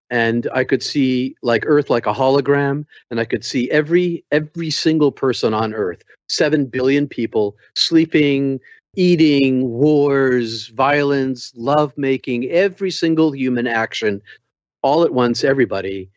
And 0.10 0.48
I 0.54 0.64
could 0.64 0.84
see 0.84 1.36
like 1.42 1.64
Earth 1.66 1.90
like 1.90 2.06
a 2.06 2.14
hologram, 2.14 2.86
and 3.10 3.20
I 3.20 3.26
could 3.26 3.46
see 3.46 3.70
every 3.72 4.26
every 4.32 4.70
single 4.70 5.12
person 5.12 5.54
on 5.54 5.74
Earth, 5.74 6.04
seven 6.28 6.66
billion 6.66 7.08
people 7.08 7.56
sleeping, 7.76 8.60
eating, 8.96 9.70
wars, 9.70 10.68
violence, 10.68 11.54
love 11.56 11.94
making, 11.98 12.46
every 12.50 12.92
single 12.92 13.34
human 13.34 13.68
action 13.68 14.22
all 14.84 15.04
at 15.04 15.14
once 15.14 15.44
everybody 15.44 16.10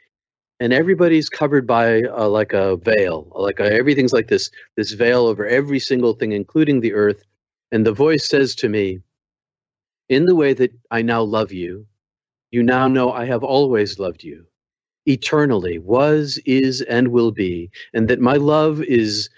and 0.61 0.73
everybody's 0.73 1.29
covered 1.29 1.67
by 1.67 2.03
uh, 2.03 2.29
like 2.29 2.53
a 2.53 2.77
veil 2.77 3.31
like 3.35 3.61
a, 3.61 3.73
everything's 3.73 4.13
like 4.13 4.29
this 4.29 4.51
this 4.77 4.93
veil 4.93 5.27
over 5.27 5.47
every 5.47 5.79
single 5.79 6.15
thing 6.15 6.33
including 6.33 6.81
the 6.81 6.93
earth. 6.93 7.23
And 7.73 7.85
the 7.85 7.93
voice 7.93 8.27
says 8.29 8.55
to 8.57 8.69
me 8.69 9.01
in 10.09 10.27
the 10.27 10.35
way 10.35 10.53
that 10.55 10.73
i 10.91 11.03
now 11.03 11.23
love 11.23 11.53
you 11.53 11.87
you 12.51 12.63
now 12.63 12.87
know 12.87 13.13
i 13.13 13.25
have 13.25 13.43
always 13.43 13.99
loved 13.99 14.23
you. 14.23 14.47
Eternally 15.07 15.79
was 15.79 16.39
is 16.47 16.81
and 16.83 17.09
will 17.09 17.31
be 17.31 17.71
and 17.93 18.09
that 18.09 18.21
my 18.21 18.37
love 18.37 18.83
is 18.83 19.29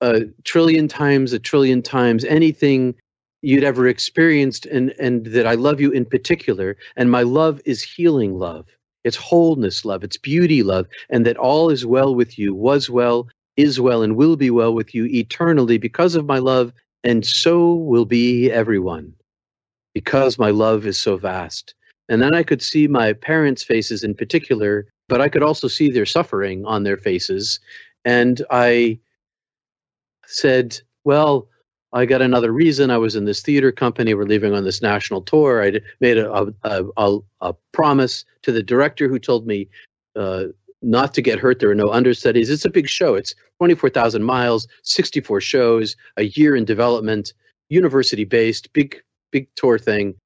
a 0.00 0.22
trillion 0.44 0.88
times 0.88 1.32
a 1.32 1.38
trillion 1.38 1.82
times 1.82 2.24
anything 2.24 2.94
you'd 3.42 3.64
ever 3.64 3.88
experienced 3.88 4.64
and 4.66 4.94
and 4.98 5.26
that 5.26 5.46
I 5.46 5.54
love 5.54 5.80
you 5.80 5.90
in 5.90 6.06
particular 6.06 6.76
and 6.96 7.10
my 7.10 7.22
love 7.22 7.60
is 7.66 7.82
healing 7.82 8.38
love 8.38 8.66
it's 9.04 9.16
wholeness 9.16 9.84
love. 9.84 10.02
It's 10.02 10.16
beauty 10.16 10.62
love 10.62 10.86
and 11.10 11.24
that 11.26 11.36
all 11.36 11.70
is 11.70 11.86
well 11.86 12.14
with 12.14 12.38
you 12.38 12.54
was 12.54 12.90
well 12.90 13.28
is 13.56 13.78
well 13.80 14.02
and 14.02 14.16
will 14.16 14.36
be 14.36 14.50
well 14.50 14.74
with 14.74 14.94
you 14.94 15.04
eternally 15.06 15.78
because 15.78 16.14
of 16.16 16.26
my 16.26 16.38
love 16.38 16.72
and 17.04 17.24
so 17.24 17.74
will 17.74 18.06
be 18.06 18.50
everyone 18.50 19.14
because 19.92 20.38
my 20.38 20.50
love 20.50 20.86
is 20.86 20.98
so 20.98 21.16
vast. 21.16 21.74
And 22.08 22.20
then 22.20 22.34
I 22.34 22.42
could 22.42 22.60
see 22.62 22.88
my 22.88 23.12
parents 23.12 23.62
faces 23.62 24.02
in 24.02 24.14
particular 24.14 24.86
but 25.08 25.20
I 25.20 25.28
could 25.28 25.42
also 25.42 25.68
see 25.68 25.90
their 25.90 26.06
suffering 26.06 26.64
on 26.64 26.82
their 26.82 26.96
faces. 26.96 27.60
And 28.06 28.42
I 28.50 28.98
said 30.26 30.80
well 31.04 31.46
I 31.94 32.06
got 32.06 32.22
another 32.22 32.52
reason. 32.52 32.90
I 32.90 32.98
was 32.98 33.14
in 33.14 33.24
this 33.24 33.40
theater 33.40 33.70
company. 33.70 34.14
We're 34.14 34.24
leaving 34.24 34.52
on 34.52 34.64
this 34.64 34.82
national 34.82 35.22
tour. 35.22 35.64
I 35.64 35.80
made 36.00 36.18
a, 36.18 36.52
a, 36.64 36.84
a, 36.96 37.18
a 37.40 37.54
promise 37.70 38.24
to 38.42 38.50
the 38.50 38.64
director 38.64 39.08
who 39.08 39.20
told 39.20 39.46
me 39.46 39.68
uh, 40.16 40.46
not 40.82 41.14
to 41.14 41.22
get 41.22 41.38
hurt. 41.38 41.60
There 41.60 41.70
are 41.70 41.74
no 41.74 41.92
understudies. 41.92 42.50
It's 42.50 42.64
a 42.64 42.70
big 42.70 42.88
show. 42.88 43.14
It's 43.14 43.32
24,000 43.58 44.24
miles, 44.24 44.66
64 44.82 45.40
shows, 45.40 45.94
a 46.16 46.24
year 46.24 46.56
in 46.56 46.64
development, 46.64 47.32
university 47.68 48.24
based, 48.24 48.72
big, 48.72 49.00
big 49.30 49.48
tour 49.54 49.78
thing. 49.78 50.16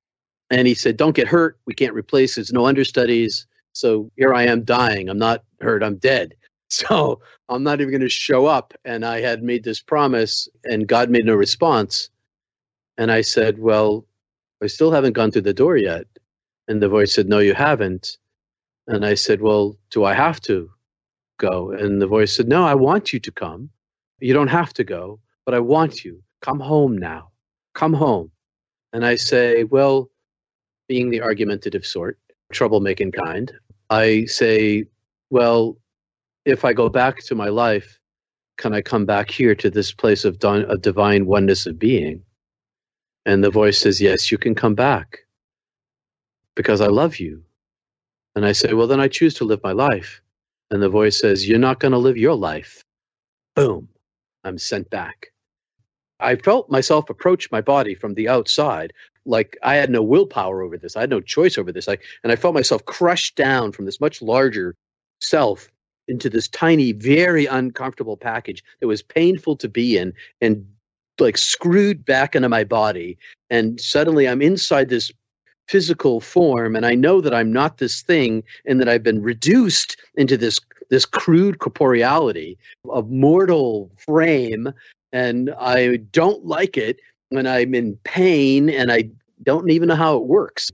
And 0.51 0.66
he 0.66 0.74
said, 0.74 0.97
Don't 0.97 1.15
get 1.15 1.28
hurt. 1.28 1.59
We 1.66 1.74
can't 1.74 1.95
replace. 1.95 2.36
There's 2.36 2.53
no 2.53 2.66
understudies. 2.66 3.47
So 3.74 4.11
here 4.16 4.32
I 4.32 4.45
am 4.45 4.65
dying. 4.65 5.11
I'm 5.11 5.19
not 5.19 5.45
hurt. 5.61 5.82
I'm 5.82 5.97
dead. 5.97 6.35
So 6.70 7.20
I'm 7.49 7.62
not 7.62 7.81
even 7.81 7.90
going 7.90 8.03
to 8.03 8.09
show 8.09 8.47
up. 8.47 8.74
And 8.85 9.05
I 9.05 9.20
had 9.20 9.43
made 9.43 9.65
this 9.65 9.81
promise, 9.81 10.49
and 10.65 10.86
God 10.86 11.11
made 11.11 11.24
no 11.24 11.35
response. 11.35 12.11
And 12.99 13.11
I 13.11 13.23
said, 13.23 13.59
Well, 13.59 14.07
I 14.62 14.66
still 14.66 14.93
haven't 14.93 15.15
gone 15.15 15.31
through 15.31 15.43
the 15.43 15.55
door 15.55 15.77
yet. 15.77 16.07
And 16.66 16.82
the 16.82 16.89
voice 16.89 17.15
said, 17.15 17.28
No, 17.28 17.39
you 17.39 17.55
haven't. 17.55 18.19
And 18.86 19.05
I 19.05 19.15
said, 19.15 19.40
Well, 19.40 19.77
do 19.90 20.05
I 20.05 20.15
have 20.15 20.40
to 20.43 20.70
go? 21.39 21.70
And 21.70 22.03
the 22.03 22.07
voice 22.07 22.36
said, 22.36 22.49
No, 22.49 22.65
I 22.65 22.74
want 22.74 23.12
you 23.12 23.20
to 23.20 23.32
come. 23.32 23.70
You 24.20 24.35
don't 24.35 24.49
have 24.49 24.74
to 24.74 24.85
go, 24.85 25.20
but 25.47 25.55
I 25.55 25.61
want 25.61 26.05
you. 26.05 26.23
Come 26.43 26.61
home 26.61 26.99
now. 26.99 27.31
Come 27.74 27.95
home. 27.95 28.31
And 28.93 29.07
I 29.07 29.15
say, 29.15 29.65
Well, 29.65 30.11
being 30.89 31.11
the 31.11 31.23
argumentative 31.23 31.86
sort, 31.86 32.19
troublemaking 32.53 33.15
kind, 33.15 33.53
I 33.90 34.24
say, 34.27 34.85
Well, 35.31 35.78
if 36.49 36.65
I 36.65 36.73
go 36.73 36.89
back 36.89 37.19
to 37.25 37.35
my 37.35 37.49
life, 37.49 38.01
can 38.57 38.73
I 38.75 38.81
come 38.81 39.05
back 39.05 39.31
here 39.31 39.55
to 39.55 39.70
this 39.70 39.93
place 39.93 40.25
of, 40.25 40.43
of 40.43 40.83
divine 40.83 41.27
oneness 41.27 41.66
of 41.66 41.79
being? 41.79 42.23
And 43.27 43.45
the 43.45 43.51
voice 43.51 43.79
says, 43.79 44.01
Yes, 44.01 44.33
you 44.33 44.39
can 44.39 44.55
come 44.55 44.75
back 44.75 45.19
because 46.57 46.81
I 46.81 46.87
love 46.87 47.19
you. 47.19 47.45
And 48.35 48.47
I 48.47 48.53
say, 48.53 48.73
Well, 48.73 48.87
then 48.87 49.01
I 49.01 49.09
choose 49.09 49.35
to 49.35 49.45
live 49.45 49.61
my 49.62 49.73
life. 49.73 50.23
And 50.70 50.83
the 50.83 50.89
voice 50.89 51.20
says, 51.20 51.47
You're 51.47 51.59
not 51.59 51.81
going 51.81 51.93
to 51.93 51.99
live 51.99 52.16
your 52.16 52.35
life. 52.35 52.83
Boom, 53.55 53.89
I'm 54.43 54.57
sent 54.59 54.89
back. 54.89 55.33
I 56.19 56.37
felt 56.37 56.70
myself 56.70 57.11
approach 57.11 57.51
my 57.53 57.61
body 57.61 57.95
from 57.95 58.15
the 58.15 58.29
outside, 58.29 58.93
like 59.27 59.57
I 59.62 59.77
had 59.77 59.91
no 59.91 60.03
willpower 60.03 60.62
over 60.62 60.79
this. 60.79 60.97
I 60.97 61.01
had 61.01 61.11
no 61.11 61.20
choice 61.20 61.59
over 61.59 61.70
this. 61.73 61.87
Like, 61.87 62.03
and 62.25 62.33
I 62.33 62.37
felt 62.37 62.55
myself 62.55 62.85
crushed 62.87 63.37
down 63.37 63.73
from 63.73 63.85
this 63.85 64.01
much 64.01 64.23
larger 64.23 64.75
self 65.20 65.69
into 66.09 66.31
this 66.31 66.49
tiny, 66.49 66.93
very 66.93 67.47
uncomfortable 67.47 68.17
package 68.17 68.63
that 68.81 68.87
was 68.87 69.03
painful 69.03 69.57
to 69.57 69.69
be 69.69 69.97
in 69.97 70.13
and 70.41 70.67
like 71.19 71.37
screwed 71.39 72.05
back 72.05 72.35
into 72.35 72.49
my 72.49 72.65
body. 72.65 73.19
And 73.51 73.81
suddenly 73.81 74.29
I'm 74.29 74.43
inside 74.43 74.89
this 74.89 75.11
physical 75.69 76.21
form 76.21 76.75
and 76.75 76.87
I 76.87 76.95
know 76.95 77.21
that 77.21 77.35
I'm 77.35 77.53
not 77.53 77.79
this 77.79 78.03
thing 78.03 78.43
and 78.65 78.81
that 78.81 78.89
I've 78.89 79.03
been 79.03 79.23
reduced 79.23 79.97
into 80.15 80.37
this 80.37 80.59
this 80.91 81.05
crude 81.05 81.59
corporeality 81.59 82.57
of 82.89 83.11
mortal 83.11 83.91
frame 83.99 84.73
and 85.13 85.53
I 85.59 85.97
don't 85.97 86.47
like 86.47 86.79
it 86.79 86.99
when 87.29 87.47
I'm 87.47 87.75
in 87.75 87.99
pain 88.05 88.71
and 88.71 88.91
I 88.91 89.11
don't 89.43 89.71
even 89.71 89.89
know 89.89 89.97
how 89.97 90.17
it 90.17 90.25
works 90.25 90.73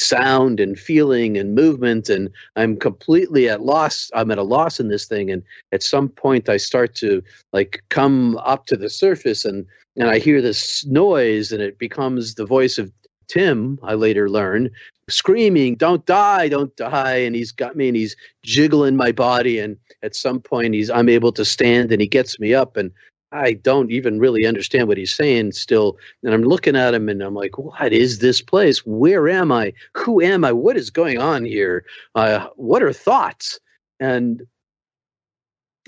sound 0.00 0.60
and 0.60 0.78
feeling 0.78 1.36
and 1.36 1.54
movement 1.54 2.08
and 2.08 2.30
i'm 2.56 2.76
completely 2.76 3.48
at 3.48 3.62
loss 3.62 4.10
i'm 4.14 4.30
at 4.30 4.38
a 4.38 4.42
loss 4.42 4.78
in 4.78 4.88
this 4.88 5.06
thing. 5.06 5.30
And 5.30 5.42
at 5.72 5.82
some 5.82 6.08
point 6.08 6.48
i 6.48 6.56
start 6.56 6.94
to 6.96 7.22
like 7.52 7.82
come 7.88 8.36
up 8.38 8.66
to 8.66 8.76
the 8.76 8.90
surface 8.90 9.44
and 9.44 9.66
and 9.96 10.08
i 10.08 10.18
hear 10.18 10.40
this 10.40 10.86
noise 10.86 11.52
and 11.52 11.62
it 11.62 11.78
becomes 11.78 12.34
the 12.34 12.46
voice 12.46 12.78
of 12.78 12.92
tim 13.26 13.78
i 13.82 13.94
later 13.94 14.30
learn 14.30 14.70
screaming 15.10 15.74
don't 15.74 16.06
die 16.06 16.48
don't 16.48 16.74
die. 16.76 17.16
And 17.16 17.34
he's 17.34 17.52
got 17.52 17.76
me 17.76 17.88
and 17.88 17.96
he's 17.96 18.16
jiggling 18.44 18.96
my 18.96 19.12
body. 19.12 19.58
And 19.58 19.76
at 20.02 20.14
some 20.14 20.40
point 20.40 20.74
he's 20.74 20.90
i'm 20.90 21.08
able 21.08 21.32
to 21.32 21.44
stand 21.44 21.90
and 21.92 22.00
he 22.00 22.06
gets 22.06 22.38
me 22.38 22.54
up 22.54 22.76
and 22.76 22.92
I 23.32 23.52
don't 23.52 23.90
even 23.90 24.18
really 24.18 24.46
understand 24.46 24.88
what 24.88 24.96
he's 24.96 25.14
saying 25.14 25.52
still. 25.52 25.98
And 26.22 26.32
I'm 26.32 26.42
looking 26.42 26.76
at 26.76 26.94
him 26.94 27.08
and 27.08 27.22
I'm 27.22 27.34
like, 27.34 27.58
what 27.58 27.92
is 27.92 28.18
this 28.18 28.40
place? 28.40 28.86
Where 28.86 29.28
am 29.28 29.52
I? 29.52 29.74
Who 29.94 30.22
am 30.22 30.44
I? 30.44 30.52
What 30.52 30.76
is 30.76 30.90
going 30.90 31.18
on 31.18 31.44
here? 31.44 31.84
Uh, 32.14 32.48
what 32.56 32.82
are 32.82 32.92
thoughts? 32.92 33.60
And 34.00 34.46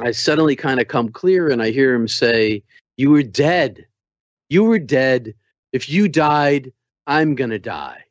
I 0.00 0.10
suddenly 0.10 0.56
kind 0.56 0.80
of 0.80 0.88
come 0.88 1.08
clear 1.10 1.48
and 1.48 1.62
I 1.62 1.70
hear 1.70 1.94
him 1.94 2.08
say, 2.08 2.62
You 2.96 3.10
were 3.10 3.22
dead. 3.22 3.86
You 4.48 4.64
were 4.64 4.78
dead. 4.78 5.34
If 5.72 5.88
you 5.88 6.08
died, 6.08 6.72
I'm 7.06 7.34
going 7.34 7.50
to 7.50 7.58
die. 7.58 8.04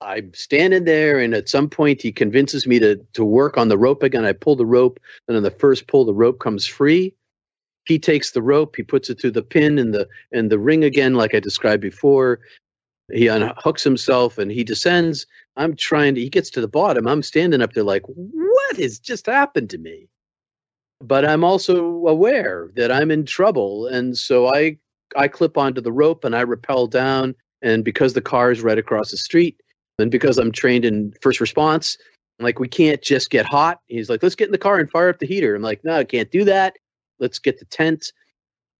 I'm 0.00 0.32
standing 0.32 0.84
there, 0.84 1.18
and 1.18 1.34
at 1.34 1.48
some 1.48 1.68
point, 1.68 2.00
he 2.02 2.12
convinces 2.12 2.66
me 2.66 2.78
to 2.78 2.96
to 3.14 3.24
work 3.24 3.58
on 3.58 3.68
the 3.68 3.78
rope 3.78 4.02
again. 4.02 4.24
I 4.24 4.32
pull 4.32 4.56
the 4.56 4.66
rope, 4.66 5.00
and 5.26 5.36
on 5.36 5.42
the 5.42 5.50
first 5.50 5.86
pull, 5.88 6.04
the 6.04 6.14
rope 6.14 6.38
comes 6.38 6.66
free. 6.66 7.14
He 7.86 7.98
takes 7.98 8.30
the 8.32 8.42
rope, 8.42 8.76
he 8.76 8.82
puts 8.82 9.08
it 9.10 9.20
through 9.20 9.32
the 9.32 9.42
pin 9.42 9.78
and 9.78 9.94
the 9.94 10.06
and 10.30 10.50
the 10.50 10.58
ring 10.58 10.84
again, 10.84 11.14
like 11.14 11.34
I 11.34 11.40
described 11.40 11.82
before. 11.82 12.40
He 13.10 13.26
unhooks 13.26 13.82
himself 13.82 14.36
and 14.36 14.50
he 14.50 14.62
descends. 14.62 15.26
I'm 15.56 15.74
trying 15.74 16.14
to. 16.14 16.20
He 16.20 16.28
gets 16.28 16.50
to 16.50 16.60
the 16.60 16.68
bottom. 16.68 17.08
I'm 17.08 17.22
standing 17.22 17.62
up 17.62 17.72
there 17.72 17.84
like, 17.84 18.02
what 18.06 18.76
has 18.76 18.98
just 18.98 19.26
happened 19.26 19.70
to 19.70 19.78
me? 19.78 20.08
But 21.00 21.24
I'm 21.24 21.44
also 21.44 22.06
aware 22.06 22.70
that 22.76 22.92
I'm 22.92 23.10
in 23.10 23.24
trouble, 23.24 23.86
and 23.86 24.16
so 24.16 24.48
I 24.54 24.78
I 25.16 25.26
clip 25.28 25.56
onto 25.56 25.80
the 25.80 25.92
rope 25.92 26.24
and 26.24 26.36
I 26.36 26.42
rappel 26.42 26.86
down. 26.86 27.34
And 27.62 27.84
because 27.84 28.12
the 28.12 28.20
car 28.20 28.52
is 28.52 28.62
right 28.62 28.78
across 28.78 29.10
the 29.10 29.16
street, 29.16 29.60
and 29.98 30.10
because 30.10 30.38
I'm 30.38 30.52
trained 30.52 30.84
in 30.84 31.12
first 31.20 31.40
response, 31.40 31.98
I'm 32.38 32.44
like, 32.44 32.60
we 32.60 32.68
can't 32.68 33.02
just 33.02 33.30
get 33.30 33.46
hot. 33.46 33.80
He's 33.88 34.08
like, 34.08 34.22
let's 34.22 34.36
get 34.36 34.46
in 34.46 34.52
the 34.52 34.58
car 34.58 34.78
and 34.78 34.90
fire 34.90 35.08
up 35.08 35.18
the 35.18 35.26
heater. 35.26 35.54
I'm 35.54 35.62
like, 35.62 35.82
no, 35.84 35.98
I 35.98 36.04
can't 36.04 36.30
do 36.30 36.44
that. 36.44 36.76
Let's 37.18 37.38
get 37.38 37.58
the 37.58 37.64
tent. 37.64 38.12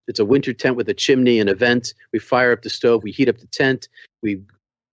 It's 0.06 0.20
a 0.20 0.24
winter 0.24 0.52
tent 0.52 0.76
with 0.76 0.88
a 0.88 0.94
chimney 0.94 1.40
and 1.40 1.50
a 1.50 1.54
vent. 1.54 1.92
We 2.12 2.18
fire 2.18 2.52
up 2.52 2.62
the 2.62 2.70
stove. 2.70 3.02
We 3.02 3.10
heat 3.10 3.28
up 3.28 3.38
the 3.38 3.46
tent. 3.48 3.88
We 4.22 4.40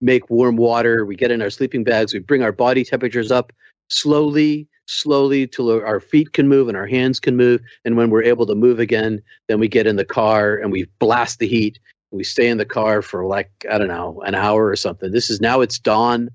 make 0.00 0.28
warm 0.28 0.56
water. 0.56 1.06
We 1.06 1.16
get 1.16 1.30
in 1.30 1.40
our 1.40 1.50
sleeping 1.50 1.84
bags. 1.84 2.12
We 2.12 2.18
bring 2.18 2.42
our 2.42 2.52
body 2.52 2.84
temperatures 2.84 3.30
up 3.30 3.52
slowly, 3.88 4.68
slowly 4.86 5.46
till 5.46 5.70
our 5.70 6.00
feet 6.00 6.32
can 6.32 6.48
move 6.48 6.68
and 6.68 6.76
our 6.76 6.86
hands 6.86 7.20
can 7.20 7.36
move. 7.36 7.60
And 7.84 7.96
when 7.96 8.10
we're 8.10 8.24
able 8.24 8.46
to 8.46 8.54
move 8.54 8.80
again, 8.80 9.22
then 9.48 9.60
we 9.60 9.68
get 9.68 9.86
in 9.86 9.96
the 9.96 10.04
car 10.04 10.56
and 10.56 10.72
we 10.72 10.86
blast 10.98 11.38
the 11.38 11.46
heat 11.46 11.78
we 12.16 12.24
stay 12.24 12.48
in 12.48 12.58
the 12.58 12.64
car 12.64 13.02
for 13.02 13.24
like, 13.24 13.50
I 13.70 13.78
don't 13.78 13.88
know, 13.88 14.22
an 14.24 14.34
hour 14.34 14.66
or 14.66 14.76
something. 14.76 15.10
This 15.10 15.30
is 15.30 15.40
now 15.40 15.60
it's 15.60 15.78
dawn. 15.78 16.30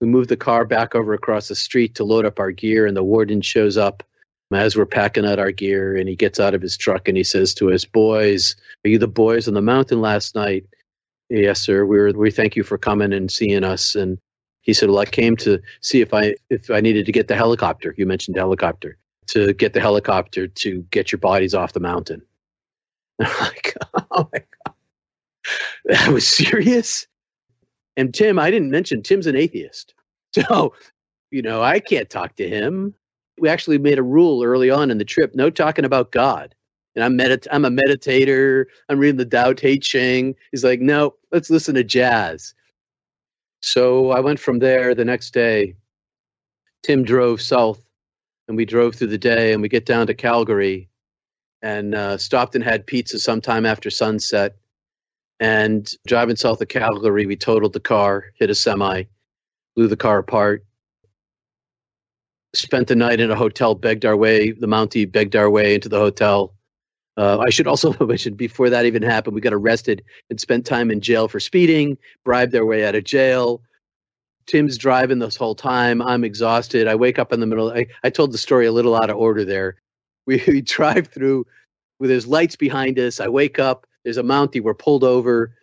We 0.00 0.08
move 0.08 0.28
the 0.28 0.36
car 0.36 0.64
back 0.64 0.94
over 0.94 1.14
across 1.14 1.48
the 1.48 1.54
street 1.54 1.94
to 1.96 2.04
load 2.04 2.24
up 2.24 2.40
our 2.40 2.50
gear, 2.50 2.86
and 2.86 2.96
the 2.96 3.04
warden 3.04 3.40
shows 3.40 3.76
up 3.76 4.02
as 4.52 4.76
we're 4.76 4.86
packing 4.86 5.24
out 5.24 5.38
our 5.38 5.52
gear. 5.52 5.96
And 5.96 6.08
he 6.08 6.16
gets 6.16 6.40
out 6.40 6.54
of 6.54 6.62
his 6.62 6.76
truck 6.76 7.08
and 7.08 7.16
he 7.16 7.24
says 7.24 7.54
to 7.54 7.72
us, 7.72 7.84
Boys, 7.84 8.56
are 8.84 8.88
you 8.88 8.98
the 8.98 9.08
boys 9.08 9.48
on 9.48 9.54
the 9.54 9.62
mountain 9.62 10.00
last 10.00 10.34
night? 10.34 10.64
Yes, 11.28 11.60
sir. 11.60 11.86
We 11.86 11.98
were, 11.98 12.12
we 12.12 12.30
thank 12.30 12.56
you 12.56 12.62
for 12.62 12.76
coming 12.76 13.12
and 13.12 13.30
seeing 13.30 13.64
us. 13.64 13.94
And 13.94 14.18
he 14.62 14.72
said, 14.72 14.90
Well, 14.90 14.98
I 14.98 15.06
came 15.06 15.36
to 15.38 15.60
see 15.80 16.00
if 16.00 16.12
I 16.12 16.34
if 16.50 16.70
I 16.70 16.80
needed 16.80 17.06
to 17.06 17.12
get 17.12 17.28
the 17.28 17.36
helicopter. 17.36 17.94
You 17.96 18.06
mentioned 18.06 18.36
helicopter 18.36 18.98
to 19.28 19.52
get 19.52 19.72
the 19.72 19.80
helicopter 19.80 20.46
to 20.48 20.82
get 20.90 21.12
your 21.12 21.18
bodies 21.18 21.54
off 21.54 21.72
the 21.72 21.80
mountain. 21.80 22.22
Like, 23.40 23.76
oh 24.10 24.28
my 24.32 24.42
that 25.86 26.08
was 26.12 26.26
serious. 26.26 27.06
And 27.96 28.14
Tim, 28.14 28.38
I 28.38 28.50
didn't 28.50 28.70
mention 28.70 29.02
Tim's 29.02 29.26
an 29.26 29.36
atheist, 29.36 29.94
so 30.34 30.74
you 31.30 31.42
know 31.42 31.62
I 31.62 31.80
can't 31.80 32.10
talk 32.10 32.36
to 32.36 32.48
him. 32.48 32.94
We 33.38 33.48
actually 33.48 33.78
made 33.78 33.98
a 33.98 34.02
rule 34.02 34.42
early 34.42 34.70
on 34.70 34.90
in 34.90 34.98
the 34.98 35.04
trip: 35.04 35.34
no 35.34 35.50
talking 35.50 35.84
about 35.84 36.12
God. 36.12 36.54
And 36.94 37.04
I'm 37.04 37.16
medit- 37.16 37.46
I'm 37.50 37.64
a 37.64 37.70
meditator. 37.70 38.66
I'm 38.88 38.98
reading 38.98 39.16
the 39.16 39.24
Tao 39.24 39.52
Te 39.54 39.78
Ching. 39.78 40.34
He's 40.50 40.64
like, 40.64 40.80
no, 40.80 41.14
let's 41.30 41.48
listen 41.48 41.74
to 41.76 41.84
jazz. 41.84 42.54
So 43.62 44.10
I 44.10 44.20
went 44.20 44.40
from 44.40 44.58
there 44.58 44.94
the 44.94 45.04
next 45.04 45.32
day. 45.32 45.76
Tim 46.82 47.04
drove 47.04 47.40
south, 47.40 47.80
and 48.48 48.56
we 48.56 48.64
drove 48.64 48.94
through 48.96 49.06
the 49.08 49.18
day, 49.18 49.52
and 49.52 49.62
we 49.62 49.68
get 49.68 49.86
down 49.86 50.06
to 50.08 50.14
Calgary, 50.14 50.88
and 51.62 51.94
uh, 51.94 52.18
stopped 52.18 52.54
and 52.56 52.64
had 52.64 52.86
pizza 52.86 53.18
sometime 53.18 53.64
after 53.64 53.88
sunset. 53.88 54.56
And 55.42 55.92
driving 56.06 56.36
south 56.36 56.60
of 56.60 56.68
Calgary, 56.68 57.26
we 57.26 57.34
totaled 57.34 57.72
the 57.72 57.80
car, 57.80 58.26
hit 58.36 58.48
a 58.48 58.54
semi, 58.54 59.02
blew 59.74 59.88
the 59.88 59.96
car 59.96 60.18
apart. 60.18 60.64
Spent 62.54 62.86
the 62.86 62.94
night 62.94 63.18
in 63.18 63.28
a 63.28 63.34
hotel, 63.34 63.74
begged 63.74 64.04
our 64.04 64.16
way, 64.16 64.52
the 64.52 64.68
Mountie 64.68 65.10
begged 65.10 65.34
our 65.34 65.50
way 65.50 65.74
into 65.74 65.88
the 65.88 65.98
hotel. 65.98 66.54
Uh, 67.16 67.38
I 67.40 67.50
should 67.50 67.66
also 67.66 67.92
mention 68.06 68.34
before 68.34 68.70
that 68.70 68.86
even 68.86 69.02
happened, 69.02 69.34
we 69.34 69.40
got 69.40 69.52
arrested 69.52 70.04
and 70.30 70.40
spent 70.40 70.64
time 70.64 70.92
in 70.92 71.00
jail 71.00 71.26
for 71.26 71.40
speeding, 71.40 71.98
bribed 72.24 72.52
their 72.52 72.64
way 72.64 72.86
out 72.86 72.94
of 72.94 73.02
jail. 73.02 73.62
Tim's 74.46 74.78
driving 74.78 75.18
this 75.18 75.34
whole 75.34 75.56
time. 75.56 76.00
I'm 76.00 76.22
exhausted. 76.22 76.86
I 76.86 76.94
wake 76.94 77.18
up 77.18 77.32
in 77.32 77.40
the 77.40 77.46
middle. 77.46 77.72
I, 77.72 77.88
I 78.04 78.10
told 78.10 78.30
the 78.30 78.38
story 78.38 78.66
a 78.66 78.72
little 78.72 78.94
out 78.94 79.10
of 79.10 79.16
order 79.16 79.44
there. 79.44 79.74
We, 80.24 80.40
we 80.46 80.60
drive 80.60 81.08
through 81.08 81.46
with 81.98 82.10
his 82.10 82.28
lights 82.28 82.54
behind 82.54 83.00
us. 83.00 83.18
I 83.18 83.26
wake 83.26 83.58
up. 83.58 83.88
There's 84.04 84.16
a 84.16 84.22
Mountie. 84.22 84.62
We're 84.62 84.74
pulled 84.74 85.04
over. 85.04 85.54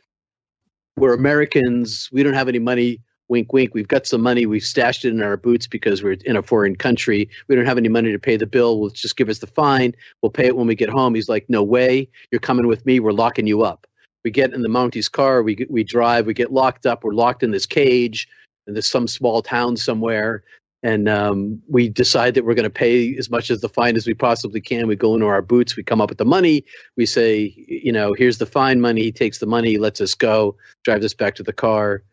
We're 0.97 1.13
Americans. 1.13 2.09
We 2.11 2.23
don't 2.23 2.33
have 2.33 2.47
any 2.47 2.59
money. 2.59 3.01
Wink, 3.27 3.53
wink. 3.53 3.73
We've 3.73 3.87
got 3.87 4.07
some 4.07 4.21
money. 4.21 4.45
We've 4.45 4.63
stashed 4.63 5.05
it 5.05 5.09
in 5.09 5.21
our 5.21 5.37
boots 5.37 5.67
because 5.67 6.01
we're 6.01 6.17
in 6.25 6.35
a 6.35 6.41
foreign 6.41 6.75
country. 6.75 7.29
We 7.47 7.55
don't 7.55 7.65
have 7.65 7.77
any 7.77 7.89
money 7.89 8.11
to 8.11 8.19
pay 8.19 8.37
the 8.37 8.47
bill. 8.47 8.79
We'll 8.79 8.89
just 8.89 9.17
give 9.17 9.29
us 9.29 9.39
the 9.39 9.47
fine. 9.47 9.93
We'll 10.21 10.31
pay 10.31 10.47
it 10.47 10.57
when 10.57 10.67
we 10.67 10.75
get 10.75 10.89
home. 10.89 11.13
He's 11.13 11.29
like, 11.29 11.45
No 11.47 11.61
way. 11.61 12.09
You're 12.31 12.39
coming 12.39 12.67
with 12.67 12.85
me. 12.85 12.99
We're 12.99 13.11
locking 13.11 13.45
you 13.45 13.61
up. 13.61 13.85
We 14.25 14.31
get 14.31 14.53
in 14.53 14.63
the 14.63 14.69
Mountie's 14.69 15.09
car. 15.09 15.43
We 15.43 15.65
we 15.69 15.83
drive. 15.83 16.25
We 16.25 16.33
get 16.33 16.51
locked 16.51 16.85
up. 16.85 17.03
We're 17.03 17.13
locked 17.13 17.43
in 17.43 17.51
this 17.51 17.65
cage. 17.65 18.27
And 18.65 18.75
there's 18.75 18.89
some 18.89 19.07
small 19.07 19.41
town 19.41 19.77
somewhere 19.77 20.43
and 20.81 21.09
um, 21.09 21.61
we 21.67 21.89
decide 21.89 22.33
that 22.33 22.45
we're 22.45 22.53
going 22.53 22.63
to 22.63 22.69
pay 22.69 23.15
as 23.17 23.29
much 23.29 23.51
as 23.51 23.61
the 23.61 23.69
fine 23.69 23.95
as 23.97 24.07
we 24.07 24.13
possibly 24.13 24.61
can. 24.61 24.87
We 24.87 24.95
go 24.95 25.13
into 25.13 25.25
our 25.27 25.41
boots, 25.41 25.75
we 25.75 25.83
come 25.83 25.99
up 25.99 26.09
with 26.09 26.17
the 26.17 26.25
money. 26.25 26.63
We 26.95 27.05
say, 27.05 27.53
you 27.67 27.91
know, 27.91 28.13
here's 28.13 28.37
the 28.37 28.45
fine 28.45 28.79
money. 28.79 29.01
He 29.03 29.11
takes 29.11 29.39
the 29.39 29.45
money, 29.45 29.77
lets 29.77 29.99
us 29.99 30.15
go, 30.15 30.55
drives 30.83 31.05
us 31.05 31.13
back 31.13 31.35
to 31.35 31.43
the 31.43 31.53
car. 31.53 32.03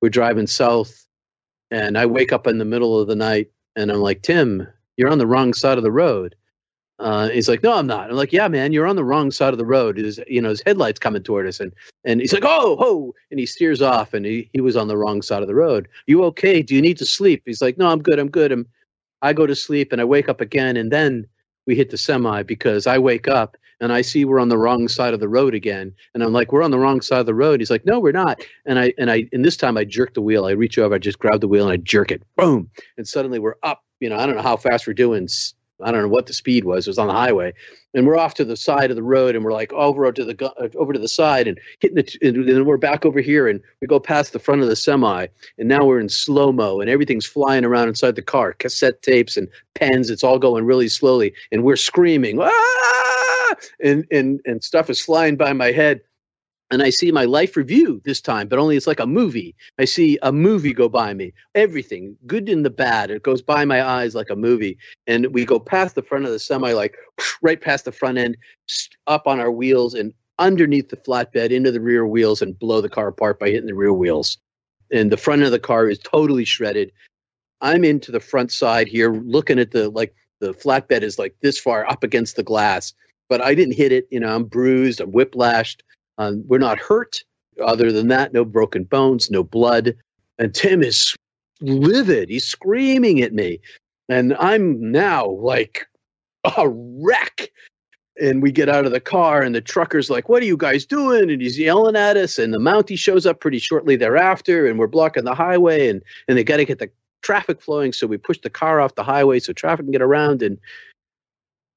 We're 0.00 0.08
driving 0.08 0.46
south, 0.46 1.06
and 1.70 1.96
I 1.98 2.06
wake 2.06 2.32
up 2.32 2.46
in 2.46 2.58
the 2.58 2.64
middle 2.64 2.98
of 2.98 3.08
the 3.08 3.16
night, 3.16 3.50
and 3.76 3.90
I'm 3.90 4.00
like, 4.00 4.22
Tim, 4.22 4.66
you're 4.96 5.10
on 5.10 5.18
the 5.18 5.26
wrong 5.26 5.54
side 5.54 5.78
of 5.78 5.84
the 5.84 5.92
road. 5.92 6.34
Uh, 7.00 7.28
he's 7.28 7.48
like, 7.48 7.62
no, 7.62 7.72
I'm 7.76 7.86
not. 7.86 8.10
I'm 8.10 8.16
like, 8.16 8.32
yeah, 8.32 8.46
man, 8.46 8.72
you're 8.72 8.86
on 8.86 8.96
the 8.96 9.04
wrong 9.04 9.30
side 9.32 9.52
of 9.52 9.58
the 9.58 9.66
road. 9.66 9.96
His, 9.96 10.20
you 10.28 10.40
know, 10.40 10.50
his 10.50 10.62
headlights 10.64 11.00
coming 11.00 11.22
toward 11.22 11.46
us, 11.46 11.58
and 11.58 11.72
and 12.04 12.20
he's 12.20 12.32
like, 12.32 12.44
oh, 12.44 12.76
ho, 12.76 13.14
and 13.30 13.40
he 13.40 13.46
steers 13.46 13.82
off, 13.82 14.14
and 14.14 14.24
he, 14.24 14.48
he 14.52 14.60
was 14.60 14.76
on 14.76 14.88
the 14.88 14.96
wrong 14.96 15.20
side 15.20 15.42
of 15.42 15.48
the 15.48 15.54
road. 15.54 15.88
You 16.06 16.22
okay? 16.24 16.62
Do 16.62 16.74
you 16.74 16.82
need 16.82 16.98
to 16.98 17.06
sleep? 17.06 17.42
He's 17.46 17.60
like, 17.60 17.78
no, 17.78 17.88
I'm 17.88 18.00
good, 18.00 18.18
I'm 18.18 18.30
good. 18.30 18.52
I'm, 18.52 18.66
I 19.22 19.32
go 19.32 19.46
to 19.46 19.56
sleep, 19.56 19.90
and 19.90 20.00
I 20.00 20.04
wake 20.04 20.28
up 20.28 20.40
again, 20.40 20.76
and 20.76 20.92
then 20.92 21.26
we 21.66 21.74
hit 21.74 21.90
the 21.90 21.98
semi 21.98 22.42
because 22.42 22.86
I 22.86 22.98
wake 22.98 23.26
up 23.26 23.56
and 23.80 23.92
I 23.92 24.02
see 24.02 24.24
we're 24.24 24.40
on 24.40 24.48
the 24.48 24.58
wrong 24.58 24.88
side 24.88 25.14
of 25.14 25.20
the 25.20 25.28
road 25.28 25.54
again, 25.54 25.92
and 26.14 26.22
I'm 26.22 26.32
like, 26.32 26.52
we're 26.52 26.62
on 26.62 26.70
the 26.70 26.78
wrong 26.78 27.00
side 27.00 27.20
of 27.20 27.26
the 27.26 27.34
road. 27.34 27.60
He's 27.60 27.70
like, 27.70 27.84
no, 27.84 27.98
we're 27.98 28.12
not. 28.12 28.40
And 28.66 28.78
I 28.78 28.92
and 28.98 29.10
I 29.10 29.28
and 29.32 29.44
this 29.44 29.56
time 29.56 29.76
I 29.76 29.84
jerk 29.84 30.14
the 30.14 30.22
wheel. 30.22 30.46
I 30.46 30.52
reach 30.52 30.78
over, 30.78 30.94
I 30.94 30.98
just 30.98 31.18
grab 31.18 31.40
the 31.40 31.48
wheel, 31.48 31.64
and 31.64 31.72
I 31.72 31.76
jerk 31.76 32.10
it, 32.10 32.22
boom, 32.36 32.70
and 32.96 33.06
suddenly 33.06 33.38
we're 33.38 33.56
up. 33.62 33.82
You 34.00 34.08
know, 34.08 34.16
I 34.16 34.26
don't 34.26 34.36
know 34.36 34.42
how 34.42 34.56
fast 34.56 34.86
we're 34.86 34.94
doing 34.94 35.28
I 35.82 35.90
don't 35.90 36.02
know 36.02 36.08
what 36.08 36.26
the 36.26 36.32
speed 36.32 36.64
was. 36.64 36.86
It 36.86 36.90
was 36.90 36.98
on 36.98 37.08
the 37.08 37.12
highway, 37.12 37.52
and 37.94 38.06
we're 38.06 38.18
off 38.18 38.34
to 38.34 38.44
the 38.44 38.56
side 38.56 38.90
of 38.90 38.96
the 38.96 39.02
road, 39.02 39.34
and 39.34 39.44
we're 39.44 39.52
like 39.52 39.72
over 39.72 40.10
to 40.12 40.24
the 40.24 40.52
uh, 40.58 40.68
over 40.76 40.92
to 40.92 40.98
the 40.98 41.08
side, 41.08 41.48
and 41.48 41.58
hitting 41.80 41.96
the. 41.96 42.18
And 42.22 42.48
then 42.48 42.64
we're 42.64 42.76
back 42.76 43.04
over 43.04 43.20
here, 43.20 43.48
and 43.48 43.60
we 43.80 43.86
go 43.86 43.98
past 43.98 44.32
the 44.32 44.38
front 44.38 44.62
of 44.62 44.68
the 44.68 44.76
semi, 44.76 45.26
and 45.58 45.68
now 45.68 45.84
we're 45.84 46.00
in 46.00 46.08
slow 46.08 46.52
mo, 46.52 46.80
and 46.80 46.88
everything's 46.88 47.26
flying 47.26 47.64
around 47.64 47.88
inside 47.88 48.14
the 48.14 48.22
car, 48.22 48.52
cassette 48.52 49.02
tapes 49.02 49.36
and 49.36 49.48
pens. 49.74 50.10
It's 50.10 50.24
all 50.24 50.38
going 50.38 50.64
really 50.64 50.88
slowly, 50.88 51.34
and 51.50 51.64
we're 51.64 51.76
screaming, 51.76 52.38
ah! 52.40 53.54
and 53.82 54.06
and 54.10 54.40
and 54.44 54.62
stuff 54.62 54.90
is 54.90 55.00
flying 55.00 55.36
by 55.36 55.52
my 55.52 55.72
head 55.72 56.02
and 56.74 56.82
I 56.82 56.90
see 56.90 57.12
my 57.12 57.24
life 57.24 57.56
review 57.56 58.02
this 58.04 58.20
time, 58.20 58.48
but 58.48 58.58
only 58.58 58.76
it's 58.76 58.88
like 58.88 58.98
a 58.98 59.06
movie. 59.06 59.54
I 59.78 59.84
see 59.84 60.18
a 60.22 60.32
movie 60.32 60.72
go 60.74 60.88
by 60.88 61.14
me. 61.14 61.32
Everything, 61.54 62.16
good 62.26 62.48
and 62.48 62.64
the 62.64 62.70
bad, 62.70 63.12
it 63.12 63.22
goes 63.22 63.42
by 63.42 63.64
my 63.64 63.80
eyes 63.80 64.16
like 64.16 64.28
a 64.28 64.34
movie. 64.34 64.76
And 65.06 65.32
we 65.32 65.44
go 65.44 65.60
past 65.60 65.94
the 65.94 66.02
front 66.02 66.24
of 66.24 66.32
the 66.32 66.40
semi, 66.40 66.72
like 66.72 66.96
right 67.42 67.60
past 67.60 67.84
the 67.84 67.92
front 67.92 68.18
end, 68.18 68.36
up 69.06 69.28
on 69.28 69.38
our 69.38 69.52
wheels 69.52 69.94
and 69.94 70.12
underneath 70.40 70.88
the 70.88 70.96
flatbed 70.96 71.52
into 71.52 71.70
the 71.70 71.80
rear 71.80 72.08
wheels 72.08 72.42
and 72.42 72.58
blow 72.58 72.80
the 72.80 72.88
car 72.88 73.06
apart 73.06 73.38
by 73.38 73.50
hitting 73.50 73.66
the 73.66 73.74
rear 73.74 73.92
wheels. 73.92 74.36
And 74.92 75.12
the 75.12 75.16
front 75.16 75.42
of 75.42 75.52
the 75.52 75.60
car 75.60 75.88
is 75.88 76.00
totally 76.00 76.44
shredded. 76.44 76.90
I'm 77.60 77.84
into 77.84 78.10
the 78.10 78.18
front 78.18 78.50
side 78.50 78.88
here, 78.88 79.12
looking 79.12 79.60
at 79.60 79.70
the 79.70 79.90
like 79.90 80.12
the 80.40 80.52
flatbed 80.52 81.02
is 81.02 81.20
like 81.20 81.36
this 81.40 81.56
far 81.56 81.88
up 81.88 82.02
against 82.02 82.34
the 82.34 82.42
glass, 82.42 82.92
but 83.28 83.40
I 83.40 83.54
didn't 83.54 83.76
hit 83.76 83.92
it. 83.92 84.08
You 84.10 84.18
know, 84.18 84.34
I'm 84.34 84.44
bruised, 84.44 85.00
I'm 85.00 85.12
whiplashed 85.12 85.82
um, 86.18 86.44
we're 86.46 86.58
not 86.58 86.78
hurt. 86.78 87.22
Other 87.64 87.92
than 87.92 88.08
that, 88.08 88.32
no 88.32 88.44
broken 88.44 88.84
bones, 88.84 89.30
no 89.30 89.44
blood. 89.44 89.94
And 90.38 90.54
Tim 90.54 90.82
is 90.82 91.14
livid. 91.60 92.28
He's 92.28 92.46
screaming 92.46 93.20
at 93.20 93.32
me. 93.32 93.60
And 94.08 94.34
I'm 94.34 94.92
now 94.92 95.26
like 95.26 95.86
a 96.56 96.68
wreck. 96.68 97.50
And 98.20 98.42
we 98.42 98.52
get 98.52 98.68
out 98.68 98.86
of 98.86 98.92
the 98.92 99.00
car, 99.00 99.42
and 99.42 99.56
the 99.56 99.60
trucker's 99.60 100.08
like, 100.08 100.28
What 100.28 100.40
are 100.40 100.46
you 100.46 100.56
guys 100.56 100.86
doing? 100.86 101.30
And 101.30 101.42
he's 101.42 101.58
yelling 101.58 101.96
at 101.96 102.16
us. 102.16 102.38
And 102.38 102.54
the 102.54 102.58
Mountie 102.58 102.96
shows 102.96 103.26
up 103.26 103.40
pretty 103.40 103.58
shortly 103.58 103.96
thereafter, 103.96 104.66
and 104.68 104.78
we're 104.78 104.86
blocking 104.86 105.24
the 105.24 105.34
highway, 105.34 105.88
and, 105.88 106.00
and 106.28 106.38
they 106.38 106.44
got 106.44 106.58
to 106.58 106.64
get 106.64 106.78
the 106.78 106.90
traffic 107.22 107.60
flowing. 107.60 107.92
So 107.92 108.06
we 108.06 108.16
push 108.16 108.38
the 108.38 108.50
car 108.50 108.80
off 108.80 108.94
the 108.94 109.02
highway 109.02 109.40
so 109.40 109.52
traffic 109.52 109.86
can 109.86 109.90
get 109.90 110.02
around. 110.02 110.42
And, 110.42 110.58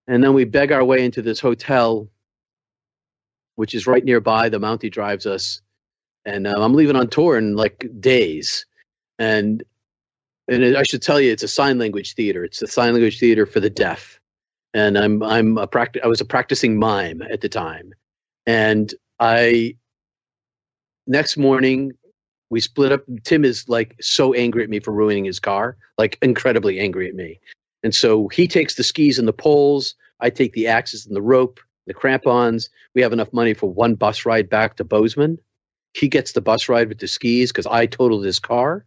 and 0.07 0.23
then 0.23 0.35
we 0.35 0.43
beg 0.43 0.71
our 0.71 0.83
way 0.83 1.03
into 1.03 1.23
this 1.23 1.39
hotel 1.39 2.07
which 3.57 3.73
is 3.75 3.87
right 3.87 4.05
nearby. 4.05 4.47
The 4.47 4.59
Mountie 4.59 4.91
drives 4.91 5.25
us, 5.25 5.61
and 6.25 6.47
um, 6.47 6.61
I'm 6.61 6.73
leaving 6.73 6.95
on 6.95 7.09
tour 7.09 7.37
in 7.37 7.55
like 7.55 7.89
days. 7.99 8.65
And 9.19 9.63
and 10.47 10.63
it, 10.63 10.75
I 10.75 10.83
should 10.83 11.01
tell 11.01 11.19
you, 11.19 11.31
it's 11.31 11.43
a 11.43 11.47
sign 11.47 11.77
language 11.77 12.13
theater. 12.13 12.45
It's 12.45 12.61
a 12.61 12.67
sign 12.67 12.93
language 12.93 13.19
theater 13.19 13.45
for 13.45 13.59
the 13.59 13.69
deaf. 13.69 14.19
And 14.73 14.97
I'm 14.97 15.21
I'm 15.23 15.57
a 15.57 15.67
practi- 15.67 16.03
I 16.03 16.07
was 16.07 16.21
a 16.21 16.25
practicing 16.25 16.77
mime 16.77 17.21
at 17.31 17.41
the 17.41 17.49
time, 17.49 17.93
and 18.45 18.93
I 19.19 19.75
next 21.07 21.35
morning 21.35 21.93
we 22.51 22.61
split 22.61 22.91
up. 22.91 23.01
Tim 23.23 23.43
is 23.43 23.67
like 23.67 23.95
so 23.99 24.33
angry 24.33 24.63
at 24.63 24.69
me 24.69 24.79
for 24.79 24.91
ruining 24.91 25.25
his 25.25 25.39
car, 25.39 25.77
like 25.97 26.19
incredibly 26.21 26.79
angry 26.79 27.09
at 27.09 27.15
me. 27.15 27.39
And 27.83 27.95
so 27.95 28.27
he 28.27 28.47
takes 28.47 28.75
the 28.75 28.83
skis 28.83 29.17
and 29.17 29.27
the 29.27 29.33
poles. 29.33 29.95
I 30.19 30.29
take 30.29 30.53
the 30.53 30.67
axes 30.67 31.07
and 31.07 31.15
the 31.15 31.21
rope 31.21 31.59
the 31.87 31.93
crampons. 31.93 32.69
We 32.93 33.01
have 33.01 33.13
enough 33.13 33.33
money 33.33 33.53
for 33.53 33.71
one 33.71 33.95
bus 33.95 34.25
ride 34.25 34.49
back 34.49 34.75
to 34.77 34.83
Bozeman. 34.83 35.39
He 35.93 36.07
gets 36.07 36.33
the 36.33 36.41
bus 36.41 36.69
ride 36.69 36.89
with 36.89 36.99
the 36.99 37.07
skis 37.07 37.51
because 37.51 37.65
I 37.65 37.87
totaled 37.87 38.25
his 38.25 38.39
car. 38.39 38.85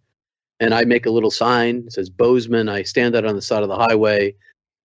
And 0.60 0.74
I 0.74 0.85
make 0.85 1.06
a 1.06 1.10
little 1.10 1.31
sign 1.31 1.86
that 1.86 1.93
says 1.93 2.10
Bozeman. 2.10 2.68
I 2.68 2.82
stand 2.82 3.16
out 3.16 3.24
on 3.24 3.35
the 3.35 3.43
side 3.43 3.62
of 3.62 3.68
the 3.68 3.77
highway 3.77 4.35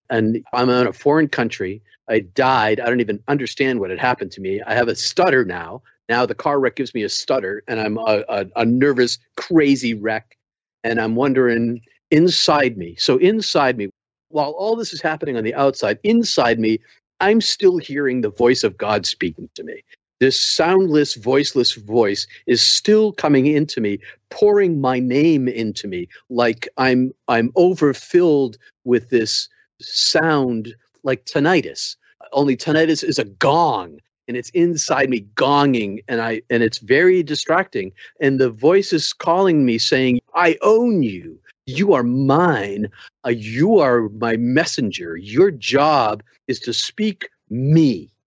and 0.09 0.43
I'm 0.53 0.69
in 0.69 0.87
a 0.87 0.93
foreign 0.93 1.27
country. 1.27 1.81
I 2.07 2.19
died. 2.19 2.79
I 2.79 2.85
don't 2.85 3.01
even 3.01 3.21
understand 3.27 3.79
what 3.79 3.89
had 3.89 3.99
happened 3.99 4.31
to 4.33 4.41
me. 4.41 4.61
I 4.61 4.73
have 4.73 4.87
a 4.87 4.95
stutter 4.95 5.43
now. 5.43 5.81
Now 6.07 6.25
the 6.25 6.35
car 6.35 6.59
wreck 6.59 6.75
gives 6.75 6.93
me 6.93 7.01
a 7.01 7.09
stutter, 7.09 7.63
and 7.67 7.79
I'm 7.79 7.97
a, 7.97 8.23
a, 8.29 8.45
a 8.57 8.65
nervous, 8.65 9.17
crazy 9.37 9.95
wreck. 9.95 10.37
And 10.83 11.01
I'm 11.01 11.15
wondering 11.15 11.81
inside 12.11 12.77
me. 12.77 12.95
So 12.97 13.17
inside 13.17 13.75
me, 13.75 13.89
while 14.29 14.51
all 14.51 14.75
this 14.75 14.93
is 14.93 15.01
happening 15.01 15.35
on 15.35 15.43
the 15.43 15.55
outside, 15.55 15.97
inside 16.03 16.59
me, 16.59 16.79
I'm 17.19 17.41
still 17.41 17.77
hearing 17.77 18.21
the 18.21 18.29
voice 18.29 18.63
of 18.63 18.77
God 18.77 19.05
speaking 19.05 19.49
to 19.55 19.63
me. 19.63 19.83
This 20.19 20.39
soundless, 20.39 21.15
voiceless 21.15 21.73
voice 21.73 22.25
is 22.47 22.61
still 22.61 23.11
coming 23.11 23.47
into 23.47 23.81
me, 23.81 23.99
pouring 24.29 24.79
my 24.79 24.99
name 24.99 25.47
into 25.47 25.87
me, 25.87 26.07
like 26.29 26.67
I'm 26.77 27.11
I'm 27.27 27.51
overfilled 27.55 28.57
with 28.85 29.09
this 29.09 29.49
sound 29.81 30.73
like 31.03 31.25
tinnitus. 31.25 31.97
Only 32.31 32.55
tinnitus 32.55 33.03
is 33.03 33.19
a 33.19 33.25
gong 33.25 33.99
and 34.27 34.37
it's 34.37 34.49
inside 34.51 35.09
me 35.09 35.25
gonging 35.35 36.03
and 36.07 36.21
I 36.21 36.41
and 36.49 36.63
it's 36.63 36.79
very 36.79 37.21
distracting. 37.21 37.91
And 38.21 38.39
the 38.39 38.49
voice 38.49 38.93
is 38.93 39.11
calling 39.13 39.65
me 39.65 39.77
saying, 39.77 40.21
I 40.33 40.57
own 40.61 41.03
you. 41.03 41.39
You 41.65 41.93
are 41.93 42.03
mine. 42.03 42.89
Uh, 43.25 43.29
you 43.29 43.79
are 43.79 44.09
my 44.09 44.37
messenger. 44.37 45.17
Your 45.17 45.51
job 45.51 46.21
is 46.47 46.59
to 46.61 46.73
speak 46.73 47.29
me. 47.49 48.11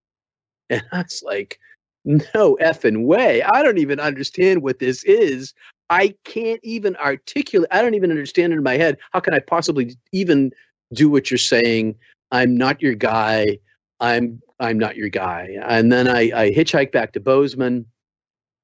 And 0.71 0.83
I 0.91 1.01
was 1.01 1.23
like, 1.25 1.59
no 2.05 2.55
effing 2.61 3.05
way. 3.05 3.41
I 3.41 3.63
don't 3.63 3.79
even 3.79 3.99
understand 3.99 4.61
what 4.61 4.77
this 4.77 5.03
is. 5.03 5.55
I 5.89 6.13
can't 6.25 6.59
even 6.63 6.95
articulate. 6.97 7.69
I 7.71 7.81
don't 7.81 7.95
even 7.95 8.11
understand 8.11 8.53
it 8.53 8.57
in 8.57 8.63
my 8.63 8.77
head. 8.77 8.99
How 9.11 9.19
can 9.19 9.33
I 9.33 9.39
possibly 9.39 9.95
even 10.11 10.51
do 10.93 11.09
what 11.09 11.31
you're 11.31 11.39
saying? 11.39 11.95
I'm 12.31 12.55
not 12.55 12.83
your 12.83 12.93
guy. 12.93 13.57
I'm 13.99 14.39
I'm 14.59 14.77
not 14.77 14.95
your 14.95 15.09
guy. 15.09 15.57
And 15.63 15.91
then 15.91 16.07
I, 16.07 16.31
I 16.39 16.51
hitchhike 16.51 16.91
back 16.91 17.13
to 17.13 17.19
Bozeman. 17.19 17.85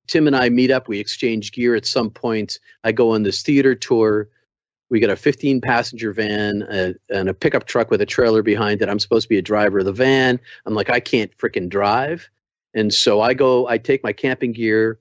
Tim 0.08 0.28
and 0.28 0.36
I 0.36 0.50
meet 0.50 0.70
up. 0.70 0.88
We 0.88 1.00
exchange 1.00 1.52
gear 1.52 1.74
at 1.74 1.88
some 1.88 2.12
point. 2.12 2.60
I 2.84 2.92
go 2.92 3.10
on 3.12 3.24
this 3.24 3.42
theater 3.42 3.74
tour 3.74 4.30
we 4.96 5.02
got 5.02 5.10
a 5.10 5.18
15 5.18 5.60
passenger 5.60 6.14
van 6.14 6.66
a, 6.72 6.94
and 7.10 7.28
a 7.28 7.34
pickup 7.34 7.66
truck 7.66 7.92
with 7.92 8.00
a 8.00 8.06
trailer 8.06 8.42
behind 8.42 8.82
it. 8.82 8.88
I'm 8.88 8.98
supposed 8.98 9.26
to 9.26 9.30
be 9.30 9.38
a 9.38 9.42
driver 9.42 9.80
of 9.80 9.86
the 9.86 9.92
van. 9.92 10.40
I'm 10.66 10.74
like, 10.74 10.90
I 10.90 11.02
can't 11.02 11.38
freaking 11.38 11.68
drive. 11.68 12.30
And 12.74 12.94
so 12.94 13.20
I 13.20 13.34
go, 13.34 13.68
I 13.68 13.78
take 13.78 14.06
my 14.06 14.14
camping 14.14 14.54
gear 14.54 14.98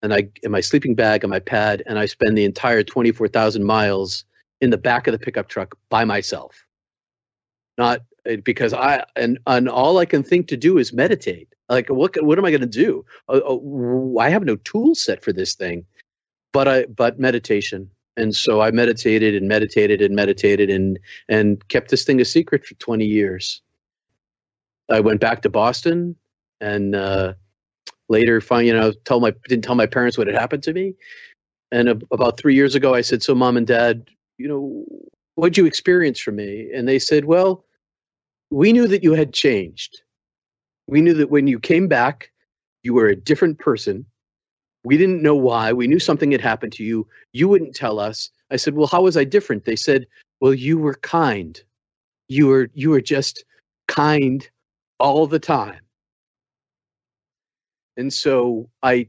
and 0.00 0.14
I, 0.14 0.28
in 0.44 0.52
my 0.52 0.60
sleeping 0.60 0.94
bag 0.94 1.24
and 1.24 1.30
my 1.32 1.40
pad, 1.40 1.82
and 1.86 1.98
I 1.98 2.06
spend 2.06 2.38
the 2.38 2.44
entire 2.44 2.84
24,000 2.84 3.64
miles 3.64 4.24
in 4.60 4.70
the 4.70 4.78
back 4.78 5.08
of 5.08 5.12
the 5.12 5.18
pickup 5.18 5.48
truck 5.48 5.76
by 5.90 6.04
myself. 6.04 6.64
Not 7.76 8.02
eh, 8.26 8.36
because 8.36 8.72
I, 8.72 9.04
and, 9.16 9.40
and 9.48 9.68
all 9.68 9.98
I 9.98 10.04
can 10.04 10.22
think 10.22 10.46
to 10.48 10.56
do 10.56 10.78
is 10.78 10.92
meditate. 10.92 11.52
Like, 11.68 11.88
what, 11.88 12.14
what 12.22 12.38
am 12.38 12.44
I 12.44 12.52
going 12.52 12.60
to 12.60 12.66
do? 12.68 13.04
Uh, 13.28 13.56
I 14.20 14.28
have 14.28 14.44
no 14.44 14.54
tool 14.54 14.94
set 14.94 15.20
for 15.20 15.32
this 15.32 15.56
thing, 15.56 15.84
but 16.52 16.68
I, 16.68 16.84
but 16.84 17.18
meditation 17.18 17.90
and 18.16 18.34
so 18.34 18.60
I 18.60 18.70
meditated 18.70 19.34
and 19.34 19.48
meditated 19.48 20.02
and 20.02 20.14
meditated 20.14 20.70
and 20.70 20.98
and 21.28 21.66
kept 21.68 21.90
this 21.90 22.04
thing 22.04 22.20
a 22.20 22.24
secret 22.24 22.64
for 22.66 22.74
20 22.74 23.04
years. 23.04 23.62
I 24.90 25.00
went 25.00 25.20
back 25.20 25.42
to 25.42 25.50
Boston 25.50 26.16
and 26.60 26.94
uh, 26.94 27.34
later, 28.08 28.40
find 28.40 28.66
you 28.66 28.72
know, 28.72 28.92
tell 29.04 29.20
my 29.20 29.32
didn't 29.48 29.64
tell 29.64 29.74
my 29.74 29.86
parents 29.86 30.18
what 30.18 30.26
had 30.26 30.36
happened 30.36 30.62
to 30.64 30.72
me. 30.72 30.94
And 31.70 31.88
about 32.12 32.38
three 32.38 32.54
years 32.54 32.74
ago, 32.74 32.94
I 32.94 33.00
said, 33.00 33.22
"So, 33.22 33.34
mom 33.34 33.56
and 33.56 33.66
dad, 33.66 34.06
you 34.38 34.46
know, 34.46 34.84
what'd 35.34 35.56
you 35.56 35.66
experience 35.66 36.20
from 36.20 36.36
me?" 36.36 36.70
And 36.74 36.86
they 36.86 36.98
said, 36.98 37.24
"Well, 37.24 37.64
we 38.50 38.72
knew 38.72 38.86
that 38.88 39.02
you 39.02 39.14
had 39.14 39.32
changed. 39.32 40.02
We 40.86 41.00
knew 41.00 41.14
that 41.14 41.30
when 41.30 41.46
you 41.46 41.58
came 41.58 41.88
back, 41.88 42.30
you 42.82 42.94
were 42.94 43.08
a 43.08 43.16
different 43.16 43.58
person." 43.58 44.04
We 44.84 44.96
didn't 44.96 45.22
know 45.22 45.36
why. 45.36 45.72
We 45.72 45.86
knew 45.86 46.00
something 46.00 46.32
had 46.32 46.40
happened 46.40 46.72
to 46.74 46.84
you. 46.84 47.06
You 47.32 47.48
wouldn't 47.48 47.74
tell 47.76 47.98
us. 48.00 48.30
I 48.50 48.56
said, 48.56 48.74
"Well, 48.74 48.88
how 48.88 49.02
was 49.02 49.16
I 49.16 49.24
different?" 49.24 49.64
They 49.64 49.76
said, 49.76 50.06
"Well, 50.40 50.54
you 50.54 50.78
were 50.78 50.94
kind. 50.94 51.60
You 52.28 52.48
were 52.48 52.70
you 52.74 52.90
were 52.90 53.00
just 53.00 53.44
kind 53.88 54.48
all 54.98 55.26
the 55.26 55.38
time." 55.40 55.80
And 57.96 58.12
so 58.12 58.70
I 58.82 59.08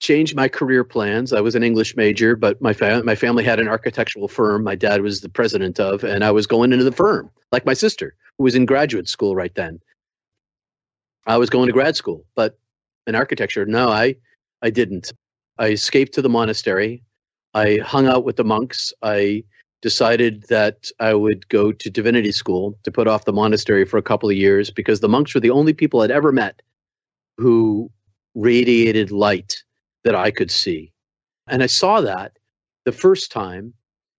changed 0.00 0.36
my 0.36 0.48
career 0.48 0.84
plans. 0.84 1.32
I 1.32 1.40
was 1.40 1.54
an 1.54 1.62
English 1.62 1.96
major, 1.96 2.36
but 2.36 2.60
my 2.62 2.74
fa- 2.74 3.02
my 3.04 3.14
family 3.14 3.44
had 3.44 3.60
an 3.60 3.68
architectural 3.68 4.28
firm. 4.28 4.64
My 4.64 4.74
dad 4.74 5.02
was 5.02 5.22
the 5.22 5.30
president 5.30 5.80
of, 5.80 6.04
and 6.04 6.24
I 6.24 6.32
was 6.32 6.46
going 6.46 6.72
into 6.72 6.84
the 6.84 6.92
firm, 6.92 7.30
like 7.52 7.66
my 7.66 7.74
sister, 7.74 8.14
who 8.38 8.44
was 8.44 8.54
in 8.56 8.66
graduate 8.66 9.08
school 9.08 9.36
right 9.36 9.54
then. 9.54 9.80
I 11.26 11.38
was 11.38 11.50
going 11.50 11.68
to 11.68 11.72
grad 11.72 11.96
school, 11.96 12.26
but 12.34 12.58
in 13.06 13.14
architecture, 13.14 13.66
no, 13.66 13.88
I 13.88 14.16
I 14.64 14.70
didn't. 14.70 15.12
I 15.58 15.68
escaped 15.68 16.14
to 16.14 16.22
the 16.22 16.28
monastery. 16.28 17.02
I 17.52 17.78
hung 17.84 18.08
out 18.08 18.24
with 18.24 18.36
the 18.36 18.44
monks. 18.44 18.92
I 19.02 19.44
decided 19.82 20.44
that 20.48 20.90
I 20.98 21.12
would 21.12 21.46
go 21.50 21.70
to 21.70 21.90
divinity 21.90 22.32
school 22.32 22.76
to 22.82 22.90
put 22.90 23.06
off 23.06 23.26
the 23.26 23.32
monastery 23.32 23.84
for 23.84 23.98
a 23.98 24.02
couple 24.02 24.30
of 24.30 24.36
years 24.36 24.70
because 24.70 25.00
the 25.00 25.08
monks 25.08 25.34
were 25.34 25.40
the 25.40 25.50
only 25.50 25.74
people 25.74 26.00
I'd 26.00 26.10
ever 26.10 26.32
met 26.32 26.62
who 27.36 27.90
radiated 28.34 29.12
light 29.12 29.62
that 30.04 30.14
I 30.14 30.30
could 30.30 30.50
see. 30.50 30.90
And 31.46 31.62
I 31.62 31.66
saw 31.66 32.00
that 32.00 32.38
the 32.86 32.92
first 32.92 33.30
time 33.30 33.74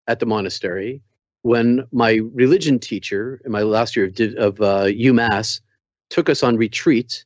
at 0.07 0.21
the 0.21 0.27
monastery. 0.27 1.01
when 1.45 1.87
my 1.93 2.21
religion 2.33 2.79
teacher 2.79 3.41
in 3.45 3.53
my 3.53 3.63
last 3.63 3.97
year 3.97 4.07
of, 4.07 4.19
of 4.37 4.61
uh, 4.63 4.87
UMass 4.87 5.61
took 6.09 6.31
us 6.31 6.43
on 6.43 6.57
retreat, 6.57 7.25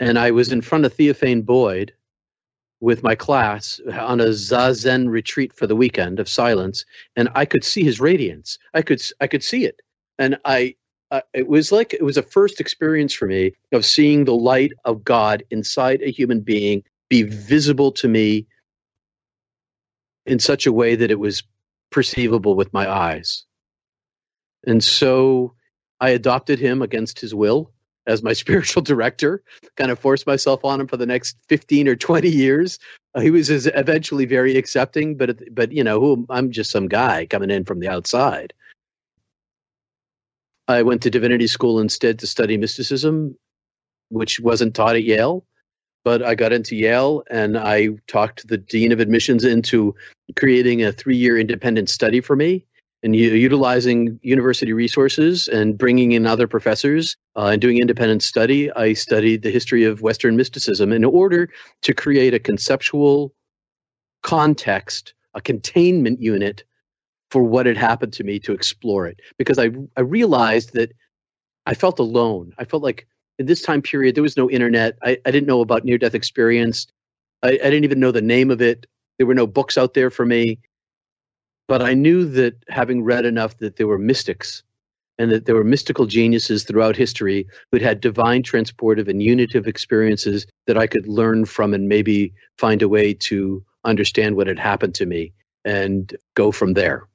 and 0.00 0.18
I 0.18 0.32
was 0.32 0.52
in 0.52 0.60
front 0.60 0.84
of 0.84 0.92
Theophane 0.92 1.42
Boyd 1.42 1.92
with 2.84 3.02
my 3.02 3.14
class 3.14 3.80
on 3.90 4.20
a 4.20 4.26
zazen 4.26 5.08
retreat 5.08 5.52
for 5.54 5.66
the 5.66 5.74
weekend 5.74 6.20
of 6.20 6.28
silence, 6.28 6.84
and 7.16 7.30
I 7.34 7.46
could 7.46 7.64
see 7.64 7.82
his 7.82 7.98
radiance. 7.98 8.58
I 8.74 8.82
could 8.82 9.02
I 9.20 9.26
could 9.26 9.42
see 9.42 9.64
it, 9.64 9.80
and 10.18 10.38
I 10.44 10.76
uh, 11.10 11.22
it 11.32 11.48
was 11.48 11.72
like 11.72 11.94
it 11.94 12.02
was 12.04 12.18
a 12.18 12.22
first 12.22 12.60
experience 12.60 13.14
for 13.14 13.26
me 13.26 13.52
of 13.72 13.86
seeing 13.86 14.24
the 14.24 14.34
light 14.34 14.72
of 14.84 15.02
God 15.02 15.42
inside 15.50 16.02
a 16.02 16.12
human 16.12 16.40
being 16.40 16.84
be 17.08 17.22
visible 17.22 17.92
to 17.92 18.08
me 18.08 18.46
in 20.26 20.38
such 20.38 20.66
a 20.66 20.72
way 20.72 20.94
that 20.94 21.10
it 21.10 21.18
was 21.18 21.42
perceivable 21.90 22.54
with 22.54 22.72
my 22.72 22.90
eyes. 22.90 23.44
And 24.66 24.82
so 24.84 25.54
I 26.00 26.10
adopted 26.10 26.58
him 26.58 26.82
against 26.82 27.20
his 27.20 27.34
will 27.34 27.73
as 28.06 28.22
my 28.22 28.32
spiritual 28.42 28.82
director, 28.82 29.42
kind 29.76 29.90
of 29.90 29.98
forced 29.98 30.26
myself 30.26 30.64
on 30.64 30.80
him 30.80 30.86
for 30.86 30.96
the 30.96 31.06
next 31.06 31.36
15 31.48 31.88
or 31.88 31.96
20 31.96 32.28
years. 32.28 32.78
Uh, 33.14 33.20
he 33.20 33.30
was 33.30 33.50
eventually 33.50 34.24
very 34.24 34.56
accepting, 34.56 35.16
but, 35.16 35.38
but 35.54 35.72
you 35.72 35.84
know, 35.84 36.26
I'm 36.30 36.50
just 36.50 36.70
some 36.70 36.88
guy 36.88 37.26
coming 37.26 37.50
in 37.50 37.64
from 37.64 37.80
the 37.80 37.88
outside. 37.88 38.52
I 40.66 40.82
went 40.82 41.02
to 41.02 41.10
divinity 41.10 41.46
school 41.46 41.78
instead 41.78 42.18
to 42.18 42.26
study 42.26 42.56
mysticism, 42.56 43.36
which 44.08 44.40
wasn't 44.40 44.74
taught 44.74 44.96
at 44.96 45.04
Yale. 45.04 45.44
But 46.04 46.22
I 46.22 46.34
got 46.34 46.52
into 46.52 46.76
Yale 46.76 47.22
and 47.30 47.56
I 47.56 47.88
talked 48.06 48.46
the 48.46 48.58
dean 48.58 48.92
of 48.92 49.00
admissions 49.00 49.44
into 49.44 49.94
creating 50.36 50.82
a 50.82 50.92
three 50.92 51.16
year 51.16 51.38
independent 51.38 51.88
study 51.88 52.20
for 52.20 52.36
me 52.36 52.66
and 53.04 53.14
utilizing 53.14 54.18
university 54.22 54.72
resources 54.72 55.46
and 55.48 55.76
bringing 55.76 56.12
in 56.12 56.26
other 56.26 56.48
professors 56.48 57.16
uh, 57.36 57.48
and 57.52 57.60
doing 57.60 57.78
independent 57.78 58.22
study, 58.22 58.72
I 58.72 58.94
studied 58.94 59.42
the 59.42 59.50
history 59.50 59.84
of 59.84 60.00
Western 60.00 60.36
mysticism 60.36 60.90
in 60.90 61.04
order 61.04 61.50
to 61.82 61.92
create 61.92 62.32
a 62.32 62.38
conceptual 62.38 63.34
context, 64.22 65.12
a 65.34 65.42
containment 65.42 66.22
unit 66.22 66.64
for 67.30 67.42
what 67.42 67.66
had 67.66 67.76
happened 67.76 68.14
to 68.14 68.24
me 68.24 68.38
to 68.38 68.52
explore 68.52 69.06
it. 69.06 69.20
Because 69.36 69.58
I, 69.58 69.68
I 69.98 70.00
realized 70.00 70.72
that 70.72 70.92
I 71.66 71.74
felt 71.74 71.98
alone. 71.98 72.54
I 72.56 72.64
felt 72.64 72.82
like 72.82 73.06
in 73.38 73.44
this 73.44 73.60
time 73.60 73.82
period, 73.82 74.14
there 74.14 74.22
was 74.22 74.38
no 74.38 74.48
internet. 74.48 74.96
I, 75.02 75.18
I 75.26 75.30
didn't 75.30 75.46
know 75.46 75.60
about 75.60 75.84
near 75.84 75.98
death 75.98 76.14
experience. 76.14 76.86
I, 77.42 77.50
I 77.50 77.68
didn't 77.68 77.84
even 77.84 78.00
know 78.00 78.12
the 78.12 78.22
name 78.22 78.50
of 78.50 78.62
it. 78.62 78.86
There 79.18 79.26
were 79.26 79.34
no 79.34 79.46
books 79.46 79.76
out 79.76 79.92
there 79.92 80.10
for 80.10 80.24
me. 80.24 80.58
But 81.66 81.82
I 81.82 81.94
knew 81.94 82.24
that 82.26 82.56
having 82.68 83.02
read 83.02 83.24
enough 83.24 83.58
that 83.58 83.76
there 83.76 83.86
were 83.86 83.98
mystics 83.98 84.62
and 85.18 85.30
that 85.30 85.46
there 85.46 85.54
were 85.54 85.64
mystical 85.64 86.06
geniuses 86.06 86.64
throughout 86.64 86.96
history 86.96 87.46
who'd 87.70 87.82
had 87.82 88.00
divine 88.00 88.42
transportive 88.42 89.08
and 89.08 89.22
unitive 89.22 89.66
experiences 89.66 90.46
that 90.66 90.76
I 90.76 90.86
could 90.86 91.06
learn 91.06 91.44
from 91.44 91.72
and 91.72 91.88
maybe 91.88 92.32
find 92.58 92.82
a 92.82 92.88
way 92.88 93.14
to 93.14 93.64
understand 93.84 94.36
what 94.36 94.46
had 94.46 94.58
happened 94.58 94.94
to 94.96 95.06
me 95.06 95.32
and 95.64 96.14
go 96.34 96.52
from 96.52 96.74
there. 96.74 97.06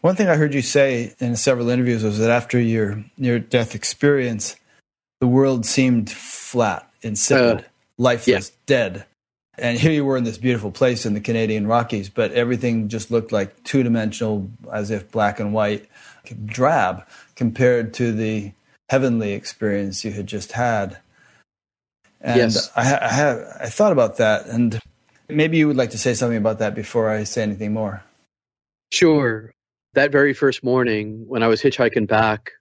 One 0.00 0.14
thing 0.14 0.28
I 0.28 0.36
heard 0.36 0.54
you 0.54 0.62
say 0.62 1.14
in 1.18 1.36
several 1.36 1.68
interviews 1.68 2.04
was 2.04 2.18
that 2.18 2.30
after 2.30 2.60
your 2.60 3.04
near 3.16 3.38
death 3.38 3.74
experience, 3.74 4.56
the 5.20 5.26
world 5.26 5.66
seemed 5.66 6.10
flat, 6.10 6.88
insipid, 7.02 7.64
uh, 7.64 7.68
lifeless, 7.98 8.50
yeah. 8.50 8.54
dead. 8.66 9.06
And 9.58 9.78
here 9.78 9.92
you 9.92 10.04
were 10.04 10.16
in 10.16 10.24
this 10.24 10.38
beautiful 10.38 10.70
place 10.70 11.04
in 11.04 11.14
the 11.14 11.20
Canadian 11.20 11.66
Rockies, 11.66 12.08
but 12.08 12.32
everything 12.32 12.88
just 12.88 13.10
looked 13.10 13.32
like 13.32 13.64
two 13.64 13.82
dimensional, 13.82 14.50
as 14.72 14.90
if 14.90 15.10
black 15.10 15.40
and 15.40 15.52
white, 15.52 15.86
drab 16.46 17.06
compared 17.34 17.94
to 17.94 18.12
the 18.12 18.52
heavenly 18.88 19.32
experience 19.32 20.04
you 20.04 20.12
had 20.12 20.26
just 20.26 20.52
had. 20.52 20.98
And 22.20 22.52
yes. 22.52 22.70
I, 22.74 22.98
I, 23.00 23.08
have, 23.08 23.56
I 23.60 23.66
thought 23.68 23.92
about 23.92 24.16
that, 24.16 24.46
and 24.46 24.80
maybe 25.28 25.56
you 25.56 25.68
would 25.68 25.76
like 25.76 25.90
to 25.90 25.98
say 25.98 26.14
something 26.14 26.38
about 26.38 26.58
that 26.58 26.74
before 26.74 27.10
I 27.10 27.24
say 27.24 27.42
anything 27.42 27.72
more. 27.72 28.02
Sure. 28.92 29.52
That 29.94 30.12
very 30.12 30.34
first 30.34 30.64
morning, 30.64 31.24
when 31.26 31.42
I 31.42 31.46
was 31.46 31.62
hitchhiking 31.62 32.08
back, 32.08 32.52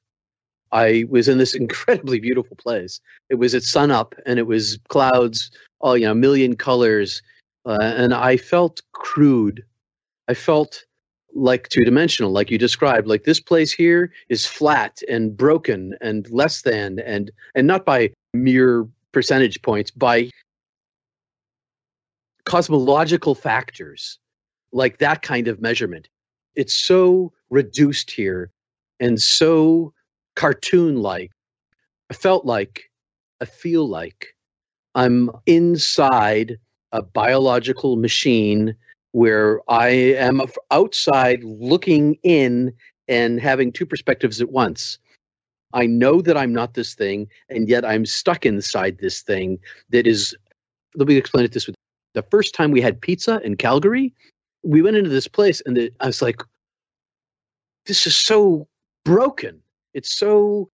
I 0.71 1.05
was 1.09 1.27
in 1.27 1.37
this 1.37 1.55
incredibly 1.55 2.19
beautiful 2.19 2.55
place. 2.57 2.99
It 3.29 3.35
was 3.35 3.55
at 3.55 3.63
sunup, 3.63 4.15
and 4.25 4.39
it 4.39 4.47
was 4.47 4.79
clouds 4.89 5.51
all 5.79 5.97
you 5.97 6.05
know, 6.05 6.11
a 6.11 6.15
million 6.15 6.55
colors, 6.55 7.21
uh, 7.65 7.77
and 7.81 8.13
I 8.13 8.37
felt 8.37 8.81
crude. 8.93 9.63
I 10.27 10.33
felt 10.33 10.83
like 11.33 11.69
two 11.69 11.83
dimensional, 11.85 12.31
like 12.31 12.49
you 12.49 12.57
described. 12.57 13.07
Like 13.07 13.23
this 13.23 13.39
place 13.39 13.71
here 13.71 14.11
is 14.29 14.45
flat 14.45 15.01
and 15.07 15.35
broken 15.35 15.95
and 16.01 16.29
less 16.31 16.61
than, 16.61 16.99
and 16.99 17.31
and 17.55 17.67
not 17.67 17.85
by 17.85 18.11
mere 18.33 18.87
percentage 19.11 19.61
points, 19.61 19.91
by 19.91 20.29
cosmological 22.45 23.35
factors, 23.35 24.19
like 24.71 24.99
that 24.99 25.21
kind 25.21 25.47
of 25.47 25.61
measurement. 25.61 26.07
It's 26.55 26.73
so 26.73 27.33
reduced 27.49 28.09
here 28.09 28.51
and 28.99 29.21
so 29.21 29.93
cartoon 30.35 30.97
like. 31.01 31.31
I 32.09 32.13
felt 32.13 32.45
like, 32.45 32.89
I 33.41 33.45
feel 33.45 33.87
like 33.87 34.33
I'm 34.97 35.29
inside 35.45 36.57
a 36.91 37.03
biological 37.03 37.97
machine 37.97 38.75
where 39.11 39.61
I 39.69 39.89
am 39.89 40.41
outside 40.71 41.43
looking 41.43 42.17
in 42.23 42.73
and 43.07 43.39
having 43.39 43.71
two 43.71 43.85
perspectives 43.85 44.41
at 44.41 44.49
once. 44.49 44.97
I 45.73 45.85
know 45.85 46.19
that 46.21 46.35
I'm 46.35 46.51
not 46.51 46.73
this 46.73 46.95
thing, 46.95 47.27
and 47.47 47.69
yet 47.69 47.85
I'm 47.85 48.07
stuck 48.07 48.43
inside 48.43 48.97
this 48.97 49.21
thing 49.21 49.59
that 49.89 50.07
is. 50.07 50.35
Let 50.95 51.07
me 51.07 51.15
explain 51.15 51.45
it 51.45 51.51
this 51.51 51.67
way. 51.67 51.75
The 52.15 52.23
first 52.31 52.55
time 52.55 52.71
we 52.71 52.81
had 52.81 52.99
pizza 52.99 53.39
in 53.43 53.55
Calgary, 53.55 54.15
we 54.63 54.81
went 54.81 54.97
into 54.97 55.11
this 55.11 55.27
place, 55.27 55.61
and 55.67 55.77
the, 55.77 55.93
I 55.99 56.07
was 56.07 56.23
like, 56.23 56.41
"This 57.85 58.07
is 58.07 58.15
so 58.15 58.67
broken. 59.05 59.61
It's 59.93 60.17
so 60.17 60.71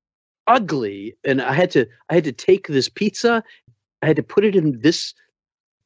ugly." 0.48 1.18
And 1.26 1.42
I 1.42 1.54
had 1.54 1.72
to, 1.72 1.86
I 2.10 2.14
had 2.14 2.24
to 2.24 2.32
take 2.32 2.68
this 2.68 2.88
pizza 2.88 3.44
I 4.04 4.06
had 4.06 4.18
to 4.18 4.24
put 4.24 4.44
it 4.44 4.56
in 4.56 4.82
this 4.82 5.14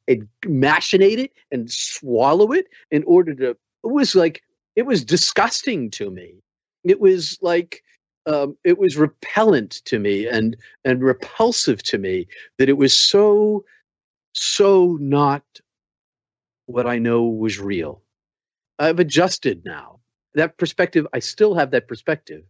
and 0.08 0.26
machinate 0.44 1.18
it 1.18 1.32
and 1.52 1.70
swallow 1.70 2.50
it 2.50 2.66
in 2.90 3.04
order 3.04 3.32
to. 3.34 3.50
It 3.50 3.56
was 3.82 4.16
like 4.16 4.42
it 4.74 4.86
was 4.86 5.04
disgusting 5.04 5.88
to 5.92 6.10
me. 6.10 6.42
It 6.82 7.00
was 7.00 7.38
like 7.42 7.82
um, 8.26 8.56
it 8.64 8.76
was 8.76 8.96
repellent 8.96 9.70
to 9.84 10.00
me 10.00 10.26
and 10.26 10.56
and 10.84 11.00
repulsive 11.00 11.80
to 11.84 11.98
me 11.98 12.26
that 12.58 12.68
it 12.68 12.76
was 12.76 12.92
so 12.96 13.64
so 14.32 14.98
not 15.00 15.44
what 16.66 16.88
I 16.88 16.98
know 16.98 17.22
was 17.22 17.60
real. 17.60 18.02
I've 18.80 18.98
adjusted 18.98 19.64
now. 19.64 20.00
That 20.34 20.58
perspective, 20.58 21.06
I 21.12 21.20
still 21.20 21.54
have 21.54 21.70
that 21.70 21.86
perspective, 21.86 22.42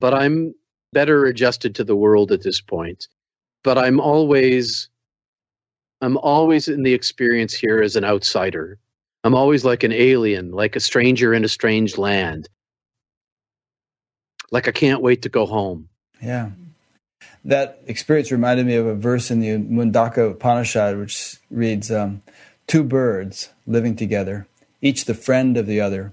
but 0.00 0.12
I'm 0.12 0.54
better 0.92 1.24
adjusted 1.24 1.76
to 1.76 1.84
the 1.84 1.96
world 1.96 2.32
at 2.32 2.42
this 2.42 2.60
point. 2.60 3.06
But 3.62 3.78
I'm 3.78 4.00
always 4.00 4.90
I'm 6.04 6.18
always 6.18 6.68
in 6.68 6.82
the 6.82 6.92
experience 6.92 7.54
here 7.54 7.80
as 7.80 7.96
an 7.96 8.04
outsider. 8.04 8.78
I'm 9.24 9.34
always 9.34 9.64
like 9.64 9.84
an 9.84 9.92
alien, 9.92 10.50
like 10.50 10.76
a 10.76 10.80
stranger 10.80 11.32
in 11.32 11.44
a 11.44 11.48
strange 11.48 11.96
land. 11.96 12.46
Like 14.50 14.68
I 14.68 14.72
can't 14.72 15.00
wait 15.00 15.22
to 15.22 15.30
go 15.30 15.46
home. 15.46 15.88
Yeah. 16.22 16.50
That 17.46 17.80
experience 17.86 18.30
reminded 18.30 18.66
me 18.66 18.74
of 18.74 18.86
a 18.86 18.94
verse 18.94 19.30
in 19.30 19.40
the 19.40 19.56
Mundaka 19.56 20.32
Upanishad, 20.32 20.98
which 20.98 21.38
reads 21.50 21.90
um, 21.90 22.22
Two 22.66 22.84
birds 22.84 23.48
living 23.66 23.96
together, 23.96 24.46
each 24.82 25.06
the 25.06 25.14
friend 25.14 25.56
of 25.56 25.66
the 25.66 25.80
other, 25.80 26.12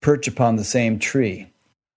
perch 0.00 0.28
upon 0.28 0.54
the 0.54 0.64
same 0.64 1.00
tree. 1.00 1.50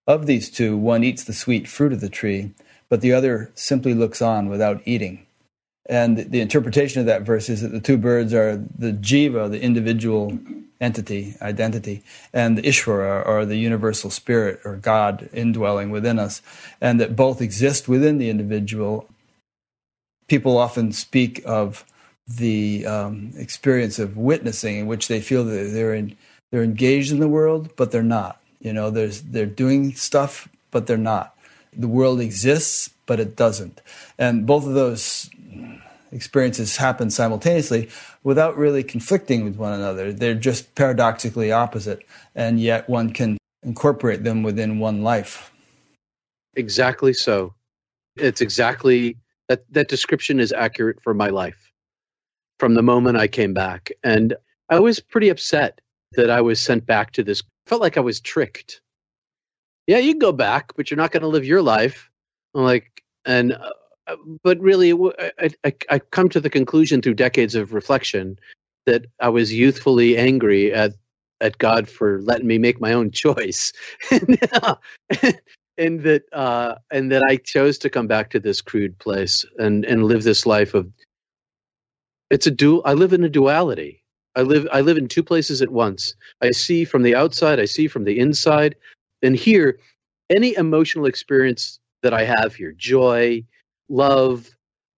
Of 0.08 0.26
these 0.26 0.50
two, 0.50 0.78
one 0.78 1.04
eats 1.04 1.24
the 1.24 1.34
sweet 1.34 1.68
fruit 1.68 1.94
of 1.94 2.02
the 2.02 2.10
tree, 2.10 2.54
but 2.90 3.02
the 3.02 3.14
other 3.14 3.52
simply 3.54 3.94
looks 3.94 4.20
on 4.20 4.50
without 4.50 4.82
eating. 4.86 5.26
And 5.88 6.18
the 6.18 6.42
interpretation 6.42 7.00
of 7.00 7.06
that 7.06 7.22
verse 7.22 7.48
is 7.50 7.62
that 7.62 7.72
the 7.72 7.80
two 7.80 7.98
birds 7.98 8.34
are 8.34 8.58
the 8.58 8.92
jiva, 8.92 9.52
the 9.52 9.62
individual 9.62 10.38
entity, 10.82 11.36
identity, 11.42 12.04
and 12.34 12.58
the 12.58 12.64
Ishvara, 12.64 13.26
or 13.26 13.46
the 13.46 13.56
universal 13.56 14.10
spirit, 14.10 14.60
or 14.66 14.76
God 14.76 15.30
indwelling 15.32 15.92
within 15.92 16.20
us, 16.20 16.42
and 16.82 17.00
that 17.00 17.16
both 17.16 17.42
exist 17.42 17.88
within 17.88 18.18
the 18.18 18.30
individual. 18.30 19.08
People 20.28 20.58
often 20.58 20.92
speak 20.92 21.42
of 21.46 21.86
the 22.28 22.86
um, 22.86 23.32
experience 23.38 24.00
of 24.00 24.18
witnessing, 24.18 24.78
in 24.78 24.88
which 24.88 25.08
they 25.08 25.22
feel 25.22 25.44
that 25.46 25.72
they're 25.72 25.94
in, 25.94 26.18
they're 26.52 26.64
engaged 26.64 27.12
in 27.12 27.20
the 27.20 27.28
world, 27.28 27.70
but 27.76 27.92
they're 27.92 28.04
not. 28.04 28.42
You 28.60 28.74
know, 28.74 28.90
there's 28.90 29.22
they're 29.22 29.46
doing 29.46 29.94
stuff, 29.94 30.50
but 30.72 30.88
they're 30.88 30.98
not. 30.98 31.35
The 31.78 31.88
world 31.88 32.20
exists, 32.20 32.90
but 33.06 33.20
it 33.20 33.36
doesn't. 33.36 33.82
And 34.18 34.46
both 34.46 34.66
of 34.66 34.74
those 34.74 35.30
experiences 36.12 36.78
happen 36.78 37.10
simultaneously 37.10 37.90
without 38.24 38.58
really 38.58 38.84
conflicting 38.84 39.44
with 39.44 39.58
one 39.58 39.74
another. 39.74 40.14
They're 40.14 40.34
just 40.34 40.76
paradoxically 40.76 41.52
opposite, 41.52 42.06
and 42.34 42.60
yet 42.60 42.90
one 42.90 43.12
can 43.12 43.38
incorporate 43.64 44.24
them 44.24 44.44
within 44.44 44.80
one 44.80 45.04
life. 45.04 45.52
Exactly 46.56 47.14
so. 47.14 47.54
It's 48.16 48.42
exactly 48.42 49.18
that 49.50 49.64
that 49.72 49.90
description 49.90 50.40
is 50.40 50.54
accurate 50.54 51.02
for 51.04 51.14
my 51.14 51.30
life 51.30 51.72
from 52.60 52.74
the 52.74 52.82
moment 52.82 53.18
I 53.18 53.28
came 53.28 53.54
back. 53.54 53.92
And 54.04 54.36
I 54.70 54.80
was 54.80 55.00
pretty 55.00 55.30
upset 55.30 55.82
that 56.14 56.30
I 56.30 56.42
was 56.42 56.62
sent 56.62 56.86
back 56.86 57.12
to 57.12 57.24
this. 57.24 57.44
Felt 57.68 57.82
like 57.82 57.98
I 57.98 58.02
was 58.02 58.20
tricked. 58.20 58.82
Yeah, 59.88 60.00
you 60.00 60.14
can 60.14 60.20
go 60.20 60.32
back, 60.32 60.74
but 60.76 60.90
you're 60.90 60.98
not 60.98 61.12
going 61.12 61.22
to 61.22 61.28
live 61.28 61.46
your 61.46 61.62
life. 61.62 62.10
I'm 62.56 62.64
like, 62.64 63.04
and 63.26 63.54
uh, 63.54 64.16
but 64.44 64.60
really, 64.60 64.94
I, 65.40 65.50
I, 65.64 65.74
I 65.90 66.00
come 66.00 66.30
to 66.30 66.40
the 66.40 66.50
conclusion 66.50 67.02
through 67.02 67.16
decades 67.16 67.56
of 67.56 67.74
reflection 67.74 68.38
that 68.86 69.06
I 69.20 69.30
was 69.30 69.54
youthfully 69.54 70.18
angry 70.18 70.74
at 70.74 70.94
at 71.42 71.58
God 71.58 71.90
for 71.90 72.22
letting 72.22 72.48
me 72.48 72.58
make 72.58 72.80
my 72.80 72.94
own 72.94 73.12
choice, 73.24 73.74
and, 74.12 74.40
and 75.78 76.02
that 76.04 76.24
uh, 76.34 76.76
and 76.92 77.12
that 77.12 77.24
I 77.30 77.38
chose 77.38 77.78
to 77.80 77.90
come 77.90 78.08
back 78.08 78.30
to 78.32 78.40
this 78.40 78.62
crude 78.62 78.98
place 79.00 79.46
and 79.58 79.86
and 79.86 80.06
live 80.06 80.24
this 80.24 80.46
life 80.46 80.74
of. 80.74 80.92
It's 82.32 82.48
a 82.48 82.52
dual. 82.52 82.82
I 82.86 82.94
live 82.94 83.14
in 83.14 83.24
a 83.24 83.30
duality. 83.30 84.04
I 84.36 84.42
live 84.42 84.68
I 84.72 84.82
live 84.82 84.98
in 84.98 85.08
two 85.08 85.24
places 85.24 85.62
at 85.62 85.70
once. 85.70 86.16
I 86.42 86.52
see 86.52 86.86
from 86.86 87.04
the 87.04 87.16
outside. 87.16 87.60
I 87.60 87.66
see 87.66 87.88
from 87.88 88.04
the 88.04 88.20
inside. 88.20 88.76
And 89.26 89.36
here, 89.36 89.80
any 90.30 90.56
emotional 90.56 91.06
experience 91.06 91.80
that 92.04 92.14
I 92.14 92.24
have 92.24 92.56
here, 92.56 92.72
joy, 92.72 93.44
love, 93.90 94.50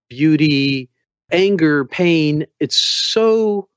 beauty, 0.09 0.89
anger, 1.31 1.85
pain, 1.85 2.45
it's 2.59 2.77
so 2.77 3.67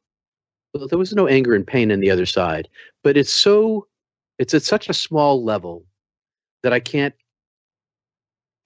well, 0.74 0.86
there 0.86 0.98
was 0.98 1.12
no 1.12 1.26
anger 1.26 1.54
and 1.54 1.66
pain 1.66 1.90
in 1.90 2.00
the 2.00 2.10
other 2.10 2.26
side, 2.26 2.68
but 3.02 3.16
it's 3.16 3.32
so 3.32 3.86
it's 4.38 4.54
at 4.54 4.62
such 4.62 4.88
a 4.88 4.94
small 4.94 5.42
level 5.44 5.84
that 6.62 6.72
I 6.72 6.80
can't 6.80 7.14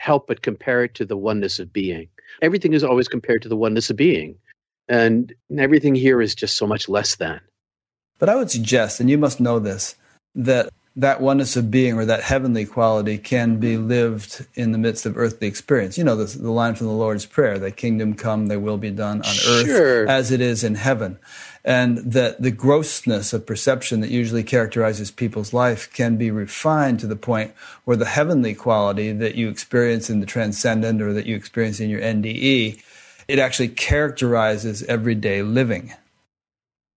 help 0.00 0.26
but 0.26 0.42
compare 0.42 0.84
it 0.84 0.94
to 0.94 1.04
the 1.04 1.16
oneness 1.16 1.58
of 1.58 1.72
being. 1.72 2.08
Everything 2.42 2.72
is 2.72 2.84
always 2.84 3.08
compared 3.08 3.42
to 3.42 3.48
the 3.48 3.56
oneness 3.56 3.90
of 3.90 3.96
being. 3.96 4.36
And 4.88 5.32
everything 5.56 5.94
here 5.94 6.20
is 6.20 6.34
just 6.34 6.56
so 6.56 6.66
much 6.66 6.88
less 6.88 7.16
than. 7.16 7.40
But 8.18 8.28
I 8.28 8.36
would 8.36 8.50
suggest, 8.50 9.00
and 9.00 9.08
you 9.08 9.16
must 9.16 9.40
know 9.40 9.58
this, 9.58 9.96
that 10.34 10.70
that 10.96 11.20
oneness 11.20 11.56
of 11.56 11.72
being 11.72 11.94
or 11.94 12.04
that 12.04 12.22
heavenly 12.22 12.64
quality 12.64 13.18
can 13.18 13.58
be 13.58 13.76
lived 13.76 14.46
in 14.54 14.70
the 14.70 14.78
midst 14.78 15.06
of 15.06 15.16
earthly 15.16 15.48
experience. 15.48 15.98
You 15.98 16.04
know, 16.04 16.14
the, 16.14 16.38
the 16.38 16.52
line 16.52 16.76
from 16.76 16.86
the 16.86 16.92
Lord's 16.92 17.26
Prayer, 17.26 17.58
that 17.58 17.76
kingdom 17.76 18.14
come, 18.14 18.46
thy 18.46 18.56
will 18.56 18.78
be 18.78 18.92
done 18.92 19.22
on 19.22 19.34
earth 19.48 20.08
as 20.08 20.30
it 20.30 20.40
is 20.40 20.62
in 20.62 20.76
heaven. 20.76 21.18
And 21.64 21.98
that 21.98 22.40
the 22.40 22.52
grossness 22.52 23.32
of 23.32 23.46
perception 23.46 24.02
that 24.02 24.10
usually 24.10 24.44
characterizes 24.44 25.10
people's 25.10 25.52
life 25.52 25.92
can 25.92 26.16
be 26.16 26.30
refined 26.30 27.00
to 27.00 27.08
the 27.08 27.16
point 27.16 27.54
where 27.84 27.96
the 27.96 28.04
heavenly 28.04 28.54
quality 28.54 29.10
that 29.10 29.34
you 29.34 29.48
experience 29.48 30.10
in 30.10 30.20
the 30.20 30.26
transcendent 30.26 31.02
or 31.02 31.12
that 31.12 31.26
you 31.26 31.34
experience 31.34 31.80
in 31.80 31.90
your 31.90 32.02
NDE, 32.02 32.80
it 33.26 33.38
actually 33.40 33.68
characterizes 33.68 34.84
everyday 34.84 35.42
living. 35.42 35.92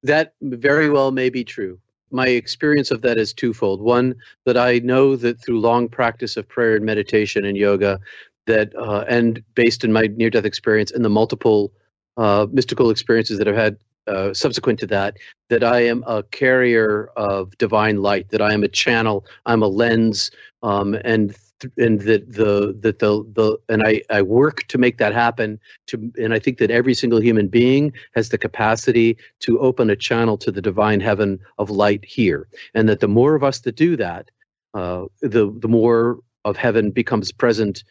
That 0.04 0.36
very 0.42 0.90
well 0.90 1.12
may 1.12 1.30
be 1.30 1.44
true 1.44 1.80
my 2.12 2.28
experience 2.28 2.92
of 2.92 3.02
that 3.02 3.18
is 3.18 3.34
twofold. 3.34 3.82
One, 3.82 4.16
that 4.46 4.58
I 4.58 4.80
know 4.80 5.16
that 5.16 5.42
through 5.44 5.60
long 5.60 5.88
practice 5.90 6.38
of 6.38 6.48
prayer 6.48 6.76
and 6.76 6.86
meditation 6.86 7.46
and 7.46 7.58
yoga, 7.58 8.00
that 8.46 8.74
uh, 8.76 9.04
and 9.08 9.44
based 9.56 9.84
in 9.84 9.92
my 9.92 10.08
near 10.16 10.30
death 10.30 10.46
experience 10.46 10.92
and 10.92 11.04
the 11.04 11.10
multiple 11.10 11.72
uh, 12.18 12.48
mystical 12.52 12.90
experiences 12.90 13.38
that 13.38 13.48
I've 13.48 13.56
had 13.56 13.78
uh, 14.08 14.34
subsequent 14.34 14.80
to 14.80 14.88
that, 14.88 15.18
that 15.50 15.64
I 15.64 15.82
am 15.82 16.04
a 16.08 16.24
carrier 16.24 17.10
of 17.18 17.58
divine 17.58 18.02
light, 18.02 18.30
that 18.30 18.42
I 18.42 18.54
am 18.54 18.64
a 18.64 18.68
channel, 18.70 19.26
I'm 19.46 19.62
a 19.62 19.68
lens, 19.68 20.32
um, 20.64 20.98
and 21.04 21.36
and 21.78 22.02
that 22.02 22.32
the 22.32 22.76
that 22.82 23.00
the 23.00 23.24
the 23.34 23.58
and 23.70 23.84
I 23.84 24.02
I 24.10 24.22
work 24.22 24.68
to 24.68 24.78
make 24.78 24.98
that 24.98 25.14
happen 25.14 25.60
to 25.88 26.12
and 26.18 26.34
I 26.34 26.40
think 26.40 26.58
that 26.60 26.72
every 26.72 26.94
single 26.94 27.22
human 27.22 27.48
being 27.48 27.94
has 28.16 28.30
the 28.30 28.38
capacity 28.38 29.18
to 29.42 29.60
open 29.60 29.90
a 29.90 29.96
channel 29.96 30.38
to 30.40 30.52
the 30.52 30.62
divine 30.62 31.00
heaven 31.00 31.40
of 31.58 31.70
light 31.70 32.06
here. 32.06 32.48
And 32.74 32.88
that 32.90 33.00
the 33.00 33.08
more 33.08 33.36
of 33.36 33.44
us 33.44 33.60
that 33.62 33.76
do 33.76 33.96
that 33.98 34.30
uh, 34.74 35.06
the 35.22 35.52
the 35.58 35.68
more 35.68 36.20
of 36.46 36.58
heaven 36.58 36.92
becomes 36.92 37.32
present 37.32 37.84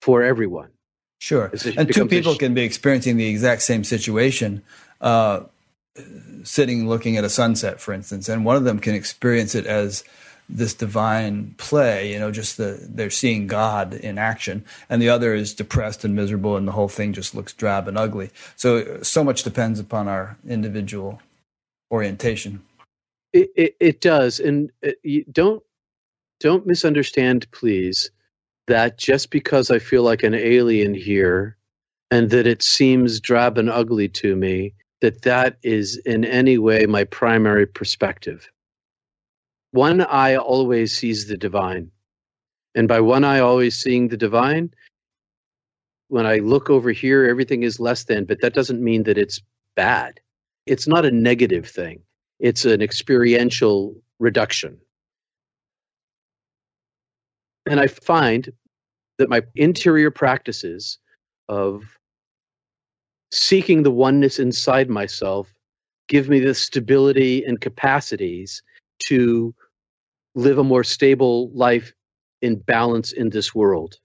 for 0.00 0.22
everyone. 0.22 0.70
Sure. 1.18 1.50
And 1.76 1.92
two 1.92 2.06
people 2.06 2.34
sh- 2.34 2.38
can 2.38 2.52
be 2.52 2.62
experiencing 2.62 3.16
the 3.16 3.26
exact 3.26 3.62
same 3.62 3.82
situation 3.84 4.62
uh, 5.00 5.40
sitting 6.42 6.88
looking 6.88 7.16
at 7.16 7.24
a 7.24 7.30
sunset 7.30 7.80
for 7.80 7.94
instance 7.94 8.28
and 8.28 8.44
one 8.44 8.56
of 8.56 8.64
them 8.64 8.80
can 8.80 8.94
experience 8.94 9.54
it 9.54 9.64
as 9.64 10.02
this 10.48 10.74
divine 10.74 11.54
play, 11.56 12.12
you 12.12 12.18
know, 12.18 12.30
just 12.30 12.56
the 12.56 12.78
they're 12.82 13.10
seeing 13.10 13.46
God 13.46 13.94
in 13.94 14.18
action, 14.18 14.64
and 14.90 15.00
the 15.00 15.08
other 15.08 15.34
is 15.34 15.54
depressed 15.54 16.04
and 16.04 16.14
miserable, 16.14 16.56
and 16.56 16.68
the 16.68 16.72
whole 16.72 16.88
thing 16.88 17.12
just 17.12 17.34
looks 17.34 17.52
drab 17.52 17.88
and 17.88 17.96
ugly. 17.96 18.30
So, 18.56 19.02
so 19.02 19.24
much 19.24 19.42
depends 19.42 19.80
upon 19.80 20.08
our 20.08 20.36
individual 20.46 21.20
orientation. 21.90 22.62
It 23.32 23.50
it, 23.56 23.76
it 23.80 24.00
does, 24.00 24.38
and 24.40 24.70
uh, 24.86 24.90
you 25.02 25.24
don't 25.32 25.62
don't 26.40 26.66
misunderstand, 26.66 27.50
please. 27.52 28.10
That 28.66 28.96
just 28.98 29.30
because 29.30 29.70
I 29.70 29.78
feel 29.78 30.02
like 30.02 30.22
an 30.22 30.34
alien 30.34 30.94
here, 30.94 31.56
and 32.10 32.30
that 32.30 32.46
it 32.46 32.62
seems 32.62 33.20
drab 33.20 33.58
and 33.58 33.68
ugly 33.70 34.08
to 34.08 34.36
me, 34.36 34.74
that 35.00 35.22
that 35.22 35.58
is 35.62 35.98
in 36.06 36.24
any 36.24 36.58
way 36.58 36.86
my 36.86 37.04
primary 37.04 37.66
perspective 37.66 38.48
one 39.74 40.02
eye 40.02 40.36
always 40.36 40.96
sees 40.96 41.26
the 41.26 41.36
divine. 41.36 41.90
And 42.76 42.86
by 42.86 43.00
one 43.00 43.24
eye 43.24 43.40
always 43.40 43.76
seeing 43.76 44.06
the 44.06 44.16
divine, 44.16 44.72
when 46.06 46.26
I 46.26 46.36
look 46.36 46.70
over 46.70 46.92
here, 46.92 47.24
everything 47.24 47.64
is 47.64 47.80
less 47.80 48.04
than, 48.04 48.24
but 48.24 48.40
that 48.40 48.54
doesn't 48.54 48.80
mean 48.80 49.02
that 49.02 49.18
it's 49.18 49.40
bad. 49.74 50.20
It's 50.66 50.86
not 50.86 51.04
a 51.04 51.10
negative 51.10 51.68
thing, 51.68 52.00
it's 52.38 52.64
an 52.64 52.82
experiential 52.82 53.96
reduction. 54.20 54.78
And 57.66 57.80
I 57.80 57.88
find 57.88 58.52
that 59.18 59.28
my 59.28 59.42
interior 59.56 60.12
practices 60.12 60.98
of 61.48 61.82
seeking 63.32 63.82
the 63.82 63.90
oneness 63.90 64.38
inside 64.38 64.88
myself 64.88 65.52
give 66.06 66.28
me 66.28 66.38
the 66.38 66.54
stability 66.54 67.44
and 67.44 67.60
capacities 67.60 68.62
to 69.08 69.52
live 70.34 70.58
a 70.58 70.64
more 70.64 70.84
stable 70.84 71.50
life 71.52 71.92
in 72.42 72.56
balance 72.56 73.12
in 73.12 73.30
this 73.30 73.54
world. 73.54 73.96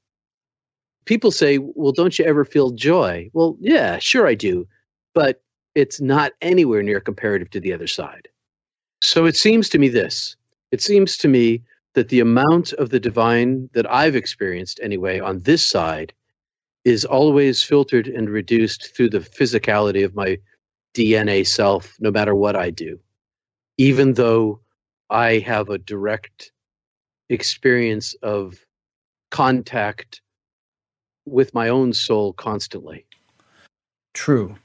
People 1.05 1.31
say, 1.31 1.57
well, 1.57 1.91
don't 1.91 2.17
you 2.19 2.25
ever 2.25 2.45
feel 2.45 2.71
joy? 2.71 3.29
Well, 3.33 3.57
yeah, 3.59 3.97
sure 3.99 4.27
I 4.27 4.35
do, 4.35 4.67
but 5.13 5.41
it's 5.75 5.99
not 5.99 6.33
anywhere 6.41 6.83
near 6.83 6.99
comparative 6.99 7.49
to 7.51 7.59
the 7.59 7.73
other 7.73 7.87
side. 7.87 8.27
So 9.01 9.25
it 9.25 9.35
seems 9.35 9.69
to 9.69 9.79
me 9.79 9.89
this 9.89 10.35
it 10.71 10.81
seems 10.81 11.17
to 11.17 11.27
me 11.27 11.63
that 11.95 12.09
the 12.09 12.19
amount 12.19 12.73
of 12.73 12.89
the 12.89 12.99
divine 12.99 13.69
that 13.73 13.91
I've 13.91 14.15
experienced, 14.15 14.79
anyway, 14.83 15.19
on 15.19 15.39
this 15.39 15.67
side 15.67 16.13
is 16.85 17.05
always 17.05 17.63
filtered 17.63 18.07
and 18.07 18.29
reduced 18.29 18.95
through 18.95 19.09
the 19.09 19.19
physicality 19.19 20.05
of 20.05 20.15
my 20.15 20.37
DNA 20.95 21.45
self, 21.45 21.95
no 21.99 22.11
matter 22.11 22.35
what 22.35 22.55
I 22.55 22.69
do. 22.69 22.99
Even 23.77 24.13
though 24.13 24.61
I 25.09 25.39
have 25.39 25.69
a 25.69 25.77
direct 25.77 26.51
experience 27.29 28.15
of 28.21 28.59
contact 29.31 30.21
with 31.25 31.53
my 31.53 31.69
own 31.69 31.93
soul 31.93 32.33
constantly. 32.33 33.05
True. 34.13 34.55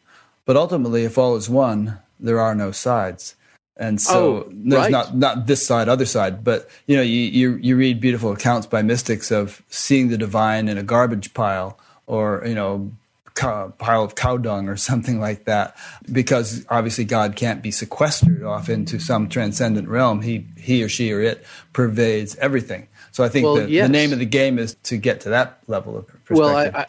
But 0.47 0.57
ultimately, 0.57 1.05
if 1.05 1.19
all 1.19 1.37
is 1.37 1.49
one, 1.49 1.99
there 2.19 2.41
are 2.41 2.55
no 2.55 2.73
sides. 2.73 3.37
And 3.77 4.01
so 4.01 4.45
oh, 4.47 4.49
there's 4.53 4.83
right. 4.83 4.91
not 4.91 5.17
not 5.17 5.47
this 5.47 5.67
side, 5.67 5.89
other 5.89 6.07
side, 6.07 6.45
but 6.45 6.69
you 6.87 6.97
know, 6.97 7.03
you, 7.03 7.21
you 7.21 7.57
you 7.57 7.77
read 7.77 8.01
beautiful 8.01 8.31
accounts 8.31 8.69
by 8.69 8.83
mystics 8.83 9.33
of 9.33 9.63
seeing 9.69 10.09
the 10.09 10.19
divine 10.19 10.69
in 10.69 10.79
a 10.79 10.85
garbage 10.85 11.35
pile, 11.35 11.77
or 12.07 12.45
you 12.47 12.55
know, 12.55 12.93
pile 13.35 14.05
of 14.05 14.15
cow 14.15 14.37
dung 14.37 14.69
or 14.69 14.77
something 14.91 15.21
like 15.21 15.45
that 15.45 15.77
because 16.11 16.65
obviously 16.69 17.05
God 17.05 17.37
can't 17.37 17.63
be 17.63 17.71
sequestered 17.71 18.43
off 18.43 18.69
into 18.69 18.99
some 18.99 19.29
transcendent 19.29 19.89
realm. 19.89 20.23
He, 20.23 20.47
he 20.57 20.83
or 20.83 20.89
she 20.89 21.13
or 21.13 21.21
it 21.21 21.45
pervades 21.73 22.37
everything. 22.37 22.89
So 23.13 23.25
I 23.25 23.29
think 23.29 23.45
well, 23.45 23.57
the, 23.57 23.71
yes. 23.71 23.87
the 23.87 23.93
name 23.93 24.13
of 24.13 24.19
the 24.19 24.27
game 24.27 24.59
is 24.59 24.75
to 24.85 24.97
get 24.97 25.21
to 25.23 25.31
that 25.31 25.59
level 25.67 25.97
of 25.97 26.07
perspective. 26.07 26.37
Well, 26.37 26.57
I, 26.57 26.67
I, 26.67 26.87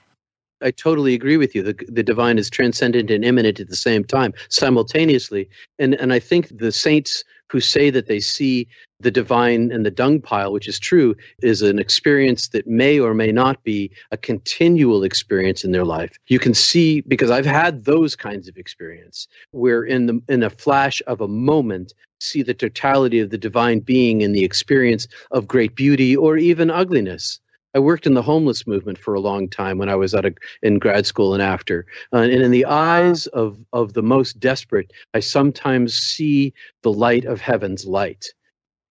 I 0.61 0.71
totally 0.71 1.13
agree 1.13 1.37
with 1.37 1.53
you. 1.53 1.61
The, 1.61 1.73
the 1.87 2.03
divine 2.03 2.37
is 2.37 2.49
transcendent 2.49 3.11
and 3.11 3.23
immanent 3.23 3.59
at 3.59 3.69
the 3.69 3.75
same 3.75 4.03
time, 4.03 4.33
simultaneously. 4.49 5.49
And, 5.77 5.93
and 5.95 6.13
I 6.13 6.19
think 6.19 6.57
the 6.57 6.71
saints 6.71 7.23
who 7.51 7.59
say 7.59 7.89
that 7.89 8.07
they 8.07 8.19
see 8.19 8.67
the 8.99 9.11
divine 9.11 9.71
and 9.71 9.85
the 9.85 9.91
dung 9.91 10.21
pile, 10.21 10.51
which 10.51 10.67
is 10.67 10.79
true, 10.79 11.15
is 11.41 11.61
an 11.61 11.79
experience 11.79 12.47
that 12.49 12.67
may 12.67 12.99
or 12.99 13.13
may 13.13 13.31
not 13.31 13.61
be 13.63 13.91
a 14.11 14.17
continual 14.17 15.03
experience 15.03 15.63
in 15.63 15.71
their 15.71 15.85
life. 15.85 16.17
You 16.27 16.39
can 16.39 16.53
see 16.53 17.01
because 17.01 17.29
I've 17.29 17.45
had 17.45 17.85
those 17.85 18.15
kinds 18.15 18.47
of 18.47 18.57
experience 18.57 19.27
where 19.51 19.83
in 19.83 20.05
the 20.05 20.21
in 20.29 20.43
a 20.43 20.49
flash 20.49 21.01
of 21.07 21.21
a 21.21 21.27
moment 21.27 21.93
see 22.19 22.41
the 22.41 22.53
totality 22.53 23.19
of 23.19 23.29
the 23.29 23.37
divine 23.37 23.79
being 23.79 24.21
in 24.21 24.31
the 24.31 24.43
experience 24.43 25.07
of 25.31 25.47
great 25.47 25.75
beauty 25.75 26.15
or 26.15 26.37
even 26.37 26.69
ugliness. 26.69 27.39
I 27.75 27.79
worked 27.79 28.07
in 28.07 28.13
the 28.13 28.21
homeless 28.21 28.65
movement 28.65 28.97
for 28.97 29.13
a 29.13 29.19
long 29.19 29.49
time 29.49 29.77
when 29.77 29.89
I 29.89 29.95
was 29.95 30.13
a, 30.13 30.33
in 30.63 30.79
grad 30.79 31.05
school 31.05 31.33
and 31.33 31.43
after. 31.43 31.85
Uh, 32.13 32.19
and 32.19 32.41
in 32.41 32.51
the 32.51 32.63
eyes 32.63 33.27
of, 33.27 33.57
of 33.73 33.91
the 33.91 34.01
most 34.01 34.39
desperate, 34.39 34.93
I 35.13 35.19
sometimes 35.19 35.93
see 35.93 36.53
the 36.83 36.93
light 36.93 37.25
of 37.25 37.41
heaven's 37.41 37.85
light. 37.85 38.33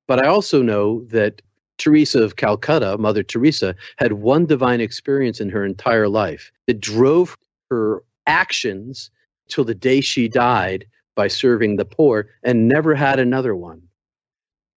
But 0.06 0.24
I 0.24 0.28
also 0.28 0.62
know 0.62 1.04
that 1.06 1.40
Teresa 1.78 2.22
of 2.22 2.36
Calcutta, 2.36 2.98
Mother 2.98 3.22
Teresa, 3.22 3.74
had 3.96 4.12
one 4.14 4.46
divine 4.46 4.80
experience 4.80 5.40
in 5.40 5.48
her 5.50 5.64
entire 5.64 6.08
life 6.08 6.52
that 6.66 6.80
drove 6.80 7.36
her 7.70 8.02
actions 8.26 9.10
till 9.48 9.64
the 9.64 9.74
day 9.74 10.00
she 10.00 10.28
died 10.28 10.86
by 11.16 11.28
serving 11.28 11.76
the 11.76 11.84
poor 11.84 12.28
and 12.42 12.68
never 12.68 12.94
had 12.94 13.18
another 13.18 13.54
one. 13.54 13.82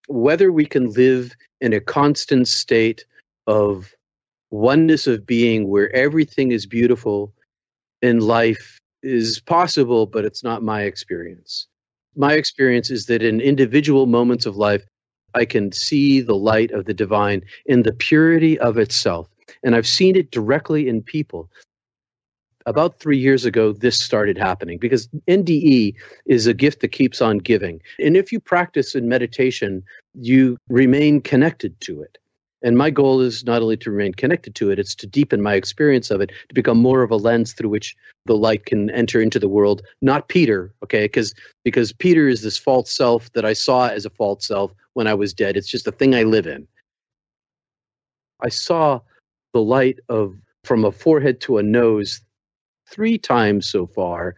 Whether 0.07 0.51
we 0.51 0.65
can 0.65 0.91
live 0.91 1.35
in 1.61 1.73
a 1.73 1.79
constant 1.81 2.47
state 2.47 3.05
of 3.47 3.93
oneness 4.49 5.07
of 5.07 5.25
being 5.25 5.67
where 5.67 5.93
everything 5.95 6.51
is 6.51 6.65
beautiful 6.65 7.33
in 8.01 8.19
life 8.19 8.79
is 9.03 9.39
possible, 9.41 10.05
but 10.05 10.25
it's 10.25 10.43
not 10.43 10.63
my 10.63 10.83
experience. 10.83 11.67
My 12.15 12.33
experience 12.33 12.89
is 12.89 13.05
that 13.07 13.21
in 13.21 13.41
individual 13.41 14.05
moments 14.05 14.45
of 14.45 14.55
life, 14.55 14.85
I 15.33 15.45
can 15.45 15.71
see 15.71 16.21
the 16.21 16.35
light 16.35 16.71
of 16.71 16.85
the 16.85 16.93
divine 16.93 17.43
in 17.65 17.83
the 17.83 17.93
purity 17.93 18.57
of 18.59 18.77
itself. 18.77 19.29
And 19.63 19.75
I've 19.75 19.87
seen 19.87 20.15
it 20.15 20.31
directly 20.31 20.87
in 20.87 21.01
people 21.01 21.49
about 22.67 22.99
three 22.99 23.17
years 23.17 23.45
ago, 23.45 23.71
this 23.71 23.97
started 23.97 24.37
happening 24.37 24.77
because 24.77 25.07
NDE 25.27 25.95
is 26.25 26.47
a 26.47 26.53
gift 26.53 26.81
that 26.81 26.89
keeps 26.89 27.21
on 27.21 27.37
giving. 27.37 27.81
And 27.97 28.17
if 28.17 28.31
you 28.31 28.41
practice 28.41 28.93
in 28.93 29.07
meditation, 29.07 29.83
you 30.13 30.57
remain 30.67 31.21
connected 31.21 31.79
to 31.81 32.01
it. 32.01 32.17
And 32.67 32.77
my 32.77 32.89
goal 32.89 33.21
is 33.21 33.45
not 33.45 33.61
only 33.61 33.77
to 33.77 33.91
remain 33.91 34.13
connected 34.13 34.53
to 34.55 34.71
it, 34.71 34.77
it's 34.77 34.93
to 34.95 35.07
deepen 35.07 35.41
my 35.41 35.53
experience 35.53 36.11
of 36.11 36.19
it, 36.19 36.33
to 36.49 36.53
become 36.53 36.77
more 36.77 37.01
of 37.01 37.11
a 37.11 37.15
lens 37.15 37.53
through 37.53 37.69
which 37.69 37.95
the 38.25 38.35
light 38.35 38.65
can 38.65 38.89
enter 38.89 39.21
into 39.21 39.39
the 39.39 39.47
world. 39.47 39.81
Not 40.01 40.27
Peter, 40.27 40.73
okay? 40.83 41.05
Because 41.05 41.33
because 41.63 41.93
Peter 41.93 42.27
is 42.27 42.41
this 42.41 42.57
false 42.57 42.91
self 42.91 43.31
that 43.31 43.45
I 43.45 43.53
saw 43.53 43.87
as 43.87 44.05
a 44.05 44.09
false 44.09 44.45
self 44.45 44.73
when 44.95 45.07
I 45.07 45.13
was 45.13 45.33
dead. 45.33 45.55
It's 45.55 45.69
just 45.69 45.87
a 45.87 45.93
thing 45.93 46.13
I 46.13 46.23
live 46.23 46.45
in. 46.45 46.67
I 48.41 48.49
saw 48.49 48.99
the 49.53 49.61
light 49.61 50.01
of 50.09 50.35
from 50.65 50.83
a 50.83 50.91
forehead 50.91 51.39
to 51.41 51.59
a 51.59 51.63
nose 51.63 52.19
three 52.91 53.17
times 53.17 53.65
so 53.65 53.87
far. 53.87 54.35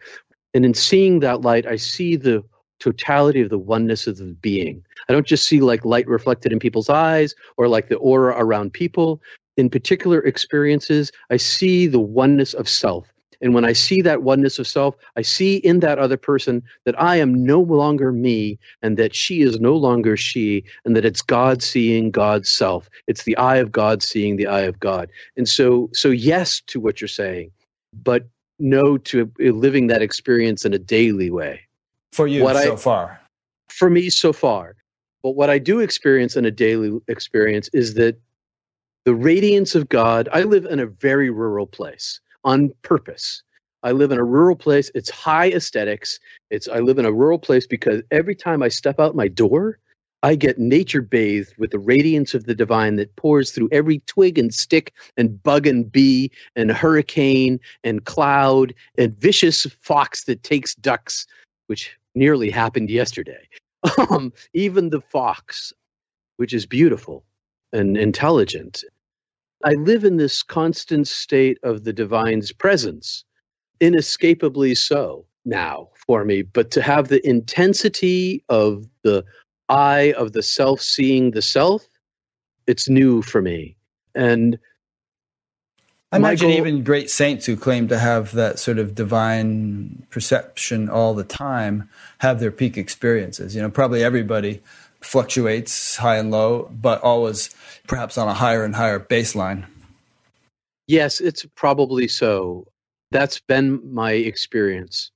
And 0.54 0.64
in 0.64 0.74
seeing 0.74 1.18
that 1.18 1.40
light, 1.40 1.66
I 1.66 1.74
see 1.74 2.14
the 2.14 2.44
totality 2.80 3.40
of 3.40 3.50
the 3.50 3.58
oneness 3.58 4.06
of 4.06 4.16
the 4.16 4.24
being. 4.24 4.84
I 5.08 5.12
don't 5.12 5.26
just 5.26 5.46
see 5.46 5.60
like 5.60 5.84
light 5.84 6.08
reflected 6.08 6.52
in 6.52 6.58
people's 6.58 6.90
eyes 6.90 7.34
or 7.56 7.68
like 7.68 7.88
the 7.88 7.96
aura 7.96 8.34
around 8.36 8.72
people. 8.72 9.22
In 9.56 9.70
particular 9.70 10.20
experiences, 10.20 11.12
I 11.30 11.36
see 11.36 11.86
the 11.86 12.00
oneness 12.00 12.54
of 12.54 12.68
self. 12.68 13.12
And 13.42 13.54
when 13.54 13.64
I 13.64 13.72
see 13.72 14.02
that 14.02 14.22
oneness 14.22 14.58
of 14.58 14.66
self, 14.66 14.96
I 15.16 15.22
see 15.22 15.56
in 15.56 15.80
that 15.80 15.98
other 15.98 16.16
person 16.16 16.62
that 16.84 17.00
I 17.00 17.16
am 17.16 17.44
no 17.44 17.60
longer 17.60 18.12
me 18.12 18.58
and 18.82 18.96
that 18.98 19.14
she 19.14 19.40
is 19.40 19.60
no 19.60 19.76
longer 19.76 20.16
she 20.16 20.64
and 20.84 20.94
that 20.94 21.06
it's 21.06 21.22
God 21.22 21.62
seeing 21.62 22.10
God's 22.10 22.50
self. 22.50 22.90
It's 23.06 23.24
the 23.24 23.36
eye 23.36 23.56
of 23.56 23.72
God 23.72 24.02
seeing 24.02 24.36
the 24.36 24.46
eye 24.46 24.62
of 24.62 24.78
God. 24.78 25.10
And 25.36 25.48
so 25.48 25.88
so 25.94 26.10
yes 26.10 26.60
to 26.66 26.80
what 26.80 27.00
you're 27.00 27.08
saying, 27.08 27.50
but 27.94 28.28
no 28.58 28.98
to 28.98 29.32
living 29.38 29.86
that 29.86 30.02
experience 30.02 30.66
in 30.66 30.74
a 30.74 30.78
daily 30.78 31.30
way. 31.30 31.60
For 32.12 32.26
you 32.26 32.42
what 32.42 32.56
so 32.56 32.74
I, 32.74 32.76
far? 32.76 33.20
For 33.68 33.90
me 33.90 34.10
so 34.10 34.32
far. 34.32 34.76
But 35.22 35.32
what 35.32 35.50
I 35.50 35.58
do 35.58 35.80
experience 35.80 36.36
in 36.36 36.44
a 36.44 36.50
daily 36.50 36.98
experience 37.08 37.68
is 37.72 37.94
that 37.94 38.18
the 39.04 39.14
radiance 39.14 39.74
of 39.74 39.88
God, 39.88 40.28
I 40.32 40.42
live 40.42 40.64
in 40.66 40.80
a 40.80 40.86
very 40.86 41.30
rural 41.30 41.66
place 41.66 42.20
on 42.44 42.72
purpose. 42.82 43.42
I 43.82 43.92
live 43.92 44.12
in 44.12 44.18
a 44.18 44.24
rural 44.24 44.56
place. 44.56 44.90
It's 44.94 45.10
high 45.10 45.50
aesthetics. 45.50 46.18
It's 46.50 46.68
I 46.68 46.80
live 46.80 46.98
in 46.98 47.06
a 47.06 47.12
rural 47.12 47.38
place 47.38 47.66
because 47.66 48.02
every 48.10 48.34
time 48.34 48.62
I 48.62 48.68
step 48.68 49.00
out 49.00 49.14
my 49.14 49.28
door, 49.28 49.78
I 50.22 50.34
get 50.34 50.58
nature 50.58 51.00
bathed 51.00 51.54
with 51.56 51.70
the 51.70 51.78
radiance 51.78 52.34
of 52.34 52.44
the 52.44 52.54
divine 52.54 52.96
that 52.96 53.16
pours 53.16 53.52
through 53.52 53.70
every 53.72 54.00
twig 54.00 54.38
and 54.38 54.52
stick 54.52 54.92
and 55.16 55.42
bug 55.42 55.66
and 55.66 55.90
bee 55.90 56.30
and 56.56 56.70
hurricane 56.70 57.58
and 57.84 58.04
cloud 58.04 58.74
and 58.98 59.16
vicious 59.18 59.66
fox 59.80 60.24
that 60.24 60.42
takes 60.42 60.74
ducks, 60.74 61.26
which 61.68 61.96
nearly 62.14 62.50
happened 62.50 62.90
yesterday. 62.90 63.48
Um, 64.10 64.32
even 64.52 64.90
the 64.90 65.00
fox, 65.00 65.72
which 66.36 66.52
is 66.52 66.66
beautiful 66.66 67.24
and 67.72 67.96
intelligent. 67.96 68.84
I 69.64 69.72
live 69.72 70.04
in 70.04 70.18
this 70.18 70.42
constant 70.42 71.08
state 71.08 71.58
of 71.62 71.84
the 71.84 71.92
divine's 71.92 72.52
presence, 72.52 73.24
inescapably 73.80 74.74
so 74.74 75.24
now 75.46 75.88
for 76.06 76.24
me, 76.24 76.42
but 76.42 76.70
to 76.72 76.82
have 76.82 77.08
the 77.08 77.26
intensity 77.26 78.44
of 78.48 78.86
the 79.02 79.24
eye 79.70 80.12
of 80.16 80.32
the 80.32 80.42
self 80.42 80.80
seeing 80.80 81.30
the 81.30 81.42
self, 81.42 81.88
it's 82.66 82.88
new 82.88 83.22
for 83.22 83.40
me. 83.40 83.76
And 84.14 84.58
I 86.12 86.16
imagine 86.16 86.48
goal, 86.48 86.58
even 86.58 86.82
great 86.82 87.08
saints 87.08 87.46
who 87.46 87.56
claim 87.56 87.86
to 87.88 87.98
have 87.98 88.32
that 88.32 88.58
sort 88.58 88.78
of 88.78 88.94
divine 88.94 90.04
perception 90.10 90.88
all 90.88 91.14
the 91.14 91.24
time 91.24 91.88
have 92.18 92.40
their 92.40 92.50
peak 92.50 92.76
experiences. 92.76 93.54
You 93.54 93.62
know, 93.62 93.70
probably 93.70 94.02
everybody 94.02 94.60
fluctuates 95.00 95.96
high 95.96 96.16
and 96.16 96.30
low, 96.30 96.68
but 96.72 97.00
always 97.02 97.50
perhaps 97.86 98.18
on 98.18 98.26
a 98.26 98.34
higher 98.34 98.64
and 98.64 98.74
higher 98.74 98.98
baseline. 98.98 99.64
Yes, 100.88 101.20
it's 101.20 101.46
probably 101.54 102.08
so. 102.08 102.66
That's 103.12 103.38
been 103.40 103.80
my 103.94 104.12
experience 104.12 105.12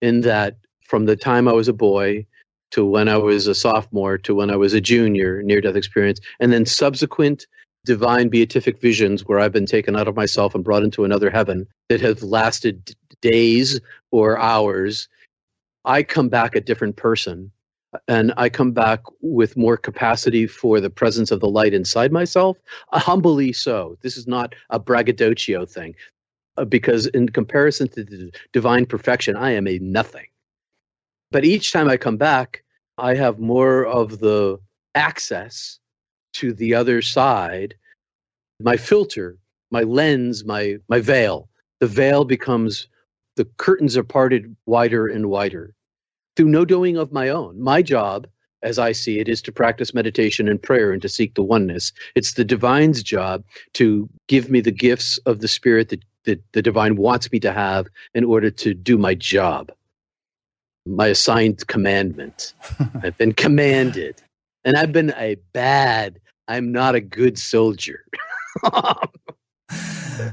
in 0.00 0.22
that 0.22 0.56
from 0.86 1.04
the 1.04 1.16
time 1.16 1.46
I 1.46 1.52
was 1.52 1.68
a 1.68 1.74
boy 1.74 2.26
to 2.70 2.84
when 2.84 3.08
I 3.08 3.16
was 3.18 3.46
a 3.46 3.54
sophomore 3.54 4.18
to 4.18 4.34
when 4.34 4.50
I 4.50 4.56
was 4.56 4.72
a 4.72 4.80
junior, 4.80 5.42
near 5.42 5.60
death 5.60 5.76
experience, 5.76 6.20
and 6.40 6.52
then 6.52 6.64
subsequent 6.64 7.46
divine 7.88 8.28
beatific 8.28 8.78
visions 8.82 9.24
where 9.24 9.40
I've 9.40 9.52
been 9.52 9.64
taken 9.64 9.96
out 9.96 10.08
of 10.08 10.14
myself 10.14 10.54
and 10.54 10.62
brought 10.62 10.82
into 10.82 11.04
another 11.04 11.30
heaven 11.30 11.66
that 11.88 12.02
have 12.02 12.22
lasted 12.22 12.94
days 13.22 13.80
or 14.10 14.38
hours. 14.38 15.08
I 15.86 16.02
come 16.02 16.28
back 16.28 16.54
a 16.54 16.60
different 16.60 16.96
person 16.96 17.50
and 18.06 18.34
I 18.36 18.50
come 18.50 18.72
back 18.72 19.00
with 19.22 19.56
more 19.56 19.78
capacity 19.78 20.46
for 20.46 20.80
the 20.82 20.90
presence 20.90 21.30
of 21.30 21.40
the 21.40 21.48
light 21.48 21.72
inside 21.72 22.12
myself, 22.12 22.58
uh, 22.92 22.98
humbly 22.98 23.54
so. 23.54 23.96
This 24.02 24.18
is 24.18 24.26
not 24.26 24.54
a 24.68 24.78
braggadocio 24.78 25.64
thing, 25.64 25.94
uh, 26.58 26.66
because 26.66 27.06
in 27.06 27.30
comparison 27.30 27.88
to 27.88 28.04
the 28.04 28.30
divine 28.52 28.84
perfection, 28.84 29.34
I 29.34 29.52
am 29.52 29.66
a 29.66 29.78
nothing. 29.78 30.26
But 31.30 31.46
each 31.46 31.72
time 31.72 31.88
I 31.88 31.96
come 31.96 32.18
back, 32.18 32.64
I 32.98 33.14
have 33.14 33.38
more 33.38 33.86
of 33.86 34.18
the 34.18 34.58
access 34.94 35.77
to 36.38 36.52
the 36.52 36.74
other 36.74 37.02
side. 37.02 37.74
My 38.60 38.76
filter, 38.76 39.36
my 39.70 39.82
lens, 39.82 40.44
my, 40.44 40.78
my 40.88 41.00
veil. 41.00 41.48
The 41.80 41.86
veil 41.86 42.24
becomes, 42.24 42.88
the 43.36 43.44
curtains 43.56 43.96
are 43.96 44.04
parted 44.04 44.56
wider 44.66 45.06
and 45.06 45.26
wider 45.26 45.74
through 46.36 46.48
no 46.48 46.64
doing 46.64 46.96
of 46.96 47.12
my 47.12 47.28
own. 47.28 47.60
My 47.60 47.82
job, 47.82 48.26
as 48.62 48.78
I 48.78 48.92
see 48.92 49.20
it, 49.20 49.28
is 49.28 49.42
to 49.42 49.52
practice 49.52 49.94
meditation 49.94 50.48
and 50.48 50.62
prayer 50.62 50.92
and 50.92 51.02
to 51.02 51.08
seek 51.08 51.34
the 51.34 51.42
oneness. 51.42 51.92
It's 52.14 52.34
the 52.34 52.44
divine's 52.44 53.02
job 53.02 53.44
to 53.74 54.08
give 54.26 54.50
me 54.50 54.60
the 54.60 54.72
gifts 54.72 55.18
of 55.26 55.40
the 55.40 55.48
spirit 55.48 55.88
that, 55.90 56.02
that 56.24 56.42
the 56.52 56.62
divine 56.62 56.96
wants 56.96 57.30
me 57.30 57.40
to 57.40 57.52
have 57.52 57.86
in 58.14 58.24
order 58.24 58.50
to 58.50 58.74
do 58.74 58.98
my 58.98 59.14
job 59.14 59.72
my 60.88 61.08
assigned 61.08 61.66
commandment. 61.66 62.54
I've 63.02 63.16
been 63.18 63.32
commanded, 63.32 64.20
and 64.64 64.76
I've 64.76 64.92
been 64.92 65.12
a 65.16 65.36
bad. 65.52 66.20
I'm 66.48 66.72
not 66.72 66.94
a 66.94 67.00
good 67.00 67.38
soldier. 67.38 68.04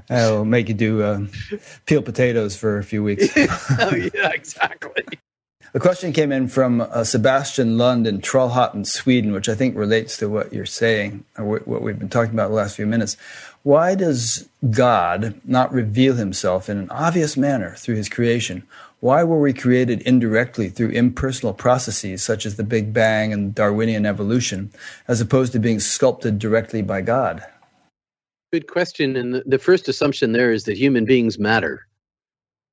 I'll 0.09 0.45
make 0.45 0.69
you 0.69 0.73
do 0.73 1.03
uh, 1.03 1.25
peel 1.85 2.01
potatoes 2.01 2.55
for 2.55 2.77
a 2.77 2.83
few 2.83 3.03
weeks. 3.03 3.27
oh 3.37 3.95
yeah, 4.13 4.31
exactly. 4.31 5.03
A 5.73 5.79
question 5.79 6.13
came 6.13 6.31
in 6.31 6.47
from 6.47 6.79
uh, 6.79 7.03
Sebastian 7.03 7.77
Lund 7.77 8.07
in 8.07 8.21
Trollhättan, 8.21 8.87
Sweden, 8.87 9.33
which 9.33 9.49
I 9.49 9.55
think 9.55 9.75
relates 9.75 10.15
to 10.17 10.29
what 10.29 10.53
you're 10.53 10.65
saying, 10.65 11.25
or 11.37 11.59
what 11.59 11.81
we've 11.81 11.99
been 11.99 12.07
talking 12.07 12.33
about 12.33 12.47
the 12.47 12.55
last 12.55 12.77
few 12.77 12.85
minutes. 12.85 13.17
Why 13.63 13.93
does 13.95 14.47
God 14.69 15.41
not 15.43 15.73
reveal 15.73 16.15
himself 16.15 16.69
in 16.69 16.77
an 16.77 16.89
obvious 16.89 17.35
manner 17.35 17.71
through 17.71 17.95
his 17.95 18.07
creation? 18.07 18.63
Why 19.05 19.23
were 19.23 19.39
we 19.39 19.53
created 19.53 20.01
indirectly 20.01 20.67
through 20.67 20.89
impersonal 20.89 21.53
processes 21.53 22.23
such 22.23 22.43
as 22.43 22.55
the 22.55 22.63
Big 22.63 22.91
Bang 22.91 23.31
and 23.31 23.53
Darwinian 23.53 24.03
evolution, 24.03 24.71
as 25.07 25.21
opposed 25.21 25.53
to 25.53 25.59
being 25.59 25.79
sculpted 25.79 26.39
directly 26.39 26.81
by 26.81 27.01
God? 27.01 27.45
Good 28.51 28.65
question. 28.65 29.15
And 29.15 29.43
the 29.45 29.59
first 29.59 29.87
assumption 29.87 30.31
there 30.31 30.51
is 30.51 30.63
that 30.63 30.75
human 30.75 31.05
beings 31.05 31.37
matter. 31.37 31.85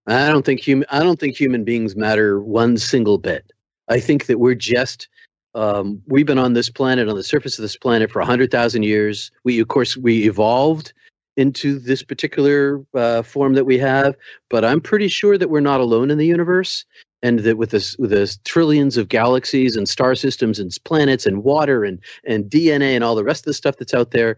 I 0.06 0.28
don't 0.28 0.42
think 0.42 0.60
human 0.60 0.86
I 0.90 1.00
don't 1.00 1.20
think 1.20 1.36
human 1.36 1.64
beings 1.64 1.96
matter 1.96 2.40
one 2.40 2.78
single 2.78 3.18
bit. 3.18 3.52
I 3.90 4.00
think 4.00 4.24
that 4.24 4.40
we're 4.40 4.54
just 4.54 5.08
Um, 5.54 6.00
we've 6.06 6.24
been 6.24 6.38
on 6.38 6.54
this 6.54 6.70
planet, 6.70 7.10
on 7.10 7.16
the 7.16 7.22
surface 7.22 7.58
of 7.58 7.62
this 7.62 7.76
planet, 7.76 8.10
for 8.10 8.20
100,000 8.20 8.84
years. 8.84 9.30
We, 9.44 9.60
of 9.60 9.68
course, 9.68 9.98
we 9.98 10.26
evolved 10.26 10.94
into 11.36 11.78
this 11.78 12.02
particular 12.02 12.84
uh, 12.94 13.22
form 13.22 13.54
that 13.54 13.64
we 13.64 13.78
have, 13.78 14.16
but 14.50 14.64
I'm 14.64 14.80
pretty 14.80 15.08
sure 15.08 15.38
that 15.38 15.50
we're 15.50 15.60
not 15.60 15.80
alone 15.80 16.10
in 16.10 16.18
the 16.18 16.26
universe, 16.26 16.84
and 17.22 17.40
that 17.40 17.56
with 17.56 17.70
this, 17.70 17.96
with 17.98 18.10
this 18.10 18.38
trillions 18.44 18.96
of 18.96 19.08
galaxies 19.08 19.76
and 19.76 19.88
star 19.88 20.14
systems 20.14 20.58
and 20.58 20.76
planets 20.84 21.26
and 21.26 21.44
water 21.44 21.84
and 21.84 22.00
and 22.24 22.44
DNA 22.46 22.94
and 22.94 23.04
all 23.04 23.14
the 23.14 23.24
rest 23.24 23.42
of 23.42 23.46
the 23.46 23.54
stuff 23.54 23.76
that's 23.76 23.94
out 23.94 24.10
there, 24.10 24.36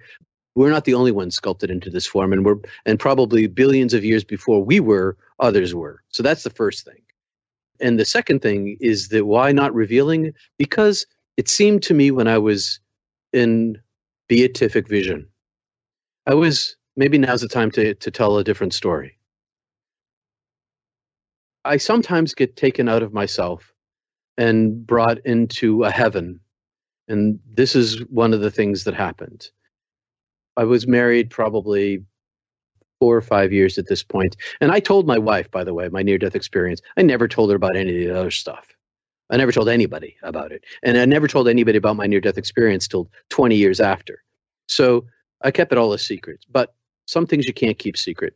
we're 0.55 0.71
not 0.71 0.85
the 0.85 0.95
only 0.95 1.13
ones 1.13 1.35
sculpted 1.35 1.71
into 1.71 1.91
this 1.91 2.07
form, 2.07 2.33
and 2.33 2.45
we're 2.45 2.59
and 2.87 2.99
probably 2.99 3.47
billions 3.47 3.95
of 3.95 4.05
years 4.05 4.25
before 4.25 4.65
we 4.65 4.81
were, 4.81 5.17
others 5.41 5.75
were. 5.75 6.03
So 6.11 6.23
that's 6.23 6.45
the 6.45 6.51
first 6.51 6.85
thing. 6.85 7.03
And 7.81 7.99
the 7.99 8.05
second 8.05 8.41
thing 8.41 8.77
is 8.81 9.09
that 9.09 9.27
why 9.27 9.53
not 9.53 9.75
revealing? 9.75 10.33
Because 10.59 11.07
it 11.37 11.49
seemed 11.49 11.83
to 11.85 11.95
me 11.95 12.11
when 12.11 12.29
I 12.29 12.39
was 12.39 12.79
in 13.33 13.79
beatific 14.29 14.89
vision, 14.89 15.27
I 16.27 16.35
was 16.35 16.77
maybe 16.97 17.19
now's 17.19 17.41
the 17.41 17.49
time 17.49 17.71
to, 17.73 17.95
to 17.95 18.11
tell 18.11 18.39
a 18.39 18.45
different 18.45 18.75
story. 18.75 19.19
I 21.65 21.79
sometimes 21.79 22.35
get 22.35 22.57
taken 22.57 22.89
out 22.89 23.03
of 23.03 23.13
myself 23.13 23.73
and 24.37 24.87
brought 24.87 25.19
into 25.25 25.85
a 25.85 25.91
heaven. 25.91 26.41
And 27.09 27.41
this 27.47 27.75
is 27.75 28.01
one 28.07 28.33
of 28.33 28.41
the 28.41 28.51
things 28.51 28.85
that 28.85 28.95
happened. 28.95 29.49
I 30.57 30.65
was 30.65 30.87
married 30.87 31.31
probably 31.31 32.05
four 33.01 33.17
or 33.17 33.23
five 33.23 33.53
years 33.53 33.79
at 33.79 33.89
this 33.89 34.03
point. 34.03 34.37
And 34.61 34.71
I 34.71 34.81
told 34.81 35.07
my 35.07 35.19
wife, 35.19 35.51
by 35.51 35.65
the 35.65 35.75
way, 35.75 35.89
my 35.89 36.03
near 36.03 36.19
death 36.19 36.37
experience. 36.37 36.81
I 36.97 37.03
never 37.03 37.29
told 37.29 37.51
her 37.51 37.57
about 37.57 37.77
any 37.77 38.05
of 38.05 38.09
the 38.09 38.19
other 38.19 38.31
stuff. 38.31 38.69
I 39.31 39.37
never 39.37 39.53
told 39.53 39.69
anybody 39.69 40.17
about 40.23 40.53
it. 40.53 40.65
And 40.83 40.97
I 40.99 41.05
never 41.07 41.27
told 41.27 41.49
anybody 41.49 41.79
about 41.79 41.97
my 41.97 42.07
near 42.07 42.21
death 42.21 42.39
experience 42.39 42.87
till 42.87 43.11
20 43.31 43.57
years 43.57 43.81
after. 43.81 44.23
So 44.69 45.07
I 45.43 45.51
kept 45.51 45.73
it 45.73 45.79
all 45.79 45.93
a 45.93 45.99
secret. 45.99 46.45
But 46.51 46.75
some 47.07 47.27
things 47.27 47.47
you 47.47 47.55
can't 47.55 47.79
keep 47.79 47.97
secret. 47.97 48.35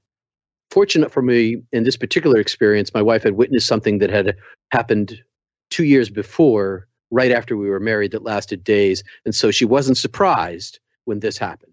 Fortunate 0.70 1.10
for 1.10 1.22
me, 1.22 1.62
in 1.72 1.84
this 1.84 1.96
particular 1.96 2.38
experience, 2.38 2.92
my 2.92 3.02
wife 3.02 3.22
had 3.22 3.34
witnessed 3.34 3.66
something 3.66 3.98
that 3.98 4.10
had 4.10 4.36
happened 4.70 5.22
two 5.70 5.84
years 5.84 6.10
before, 6.10 6.86
right 7.10 7.32
after 7.32 7.56
we 7.56 7.70
were 7.70 7.80
married, 7.80 8.12
that 8.12 8.22
lasted 8.22 8.64
days. 8.64 9.02
And 9.24 9.34
so 9.34 9.50
she 9.50 9.64
wasn't 9.64 9.96
surprised 9.96 10.78
when 11.06 11.20
this 11.20 11.38
happened. 11.38 11.72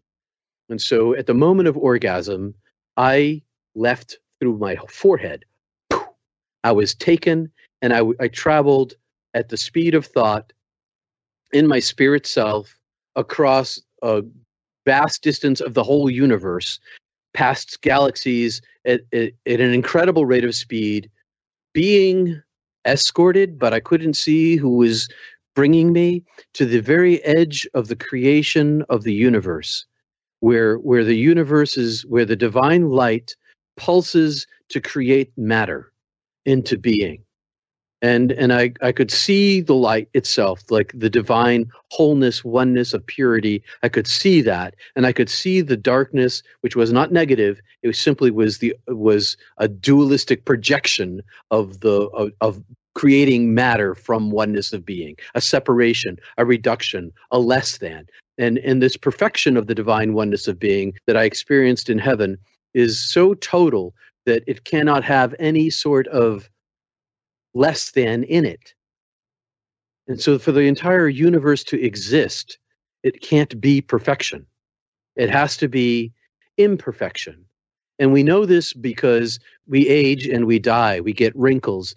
And 0.70 0.82
so 0.82 1.14
at 1.14 1.28
the 1.28 1.34
moment 1.34 1.68
of 1.68 1.78
orgasm, 1.78 2.56
I 2.98 3.42
left 3.76 4.18
through 4.40 4.58
my 4.58 4.78
forehead. 4.90 5.46
I 6.64 6.72
was 6.72 6.96
taken 6.96 7.52
and 7.82 7.94
I, 7.94 8.02
I 8.20 8.28
traveled 8.30 8.94
at 9.34 9.50
the 9.50 9.58
speed 9.58 9.94
of 9.94 10.06
thought 10.06 10.54
in 11.52 11.68
my 11.68 11.80
spirit 11.80 12.26
self 12.26 12.80
across 13.16 13.82
a 14.02 14.24
vast 14.86 15.22
distance 15.22 15.62
of 15.62 15.74
the 15.74 15.84
whole 15.84 16.10
universe, 16.10 16.80
past 17.34 17.82
galaxies 17.82 18.62
at, 18.86 19.02
at, 19.14 19.32
at 19.46 19.60
an 19.60 19.74
incredible 19.74 20.26
rate 20.26 20.46
of 20.46 20.56
speed, 20.56 21.10
being 21.74 22.42
escorted, 22.86 23.60
but 23.60 23.74
I 23.74 23.80
couldn't 23.80 24.14
see 24.14 24.56
who 24.56 24.78
was 24.78 25.10
bringing 25.56 25.92
me 25.92 26.24
to 26.54 26.66
the 26.66 26.80
very 26.80 27.24
edge 27.24 27.68
of 27.74 27.88
the 27.88 27.96
creation 27.96 28.84
of 28.90 29.04
the 29.04 29.14
universe 29.14 29.86
where 30.42 30.76
where 30.78 31.04
the 31.04 31.16
universe 31.16 31.78
is 31.78 32.06
where 32.06 32.26
the 32.26 32.36
divine 32.36 32.90
light 32.90 33.36
pulses 33.78 34.46
to 34.70 34.82
create 34.82 35.32
matter 35.38 35.92
into 36.46 36.78
being 36.78 37.25
and 38.06 38.32
and 38.34 38.54
I, 38.54 38.72
I 38.82 38.92
could 38.92 39.10
see 39.10 39.62
the 39.62 39.74
light 39.74 40.10
itself 40.14 40.62
like 40.70 40.92
the 40.94 41.10
divine 41.10 41.72
wholeness 41.90 42.46
oneness 42.46 42.94
of 42.94 43.04
purity. 43.06 43.64
I 43.82 43.90
could 43.90 44.06
see 44.06 44.42
that 44.42 44.76
and 44.96 45.08
i 45.08 45.12
could 45.12 45.30
see 45.30 45.62
the 45.62 45.78
darkness 45.78 46.44
which 46.62 46.76
was 46.76 46.92
not 46.92 47.12
negative. 47.12 47.60
It 47.82 47.88
was 47.88 48.00
simply 48.00 48.30
was 48.30 48.60
the 48.60 48.76
was 48.88 49.38
a 49.58 49.68
dualistic 49.68 50.46
projection 50.46 51.22
of 51.50 51.80
the 51.80 51.98
of, 52.22 52.32
of 52.42 52.64
creating 52.94 53.56
matter 53.56 53.96
from 53.96 54.32
oneness 54.32 54.72
of 54.72 54.86
being 54.86 55.16
a 55.34 55.42
separation 55.42 56.18
a 56.38 56.46
reduction 56.46 57.12
a 57.32 57.40
less 57.40 57.80
than. 57.80 58.06
And 58.38 58.60
and 58.60 58.84
this 58.84 58.98
perfection 58.98 59.58
of 59.58 59.66
the 59.66 59.76
divine 59.76 60.14
oneness 60.14 60.48
of 60.48 60.60
being 60.60 60.94
that 61.08 61.18
i 61.18 61.24
experienced 61.24 61.90
in 61.90 61.98
heaven 61.98 62.38
is 62.76 63.02
so 63.02 63.34
total 63.34 63.96
that 64.28 64.44
it 64.46 64.64
cannot 64.64 65.04
have 65.04 65.34
any 65.40 65.70
sort 65.72 66.08
of 66.08 66.50
less 67.56 67.92
than 67.92 68.24
in 68.26 68.46
it. 68.46 68.74
And 70.08 70.22
so, 70.22 70.38
for 70.38 70.52
the 70.52 70.62
entire 70.62 71.10
universe 71.10 71.64
to 71.66 71.82
exist, 71.84 72.60
it 73.02 73.22
can't 73.22 73.60
be 73.60 73.82
perfection. 73.82 74.46
It 75.16 75.32
has 75.32 75.58
to 75.58 75.68
be 75.68 76.14
imperfection. 76.58 77.44
And 77.98 78.14
we 78.14 78.22
know 78.22 78.46
this 78.46 78.74
because 78.74 79.40
we 79.68 79.88
age 79.88 80.28
and 80.28 80.46
we 80.46 80.60
die. 80.60 81.00
We 81.00 81.14
get 81.14 81.36
wrinkles 81.36 81.96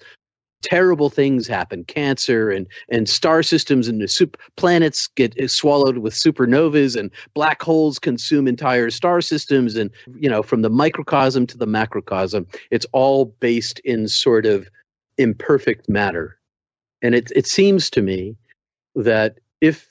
terrible 0.62 1.08
things 1.08 1.46
happen 1.46 1.84
cancer 1.84 2.50
and 2.50 2.66
and 2.88 3.08
star 3.08 3.42
systems 3.42 3.86
and 3.86 4.00
the 4.00 4.08
super 4.08 4.38
planets 4.56 5.06
get 5.06 5.34
swallowed 5.50 5.98
with 5.98 6.12
supernovas 6.12 6.96
and 6.96 7.10
black 7.34 7.62
holes 7.62 7.98
consume 7.98 8.48
entire 8.48 8.90
star 8.90 9.20
systems 9.20 9.76
and 9.76 9.90
you 10.18 10.28
know 10.28 10.42
from 10.42 10.62
the 10.62 10.70
microcosm 10.70 11.46
to 11.46 11.56
the 11.56 11.66
macrocosm 11.66 12.46
it's 12.70 12.86
all 12.92 13.26
based 13.38 13.78
in 13.80 14.08
sort 14.08 14.46
of 14.46 14.68
imperfect 15.18 15.88
matter 15.88 16.38
and 17.02 17.14
it 17.14 17.30
it 17.34 17.46
seems 17.46 17.90
to 17.90 18.02
me 18.02 18.36
that 18.94 19.38
if 19.60 19.88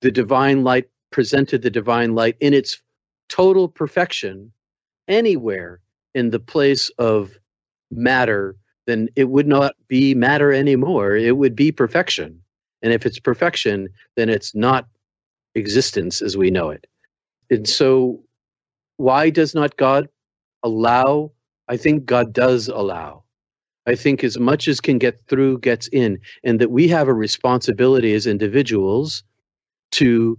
the 0.00 0.10
divine 0.10 0.64
light 0.64 0.88
presented 1.10 1.62
the 1.62 1.70
divine 1.70 2.14
light 2.14 2.36
in 2.40 2.54
its 2.54 2.82
total 3.28 3.68
perfection 3.68 4.52
anywhere 5.08 5.80
in 6.14 6.30
the 6.30 6.40
place 6.40 6.90
of 6.98 7.32
matter 7.90 8.56
then 8.86 9.08
it 9.16 9.28
would 9.28 9.46
not 9.46 9.74
be 9.88 10.14
matter 10.14 10.52
anymore. 10.52 11.16
It 11.16 11.36
would 11.36 11.54
be 11.54 11.72
perfection. 11.72 12.40
And 12.82 12.92
if 12.92 13.06
it's 13.06 13.20
perfection, 13.20 13.88
then 14.16 14.28
it's 14.28 14.54
not 14.54 14.88
existence 15.54 16.20
as 16.20 16.36
we 16.36 16.50
know 16.50 16.70
it. 16.70 16.86
And 17.50 17.68
so, 17.68 18.22
why 18.96 19.30
does 19.30 19.54
not 19.54 19.76
God 19.76 20.08
allow? 20.62 21.32
I 21.68 21.76
think 21.76 22.06
God 22.06 22.32
does 22.32 22.68
allow. 22.68 23.21
I 23.86 23.94
think 23.94 24.22
as 24.22 24.38
much 24.38 24.68
as 24.68 24.80
can 24.80 24.98
get 24.98 25.20
through 25.28 25.58
gets 25.58 25.88
in, 25.88 26.20
and 26.44 26.60
that 26.60 26.70
we 26.70 26.88
have 26.88 27.08
a 27.08 27.14
responsibility 27.14 28.14
as 28.14 28.26
individuals 28.26 29.24
to 29.92 30.38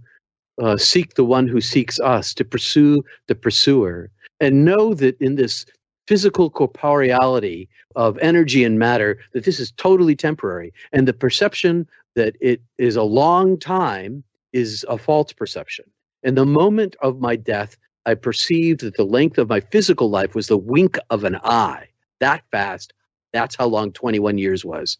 uh, 0.60 0.76
seek 0.76 1.14
the 1.14 1.24
one 1.24 1.46
who 1.46 1.60
seeks 1.60 2.00
us, 2.00 2.32
to 2.34 2.44
pursue 2.44 3.02
the 3.26 3.34
pursuer, 3.34 4.10
and 4.40 4.64
know 4.64 4.94
that 4.94 5.20
in 5.20 5.34
this 5.36 5.66
physical 6.06 6.50
corporeality 6.50 7.68
of 7.96 8.18
energy 8.18 8.64
and 8.64 8.78
matter 8.78 9.18
that 9.32 9.44
this 9.44 9.58
is 9.58 9.72
totally 9.72 10.14
temporary 10.14 10.72
and 10.92 11.08
the 11.08 11.12
perception 11.12 11.86
that 12.14 12.36
it 12.40 12.60
is 12.78 12.96
a 12.96 13.02
long 13.02 13.58
time 13.58 14.22
is 14.52 14.84
a 14.88 14.98
false 14.98 15.32
perception. 15.32 15.84
In 16.22 16.34
the 16.34 16.46
moment 16.46 16.96
of 17.00 17.20
my 17.20 17.36
death 17.36 17.76
i 18.06 18.14
perceived 18.14 18.80
that 18.80 18.96
the 18.96 19.04
length 19.04 19.38
of 19.38 19.48
my 19.48 19.60
physical 19.60 20.10
life 20.10 20.34
was 20.34 20.46
the 20.46 20.58
wink 20.58 20.98
of 21.10 21.24
an 21.24 21.36
eye 21.42 21.88
that 22.20 22.42
fast 22.50 22.92
that's 23.34 23.56
how 23.56 23.66
long 23.66 23.92
21 23.92 24.38
years 24.38 24.64
was. 24.64 24.96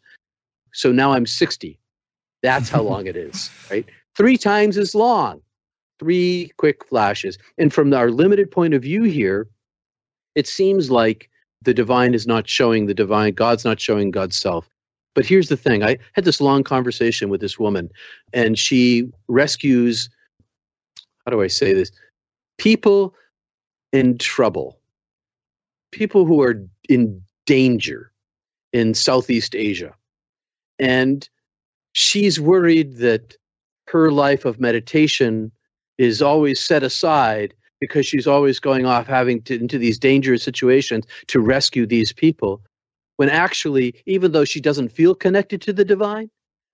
So 0.73 0.93
now 0.93 1.13
i'm 1.13 1.27
60 1.27 1.79
that's 2.43 2.69
how 2.69 2.83
long 2.83 3.07
it 3.07 3.17
is 3.17 3.51
right? 3.71 3.87
Three 4.17 4.37
times 4.37 4.77
as 4.77 4.95
long. 4.95 5.41
Three 5.99 6.53
quick 6.57 6.85
flashes. 6.87 7.39
And 7.59 7.73
from 7.73 7.93
our 7.95 8.11
limited 8.11 8.51
point 8.51 8.75
of 8.75 8.83
view 8.83 9.05
here 9.05 9.49
it 10.35 10.47
seems 10.47 10.91
like 10.91 11.31
the 11.63 11.75
divine 11.75 12.15
is 12.15 12.27
not 12.27 12.49
showing 12.49 12.87
the 12.87 12.95
divine, 12.95 13.33
God's 13.35 13.65
not 13.65 13.81
showing 13.81 14.11
God's 14.11 14.37
self. 14.37 14.69
But 15.15 15.27
here's 15.27 15.49
the 15.49 15.57
thing. 15.57 15.83
I 15.83 15.99
had 16.13 16.25
this 16.25 16.41
long 16.41 16.65
conversation 16.65 17.29
with 17.29 17.41
this 17.41 17.59
woman, 17.59 17.89
and 18.33 18.59
she 18.59 19.11
rescues, 19.29 20.11
how 21.25 21.31
do 21.31 21.41
I 21.41 21.47
say 21.47 21.73
this? 21.73 21.93
People 22.59 23.15
in 23.93 24.19
trouble, 24.19 24.81
people 25.93 26.25
who 26.27 26.43
are 26.43 26.61
in 26.89 27.23
danger 27.47 28.11
in 28.75 28.93
Southeast 28.93 29.55
Asia. 29.55 29.95
And 30.79 31.27
she's 31.93 32.41
worried 32.41 32.97
that 32.97 33.37
her 33.87 34.11
life 34.11 34.45
of 34.45 34.59
meditation 34.61 35.53
is 35.97 36.21
always 36.21 36.61
set 36.61 36.83
aside 36.83 37.55
because 37.81 38.05
she's 38.05 38.27
always 38.27 38.59
going 38.59 38.85
off 38.85 39.07
having 39.07 39.41
to, 39.43 39.55
into 39.55 39.79
these 39.79 39.99
dangerous 39.99 40.43
situations 40.43 41.05
to 41.29 41.39
rescue 41.41 41.87
these 41.87 42.13
people. 42.13 42.61
When 43.17 43.29
actually, 43.29 43.95
even 44.07 44.33
though 44.33 44.45
she 44.45 44.61
doesn't 44.61 44.89
feel 44.89 45.15
connected 45.15 45.63
to 45.63 45.73
the 45.73 45.85
divine, 45.85 46.29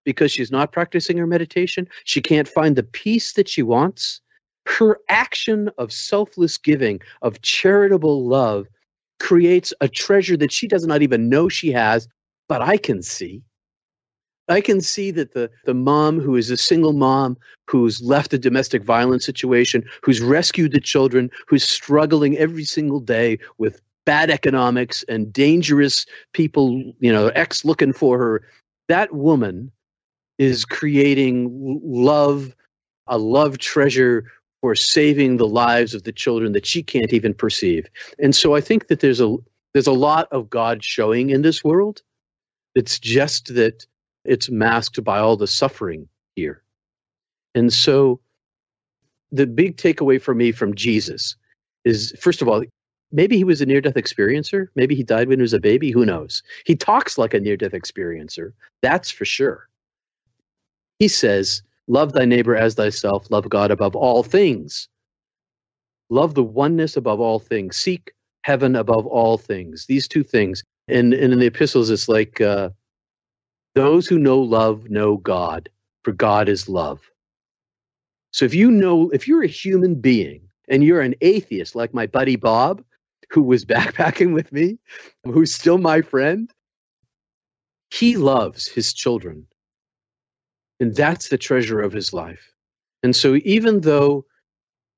because 0.06 0.32
she's 0.32 0.50
not 0.50 0.72
practicing 0.72 1.18
her 1.18 1.26
meditation, 1.26 1.86
she 2.04 2.22
can't 2.22 2.48
find 2.48 2.76
the 2.76 2.82
peace 2.82 3.34
that 3.34 3.48
she 3.48 3.62
wants. 3.62 4.22
Her 4.64 4.98
action 5.10 5.70
of 5.76 5.92
selfless 5.92 6.56
giving, 6.56 7.00
of 7.20 7.42
charitable 7.42 8.26
love, 8.26 8.68
creates 9.20 9.72
a 9.80 9.88
treasure 9.88 10.36
that 10.38 10.52
she 10.52 10.66
does 10.66 10.86
not 10.86 11.02
even 11.02 11.28
know 11.28 11.48
she 11.48 11.70
has, 11.70 12.08
but 12.48 12.60
I 12.60 12.76
can 12.76 13.02
see. 13.02 13.42
I 14.48 14.60
can 14.60 14.80
see 14.80 15.12
that 15.12 15.32
the, 15.32 15.48
the 15.64 15.74
mom 15.74 16.18
who 16.18 16.34
is 16.34 16.50
a 16.50 16.56
single 16.56 16.92
mom 16.92 17.36
who's 17.68 18.02
left 18.02 18.34
a 18.34 18.38
domestic 18.38 18.82
violence 18.82 19.24
situation, 19.24 19.84
who's 20.02 20.20
rescued 20.20 20.72
the 20.72 20.80
children, 20.80 21.30
who's 21.46 21.62
struggling 21.62 22.36
every 22.36 22.64
single 22.64 22.98
day 22.98 23.38
with 23.58 23.80
bad 24.06 24.28
economics 24.28 25.04
and 25.08 25.32
dangerous 25.32 26.04
people, 26.32 26.82
you 26.98 27.12
know, 27.12 27.28
ex 27.28 27.64
looking 27.64 27.92
for 27.92 28.18
her, 28.18 28.42
that 28.88 29.14
woman 29.14 29.70
is 30.38 30.64
creating 30.64 31.80
love, 31.84 32.56
a 33.06 33.18
love 33.18 33.58
treasure 33.58 34.24
for 34.60 34.74
saving 34.74 35.36
the 35.36 35.46
lives 35.46 35.94
of 35.94 36.02
the 36.02 36.12
children 36.12 36.52
that 36.52 36.66
she 36.66 36.82
can't 36.82 37.12
even 37.12 37.34
perceive. 37.34 37.86
And 38.18 38.34
so 38.34 38.54
I 38.54 38.60
think 38.60 38.88
that 38.88 39.00
there's 39.00 39.20
a 39.20 39.36
there's 39.72 39.86
a 39.86 39.92
lot 39.92 40.28
of 40.32 40.50
God 40.50 40.82
showing 40.84 41.30
in 41.30 41.42
this 41.42 41.62
world. 41.62 42.02
It's 42.74 42.98
just 42.98 43.54
that 43.54 43.86
it's 44.24 44.50
masked 44.50 45.02
by 45.02 45.18
all 45.18 45.36
the 45.36 45.46
suffering 45.46 46.08
here. 46.34 46.62
And 47.54 47.72
so 47.72 48.20
the 49.32 49.46
big 49.46 49.76
takeaway 49.76 50.20
for 50.20 50.34
me 50.34 50.52
from 50.52 50.74
Jesus 50.74 51.36
is 51.84 52.14
first 52.20 52.42
of 52.42 52.48
all, 52.48 52.62
maybe 53.12 53.36
he 53.36 53.44
was 53.44 53.60
a 53.60 53.66
near 53.66 53.80
death 53.80 53.94
experiencer. 53.94 54.68
Maybe 54.74 54.94
he 54.94 55.02
died 55.02 55.28
when 55.28 55.38
he 55.38 55.42
was 55.42 55.52
a 55.52 55.60
baby. 55.60 55.90
Who 55.90 56.04
knows? 56.04 56.42
He 56.64 56.76
talks 56.76 57.16
like 57.16 57.34
a 57.34 57.40
near 57.40 57.56
death 57.56 57.72
experiencer. 57.72 58.52
That's 58.82 59.10
for 59.10 59.24
sure. 59.24 59.68
He 60.98 61.08
says, 61.08 61.62
Love 61.90 62.12
thy 62.12 62.24
neighbor 62.24 62.54
as 62.54 62.76
thyself, 62.76 63.28
love 63.32 63.48
God 63.48 63.72
above 63.72 63.96
all 63.96 64.22
things. 64.22 64.88
Love 66.08 66.34
the 66.34 66.44
oneness 66.44 66.96
above 66.96 67.18
all 67.18 67.40
things. 67.40 67.76
Seek 67.76 68.12
heaven 68.42 68.76
above 68.76 69.08
all 69.08 69.36
things. 69.36 69.86
These 69.86 70.06
two 70.06 70.22
things. 70.22 70.62
And, 70.86 71.12
and 71.12 71.32
in 71.32 71.40
the 71.40 71.46
epistles, 71.46 71.90
it's 71.90 72.08
like 72.08 72.40
uh, 72.40 72.70
those 73.74 74.06
who 74.06 74.20
know 74.20 74.38
love 74.38 74.88
know 74.88 75.16
God, 75.16 75.68
for 76.04 76.12
God 76.12 76.48
is 76.48 76.68
love. 76.68 77.00
So 78.30 78.44
if 78.44 78.54
you 78.54 78.70
know, 78.70 79.10
if 79.10 79.26
you're 79.26 79.42
a 79.42 79.48
human 79.48 79.96
being 79.96 80.42
and 80.68 80.84
you're 80.84 81.00
an 81.00 81.16
atheist 81.22 81.74
like 81.74 81.92
my 81.92 82.06
buddy 82.06 82.36
Bob, 82.36 82.84
who 83.30 83.42
was 83.42 83.64
backpacking 83.74 84.32
with 84.32 84.52
me, 84.52 84.78
who's 85.24 85.52
still 85.52 85.78
my 85.78 86.02
friend, 86.02 86.52
he 87.90 88.16
loves 88.16 88.68
his 88.68 88.92
children. 88.92 89.48
And 90.80 90.96
that's 90.96 91.28
the 91.28 91.38
treasure 91.38 91.80
of 91.80 91.92
his 91.92 92.12
life. 92.12 92.52
And 93.02 93.14
so 93.14 93.38
even 93.44 93.82
though 93.82 94.24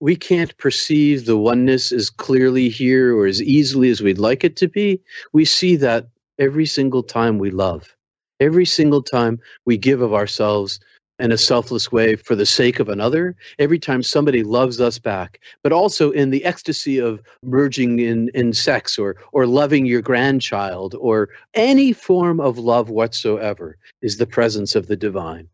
we 0.01 0.17
can't 0.17 0.57
perceive 0.57 1.27
the 1.27 1.37
oneness 1.37 1.93
as 1.93 2.11
clearly 2.11 2.69
here 2.69 3.17
or 3.17 3.27
as 3.27 3.43
easily 3.43 3.91
as 3.91 4.01
we'd 4.01 4.19
like 4.19 4.43
it 4.43 4.57
to 4.57 4.69
be, 4.69 5.01
we 5.33 5.45
see 5.45 5.77
that 5.77 6.09
every 6.39 6.67
single 6.67 7.03
time 7.03 7.39
we 7.39 7.51
love. 7.51 7.95
Every 8.41 8.67
single 8.67 9.03
time 9.03 9.41
we 9.65 9.77
give 9.77 10.01
of 10.01 10.13
ourselves 10.13 10.81
in 11.21 11.31
a 11.31 11.39
selfless 11.39 11.93
way 11.93 12.17
for 12.17 12.35
the 12.35 12.47
sake 12.47 12.81
of 12.81 12.89
another, 12.89 13.37
every 13.61 13.79
time 13.79 14.03
somebody 14.03 14.43
loves 14.43 14.81
us 14.81 14.99
back, 14.99 15.39
but 15.63 15.73
also 15.73 16.11
in 16.11 16.31
the 16.31 16.45
ecstasy 16.45 16.99
of 16.99 17.23
merging 17.45 18.01
in, 18.01 18.29
in 18.35 18.53
sex 18.53 18.99
or, 18.99 19.15
or 19.33 19.47
loving 19.47 19.87
your 19.87 20.03
grandchild 20.03 20.97
or 20.99 21.29
any 21.55 21.93
form 21.93 22.41
of 22.41 22.59
love 22.59 22.91
whatsoever 22.91 23.77
is 24.01 24.17
the 24.17 24.27
presence 24.27 24.75
of 24.75 24.89
the 24.89 24.97
divine. 24.97 25.49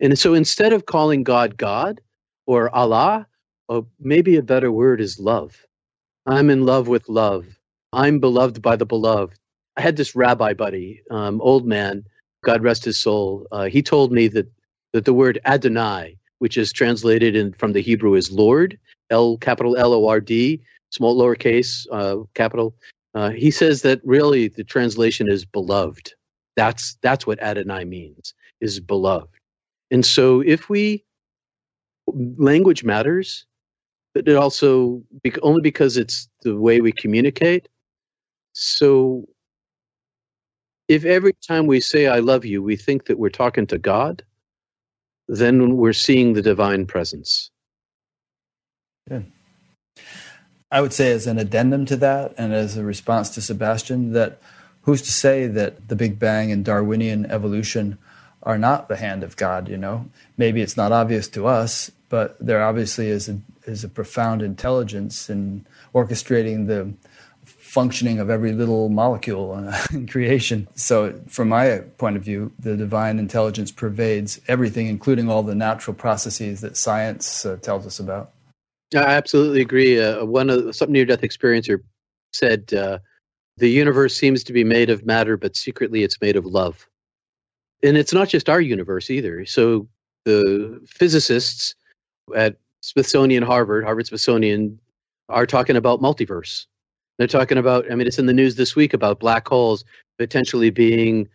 And 0.00 0.18
so 0.18 0.34
instead 0.34 0.72
of 0.72 0.86
calling 0.86 1.24
God 1.24 1.56
God 1.56 2.00
or 2.46 2.74
Allah, 2.74 3.26
oh, 3.68 3.86
maybe 4.00 4.36
a 4.36 4.42
better 4.42 4.72
word 4.72 5.00
is 5.00 5.20
love. 5.20 5.66
I'm 6.26 6.50
in 6.50 6.66
love 6.66 6.88
with 6.88 7.08
love. 7.08 7.46
I'm 7.92 8.20
beloved 8.20 8.62
by 8.62 8.76
the 8.76 8.86
beloved. 8.86 9.38
I 9.76 9.82
had 9.82 9.96
this 9.96 10.16
rabbi 10.16 10.54
buddy, 10.54 11.02
um, 11.10 11.40
old 11.42 11.66
man, 11.66 12.04
God 12.44 12.62
rest 12.62 12.84
his 12.84 12.98
soul, 12.98 13.46
uh, 13.52 13.64
he 13.64 13.82
told 13.82 14.12
me 14.12 14.28
that, 14.28 14.50
that 14.92 15.04
the 15.04 15.14
word 15.14 15.40
Adonai, 15.46 16.18
which 16.38 16.56
is 16.56 16.72
translated 16.72 17.36
in, 17.36 17.52
from 17.54 17.72
the 17.72 17.82
Hebrew 17.82 18.16
as 18.16 18.30
Lord, 18.30 18.78
L 19.10 19.38
capital 19.38 19.76
L 19.76 19.94
O 19.94 20.08
R 20.08 20.20
D, 20.20 20.62
small 20.90 21.18
lowercase 21.18 21.86
uh, 21.92 22.24
capital. 22.34 22.74
Uh, 23.14 23.30
he 23.30 23.50
says 23.50 23.82
that 23.82 24.00
really 24.04 24.48
the 24.48 24.64
translation 24.64 25.30
is 25.30 25.44
beloved. 25.44 26.14
That's 26.56 26.96
that's 27.02 27.26
what 27.26 27.40
Adonai 27.42 27.84
means 27.84 28.34
is 28.60 28.80
beloved. 28.80 29.39
And 29.90 30.04
so 30.04 30.40
if 30.40 30.68
we 30.68 31.04
language 32.06 32.84
matters, 32.84 33.46
but 34.14 34.28
it 34.28 34.36
also 34.36 35.02
only 35.42 35.60
because 35.60 35.96
it's 35.96 36.28
the 36.42 36.56
way 36.56 36.80
we 36.80 36.92
communicate. 36.92 37.68
So 38.52 39.28
if 40.88 41.04
every 41.04 41.34
time 41.46 41.66
we 41.66 41.80
say 41.80 42.08
I 42.08 42.18
love 42.18 42.44
you, 42.44 42.62
we 42.62 42.76
think 42.76 43.06
that 43.06 43.18
we're 43.18 43.28
talking 43.30 43.66
to 43.68 43.78
God, 43.78 44.24
then 45.28 45.76
we're 45.76 45.92
seeing 45.92 46.32
the 46.32 46.42
divine 46.42 46.86
presence. 46.86 47.50
Good. 49.08 49.30
I 50.72 50.80
would 50.80 50.92
say, 50.92 51.10
as 51.12 51.26
an 51.26 51.38
addendum 51.38 51.84
to 51.86 51.96
that, 51.96 52.34
and 52.38 52.52
as 52.52 52.76
a 52.76 52.84
response 52.84 53.30
to 53.30 53.40
Sebastian, 53.40 54.12
that 54.12 54.40
who's 54.82 55.02
to 55.02 55.12
say 55.12 55.46
that 55.48 55.88
the 55.88 55.96
Big 55.96 56.18
Bang 56.18 56.52
and 56.52 56.64
Darwinian 56.64 57.26
evolution 57.26 57.98
are 58.42 58.58
not 58.58 58.88
the 58.88 58.96
hand 58.96 59.22
of 59.22 59.36
God? 59.36 59.68
You 59.68 59.76
know, 59.76 60.06
maybe 60.36 60.60
it's 60.60 60.76
not 60.76 60.92
obvious 60.92 61.28
to 61.28 61.46
us, 61.46 61.90
but 62.08 62.36
there 62.40 62.62
obviously 62.62 63.08
is 63.08 63.28
a 63.28 63.38
is 63.66 63.84
a 63.84 63.88
profound 63.88 64.42
intelligence 64.42 65.30
in 65.30 65.66
orchestrating 65.94 66.66
the 66.66 66.92
functioning 67.70 68.18
of 68.18 68.28
every 68.28 68.52
little 68.52 68.88
molecule 68.88 69.56
in 69.92 70.06
creation. 70.08 70.66
So, 70.74 71.18
from 71.28 71.48
my 71.48 71.78
point 71.98 72.16
of 72.16 72.22
view, 72.22 72.52
the 72.58 72.76
divine 72.76 73.18
intelligence 73.18 73.70
pervades 73.70 74.40
everything, 74.48 74.88
including 74.88 75.30
all 75.30 75.42
the 75.42 75.54
natural 75.54 75.94
processes 75.94 76.60
that 76.62 76.76
science 76.76 77.46
uh, 77.46 77.56
tells 77.62 77.86
us 77.86 78.00
about. 78.00 78.32
I 78.94 78.98
absolutely 78.98 79.60
agree. 79.60 80.00
Uh, 80.00 80.24
one 80.24 80.50
of 80.50 80.74
some 80.74 80.90
near-death 80.90 81.20
experiencer 81.20 81.80
said, 82.32 82.74
uh, 82.74 82.98
"The 83.58 83.70
universe 83.70 84.16
seems 84.16 84.42
to 84.44 84.52
be 84.52 84.64
made 84.64 84.90
of 84.90 85.06
matter, 85.06 85.36
but 85.36 85.54
secretly 85.54 86.02
it's 86.02 86.20
made 86.20 86.34
of 86.36 86.44
love." 86.44 86.88
And 87.82 87.96
it's 87.96 88.12
not 88.12 88.28
just 88.28 88.48
our 88.48 88.60
universe 88.60 89.10
either. 89.10 89.44
So 89.46 89.88
the 90.24 90.80
physicists 90.86 91.74
at 92.36 92.56
Smithsonian 92.82 93.42
Harvard, 93.42 93.84
Harvard 93.84 94.06
Smithsonian, 94.06 94.78
are 95.28 95.46
talking 95.46 95.76
about 95.76 96.00
multiverse 96.00 96.66
they're 97.20 97.26
talking 97.26 97.58
about, 97.58 97.84
I 97.92 97.96
mean, 97.96 98.06
it's 98.06 98.18
in 98.18 98.24
the 98.24 98.32
news 98.32 98.54
this 98.54 98.74
week 98.74 98.94
about 98.94 99.20
black 99.20 99.46
holes 99.46 99.84
potentially 100.16 100.70
being 100.70 101.28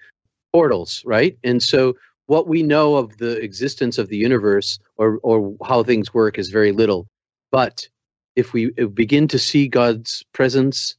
portals, 0.52 1.04
right? 1.06 1.38
And 1.44 1.62
so 1.62 1.96
what 2.26 2.48
we 2.48 2.64
know 2.64 2.96
of 2.96 3.16
the 3.20 3.38
existence 3.38 4.00
of 4.00 4.08
the 4.10 4.18
universe 4.18 4.80
or, 4.98 5.20
or 5.22 5.56
how 5.64 5.84
things 5.84 6.12
work 6.12 6.40
is 6.40 6.50
very 6.50 6.72
little. 6.72 7.06
But 7.52 7.88
if 8.36 8.52
we 8.52 8.72
begin 8.72 9.28
to 9.28 9.38
see 9.38 9.68
God's 9.68 10.24
presence 10.34 10.96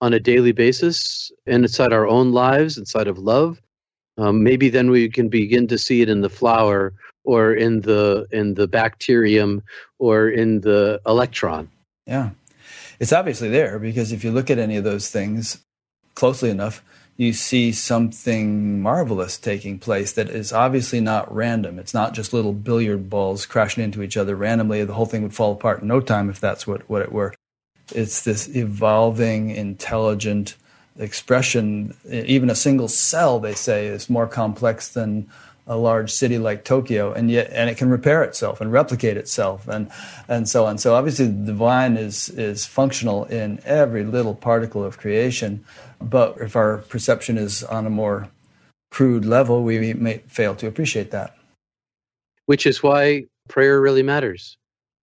on 0.00 0.14
a 0.14 0.20
daily 0.20 0.52
basis 0.52 1.32
and 1.44 1.64
inside 1.64 1.92
our 1.92 2.06
own 2.06 2.30
lives, 2.30 2.78
inside 2.78 3.08
of 3.08 3.18
love, 3.18 3.60
um, 4.18 4.42
maybe 4.42 4.68
then 4.68 4.90
we 4.90 5.08
can 5.08 5.28
begin 5.28 5.68
to 5.68 5.78
see 5.78 6.02
it 6.02 6.08
in 6.08 6.20
the 6.20 6.28
flower 6.28 6.92
or 7.24 7.54
in 7.54 7.82
the 7.82 8.26
in 8.32 8.54
the 8.54 8.66
bacterium 8.66 9.62
or 9.98 10.28
in 10.28 10.60
the 10.60 11.00
electron. 11.06 11.70
Yeah, 12.06 12.30
it's 12.98 13.12
obviously 13.12 13.48
there 13.48 13.78
because 13.78 14.12
if 14.12 14.24
you 14.24 14.32
look 14.32 14.50
at 14.50 14.58
any 14.58 14.76
of 14.76 14.84
those 14.84 15.08
things 15.10 15.64
closely 16.14 16.50
enough, 16.50 16.82
you 17.16 17.32
see 17.32 17.72
something 17.72 18.80
marvelous 18.82 19.38
taking 19.38 19.78
place 19.78 20.12
that 20.12 20.28
is 20.28 20.52
obviously 20.52 21.00
not 21.00 21.32
random. 21.34 21.78
It's 21.78 21.94
not 21.94 22.14
just 22.14 22.32
little 22.32 22.52
billiard 22.52 23.10
balls 23.10 23.46
crashing 23.46 23.84
into 23.84 24.02
each 24.02 24.16
other 24.16 24.34
randomly. 24.34 24.84
The 24.84 24.94
whole 24.94 25.06
thing 25.06 25.22
would 25.22 25.34
fall 25.34 25.52
apart 25.52 25.82
in 25.82 25.88
no 25.88 26.00
time 26.00 26.30
if 26.30 26.40
that's 26.40 26.66
what, 26.66 26.88
what 26.88 27.02
it 27.02 27.12
were. 27.12 27.34
It's 27.94 28.22
this 28.22 28.54
evolving, 28.54 29.50
intelligent 29.50 30.56
expression. 30.98 31.94
Even 32.10 32.50
a 32.50 32.54
single 32.54 32.88
cell, 32.88 33.40
they 33.40 33.54
say, 33.54 33.86
is 33.86 34.10
more 34.10 34.26
complex 34.26 34.88
than 34.88 35.28
a 35.66 35.76
large 35.76 36.10
city 36.10 36.38
like 36.38 36.64
Tokyo, 36.64 37.12
and 37.12 37.30
yet 37.30 37.50
and 37.52 37.68
it 37.68 37.76
can 37.76 37.90
repair 37.90 38.22
itself 38.24 38.60
and 38.60 38.72
replicate 38.72 39.18
itself, 39.18 39.68
and 39.68 39.90
and 40.26 40.48
so 40.48 40.64
on. 40.64 40.78
So 40.78 40.94
obviously, 40.94 41.26
the 41.26 41.46
divine 41.46 41.96
is 41.96 42.30
is 42.30 42.64
functional 42.64 43.26
in 43.26 43.60
every 43.64 44.04
little 44.04 44.34
particle 44.34 44.82
of 44.82 44.98
creation, 44.98 45.64
but 46.00 46.38
if 46.38 46.56
our 46.56 46.78
perception 46.78 47.36
is 47.36 47.62
on 47.64 47.86
a 47.86 47.90
more 47.90 48.28
crude 48.90 49.26
level, 49.26 49.62
we 49.62 49.92
may 49.92 50.18
fail 50.26 50.54
to 50.56 50.66
appreciate 50.66 51.10
that. 51.10 51.36
Which 52.46 52.66
is 52.66 52.82
why 52.82 53.26
prayer 53.48 53.78
really 53.80 54.02
matters, 54.02 54.56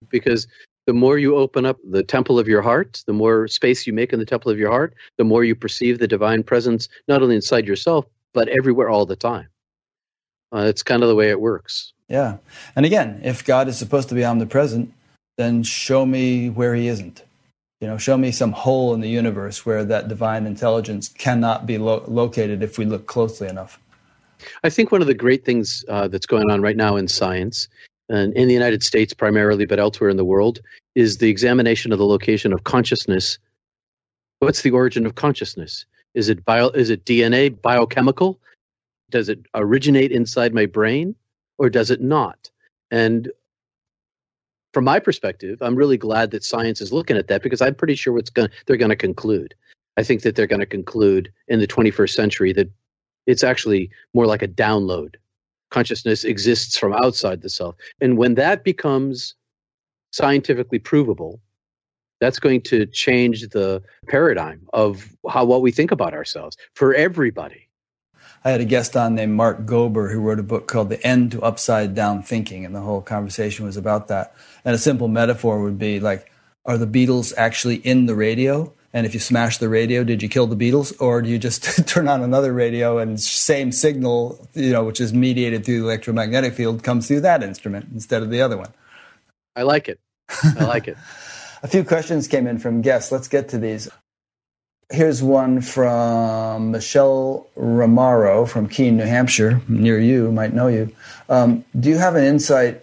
because 0.09 0.47
the 0.85 0.93
more 0.93 1.17
you 1.17 1.35
open 1.35 1.65
up 1.65 1.77
the 1.89 2.03
temple 2.03 2.39
of 2.39 2.47
your 2.47 2.61
heart, 2.61 3.03
the 3.07 3.13
more 3.13 3.47
space 3.47 3.87
you 3.87 3.93
make 3.93 4.13
in 4.13 4.19
the 4.19 4.25
temple 4.25 4.51
of 4.51 4.59
your 4.59 4.69
heart, 4.69 4.93
the 5.17 5.23
more 5.23 5.43
you 5.43 5.55
perceive 5.55 5.99
the 5.99 6.07
divine 6.07 6.43
presence 6.43 6.87
not 7.07 7.21
only 7.21 7.35
inside 7.35 7.67
yourself 7.67 8.05
but 8.33 8.49
everywhere 8.49 8.89
all 8.89 9.05
the 9.05 9.15
time. 9.15 9.47
Uh, 10.53 10.65
it's 10.67 10.83
kind 10.83 11.01
of 11.01 11.09
the 11.09 11.15
way 11.15 11.29
it 11.29 11.39
works. 11.39 11.93
Yeah. 12.07 12.37
And 12.75 12.85
again, 12.85 13.21
if 13.23 13.43
God 13.43 13.67
is 13.67 13.77
supposed 13.77 14.09
to 14.09 14.15
be 14.15 14.23
omnipresent, 14.23 14.93
then 15.37 15.63
show 15.63 16.05
me 16.05 16.49
where 16.49 16.75
he 16.75 16.87
isn't. 16.87 17.23
You 17.81 17.87
know, 17.87 17.97
show 17.97 18.17
me 18.17 18.31
some 18.31 18.51
hole 18.51 18.93
in 18.93 19.01
the 19.01 19.09
universe 19.09 19.65
where 19.65 19.83
that 19.85 20.07
divine 20.07 20.45
intelligence 20.45 21.09
cannot 21.09 21.65
be 21.65 21.77
lo- 21.77 22.05
located 22.07 22.61
if 22.61 22.77
we 22.77 22.85
look 22.85 23.07
closely 23.07 23.47
enough. 23.47 23.79
I 24.63 24.69
think 24.69 24.91
one 24.91 25.01
of 25.01 25.07
the 25.07 25.13
great 25.13 25.43
things 25.43 25.83
uh, 25.89 26.07
that's 26.07 26.25
going 26.25 26.49
on 26.51 26.61
right 26.61 26.77
now 26.77 26.95
in 26.95 27.07
science, 27.07 27.67
and 28.09 28.33
in 28.33 28.47
the 28.47 28.53
United 28.53 28.83
States 28.83 29.13
primarily, 29.13 29.65
but 29.65 29.79
elsewhere 29.79 30.09
in 30.09 30.17
the 30.17 30.25
world, 30.25 30.59
is 30.95 31.17
the 31.17 31.29
examination 31.29 31.91
of 31.91 31.97
the 31.97 32.05
location 32.05 32.53
of 32.53 32.63
consciousness. 32.63 33.39
What's 34.39 34.61
the 34.61 34.71
origin 34.71 35.05
of 35.05 35.15
consciousness? 35.15 35.85
Is 36.13 36.29
it 36.29 36.45
bio, 36.45 36.69
Is 36.69 36.89
it 36.89 37.05
DNA 37.05 37.61
biochemical? 37.61 38.39
Does 39.09 39.29
it 39.29 39.39
originate 39.53 40.11
inside 40.11 40.53
my 40.53 40.65
brain, 40.65 41.15
or 41.57 41.69
does 41.69 41.91
it 41.91 42.01
not? 42.01 42.49
And 42.91 43.31
from 44.73 44.83
my 44.83 44.99
perspective, 44.99 45.61
I'm 45.61 45.75
really 45.75 45.97
glad 45.97 46.31
that 46.31 46.43
science 46.43 46.81
is 46.81 46.91
looking 46.91 47.17
at 47.17 47.27
that 47.27 47.41
because 47.41 47.61
I'm 47.61 47.75
pretty 47.75 47.95
sure 47.95 48.13
what's 48.13 48.29
going 48.29 48.49
they're 48.65 48.77
going 48.77 48.89
to 48.89 48.95
conclude. 48.95 49.53
I 49.97 50.03
think 50.03 50.23
that 50.23 50.35
they're 50.35 50.47
going 50.47 50.59
to 50.59 50.65
conclude 50.65 51.31
in 51.47 51.59
the 51.59 51.67
21st 51.67 52.13
century 52.13 52.53
that 52.53 52.69
it's 53.25 53.43
actually 53.43 53.89
more 54.13 54.25
like 54.25 54.41
a 54.41 54.47
download. 54.47 55.15
Consciousness 55.71 56.23
exists 56.23 56.77
from 56.77 56.93
outside 56.93 57.41
the 57.41 57.49
self. 57.49 57.75
And 58.01 58.17
when 58.17 58.35
that 58.35 58.63
becomes 58.63 59.35
scientifically 60.11 60.79
provable, 60.79 61.41
that's 62.21 62.39
going 62.39 62.61
to 62.61 62.85
change 62.85 63.49
the 63.49 63.83
paradigm 64.07 64.61
of 64.73 65.13
how 65.29 65.45
what 65.45 65.61
we 65.61 65.71
think 65.71 65.91
about 65.91 66.13
ourselves 66.13 66.55
for 66.73 66.93
everybody. 66.93 67.67
I 68.45 68.51
had 68.51 68.61
a 68.61 68.65
guest 68.65 68.95
on 68.95 69.15
named 69.15 69.33
Mark 69.33 69.65
Gober 69.65 70.11
who 70.11 70.19
wrote 70.19 70.39
a 70.39 70.43
book 70.43 70.67
called 70.67 70.89
The 70.89 71.05
End 71.05 71.31
to 71.31 71.41
Upside 71.41 71.95
Down 71.95 72.21
Thinking, 72.21 72.63
and 72.63 72.75
the 72.75 72.81
whole 72.81 73.01
conversation 73.01 73.65
was 73.65 73.75
about 73.75 74.07
that. 74.09 74.35
And 74.63 74.75
a 74.75 74.77
simple 74.77 75.07
metaphor 75.07 75.63
would 75.63 75.79
be 75.79 75.99
like, 75.99 76.31
are 76.63 76.77
the 76.77 76.87
Beatles 76.87 77.33
actually 77.37 77.77
in 77.77 78.05
the 78.05 78.15
radio? 78.15 78.71
And 78.95 79.05
if 79.05 79.13
you 79.13 79.19
smash 79.19 79.57
the 79.57 79.67
radio, 79.67 80.05
did 80.05 80.23
you 80.23 80.29
kill 80.29 80.47
the 80.47 80.55
Beatles, 80.55 80.95
or 81.01 81.21
do 81.21 81.27
you 81.27 81.37
just 81.37 81.85
turn 81.87 82.07
on 82.07 82.23
another 82.23 82.53
radio 82.53 82.97
and 82.97 83.19
same 83.19 83.73
signal, 83.73 84.47
you 84.53 84.71
know, 84.71 84.85
which 84.85 85.01
is 85.01 85.13
mediated 85.13 85.65
through 85.65 85.79
the 85.79 85.83
electromagnetic 85.83 86.53
field, 86.53 86.81
comes 86.81 87.05
through 87.05 87.19
that 87.19 87.43
instrument 87.43 87.89
instead 87.93 88.23
of 88.23 88.29
the 88.29 88.41
other 88.41 88.55
one? 88.55 88.71
I 89.53 89.63
like 89.63 89.89
it. 89.89 89.99
I 90.29 90.63
like 90.63 90.87
it. 90.87 90.97
A 91.63 91.67
few 91.67 91.83
questions 91.83 92.29
came 92.29 92.47
in 92.47 92.57
from 92.57 92.81
guests. 92.81 93.11
Let's 93.11 93.27
get 93.27 93.49
to 93.49 93.57
these. 93.57 93.89
Here's 94.89 95.21
one 95.21 95.59
from 95.59 96.71
Michelle 96.71 97.47
Romaro 97.57 98.47
from 98.47 98.69
Keene, 98.69 98.95
New 98.95 99.03
Hampshire, 99.03 99.59
near 99.67 99.99
you, 99.99 100.31
might 100.31 100.53
know 100.53 100.67
you. 100.67 100.89
Um, 101.27 101.65
do 101.77 101.89
you 101.89 101.97
have 101.97 102.15
an 102.15 102.23
insight 102.23 102.81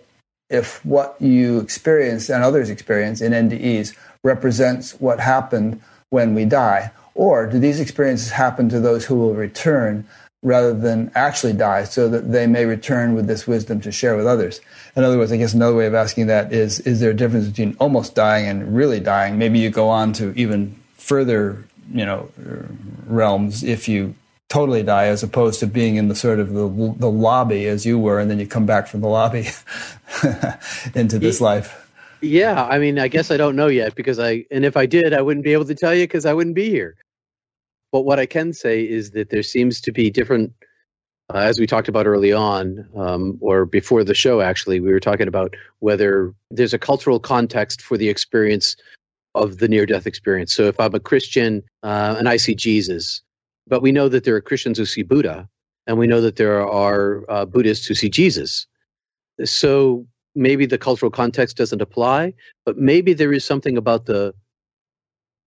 if 0.51 0.85
what 0.85 1.17
you 1.21 1.61
experience 1.61 2.29
and 2.29 2.45
others 2.45 2.69
experience 2.69 3.23
in 3.23 3.33
NDEs 3.33 3.97
represents 4.25 4.93
what 5.01 5.19
happened 5.19 5.81
when 6.13 6.35
we 6.35 6.45
die? 6.45 6.91
Or 7.15 7.47
do 7.47 7.59
these 7.59 7.81
experiences 7.81 8.31
happen 8.31 8.69
to 8.69 8.81
those 8.81 9.05
who 9.05 9.17
will 9.17 9.35
return 9.35 10.07
rather 10.43 10.75
than 10.75 11.11
actually 11.15 11.53
die 11.53 11.85
so 11.85 12.09
that 12.09 12.33
they 12.33 12.47
may 12.47 12.65
return 12.67 13.15
with 13.15 13.27
this 13.27 13.47
wisdom 13.47 13.81
to 13.81 13.91
share 13.91 14.17
with 14.17 14.27
others? 14.27 14.61
In 14.95 15.05
other 15.05 15.17
words, 15.17 15.33
I 15.33 15.39
guess 15.39 15.55
another 15.55 15.75
way 15.75 15.87
of 15.87 15.95
asking 15.95 16.27
that 16.27 16.53
is 16.53 16.81
is 16.81 17.01
there 17.01 17.11
a 17.11 17.15
difference 17.15 17.49
between 17.49 17.77
almost 17.81 18.15
dying 18.15 18.47
and 18.47 18.77
really 18.77 19.01
dying? 19.01 19.39
Maybe 19.39 19.59
you 19.59 19.71
go 19.71 19.89
on 19.89 20.13
to 20.15 20.33
even 20.39 20.77
further, 20.97 21.65
you 21.93 22.05
know, 22.05 22.29
realms 23.07 23.63
if 23.65 23.89
you 23.89 24.15
totally 24.49 24.83
die 24.83 25.07
as 25.07 25.23
opposed 25.23 25.61
to 25.61 25.67
being 25.67 25.97
in 25.97 26.09
the 26.09 26.15
sort 26.15 26.39
of 26.39 26.53
the, 26.53 26.95
the 26.99 27.11
lobby 27.11 27.67
as 27.67 27.87
you 27.87 27.99
were 27.99 28.21
and 28.21 28.31
then 28.31 28.39
you 28.39 28.47
come 28.47 28.67
back 28.67 28.87
from 28.87 29.01
the 29.01 29.09
lobby 29.09 29.49
into 30.95 31.19
this 31.19 31.41
life. 31.41 31.82
Yeah, 32.23 32.65
I 32.67 32.79
mean, 32.79 33.01
I 33.01 33.09
guess 33.09 33.33
I 33.33 33.37
don't 33.37 33.57
know 33.57 33.67
yet 33.67 33.97
because 33.97 34.21
I, 34.21 34.45
and 34.51 34.65
if 34.65 34.77
I 34.77 34.87
did, 34.87 35.13
I 35.13 35.21
wouldn't 35.21 35.45
be 35.45 35.53
able 35.53 35.65
to 35.65 35.75
tell 35.75 35.93
you 35.93 36.05
because 36.05 36.25
I 36.25 36.33
wouldn't 36.33 36.55
be 36.55 36.71
here. 36.71 36.97
But 37.91 38.03
what 38.03 38.21
I 38.21 38.27
can 38.27 38.53
say 38.53 38.89
is 38.89 39.11
that 39.11 39.31
there 39.31 39.43
seems 39.43 39.81
to 39.83 39.93
be 39.93 40.09
different, 40.09 40.53
uh, 41.35 41.39
as 41.39 41.59
we 41.59 41.67
talked 41.67 41.89
about 41.89 42.07
early 42.07 42.33
on, 42.33 42.89
um, 42.97 43.39
or 43.41 43.67
before 43.67 44.05
the 44.05 44.15
show, 44.15 44.41
actually, 44.41 44.79
we 44.79 44.93
were 44.93 45.01
talking 45.01 45.27
about 45.27 45.57
whether 45.81 46.33
there's 46.51 46.73
a 46.73 46.79
cultural 46.79 47.19
context 47.19 47.83
for 47.83 47.99
the 47.99 48.09
experience 48.09 48.77
of 49.35 49.59
the 49.59 49.67
near 49.67 49.85
death 49.85 50.07
experience. 50.07 50.55
So 50.55 50.65
if 50.65 50.79
I'm 50.79 50.95
a 50.95 51.01
Christian 51.01 51.63
uh, 51.83 52.15
and 52.19 52.29
I 52.29 52.37
see 52.37 52.55
Jesus, 52.55 53.21
but 53.67 53.83
we 53.83 53.91
know 53.91 54.09
that 54.09 54.23
there 54.23 54.37
are 54.37 54.41
Christians 54.41 54.79
who 54.79 54.87
see 54.87 55.03
Buddha, 55.03 55.49
and 55.89 55.99
we 55.99 56.07
know 56.07 56.21
that 56.21 56.37
there 56.37 56.65
are 56.67 57.25
uh, 57.29 57.45
Buddhists 57.47 57.87
who 57.87 57.95
see 57.95 58.09
Jesus. 58.11 58.67
So 59.45 60.07
maybe 60.35 60.67
the 60.67 60.79
cultural 60.79 61.11
context 61.11 61.57
doesn't 61.57 61.83
apply, 61.83 62.35
but 62.65 62.79
maybe 62.79 63.13
there 63.15 63.33
is 63.33 63.45
something 63.45 63.77
about 63.77 64.07
the 64.07 64.35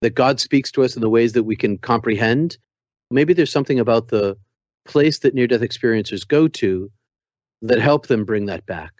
that 0.02 0.16
God 0.16 0.40
speaks 0.40 0.72
to 0.72 0.84
us 0.84 0.95
in 0.95 1.02
the 1.02 1.10
ways 1.10 1.34
that 1.34 1.44
we 1.44 1.56
can 1.56 1.78
comprehend. 1.78 2.57
Maybe 3.12 3.34
there's 3.34 3.52
something 3.52 3.80
about 3.80 4.10
the 4.10 4.38
place 4.86 5.20
that 5.20 5.34
near 5.34 5.48
death 5.48 5.62
experiencers 5.62 6.28
go 6.28 6.48
to 6.49 6.91
that 7.62 7.80
help 7.80 8.07
them 8.07 8.26
bring 8.26 8.45
that 8.45 8.66
back. 8.66 8.91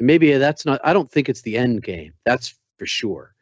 maybe 0.00 0.32
that's 0.38 0.64
not 0.66 0.80
I 0.84 0.92
don't 0.92 1.10
think 1.10 1.28
it's 1.28 1.42
the 1.42 1.56
end 1.56 1.82
game. 1.84 2.12
That's 2.24 2.54
for 2.78 2.86
sure. 2.86 3.34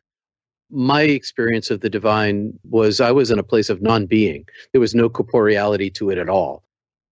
My 0.70 1.02
experience 1.02 1.70
of 1.70 1.81
the 1.81 1.90
divine 1.90 2.59
was 2.69 3.01
I 3.01 3.12
was 3.12 3.31
in 3.31 3.39
a 3.39 3.43
place 3.44 3.70
of 3.70 3.82
non-being. 3.82 4.47
There 4.73 4.81
was 4.81 4.94
no 4.94 5.09
corporeality 5.09 5.93
to 5.94 6.11
it 6.11 6.19
at 6.19 6.28
all. 6.28 6.62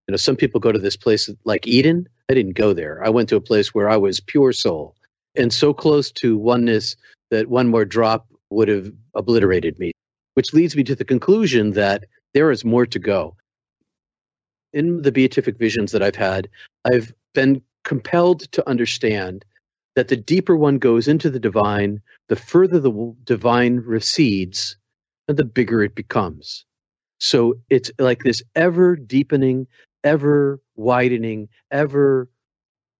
You 0.07 0.13
know, 0.13 0.17
some 0.17 0.37
people 0.37 0.61
go 0.61 0.73
to 0.73 0.79
this 0.79 0.97
place 0.97 1.31
like 1.45 1.67
Eden. 1.67 2.09
I 2.29 2.35
didn't 2.35 2.57
go 2.57 2.73
there. 2.73 3.03
I 3.05 3.09
went 3.09 3.29
to 3.31 3.37
a 3.37 3.41
place 3.41 3.75
where 3.75 3.89
I 3.89 3.97
was 3.97 4.21
pure 4.21 4.53
soul 4.53 4.95
and 5.35 5.53
so 5.53 5.73
close 5.73 6.11
to 6.13 6.37
oneness 6.37 6.97
that 7.31 7.49
one 7.49 7.69
more 7.69 7.85
drop 7.85 8.27
would 8.51 8.69
have 8.69 8.93
obliterated 9.15 9.79
me, 9.79 9.93
which 10.35 10.53
leads 10.53 10.77
me 10.77 10.85
to 10.85 10.95
the 10.95 11.05
conclusion 11.05 11.73
that 11.73 12.05
there 12.35 12.51
is 12.51 12.65
more 12.65 12.87
to 12.87 12.99
go. 12.99 13.37
In 14.73 15.03
the 15.03 15.13
beatific 15.13 15.59
visions 15.59 15.93
that 15.93 16.03
I've 16.03 16.17
had, 16.17 16.49
I've 16.85 17.13
been 17.35 17.63
compelled 17.85 18.41
to 18.53 18.69
understand 18.69 19.45
that 19.97 20.09
the 20.09 20.17
deeper 20.17 20.57
one 20.57 20.79
goes 20.79 21.09
into 21.09 21.31
the 21.31 21.41
divine, 21.41 22.01
the 22.29 22.37
further 22.37 22.79
the 22.79 23.15
divine 23.25 23.77
recedes, 23.77 24.77
and 25.27 25.37
the 25.37 25.45
bigger 25.45 25.83
it 25.83 25.95
becomes. 25.95 26.65
So 27.19 27.55
it's 27.71 27.91
like 27.99 28.23
this 28.23 28.43
ever 28.55 28.97
deepening, 28.97 29.67
ever 30.05 30.61
widening, 30.77 31.49
ever 31.71 32.29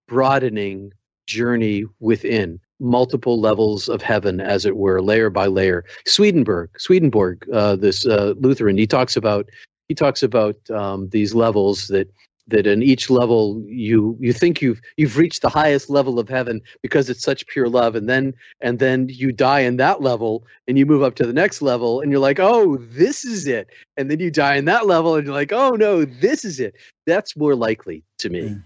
broadening 0.07 0.93
journey 1.27 1.85
within 2.01 2.59
multiple 2.81 3.41
levels 3.41 3.89
of 3.89 4.03
heaven, 4.03 4.41
as 4.41 4.65
it 4.65 4.77
were, 4.77 5.03
layer 5.03 5.31
by 5.31 5.47
layer. 5.47 5.85
Swedenborg, 6.07 6.71
Swedenborg, 6.79 7.49
uh, 7.53 7.77
this 7.77 8.07
uh, 8.07 8.35
Lutheran, 8.39 8.79
he 8.79 8.87
talks 8.87 9.17
about 9.17 9.49
he 9.89 9.95
talks 9.95 10.23
about 10.23 10.57
um, 10.71 11.09
these 11.11 11.35
levels 11.35 11.89
that 11.89 12.13
that 12.49 12.67
in 12.67 12.83
each 12.83 13.11
level 13.11 13.63
you 13.67 14.17
you 14.21 14.33
think 14.33 14.61
you've 14.61 14.81
you've 14.97 15.17
reached 15.17 15.43
the 15.43 15.49
highest 15.49 15.89
level 15.91 16.19
of 16.19 16.29
heaven 16.29 16.61
because 16.83 17.09
it's 17.09 17.23
such 17.23 17.47
pure 17.47 17.69
love. 17.69 17.95
And 17.95 18.09
then 18.09 18.35
and 18.61 18.79
then 18.79 19.09
you 19.09 19.33
die 19.33 19.61
in 19.61 19.77
that 19.77 20.03
level 20.03 20.47
and 20.67 20.79
you 20.79 20.87
move 20.87 21.03
up 21.03 21.15
to 21.17 21.27
the 21.27 21.33
next 21.33 21.63
level 21.63 22.01
and 22.01 22.11
you're 22.11 22.21
like 22.21 22.41
oh 22.41 22.77
this 22.79 23.25
is 23.25 23.47
it. 23.47 23.69
And 23.97 24.11
then 24.11 24.21
you 24.21 24.31
die 24.31 24.57
in 24.57 24.65
that 24.67 24.87
level 24.87 25.15
and 25.15 25.27
you're 25.27 25.35
like 25.35 25.53
oh 25.53 25.71
no 25.71 26.05
this 26.05 26.45
is 26.45 26.61
it. 26.61 26.75
That's 27.07 27.37
more 27.37 27.55
likely 27.55 28.05
to 28.19 28.31
me. 28.31 28.43
Mm. 28.43 28.63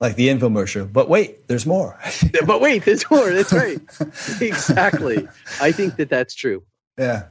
like 0.00 0.16
the 0.16 0.28
infomercial. 0.28 0.92
But 0.92 1.08
wait 1.08 1.46
there's 1.48 1.66
more. 1.66 1.98
But 2.46 2.60
wait 2.60 2.84
there's 2.84 3.08
more. 3.10 3.30
That's 3.32 3.52
right. 3.52 3.80
Exactly. 4.40 5.28
I 5.60 5.72
think 5.72 5.96
that 5.96 6.08
that's 6.08 6.34
true. 6.34 6.62
Yeah. 6.98 7.24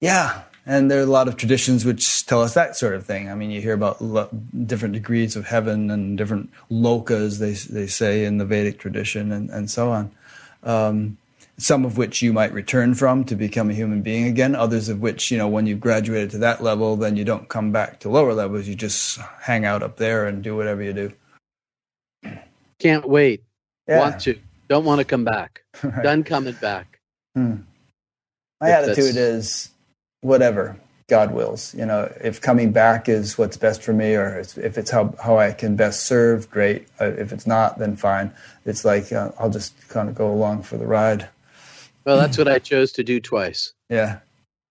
Yeah 0.00 0.42
and 0.66 0.90
there 0.90 0.98
are 0.98 1.04
a 1.04 1.06
lot 1.06 1.28
of 1.28 1.36
traditions 1.36 1.84
which 1.84 2.26
tell 2.26 2.42
us 2.42 2.54
that 2.54 2.76
sort 2.76 2.94
of 2.94 3.06
thing. 3.06 3.30
I 3.30 3.36
mean, 3.36 3.52
you 3.52 3.60
hear 3.60 3.72
about 3.72 4.02
lo- 4.02 4.28
different 4.66 4.94
degrees 4.94 5.36
of 5.36 5.46
heaven 5.46 5.90
and 5.90 6.18
different 6.18 6.50
lokas, 6.70 7.38
they, 7.38 7.52
they 7.72 7.86
say 7.86 8.24
in 8.24 8.38
the 8.38 8.44
Vedic 8.44 8.78
tradition, 8.78 9.30
and, 9.30 9.48
and 9.48 9.70
so 9.70 9.90
on. 9.90 10.10
Um, 10.64 11.18
some 11.56 11.84
of 11.84 11.96
which 11.96 12.20
you 12.20 12.32
might 12.32 12.52
return 12.52 12.94
from 12.94 13.24
to 13.24 13.36
become 13.36 13.70
a 13.70 13.74
human 13.74 14.02
being 14.02 14.24
again, 14.24 14.54
others 14.56 14.88
of 14.88 15.00
which, 15.00 15.30
you 15.30 15.38
know, 15.38 15.48
when 15.48 15.66
you've 15.66 15.80
graduated 15.80 16.30
to 16.30 16.38
that 16.38 16.62
level, 16.62 16.96
then 16.96 17.16
you 17.16 17.24
don't 17.24 17.48
come 17.48 17.70
back 17.70 18.00
to 18.00 18.08
lower 18.10 18.34
levels. 18.34 18.66
You 18.66 18.74
just 18.74 19.18
hang 19.40 19.64
out 19.64 19.82
up 19.82 19.96
there 19.96 20.26
and 20.26 20.42
do 20.42 20.56
whatever 20.56 20.82
you 20.82 20.92
do. 20.92 21.12
Can't 22.78 23.08
wait. 23.08 23.42
Yeah. 23.88 24.00
Want 24.00 24.20
to. 24.22 24.38
Don't 24.68 24.84
want 24.84 24.98
to 24.98 25.04
come 25.04 25.24
back. 25.24 25.62
right. 25.82 26.02
Done 26.02 26.24
coming 26.24 26.54
back. 26.54 26.98
Hmm. 27.34 27.58
My 28.60 28.68
if 28.68 28.88
attitude 28.88 29.16
is 29.16 29.70
whatever 30.26 30.76
God 31.08 31.32
wills. 31.32 31.74
You 31.74 31.86
know, 31.86 32.12
if 32.20 32.40
coming 32.40 32.72
back 32.72 33.08
is 33.08 33.38
what's 33.38 33.56
best 33.56 33.82
for 33.82 33.92
me, 33.92 34.14
or 34.14 34.38
if 34.38 34.76
it's 34.76 34.90
how 34.90 35.14
how 35.22 35.38
I 35.38 35.52
can 35.52 35.76
best 35.76 36.06
serve, 36.06 36.50
great. 36.50 36.88
Uh, 37.00 37.12
if 37.12 37.32
it's 37.32 37.46
not, 37.46 37.78
then 37.78 37.96
fine. 37.96 38.32
It's 38.64 38.84
like 38.84 39.12
uh, 39.12 39.30
I'll 39.38 39.50
just 39.50 39.88
kind 39.88 40.08
of 40.08 40.14
go 40.14 40.30
along 40.30 40.62
for 40.64 40.76
the 40.76 40.86
ride. 40.86 41.28
Well, 42.04 42.18
that's 42.18 42.38
what 42.38 42.48
I 42.48 42.58
chose 42.58 42.92
to 42.92 43.04
do 43.04 43.20
twice. 43.20 43.72
Yeah. 43.88 44.18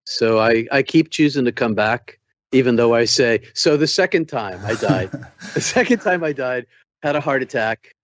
So 0.06 0.40
I 0.40 0.68
I 0.72 0.84
keep 0.84 1.10
choosing 1.10 1.46
to 1.46 1.52
come 1.52 1.74
back, 1.74 2.20
even 2.52 2.76
though 2.76 2.94
I 2.94 3.06
say 3.06 3.42
so. 3.54 3.78
The 3.78 3.88
second 3.88 4.28
time 4.28 4.60
I 4.66 4.76
died, 4.76 5.12
the 5.54 5.62
second 5.62 6.00
time 6.00 6.24
I 6.24 6.34
died, 6.34 6.66
had 7.02 7.16
a 7.16 7.22
heart 7.22 7.44
attack. 7.44 7.96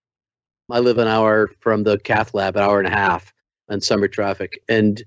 I 0.69 0.80
live 0.80 0.99
an 0.99 1.07
hour 1.10 1.52
from 1.60 1.84
the 1.84 1.99
cath 1.99 2.34
lab, 2.34 2.56
an 2.56 2.64
hour 2.64 2.80
and 2.80 2.88
a 2.88 2.91
half 2.91 3.34
on 3.68 3.82
summer 3.82 4.07
traffic, 4.07 4.64
and 4.69 5.03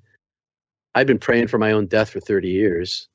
I've 0.95 1.07
been 1.07 1.19
praying 1.19 1.49
for 1.49 1.59
my 1.59 1.73
own 1.73 1.87
death 1.87 2.11
for 2.11 2.21
30 2.21 2.49
years. 2.49 3.09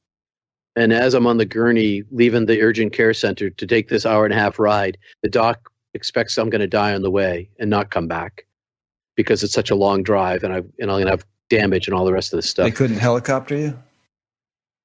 And 0.76 0.94
as 0.94 1.14
I'm 1.14 1.28
on 1.28 1.38
the 1.38 1.46
gurney 1.46 2.04
leaving 2.12 2.46
the 2.46 2.62
urgent 2.62 2.94
care 2.94 3.14
center 3.14 3.50
to 3.50 3.68
take 3.68 3.90
this 3.90 4.06
hour 4.06 4.26
and 4.26 4.34
a 4.34 4.38
half 4.38 4.60
ride, 4.60 4.98
the 5.24 5.30
doc 5.30 5.72
expects 5.94 6.38
I'm 6.38 6.50
going 6.50 6.62
to 6.62 6.68
die 6.68 6.94
on 6.94 7.02
the 7.02 7.12
way 7.12 7.50
and 7.60 7.70
not 7.70 7.90
come 7.90 8.08
back 8.08 8.46
because 9.16 9.44
it's 9.44 9.54
such 9.54 9.72
a 9.72 9.76
long 9.76 10.04
drive 10.04 10.44
and 10.44 10.54
I 10.54 10.58
and 10.58 10.92
I'm 10.92 10.98
going 10.98 11.06
to 11.06 11.12
have 11.12 11.26
damage 11.50 11.88
and 11.88 11.96
all 11.96 12.06
the 12.06 12.14
rest 12.14 12.32
of 12.32 12.38
the 12.38 12.44
stuff. 12.44 12.66
They 12.66 12.72
couldn't 12.72 12.98
helicopter 12.98 13.58
you? 13.58 13.80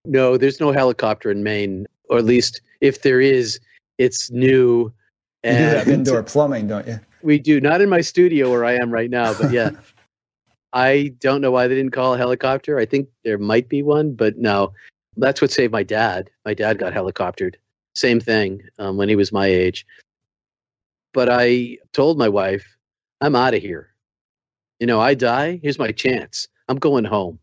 No, 0.06 0.36
there's 0.36 0.60
no 0.60 0.72
helicopter 0.72 1.30
in 1.30 1.42
Maine, 1.42 1.86
or 2.08 2.18
at 2.18 2.24
least 2.24 2.60
if 2.80 3.02
there 3.02 3.20
is, 3.20 3.58
it's 3.98 4.30
new. 4.30 4.92
You 5.44 5.52
do 5.52 5.56
have 5.56 5.88
indoor 5.88 6.22
plumbing, 6.22 6.68
don't 6.68 6.86
you? 6.86 7.00
We 7.22 7.38
do, 7.38 7.60
not 7.60 7.80
in 7.80 7.88
my 7.88 8.00
studio 8.00 8.50
where 8.50 8.64
I 8.64 8.74
am 8.74 8.90
right 8.90 9.10
now, 9.10 9.34
but 9.34 9.50
yeah. 9.50 9.70
I 10.74 11.14
don't 11.20 11.40
know 11.40 11.52
why 11.52 11.68
they 11.68 11.76
didn't 11.76 11.92
call 11.92 12.14
a 12.14 12.18
helicopter. 12.18 12.78
I 12.78 12.84
think 12.84 13.08
there 13.22 13.38
might 13.38 13.68
be 13.68 13.82
one, 13.82 14.12
but 14.12 14.36
no. 14.36 14.72
That's 15.16 15.40
what 15.40 15.52
saved 15.52 15.72
my 15.72 15.84
dad. 15.84 16.28
My 16.44 16.52
dad 16.52 16.78
got 16.78 16.92
helicoptered. 16.92 17.54
Same 17.94 18.18
thing 18.18 18.60
um, 18.80 18.96
when 18.96 19.08
he 19.08 19.14
was 19.14 19.30
my 19.30 19.46
age. 19.46 19.86
But 21.12 21.28
I 21.28 21.78
told 21.92 22.18
my 22.18 22.28
wife, 22.28 22.76
I'm 23.20 23.36
out 23.36 23.54
of 23.54 23.62
here. 23.62 23.94
You 24.80 24.88
know, 24.88 25.00
I 25.00 25.14
die, 25.14 25.60
here's 25.62 25.78
my 25.78 25.92
chance. 25.92 26.48
I'm 26.68 26.78
going 26.78 27.04
home. 27.04 27.38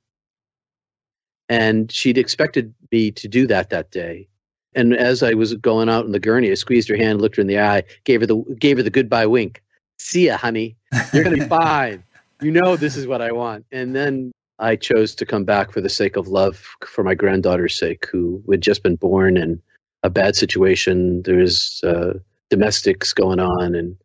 And 1.48 1.90
she'd 1.90 2.18
expected 2.18 2.74
me 2.92 3.12
to 3.12 3.30
do 3.30 3.48
that 3.48 3.70
that 3.70 3.92
day. 3.92 4.28
And 4.76 4.94
as 4.94 5.24
I 5.24 5.34
was 5.34 5.54
going 5.54 5.88
out 5.88 6.06
in 6.06 6.12
the 6.12 6.20
gurney, 6.20 6.52
I 6.52 6.56
squeezed 6.56 6.90
her 6.90 6.98
hand, 6.98 7.22
looked 7.22 7.38
her 7.38 7.42
in 7.42 7.48
the 7.48 7.60
eye, 7.60 7.84
gave 8.04 8.20
her 8.20 8.28
the 8.28 8.38
gave 8.60 8.78
her 8.78 8.84
the 8.84 8.90
goodbye 8.90 9.26
wink. 9.26 9.62
See 10.00 10.28
ya, 10.28 10.38
honey. 10.38 10.76
You're 11.14 11.24
gonna 11.24 11.38
be 11.38 11.42
fine 11.48 12.04
you 12.42 12.52
know 12.52 12.76
this 12.76 12.98
is 12.98 13.08
what 13.08 13.22
I 13.22 13.32
want. 13.32 13.66
And 13.72 13.96
then 13.96 14.32
I 14.60 14.76
chose 14.76 15.16
to 15.16 15.26
come 15.26 15.44
back 15.44 15.72
for 15.72 15.82
the 15.82 15.90
sake 15.90 16.16
of 16.16 16.28
love, 16.28 16.64
for 16.86 17.04
my 17.04 17.16
granddaughter's 17.16 17.78
sake, 17.78 18.08
who 18.12 18.44
had 18.50 18.62
just 18.62 18.84
been 18.84 18.96
born 18.96 19.38
in 19.38 19.62
a 20.04 20.10
bad 20.10 20.36
situation. 20.36 21.22
There's 21.24 21.82
uh, 21.84 22.14
domestics 22.50 23.14
going 23.14 23.40
on, 23.40 23.76
and 23.76 23.96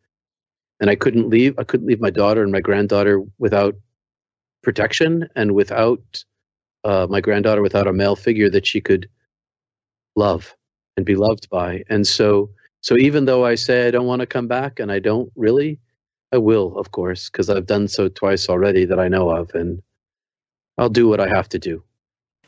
and 0.81 0.91
I 0.91 0.97
couldn't 0.97 1.29
leave. 1.29 1.59
I 1.59 1.65
couldn't 1.65 1.87
leave 1.87 2.01
my 2.01 2.11
daughter 2.11 2.43
and 2.43 2.53
my 2.53 2.61
granddaughter 2.61 3.23
without 3.39 3.75
protection, 4.63 5.29
and 5.35 5.55
without 5.55 6.25
uh, 6.85 7.07
my 7.11 7.21
granddaughter 7.21 7.63
without 7.63 7.89
a 7.89 7.93
male 7.93 8.17
figure 8.17 8.49
that 8.51 8.67
she 8.67 8.81
could 8.81 9.09
love 10.15 10.55
and 10.97 11.05
be 11.05 11.17
loved 11.17 11.51
by. 11.51 11.83
And 11.89 12.07
so, 12.07 12.51
so 12.81 12.97
even 12.97 13.25
though 13.25 13.45
I 13.45 13.57
say 13.57 13.87
I 13.87 13.91
don't 13.91 14.07
want 14.07 14.21
to 14.21 14.27
come 14.27 14.47
back, 14.47 14.79
and 14.81 14.91
I 14.91 15.01
don't 15.01 15.31
really, 15.37 15.81
I 16.33 16.39
will, 16.39 16.77
of 16.79 16.91
course, 16.91 17.31
because 17.31 17.49
I've 17.49 17.67
done 17.67 17.89
so 17.89 18.09
twice 18.09 18.49
already 18.49 18.85
that 18.85 18.99
I 18.99 19.09
know 19.09 19.31
of, 19.31 19.55
and 19.55 19.83
I'll 20.79 20.89
do 20.89 21.09
what 21.09 21.21
I 21.21 21.29
have 21.29 21.49
to 21.51 21.59
do. 21.59 21.83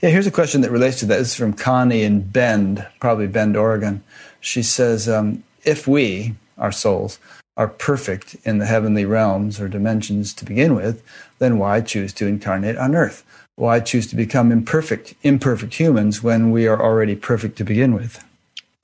Yeah, 0.00 0.10
here's 0.10 0.26
a 0.26 0.32
question 0.32 0.60
that 0.60 0.70
relates 0.70 1.00
to 1.00 1.06
that. 1.06 1.18
This 1.18 1.28
is 1.28 1.36
from 1.36 1.52
Connie 1.52 2.02
in 2.02 2.22
Bend, 2.22 2.86
probably 3.00 3.26
Bend, 3.26 3.56
Oregon. 3.56 4.02
She 4.40 4.62
says, 4.62 5.08
um, 5.08 5.42
If 5.64 5.88
we, 5.88 6.34
our 6.56 6.72
souls, 6.72 7.18
are 7.56 7.68
perfect 7.68 8.36
in 8.44 8.58
the 8.58 8.66
heavenly 8.66 9.04
realms 9.04 9.60
or 9.60 9.68
dimensions 9.68 10.32
to 10.34 10.44
begin 10.44 10.76
with, 10.76 11.02
then 11.40 11.58
why 11.58 11.80
choose 11.80 12.12
to 12.14 12.26
incarnate 12.26 12.76
on 12.76 12.94
earth? 12.94 13.24
Why 13.56 13.80
choose 13.80 14.06
to 14.08 14.16
become 14.16 14.52
imperfect, 14.52 15.14
imperfect 15.22 15.74
humans 15.74 16.22
when 16.22 16.52
we 16.52 16.68
are 16.68 16.80
already 16.80 17.16
perfect 17.16 17.58
to 17.58 17.64
begin 17.64 17.92
with? 17.94 18.24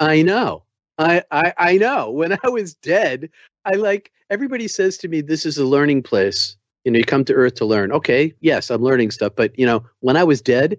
I 0.00 0.22
know. 0.22 0.64
I, 0.98 1.22
I, 1.30 1.52
I 1.56 1.76
know. 1.76 2.10
When 2.10 2.36
I 2.42 2.48
was 2.48 2.74
dead, 2.74 3.30
I 3.64 3.76
like 3.76 4.10
everybody 4.34 4.68
says 4.68 4.98
to 4.98 5.08
me, 5.08 5.20
"This 5.20 5.46
is 5.46 5.56
a 5.56 5.64
learning 5.64 6.02
place." 6.02 6.56
You 6.84 6.92
know, 6.92 6.98
you 6.98 7.04
come 7.04 7.24
to 7.24 7.32
Earth 7.32 7.54
to 7.54 7.64
learn. 7.64 7.92
Okay, 7.92 8.34
yes, 8.40 8.70
I'm 8.70 8.82
learning 8.82 9.12
stuff, 9.12 9.32
but 9.34 9.58
you 9.58 9.64
know, 9.64 9.84
when 10.00 10.16
I 10.16 10.24
was 10.24 10.42
dead, 10.42 10.76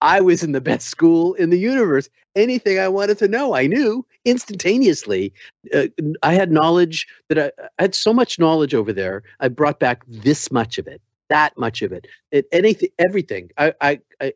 I 0.00 0.20
was 0.20 0.42
in 0.42 0.52
the 0.52 0.60
best 0.60 0.88
school 0.88 1.34
in 1.34 1.50
the 1.50 1.58
universe. 1.58 2.08
Anything 2.34 2.78
I 2.78 2.88
wanted 2.88 3.18
to 3.18 3.28
know, 3.28 3.54
I 3.54 3.66
knew 3.66 4.04
instantaneously. 4.24 5.32
Uh, 5.72 5.86
I 6.22 6.32
had 6.34 6.50
knowledge 6.50 7.06
that 7.28 7.38
I, 7.38 7.64
I, 7.78 7.82
had 7.82 7.94
so 7.94 8.12
much 8.12 8.38
knowledge 8.38 8.74
over 8.74 8.92
there. 8.92 9.22
I 9.40 9.48
brought 9.48 9.78
back 9.78 10.02
this 10.08 10.50
much 10.50 10.78
of 10.78 10.88
it, 10.88 11.00
that 11.28 11.56
much 11.56 11.82
of 11.82 11.92
it, 11.92 12.06
it 12.32 12.46
anything, 12.50 12.90
everything. 12.98 13.50
I, 13.56 13.74
I, 13.80 14.00
I 14.20 14.32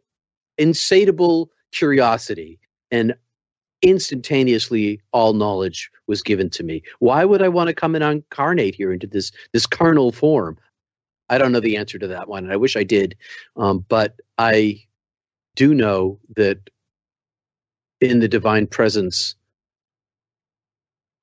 insatiable 0.59 1.51
curiosity, 1.73 2.61
and 2.91 3.15
instantaneously 3.83 5.01
all 5.13 5.33
knowledge 5.33 5.91
was 6.07 6.23
given 6.23 6.51
to 6.51 6.63
me. 6.63 6.83
Why 6.99 7.25
would 7.25 7.43
I 7.43 7.49
want 7.49 7.69
to 7.69 7.75
come 7.75 7.95
and 7.95 8.05
incarnate 8.05 8.75
here 8.75 8.93
into 8.93 9.07
this 9.07 9.33
this 9.53 9.67
carnal 9.67 10.13
form? 10.13 10.59
I 11.29 11.39
don't 11.39 11.53
know 11.53 11.61
the 11.61 11.77
answer 11.77 11.99
to 11.99 12.09
that 12.09 12.29
one, 12.29 12.45
and 12.45 12.53
I 12.53 12.57
wish 12.57 12.77
I 12.77 12.83
did. 12.83 13.17
Um, 13.57 13.85
but 13.89 14.17
I 14.39 14.83
do 15.57 15.75
know 15.75 16.19
that 16.37 16.59
in 18.01 18.19
the 18.19 18.29
divine 18.29 18.67
presence, 18.67 19.37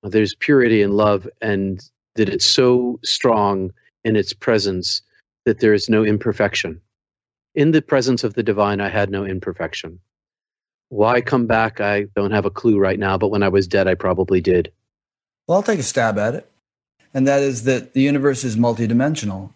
there's 0.03 0.35
purity 0.35 0.81
and 0.81 0.93
love, 0.93 1.27
and 1.41 1.81
that 2.15 2.29
it's 2.29 2.45
so 2.45 2.99
strong 3.03 3.71
in 4.05 4.15
its 4.15 4.33
presence 4.33 5.01
that 5.45 5.59
there 5.59 5.73
is 5.73 5.89
no 5.89 6.03
imperfection. 6.05 6.79
In 7.55 7.71
the 7.71 7.81
presence 7.81 8.23
of 8.23 8.35
the 8.35 8.43
divine, 8.43 8.79
I 8.79 8.89
had 8.89 9.09
no 9.09 9.25
imperfection. 9.25 9.99
Why 10.89 11.21
come 11.21 11.47
back? 11.47 11.81
I 11.81 12.03
don't 12.15 12.31
have 12.31 12.45
a 12.45 12.49
clue 12.49 12.79
right 12.79 12.99
now, 12.99 13.17
but 13.17 13.29
when 13.29 13.43
I 13.43 13.49
was 13.49 13.67
dead, 13.67 13.87
I 13.87 13.95
probably 13.95 14.41
did. 14.41 14.71
Well, 15.47 15.57
I'll 15.57 15.63
take 15.63 15.79
a 15.79 15.83
stab 15.83 16.17
at 16.17 16.35
it. 16.35 16.49
And 17.13 17.27
that 17.27 17.41
is 17.41 17.63
that 17.63 17.93
the 17.93 18.01
universe 18.01 18.43
is 18.43 18.57
multidimensional. 18.57 19.51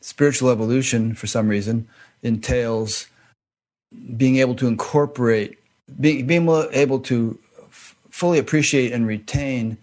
Spiritual 0.00 0.50
evolution, 0.50 1.14
for 1.14 1.26
some 1.26 1.48
reason, 1.48 1.88
entails 2.22 3.06
being 4.16 4.36
able 4.36 4.54
to 4.56 4.66
incorporate, 4.66 5.58
being, 6.00 6.26
being 6.26 6.48
able 6.72 6.98
to 7.00 7.38
f- 7.68 7.94
fully 8.10 8.38
appreciate 8.38 8.92
and 8.92 9.06
retain 9.06 9.78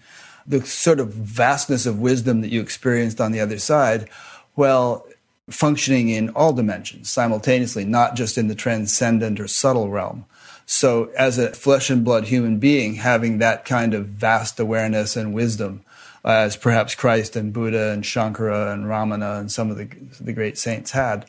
the 0.45 0.65
sort 0.65 0.99
of 0.99 1.13
vastness 1.13 1.85
of 1.85 1.99
wisdom 1.99 2.41
that 2.41 2.51
you 2.51 2.59
experienced 2.59 3.21
on 3.21 3.31
the 3.31 3.39
other 3.39 3.59
side 3.59 4.09
while 4.55 5.05
functioning 5.49 6.09
in 6.09 6.29
all 6.29 6.53
dimensions 6.53 7.09
simultaneously, 7.09 7.85
not 7.85 8.15
just 8.15 8.37
in 8.37 8.47
the 8.47 8.55
transcendent 8.55 9.39
or 9.39 9.47
subtle 9.47 9.89
realm. 9.89 10.25
So, 10.71 11.09
as 11.17 11.39
a 11.39 11.51
flesh 11.51 11.89
and 11.89 12.05
blood 12.05 12.25
human 12.25 12.59
being, 12.59 12.93
having 12.93 13.39
that 13.39 13.65
kind 13.65 13.95
of 13.95 14.05
vast 14.05 14.59
awareness 14.59 15.15
and 15.15 15.33
wisdom, 15.33 15.81
uh, 16.23 16.29
as 16.29 16.55
perhaps 16.55 16.93
Christ 16.93 17.35
and 17.35 17.51
Buddha 17.51 17.89
and 17.89 18.03
Shankara 18.03 18.71
and 18.71 18.85
Ramana 18.85 19.39
and 19.39 19.51
some 19.51 19.71
of 19.71 19.77
the, 19.77 19.89
the 20.21 20.31
great 20.31 20.59
saints 20.59 20.91
had, 20.91 21.27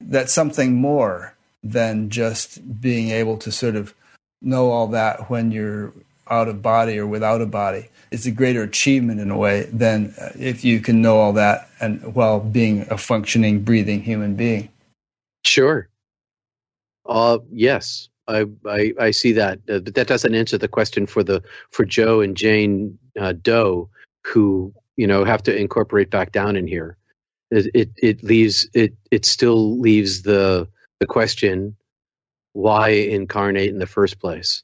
that's 0.00 0.32
something 0.32 0.76
more 0.76 1.34
than 1.62 2.08
just 2.08 2.80
being 2.80 3.10
able 3.10 3.36
to 3.36 3.52
sort 3.52 3.76
of 3.76 3.94
know 4.40 4.70
all 4.70 4.86
that 4.86 5.28
when 5.28 5.52
you're 5.52 5.92
out 6.30 6.48
of 6.48 6.62
body 6.62 6.98
or 6.98 7.06
without 7.06 7.42
a 7.42 7.46
body. 7.46 7.90
It's 8.10 8.24
a 8.24 8.30
greater 8.30 8.62
achievement 8.62 9.20
in 9.20 9.30
a 9.30 9.36
way 9.36 9.64
than 9.70 10.14
uh, 10.18 10.30
if 10.38 10.64
you 10.64 10.80
can 10.80 11.02
know 11.02 11.18
all 11.18 11.34
that 11.34 11.68
and 11.80 12.14
while 12.14 12.40
being 12.40 12.86
a 12.88 12.96
functioning, 12.96 13.62
breathing 13.62 14.00
human 14.00 14.36
being. 14.36 14.70
Sure. 15.44 15.86
Uh, 17.04 17.40
yes, 17.52 18.08
I, 18.28 18.44
I, 18.66 18.92
I 19.00 19.10
see 19.10 19.32
that, 19.32 19.58
uh, 19.70 19.80
but 19.80 19.94
that 19.94 20.06
doesn't 20.06 20.34
answer 20.34 20.58
the 20.58 20.68
question 20.68 21.06
for 21.06 21.24
the 21.24 21.42
for 21.70 21.84
Joe 21.84 22.20
and 22.20 22.36
Jane 22.36 22.98
uh, 23.18 23.32
Doe, 23.32 23.88
who 24.26 24.74
you 24.96 25.06
know 25.06 25.24
have 25.24 25.42
to 25.44 25.56
incorporate 25.56 26.10
back 26.10 26.32
down 26.32 26.56
in 26.56 26.66
here. 26.66 26.96
It, 27.50 27.70
it 27.74 27.90
it 27.96 28.22
leaves 28.22 28.68
it 28.74 28.94
it 29.10 29.24
still 29.24 29.78
leaves 29.80 30.22
the 30.22 30.68
the 31.00 31.06
question 31.06 31.76
why 32.52 32.90
incarnate 32.90 33.70
in 33.70 33.78
the 33.78 33.86
first 33.86 34.20
place. 34.20 34.62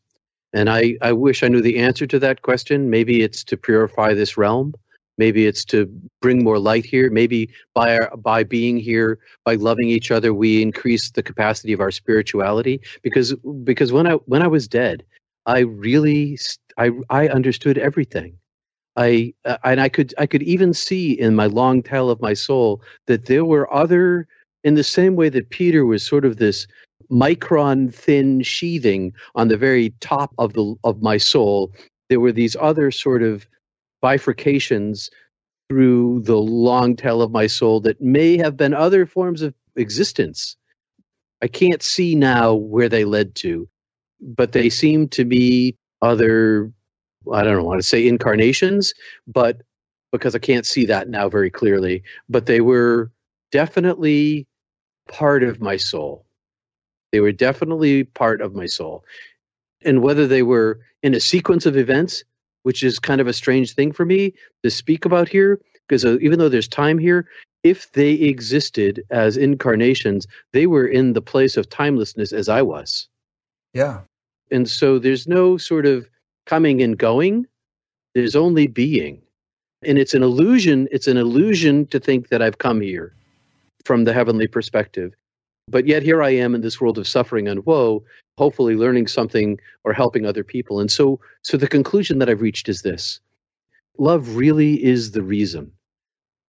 And 0.53 0.71
I, 0.71 0.97
I 1.03 1.13
wish 1.13 1.43
I 1.43 1.49
knew 1.49 1.61
the 1.61 1.79
answer 1.79 2.07
to 2.07 2.19
that 2.21 2.43
question. 2.43 2.91
Maybe 2.91 3.23
it's 3.23 3.45
to 3.45 3.57
purify 3.57 4.15
this 4.15 4.37
realm. 4.37 4.75
Maybe 5.17 5.47
it's 5.47 5.65
to 5.67 5.87
bring 6.21 6.43
more 6.43 6.59
light 6.59 6.85
here. 6.85 7.11
Maybe 7.11 7.51
by 7.75 7.97
our, 7.99 8.17
by 8.17 8.43
being 8.43 8.79
here, 8.79 9.19
by 9.45 9.55
loving 9.55 9.89
each 9.89 10.11
other, 10.11 10.35
we 10.35 10.61
increase 10.61 11.11
the 11.11 11.23
capacity 11.23 11.73
of 11.73 11.81
our 11.81 11.91
spirituality. 11.91 12.81
Because 13.03 13.35
because 13.63 13.93
when 13.93 14.07
I 14.07 14.15
when 14.27 14.43
I 14.43 14.49
was 14.49 14.67
dead, 14.67 15.05
I 15.47 15.61
really 15.61 16.39
I 16.79 16.91
I 17.11 17.29
understood 17.29 17.79
everything. 17.79 18.37
I 18.97 19.35
uh, 19.45 19.59
and 19.65 19.81
I 19.81 19.89
could 19.89 20.15
I 20.19 20.27
could 20.27 20.43
even 20.43 20.73
see 20.73 21.13
in 21.13 21.35
my 21.35 21.47
long 21.47 21.83
tail 21.83 22.11
of 22.11 22.21
my 22.21 22.35
soul 22.35 22.83
that 23.07 23.27
there 23.27 23.45
were 23.45 23.73
other 23.73 24.27
in 24.65 24.75
the 24.75 24.85
same 24.85 25.15
way 25.15 25.29
that 25.29 25.51
Peter 25.51 25.85
was 25.85 26.05
sort 26.05 26.25
of 26.25 26.39
this 26.39 26.67
micron 27.11 27.95
thin 27.95 28.43
sheathing 28.43 29.13
on 29.35 29.49
the 29.49 29.57
very 29.57 29.91
top 30.01 30.33
of 30.39 30.55
the 30.55 30.75
of 30.85 31.03
my 31.03 31.19
soul 31.19 31.71
there 32.09 32.21
were 32.21 32.33
these 32.33 32.57
other 32.61 32.91
sort 32.91 33.23
of 33.23 33.47
bifurcations 34.05 35.09
through 35.71 36.21
the 36.25 36.37
long 36.37 36.95
tail 36.95 37.23
of 37.23 37.31
my 37.31 37.47
soul 37.47 37.81
that 37.81 38.01
may 38.03 38.37
have 38.37 38.55
been 38.57 38.75
other 38.75 39.07
forms 39.07 39.41
of 39.41 39.55
existence. 39.77 40.57
I 41.41 41.49
can't 41.49 41.83
see 41.83 42.15
now 42.15 42.53
where 42.55 42.89
they 42.91 43.05
led 43.07 43.35
to, 43.37 43.67
but 44.21 44.53
they 44.53 44.69
seem 44.69 45.09
to 45.09 45.25
be 45.25 45.77
other, 46.03 46.71
I 47.33 47.43
don't 47.43 47.57
know, 47.57 47.65
want 47.65 47.81
to 47.81 47.89
say 47.89 48.07
incarnations, 48.07 48.93
but 49.27 49.63
because 50.13 50.35
I 50.35 50.39
can't 50.39 50.67
see 50.67 50.85
that 50.87 51.09
now 51.09 51.29
very 51.31 51.51
clearly, 51.51 52.03
but 52.29 52.47
they 52.47 52.61
were 52.61 53.11
definitely 53.53 54.47
part 55.09 55.43
of 55.43 55.61
my 55.61 55.77
soul. 55.79 56.27
They 57.11 57.21
were 57.21 57.33
definitely 57.33 58.05
part 58.05 58.43
of 58.43 58.55
my 58.55 58.67
soul. 58.67 59.05
And 59.83 60.03
whether 60.03 60.27
they 60.27 60.43
were 60.43 60.81
in 61.03 61.15
a 61.15 61.21
sequence 61.21 61.67
of 61.67 61.77
events, 61.77 62.23
which 62.65 62.83
is 62.83 62.99
kind 62.99 63.21
of 63.21 63.27
a 63.27 63.33
strange 63.33 63.73
thing 63.75 63.93
for 63.93 64.05
me 64.05 64.35
to 64.63 64.71
speak 64.71 65.05
about 65.05 65.29
here, 65.29 65.61
because 65.87 66.05
uh, 66.05 66.19
even 66.21 66.39
though 66.39 66.49
there's 66.49 66.69
time 66.69 66.99
here, 66.99 67.27
if 67.63 67.91
they 67.93 68.13
existed 68.13 69.03
as 69.11 69.37
incarnations, 69.37 70.27
they 70.53 70.67
were 70.67 70.87
in 70.87 71.15
the 71.15 71.23
place 71.23 71.57
of 71.57 71.69
timelessness 71.69 72.33
as 72.33 72.49
I 72.49 72.61
was. 72.61 73.09
Yeah. 73.73 74.01
And 74.51 74.69
so 74.69 74.99
there's 74.99 75.27
no 75.27 75.57
sort 75.57 75.87
of 75.87 76.09
coming 76.47 76.83
and 76.83 76.99
going, 76.99 77.47
there's 78.15 78.37
only 78.37 78.67
being. 78.67 79.23
And 79.83 79.99
it's 79.99 80.15
an 80.15 80.23
illusion, 80.23 80.89
it's 80.91 81.07
an 81.07 81.17
illusion 81.17 81.87
to 81.87 81.99
think 81.99 82.29
that 82.29 82.43
I've 82.43 82.59
come 82.59 82.81
here 82.81 83.15
from 83.85 84.05
the 84.05 84.13
heavenly 84.13 84.47
perspective. 84.47 85.15
But 85.69 85.87
yet 85.87 86.03
here 86.03 86.23
I 86.23 86.31
am 86.31 86.55
in 86.55 86.61
this 86.61 86.81
world 86.81 86.99
of 86.99 87.09
suffering 87.09 87.49
and 87.49 87.65
woe, 87.65 88.05
hopefully 88.37 88.77
learning 88.77 89.07
something 89.07 89.59
or 89.85 89.93
helping 89.93 90.27
other 90.27 90.45
people. 90.45 90.81
And 90.81 90.91
so 90.91 91.21
so 91.43 91.57
the 91.57 91.69
conclusion 91.69 92.19
that 92.19 92.29
I've 92.29 92.43
reached 92.43 92.69
is 92.69 92.83
this. 92.83 93.21
Love 93.99 94.37
really 94.37 94.83
is 94.83 95.13
the 95.13 95.23
reason. 95.23 95.73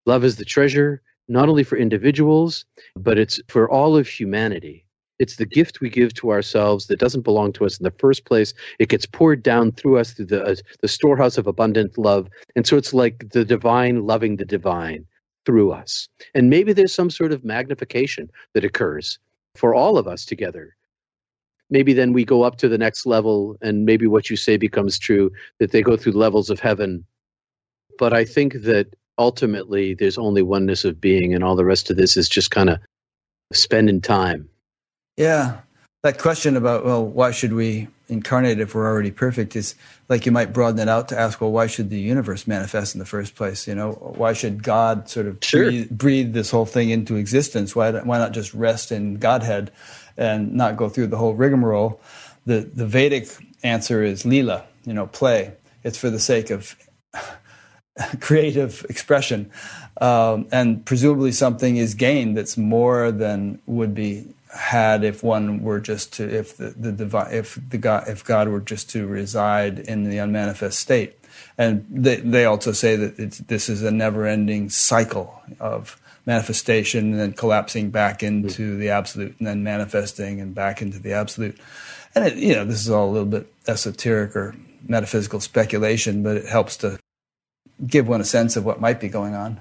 Love 0.06 0.24
is 0.24 0.36
the 0.36 0.46
treasure, 0.46 1.02
not 1.28 1.50
only 1.50 1.64
for 1.64 1.78
individuals, 1.78 2.66
but 2.96 3.18
it's 3.18 3.40
for 3.48 3.70
all 3.70 3.96
of 3.96 4.08
humanity. 4.08 4.86
It's 5.18 5.38
the 5.38 5.46
gift 5.46 5.80
we 5.80 5.90
give 5.90 6.14
to 6.16 6.32
ourselves 6.32 6.88
that 6.88 7.00
doesn't 7.00 7.22
belong 7.22 7.54
to 7.54 7.66
us 7.66 7.78
in 7.78 7.84
the 7.84 7.92
first 7.92 8.26
place. 8.26 8.54
It 8.80 8.90
gets 8.90 9.06
poured 9.06 9.44
down 9.44 9.72
through 9.72 9.98
us 9.98 10.12
through 10.12 10.26
the, 10.26 10.44
uh, 10.44 10.56
the 10.82 10.88
storehouse 10.90 11.38
of 11.38 11.48
abundant 11.48 11.98
love. 11.98 12.28
And 12.56 12.68
so 12.68 12.76
it's 12.76 12.94
like 12.94 13.30
the 13.32 13.46
divine 13.46 14.06
loving 14.06 14.36
the 14.36 14.46
divine 14.46 15.06
through 15.46 15.72
us. 15.72 16.08
And 16.34 16.50
maybe 16.50 16.74
there's 16.74 16.94
some 16.94 17.10
sort 17.10 17.32
of 17.32 17.44
magnification 17.44 18.30
that 18.54 18.66
occurs 18.66 19.20
for 19.56 19.74
all 19.74 19.98
of 19.98 20.08
us 20.08 20.26
together. 20.26 20.76
Maybe 21.70 21.94
then 21.94 22.14
we 22.14 22.26
go 22.26 22.44
up 22.44 22.58
to 22.58 22.70
the 22.70 22.78
next 22.78 23.06
level, 23.06 23.58
and 23.62 23.86
maybe 23.86 24.06
what 24.06 24.30
you 24.30 24.36
say 24.36 24.58
becomes 24.58 25.00
true 25.00 25.32
that 25.60 25.72
they 25.72 25.82
go 25.82 25.98
through 25.98 26.14
levels 26.14 26.50
of 26.50 26.60
heaven. 26.60 27.06
But 27.98 28.14
I 28.14 28.26
think 28.26 28.54
that 28.64 28.96
ultimately 29.18 29.94
there's 29.94 30.18
only 30.18 30.42
oneness 30.42 30.86
of 30.86 31.02
being, 31.02 31.34
and 31.34 31.44
all 31.44 31.56
the 31.56 31.66
rest 31.66 31.90
of 31.90 31.98
this 31.98 32.18
is 32.18 32.30
just 32.30 32.52
kind 32.52 32.70
of 32.70 32.80
spending 33.52 34.02
time. 34.02 34.50
Yeah. 35.18 35.60
That 36.06 36.20
question 36.20 36.56
about, 36.56 36.86
well, 36.86 37.04
why 37.04 37.32
should 37.32 37.54
we 37.54 37.88
incarnate 38.10 38.60
if 38.60 38.76
we're 38.76 38.86
already 38.86 39.10
perfect 39.10 39.56
is 39.56 39.74
like 40.08 40.28
you 40.28 40.32
might 40.32 40.54
broaden 40.54 40.80
it 40.80 40.88
out 40.88 41.08
to 41.08 41.20
ask, 41.20 41.42
well, 41.42 41.52
why 41.52 41.66
should 41.66 41.90
the 41.90 41.98
universe 41.98 42.46
manifest 42.46 42.94
in 42.94 43.00
the 43.00 43.08
first 43.08 43.34
place? 43.34 43.68
You 43.68 43.74
know, 43.74 43.94
why 43.94 44.34
should 44.34 44.62
God 44.62 45.10
sort 45.10 45.26
of 45.26 45.40
sure. 45.42 45.64
breathe, 45.64 45.90
breathe, 45.90 46.34
this 46.34 46.52
whole 46.52 46.68
thing 46.68 46.92
into 46.92 47.16
existence? 47.16 47.76
Why, 47.76 47.90
why 47.92 48.20
not 48.20 48.34
just 48.34 48.54
rest 48.54 48.92
in 48.92 49.16
Godhead 49.16 49.72
and 50.16 50.54
not 50.54 50.78
go 50.78 50.90
through 50.90 51.08
the 51.08 51.18
whole 51.18 51.34
rigmarole? 51.34 52.00
The, 52.46 52.60
the 52.60 52.86
Vedic 52.86 53.28
answer 53.64 54.04
is 54.04 54.28
lila, 54.28 54.64
you 54.84 54.94
know, 54.94 55.08
play. 55.08 55.54
It's 55.84 55.98
for 55.98 56.12
the 56.12 56.20
sake 56.20 56.52
of 56.52 56.76
creative 58.20 58.86
expression. 58.90 59.50
Um, 60.00 60.50
and 60.52 60.86
presumably 60.86 61.32
something 61.32 61.78
is 61.78 61.96
gained 61.96 62.38
that's 62.38 62.58
more 62.58 63.12
than 63.12 63.60
would 63.66 63.96
be 63.96 64.35
had 64.56 65.04
if 65.04 65.24
one 65.24 65.62
were 65.62 65.80
just 65.80 66.14
to 66.14 66.24
if 66.24 66.58
the, 66.58 66.72
the 66.72 67.28
if 67.32 67.60
the 67.70 67.78
God 67.78 68.08
if 68.08 68.24
God 68.24 68.48
were 68.48 68.62
just 68.62 68.90
to 68.92 69.06
reside 69.06 69.80
in 69.80 70.10
the 70.10 70.18
unmanifest 70.18 70.80
state, 70.80 71.20
and 71.58 71.86
they 71.90 72.18
they 72.18 72.46
also 72.46 72.72
say 72.72 72.96
that 72.96 73.18
this 73.48 73.70
is 73.70 73.84
a 73.84 73.92
never-ending 73.92 74.70
cycle 74.70 75.42
of 75.60 76.00
manifestation 76.26 77.12
and 77.12 77.20
then 77.20 77.34
collapsing 77.34 77.90
back 77.92 78.24
into 78.24 78.74
hmm. 78.74 78.80
the 78.80 78.90
absolute 78.90 79.36
and 79.38 79.48
then 79.48 79.64
manifesting 79.64 80.42
and 80.42 80.56
back 80.56 80.82
into 80.82 81.00
the 81.00 81.14
absolute, 81.14 81.60
and 82.16 82.26
it, 82.26 82.38
you 82.38 82.56
know 82.56 82.66
this 82.66 82.82
is 82.82 82.90
all 82.90 83.10
a 83.10 83.12
little 83.12 83.28
bit 83.28 83.52
esoteric 83.68 84.36
or 84.36 84.56
metaphysical 84.88 85.40
speculation, 85.40 86.24
but 86.24 86.38
it 86.38 86.46
helps 86.46 86.78
to 86.78 86.98
give 87.86 88.08
one 88.08 88.22
a 88.22 88.26
sense 88.26 88.56
of 88.56 88.64
what 88.64 88.80
might 88.80 89.02
be 89.02 89.10
going 89.10 89.36
on 89.36 89.60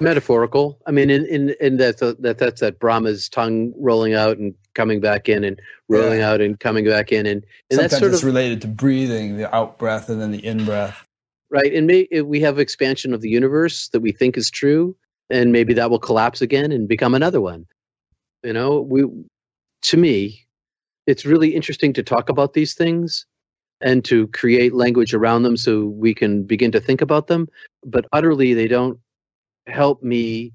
metaphorical. 0.00 0.80
I 0.86 0.90
mean, 0.90 1.10
in 1.10 1.26
in, 1.26 1.54
in 1.60 1.76
that 1.78 1.98
that 1.98 2.38
that's 2.38 2.60
that 2.60 2.78
Brahma's 2.78 3.28
tongue 3.28 3.72
rolling 3.76 4.14
out 4.14 4.38
and 4.38 4.54
coming 4.74 5.00
back 5.00 5.28
in, 5.28 5.44
and 5.44 5.60
rolling 5.88 6.20
yeah. 6.20 6.30
out 6.30 6.40
and 6.40 6.58
coming 6.58 6.84
back 6.86 7.12
in, 7.12 7.26
and, 7.26 7.44
and 7.70 7.78
Sometimes 7.78 7.90
that's 7.90 8.00
sort 8.00 8.12
it's 8.12 8.22
of 8.22 8.26
related 8.26 8.60
to 8.62 8.68
breathing, 8.68 9.36
the 9.36 9.54
out 9.54 9.78
breath, 9.78 10.08
and 10.08 10.20
then 10.20 10.30
the 10.30 10.44
in 10.44 10.64
breath. 10.64 11.04
Right, 11.50 11.74
and 11.74 11.86
may, 11.86 12.06
we 12.22 12.40
have 12.40 12.60
expansion 12.60 13.12
of 13.12 13.22
the 13.22 13.28
universe 13.28 13.88
that 13.88 14.00
we 14.00 14.12
think 14.12 14.36
is 14.36 14.50
true, 14.50 14.96
and 15.30 15.50
maybe 15.50 15.74
that 15.74 15.90
will 15.90 15.98
collapse 15.98 16.40
again 16.40 16.70
and 16.70 16.86
become 16.86 17.14
another 17.14 17.40
one. 17.40 17.66
You 18.44 18.52
know, 18.52 18.80
we 18.80 19.04
to 19.82 19.96
me, 19.96 20.46
it's 21.06 21.26
really 21.26 21.54
interesting 21.54 21.92
to 21.94 22.02
talk 22.02 22.28
about 22.28 22.52
these 22.52 22.74
things 22.74 23.26
and 23.80 24.04
to 24.04 24.26
create 24.28 24.74
language 24.74 25.14
around 25.14 25.42
them 25.42 25.56
so 25.56 25.86
we 25.86 26.14
can 26.14 26.44
begin 26.44 26.70
to 26.72 26.80
think 26.80 27.00
about 27.00 27.26
them. 27.28 27.48
But 27.84 28.06
utterly, 28.12 28.54
they 28.54 28.68
don't 28.68 28.98
help 29.70 30.02
me 30.02 30.52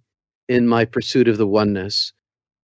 in 0.47 0.67
my 0.67 0.85
pursuit 0.85 1.27
of 1.27 1.37
the 1.37 1.47
oneness, 1.47 2.13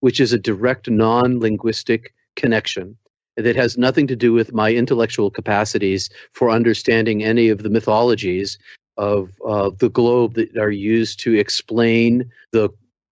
which 0.02 0.20
is 0.20 0.34
a 0.34 0.40
direct 0.40 0.90
non 0.90 1.40
linguistic 1.40 2.14
connection 2.36 2.98
that 3.38 3.56
has 3.56 3.78
nothing 3.78 4.08
to 4.08 4.16
do 4.16 4.34
with 4.34 4.54
my 4.54 4.72
intellectual 4.72 5.32
capacities 5.32 6.10
for 6.34 6.50
understanding 6.50 7.24
any 7.24 7.50
of 7.50 7.64
the 7.64 7.70
mythologies 7.70 8.58
of 8.98 9.32
uh, 9.48 9.72
the 9.80 9.90
globe 9.90 10.34
that 10.36 10.56
are 10.58 10.72
used 10.72 11.20
to 11.22 11.38
explain 11.38 12.30
the 12.52 12.70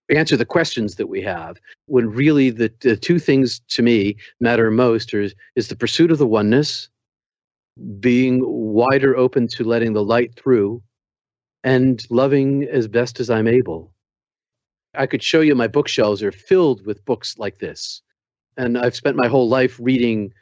answer 0.10 0.36
the 0.36 0.46
questions 0.46 0.96
that 0.96 1.08
we 1.08 1.22
have 1.22 1.58
when 1.86 2.10
really 2.10 2.50
the, 2.50 2.72
the 2.82 2.98
two 2.98 3.20
things 3.20 3.62
to 3.70 3.82
me 3.82 4.16
matter 4.40 4.72
most 4.72 5.14
is, 5.14 5.36
is 5.56 5.68
the 5.68 5.76
pursuit 5.76 6.12
of 6.12 6.18
the 6.18 6.28
oneness 6.28 6.90
being 8.00 8.42
wider 8.44 9.16
open 9.16 9.48
to 9.48 9.64
letting 9.64 9.94
the 9.94 10.04
light 10.04 10.36
through 10.36 10.82
and 11.64 12.06
loving 12.10 12.64
as 12.64 12.88
best 12.88 13.20
as 13.20 13.30
I'm 13.30 13.48
able. 13.48 13.94
I 14.96 15.06
could 15.06 15.24
show 15.24 15.42
you 15.42 15.56
my 15.56 15.68
bookshelves 15.68 16.24
are 16.24 16.32
filled 16.32 16.86
with 16.86 17.06
books 17.06 17.38
like 17.38 17.60
this. 17.60 18.02
And 18.58 18.78
I've 18.78 18.96
spent 18.96 19.16
my 19.16 19.28
whole 19.28 19.48
life 19.48 19.78
reading 19.80 20.34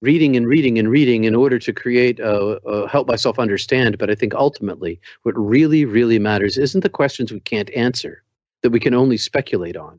reading 0.00 0.36
and 0.36 0.46
reading 0.46 0.78
and 0.78 0.90
reading 0.90 1.24
in 1.24 1.34
order 1.34 1.58
to 1.58 1.72
create 1.72 2.20
a, 2.20 2.60
a 2.66 2.88
help 2.88 3.08
myself 3.08 3.38
understand 3.38 3.98
but 3.98 4.10
i 4.10 4.14
think 4.14 4.34
ultimately 4.34 5.00
what 5.24 5.36
really 5.36 5.84
really 5.84 6.18
matters 6.18 6.56
isn't 6.56 6.82
the 6.82 6.88
questions 6.88 7.32
we 7.32 7.40
can't 7.40 7.70
answer 7.70 8.22
that 8.62 8.70
we 8.70 8.78
can 8.78 8.94
only 8.94 9.16
speculate 9.16 9.76
on 9.76 9.98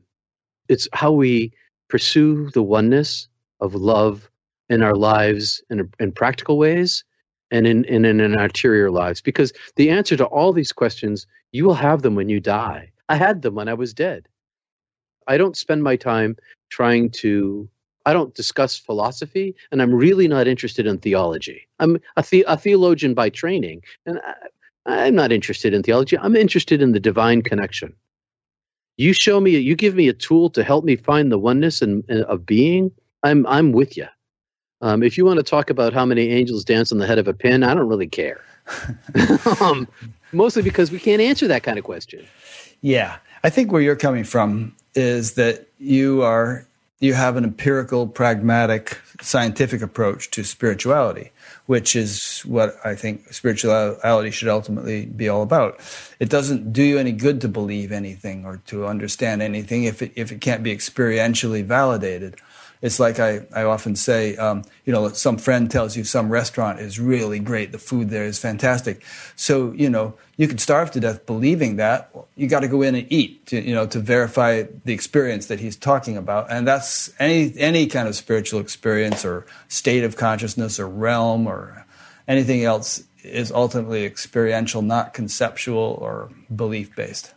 it's 0.68 0.88
how 0.92 1.12
we 1.12 1.52
pursue 1.88 2.48
the 2.50 2.62
oneness 2.62 3.28
of 3.60 3.74
love 3.74 4.30
in 4.70 4.82
our 4.82 4.94
lives 4.94 5.62
in, 5.68 5.90
in 5.98 6.12
practical 6.12 6.56
ways 6.56 7.04
and 7.50 7.66
in, 7.66 7.84
in, 7.84 8.04
in 8.04 8.36
our 8.36 8.44
interior 8.44 8.90
lives? 8.90 9.20
Because 9.20 9.52
the 9.76 9.90
answer 9.90 10.16
to 10.16 10.26
all 10.26 10.52
these 10.52 10.72
questions, 10.72 11.26
you 11.52 11.64
will 11.64 11.74
have 11.74 12.02
them 12.02 12.14
when 12.14 12.28
you 12.28 12.40
die. 12.40 12.90
I 13.08 13.16
had 13.16 13.42
them 13.42 13.54
when 13.54 13.68
I 13.68 13.74
was 13.74 13.92
dead. 13.92 14.28
I 15.26 15.36
don't 15.36 15.56
spend 15.56 15.82
my 15.82 15.96
time 15.96 16.36
trying 16.70 17.10
to, 17.10 17.68
I 18.06 18.12
don't 18.12 18.34
discuss 18.34 18.78
philosophy, 18.78 19.54
and 19.70 19.82
I'm 19.82 19.94
really 19.94 20.28
not 20.28 20.46
interested 20.46 20.86
in 20.86 20.98
theology. 20.98 21.68
I'm 21.78 21.98
a, 22.16 22.24
the, 22.30 22.44
a 22.48 22.56
theologian 22.56 23.14
by 23.14 23.30
training, 23.30 23.82
and 24.06 24.20
I, 24.86 25.06
I'm 25.06 25.14
not 25.14 25.32
interested 25.32 25.74
in 25.74 25.82
theology. 25.82 26.18
I'm 26.18 26.36
interested 26.36 26.80
in 26.82 26.92
the 26.92 27.00
divine 27.00 27.42
connection. 27.42 27.94
You 28.96 29.12
show 29.12 29.40
me, 29.40 29.56
you 29.56 29.76
give 29.76 29.94
me 29.94 30.08
a 30.08 30.12
tool 30.12 30.50
to 30.50 30.64
help 30.64 30.84
me 30.84 30.96
find 30.96 31.30
the 31.30 31.38
oneness 31.38 31.82
and, 31.82 32.08
of 32.10 32.44
being. 32.44 32.90
I'm 33.22 33.46
I'm 33.46 33.72
with 33.72 33.96
you. 33.96 34.06
Um, 34.82 35.02
if 35.02 35.18
you 35.18 35.24
want 35.24 35.38
to 35.38 35.42
talk 35.42 35.70
about 35.70 35.92
how 35.92 36.06
many 36.06 36.28
angels 36.28 36.64
dance 36.64 36.90
on 36.90 36.98
the 36.98 37.06
head 37.06 37.18
of 37.18 37.28
a 37.28 37.34
pin, 37.34 37.62
I 37.62 37.74
don't 37.74 37.88
really 37.88 38.06
care. 38.06 38.40
um, 39.60 39.86
mostly 40.32 40.62
because 40.62 40.90
we 40.90 40.98
can't 40.98 41.20
answer 41.20 41.46
that 41.48 41.62
kind 41.62 41.78
of 41.78 41.84
question. 41.84 42.24
Yeah, 42.80 43.16
I 43.44 43.50
think 43.50 43.72
where 43.72 43.82
you're 43.82 43.96
coming 43.96 44.24
from 44.24 44.74
is 44.94 45.34
that 45.34 45.68
you 45.78 46.22
are 46.22 46.66
you 47.00 47.14
have 47.14 47.36
an 47.36 47.44
empirical, 47.44 48.06
pragmatic, 48.06 49.00
scientific 49.22 49.80
approach 49.80 50.30
to 50.32 50.44
spirituality, 50.44 51.32
which 51.64 51.96
is 51.96 52.42
what 52.42 52.76
I 52.84 52.94
think 52.94 53.32
spirituality 53.32 54.30
should 54.30 54.48
ultimately 54.48 55.06
be 55.06 55.26
all 55.26 55.42
about. 55.42 55.80
It 56.20 56.28
doesn't 56.28 56.74
do 56.74 56.82
you 56.82 56.98
any 56.98 57.12
good 57.12 57.40
to 57.40 57.48
believe 57.48 57.90
anything 57.90 58.44
or 58.44 58.58
to 58.66 58.86
understand 58.86 59.40
anything 59.40 59.84
if 59.84 60.02
it, 60.02 60.12
if 60.14 60.30
it 60.30 60.42
can't 60.42 60.62
be 60.62 60.76
experientially 60.76 61.64
validated 61.64 62.36
it's 62.82 62.98
like 62.98 63.20
I, 63.20 63.46
I 63.54 63.64
often 63.64 63.94
say, 63.94 64.36
um, 64.36 64.64
you 64.84 64.92
know, 64.92 65.08
some 65.10 65.36
friend 65.36 65.70
tells 65.70 65.96
you 65.96 66.04
some 66.04 66.30
restaurant 66.30 66.80
is 66.80 66.98
really 66.98 67.38
great, 67.38 67.72
the 67.72 67.78
food 67.78 68.08
there 68.08 68.24
is 68.24 68.38
fantastic. 68.38 69.02
So, 69.36 69.72
you 69.72 69.90
know, 69.90 70.14
you 70.36 70.48
could 70.48 70.60
starve 70.60 70.90
to 70.92 71.00
death 71.00 71.26
believing 71.26 71.76
that. 71.76 72.10
You 72.36 72.48
got 72.48 72.60
to 72.60 72.68
go 72.68 72.80
in 72.80 72.94
and 72.94 73.06
eat, 73.12 73.46
to, 73.46 73.60
you 73.60 73.74
know, 73.74 73.86
to 73.86 74.00
verify 74.00 74.64
the 74.84 74.94
experience 74.94 75.46
that 75.46 75.60
he's 75.60 75.76
talking 75.76 76.16
about. 76.16 76.50
And 76.50 76.66
that's 76.66 77.12
any, 77.18 77.52
any 77.58 77.86
kind 77.86 78.08
of 78.08 78.16
spiritual 78.16 78.60
experience 78.60 79.24
or 79.24 79.46
state 79.68 80.04
of 80.04 80.16
consciousness 80.16 80.80
or 80.80 80.88
realm 80.88 81.46
or 81.46 81.84
anything 82.26 82.64
else 82.64 83.04
is 83.22 83.52
ultimately 83.52 84.06
experiential, 84.06 84.80
not 84.80 85.12
conceptual 85.12 85.98
or 86.00 86.30
belief 86.54 86.96
based. 86.96 87.34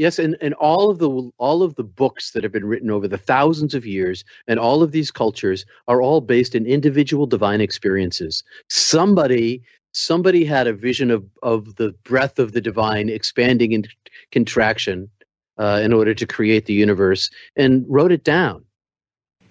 Yes, 0.00 0.18
and, 0.18 0.34
and 0.40 0.54
all 0.54 0.88
of 0.88 0.98
the 0.98 1.30
all 1.36 1.62
of 1.62 1.74
the 1.74 1.84
books 1.84 2.30
that 2.30 2.42
have 2.42 2.52
been 2.52 2.64
written 2.64 2.90
over 2.90 3.06
the 3.06 3.18
thousands 3.18 3.74
of 3.74 3.84
years 3.84 4.24
and 4.48 4.58
all 4.58 4.82
of 4.82 4.92
these 4.92 5.10
cultures 5.10 5.66
are 5.88 6.00
all 6.00 6.22
based 6.22 6.54
in 6.54 6.64
individual 6.64 7.26
divine 7.26 7.60
experiences. 7.60 8.42
Somebody 8.70 9.60
somebody 9.92 10.42
had 10.46 10.66
a 10.66 10.72
vision 10.72 11.10
of, 11.10 11.26
of 11.42 11.74
the 11.74 11.94
breath 12.04 12.38
of 12.38 12.52
the 12.52 12.62
divine 12.62 13.10
expanding 13.10 13.74
and 13.74 13.88
contraction 14.32 15.10
uh, 15.58 15.82
in 15.84 15.92
order 15.92 16.14
to 16.14 16.24
create 16.24 16.64
the 16.64 16.72
universe 16.72 17.28
and 17.54 17.84
wrote 17.86 18.10
it 18.10 18.24
down. 18.24 18.64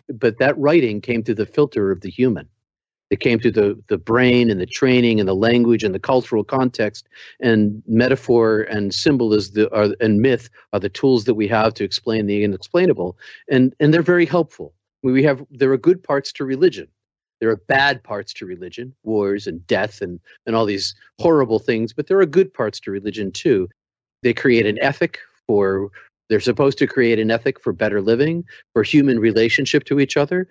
But 0.08 0.40
that 0.40 0.58
writing 0.58 1.00
came 1.00 1.22
through 1.22 1.36
the 1.36 1.46
filter 1.46 1.92
of 1.92 2.02
the 2.02 2.10
human. 2.10 2.50
It 3.10 3.20
came 3.20 3.40
through 3.40 3.52
the, 3.52 3.82
the 3.88 3.98
brain 3.98 4.50
and 4.50 4.62
the 4.62 4.66
training 4.66 5.20
and 5.20 5.28
the 5.28 5.36
language 5.36 5.84
and 5.84 5.96
the 5.96 6.00
cultural 6.00 6.44
context 6.44 7.08
and 7.40 7.82
metaphor 7.88 8.62
and 8.64 8.94
symbol 8.94 9.34
is 9.34 9.52
the 9.52 9.74
are, 9.74 9.96
and 10.00 10.22
myth 10.22 10.50
are 10.74 10.80
the 10.80 10.90
tools 10.90 11.26
that 11.26 11.34
we 11.34 11.48
have 11.48 11.74
to 11.76 11.84
explain 11.84 12.28
the 12.28 12.44
unexplainable 12.44 13.18
and 13.50 13.74
and 13.80 13.94
they're 13.94 14.02
very 14.02 14.26
helpful. 14.26 14.74
We 15.02 15.24
have 15.24 15.44
there 15.50 15.72
are 15.72 15.78
good 15.78 16.04
parts 16.04 16.32
to 16.34 16.46
religion. 16.46 16.88
There 17.40 17.50
are 17.50 17.62
bad 17.68 18.04
parts 18.04 18.34
to 18.34 18.46
religion, 18.46 18.94
wars 19.04 19.48
and 19.48 19.66
death 19.66 20.02
and 20.02 20.20
and 20.46 20.56
all 20.56 20.66
these 20.66 20.94
horrible 21.20 21.60
things, 21.60 21.94
but 21.94 22.08
there 22.08 22.20
are 22.20 22.26
good 22.26 22.54
parts 22.54 22.80
to 22.82 22.92
religion 22.92 23.32
too. 23.32 23.70
They 24.22 24.34
create 24.34 24.66
an 24.66 24.78
ethic 24.82 25.20
for 25.48 25.90
they're 26.30 26.40
supposed 26.40 26.78
to 26.78 26.86
create 26.86 27.18
an 27.18 27.32
ethic 27.32 27.60
for 27.60 27.74
better 27.74 28.02
living, 28.02 28.44
for 28.74 28.84
human 28.84 29.20
relationship 29.20 29.84
to 29.86 30.00
each 30.00 30.16
other. 30.16 30.48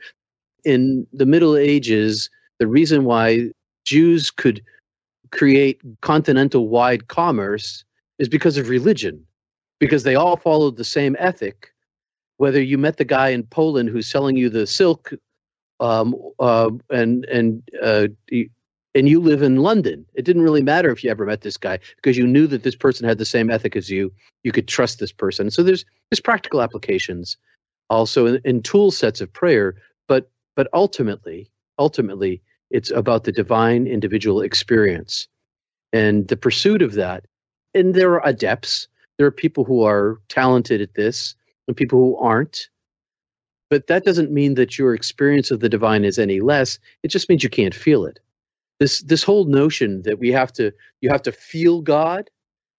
In 0.65 1.07
the 1.13 1.27
Middle 1.27 1.57
Ages, 1.57 2.29
the 2.59 2.67
reason 2.67 3.05
why 3.05 3.51
Jews 3.85 4.31
could 4.31 4.63
create 5.31 5.81
continental 6.01 6.69
wide 6.69 7.09
commerce 7.09 7.85
is 8.19 8.29
because 8.29 8.57
of 8.57 8.69
religion, 8.69 9.25
because 9.79 10.03
they 10.03 10.15
all 10.15 10.37
followed 10.37 10.77
the 10.77 10.85
same 10.85 11.17
ethic. 11.19 11.73
Whether 12.39 12.63
you 12.63 12.79
met 12.79 12.97
the 12.97 13.05
guy 13.05 13.31
in 13.31 13.45
Poland 13.45 13.89
who's 13.89 14.09
selling 14.09 14.37
you 14.37 14.49
the 14.49 14.67
silk, 14.67 15.13
um, 15.81 16.15
uh, 16.39 16.71
and 16.91 17.25
and 17.27 17.63
uh, 17.83 18.09
and 18.95 19.09
you 19.09 19.21
live 19.21 19.43
in 19.43 19.57
London, 19.57 20.05
it 20.15 20.25
didn't 20.25 20.43
really 20.43 20.63
matter 20.63 20.91
if 20.91 21.05
you 21.05 21.11
ever 21.11 21.27
met 21.27 21.43
this 21.43 21.57
guy 21.57 21.79
because 21.97 22.17
you 22.17 22.27
knew 22.27 22.47
that 22.49 22.63
this 22.63 22.77
person 22.77 23.07
had 23.09 23.19
the 23.19 23.25
same 23.25 23.51
ethic 23.51 23.77
as 23.77 23.91
you. 23.91 24.13
You 24.45 24.53
could 24.53 24.69
trust 24.69 24.99
this 24.99 25.13
person. 25.13 25.51
So 25.51 25.63
there's 25.63 25.85
there's 26.11 26.21
practical 26.21 26.63
applications 26.63 27.37
also 27.91 28.27
in, 28.27 28.41
in 28.45 28.63
tool 28.63 28.91
sets 28.91 29.21
of 29.21 29.33
prayer, 29.33 29.75
but 30.09 30.31
but 30.57 30.69
ultimately 30.73 31.51
ultimately 31.79 32.43
it's 32.71 32.91
about 32.91 33.25
the 33.25 33.33
divine 33.33 33.87
individual 33.87 34.41
experience 34.41 35.29
and 35.93 36.29
the 36.29 36.37
pursuit 36.37 36.83
of 36.83 36.95
that. 36.95 37.25
And 37.75 37.95
there 37.95 38.13
are 38.15 38.27
adepts. 38.27 38.89
There 39.17 39.27
are 39.27 39.33
people 39.33 39.65
who 39.65 39.83
are 39.83 40.21
talented 40.29 40.81
at 40.81 40.95
this 40.95 41.35
and 41.67 41.77
people 41.77 41.99
who 41.99 42.17
aren't. 42.17 42.69
But 43.71 43.87
that 43.89 44.05
doesn't 44.05 44.33
mean 44.33 44.55
that 44.55 44.79
your 44.79 44.95
experience 44.95 45.51
of 45.51 45.61
the 45.61 45.69
divine 45.69 46.05
is 46.05 46.19
any 46.19 46.41
less. 46.41 46.79
It 47.03 47.09
just 47.09 47.29
means 47.29 47.43
you 47.43 47.51
can't 47.51 47.75
feel 47.75 48.05
it. 48.07 48.19
This 48.81 49.03
this 49.03 49.23
whole 49.23 49.45
notion 49.45 50.03
that 50.03 50.19
we 50.19 50.31
have 50.33 50.53
to 50.55 50.73
you 51.01 51.11
have 51.11 51.23
to 51.23 51.33
feel 51.33 51.83
God, 51.83 52.31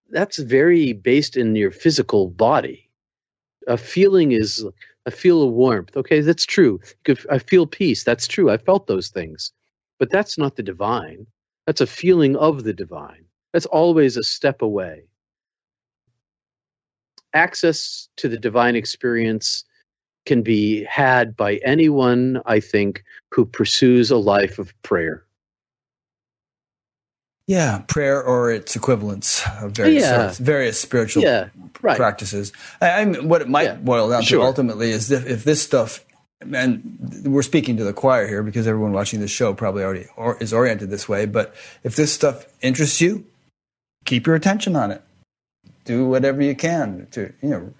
that's 0.09 0.37
very 0.37 0.93
based 0.93 1.37
in 1.37 1.55
your 1.55 1.71
physical 1.71 2.29
body. 2.29 2.89
A 3.67 3.77
feeling 3.77 4.31
is 4.31 4.65
I 5.05 5.11
feel 5.11 5.41
a 5.41 5.47
warmth. 5.47 5.95
Okay, 5.97 6.21
that's 6.21 6.45
true. 6.45 6.79
I 7.29 7.39
feel 7.39 7.67
peace. 7.67 8.03
That's 8.03 8.27
true. 8.27 8.49
I 8.49 8.57
felt 8.57 8.87
those 8.87 9.09
things. 9.09 9.51
But 9.99 10.11
that's 10.11 10.37
not 10.37 10.55
the 10.55 10.63
divine. 10.63 11.27
That's 11.67 11.81
a 11.81 11.87
feeling 11.87 12.35
of 12.35 12.63
the 12.63 12.73
divine. 12.73 13.25
That's 13.53 13.67
always 13.67 14.17
a 14.17 14.23
step 14.23 14.61
away. 14.61 15.03
Access 17.33 18.09
to 18.17 18.27
the 18.29 18.37
divine 18.37 18.75
experience 18.75 19.65
can 20.25 20.41
be 20.41 20.83
had 20.85 21.35
by 21.35 21.55
anyone, 21.65 22.41
I 22.45 22.59
think, 22.59 23.03
who 23.31 23.45
pursues 23.45 24.11
a 24.11 24.17
life 24.17 24.59
of 24.59 24.73
prayer. 24.83 25.25
Yeah, 27.47 27.79
prayer 27.87 28.23
or 28.23 28.51
its 28.51 28.75
equivalents 28.75 29.43
of 29.61 29.71
various 29.71 30.03
Yeah. 30.03 30.21
sorts, 30.27 30.37
various 30.39 30.79
spiritual 30.79 31.23
Yeah, 31.23 31.49
right. 31.81 31.97
practices. 31.97 32.53
I, 32.79 33.01
I 33.01 33.05
mean, 33.05 33.27
what 33.27 33.41
it 33.41 33.49
might 33.49 33.63
Yeah, 33.65 33.75
boil 33.75 34.09
down 34.09 34.21
sure. 34.23 34.41
to 34.41 34.45
ultimately 34.45 34.91
is 34.91 35.09
if, 35.11 35.25
if 35.25 35.43
this 35.45 35.61
stuff, 35.61 36.05
and 36.41 37.23
we're 37.25 37.41
speaking 37.41 37.77
to 37.77 37.83
the 37.83 37.93
choir 37.93 38.27
here 38.27 38.43
because 38.43 38.67
everyone 38.67 38.93
watching 38.93 39.19
this 39.19 39.31
show 39.31 39.53
probably 39.53 39.83
already 39.83 40.07
or, 40.15 40.37
is 40.37 40.53
oriented 40.53 40.89
this 40.89 41.09
way. 41.09 41.25
But 41.25 41.53
if 41.83 41.95
this 41.95 42.13
stuff 42.13 42.45
interests 42.61 43.01
you, 43.01 43.25
keep 44.05 44.25
your 44.25 44.35
attention 44.35 44.75
on 44.75 44.91
it. 44.91 45.01
Do 45.85 46.07
whatever 46.07 46.41
you 46.41 46.55
can 46.55 47.07
to 47.11 47.33
you 47.41 47.49
know, 47.49 47.73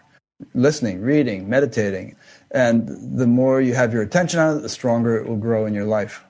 listening, 0.53 1.01
reading, 1.01 1.49
meditating, 1.49 2.15
and 2.51 2.87
the 3.17 3.27
more 3.27 3.61
you 3.61 3.73
have 3.75 3.93
your 3.93 4.01
attention 4.01 4.39
on 4.39 4.57
it, 4.57 4.61
the 4.61 4.69
stronger 4.69 5.17
it 5.17 5.27
will 5.27 5.37
grow 5.37 5.65
in 5.65 5.73
your 5.73 5.85
life. 5.85 6.23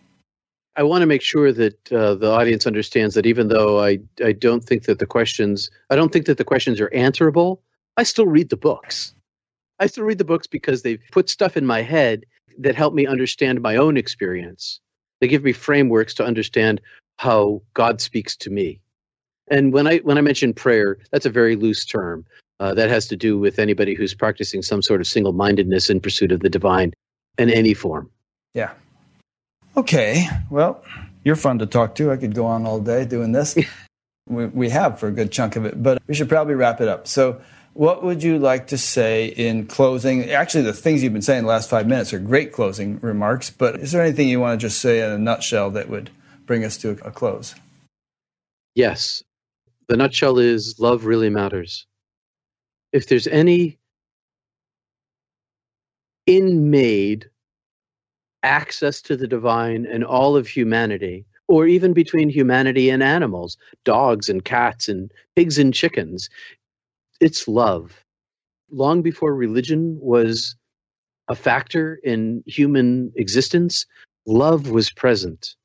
I 0.76 0.84
want 0.84 1.02
to 1.02 1.08
make 1.08 1.22
sure 1.22 1.52
that 1.52 1.92
uh, 1.92 2.16
the 2.16 2.32
audience 2.32 2.66
understands 2.66 3.16
that 3.16 3.26
even 3.26 3.48
though 3.48 3.84
I, 3.84 4.00
I 4.24 4.32
don't 4.32 4.64
think 4.64 4.84
that 4.84 5.00
the 5.00 5.06
questions 5.06 5.70
I 5.90 5.96
don't 5.96 6.12
think 6.12 6.26
that 6.28 6.38
the 6.38 6.46
questions 6.46 6.80
are 6.80 6.94
answerable, 6.94 7.62
I 7.98 8.04
still 8.04 8.28
read 8.28 8.50
the 8.50 8.58
books. 8.58 9.14
I 9.80 9.88
still 9.88 10.04
read 10.04 10.18
the 10.18 10.26
books 10.26 10.48
because 10.48 10.82
they've 10.82 11.02
put 11.12 11.30
stuff 11.30 11.56
in 11.56 11.66
my 11.66 11.82
head 11.82 12.26
that 12.58 12.76
help 12.76 12.94
me 12.94 13.06
understand 13.06 13.62
my 13.62 13.76
own 13.76 13.98
experience. 13.98 14.80
They 15.22 15.28
give 15.28 15.44
me 15.44 15.54
frameworks 15.54 16.14
to 16.16 16.26
understand 16.26 16.82
how 17.18 17.62
God 17.74 18.02
speaks 18.02 18.36
to 18.38 18.50
me. 18.50 18.80
And 19.50 19.74
when 19.74 19.88
I 19.88 19.98
when 20.00 20.18
I 20.18 20.22
mention 20.22 20.54
prayer, 20.54 20.98
that's 21.12 21.26
a 21.26 21.30
very 21.30 21.56
loose 21.56 21.86
term. 21.86 22.26
Uh, 22.60 22.74
that 22.74 22.90
has 22.90 23.08
to 23.08 23.16
do 23.16 23.40
with 23.40 23.58
anybody 23.58 23.96
who's 23.96 24.14
practicing 24.14 24.62
some 24.62 24.82
sort 24.82 25.00
of 25.00 25.08
single-mindedness 25.08 25.90
in 25.90 26.02
pursuit 26.02 26.30
of 26.34 26.42
the 26.42 26.50
divine 26.50 26.94
in 27.38 27.50
any 27.50 27.74
form. 27.74 28.12
Yeah. 28.54 28.72
Okay. 29.78 30.28
Well, 30.50 30.84
you're 31.24 31.38
fun 31.38 31.60
to 31.60 31.66
talk 31.66 31.96
to. 31.96 32.12
I 32.12 32.18
could 32.18 32.36
go 32.36 32.46
on 32.46 32.66
all 32.66 32.82
day 32.82 33.06
doing 33.06 33.32
this. 33.32 33.58
we, 34.28 34.48
we 34.48 34.70
have 34.70 35.00
for 35.00 35.08
a 35.08 35.12
good 35.12 35.32
chunk 35.32 35.56
of 35.56 35.66
it, 35.66 35.82
but 35.82 36.02
we 36.08 36.14
should 36.14 36.28
probably 36.28 36.56
wrap 36.56 36.82
it 36.82 36.90
up. 36.90 37.08
So, 37.08 37.42
what 37.80 38.04
would 38.04 38.22
you 38.22 38.38
like 38.38 38.68
to 38.68 38.78
say 38.78 39.28
in 39.28 39.66
closing? 39.66 40.30
Actually, 40.32 40.64
the 40.64 40.74
things 40.74 41.02
you've 41.02 41.14
been 41.14 41.22
saying 41.22 41.44
the 41.44 41.48
last 41.48 41.70
five 41.70 41.88
minutes 41.88 42.12
are 42.12 42.20
great 42.20 42.52
closing 42.52 43.00
remarks, 43.00 43.50
but 43.50 43.78
is 43.78 43.94
there 43.94 44.02
anything 44.02 44.28
you 44.28 44.38
want 44.38 44.60
to 44.60 44.68
just 44.68 44.82
say 44.82 45.00
in 45.00 45.10
a 45.10 45.18
nutshell 45.18 45.72
that 45.72 45.88
would 45.88 46.10
bring 46.46 46.66
us 46.66 46.76
to 46.80 46.90
a 47.06 47.12
close? 47.12 47.56
Yes. 48.76 49.24
The 49.88 49.96
nutshell 49.96 50.40
is 50.40 50.78
love 50.78 51.06
really 51.06 51.30
matters. 51.30 51.88
If 52.92 53.08
there's 53.08 53.28
any 53.28 53.80
in-made 56.28 57.30
access 58.44 59.02
to 59.04 59.16
the 59.16 59.28
divine 59.28 59.86
and 59.86 60.04
all 60.04 60.36
of 60.36 60.50
humanity, 60.50 61.26
or 61.48 61.66
even 61.66 61.94
between 61.94 62.30
humanity 62.30 62.90
and 62.90 63.02
animals, 63.02 63.58
dogs 63.86 64.28
and 64.28 64.44
cats 64.44 64.90
and 64.90 65.12
pigs 65.38 65.58
and 65.58 65.74
chickens, 65.74 66.30
it's 67.20 67.48
love. 67.48 68.04
Long 68.72 69.02
before 69.02 69.34
religion 69.34 69.98
was 70.02 70.56
a 71.28 71.36
factor 71.36 72.00
in 72.04 72.44
human 72.48 73.12
existence, 73.16 73.86
love 74.26 74.70
was 74.70 74.92
present. 74.92 75.56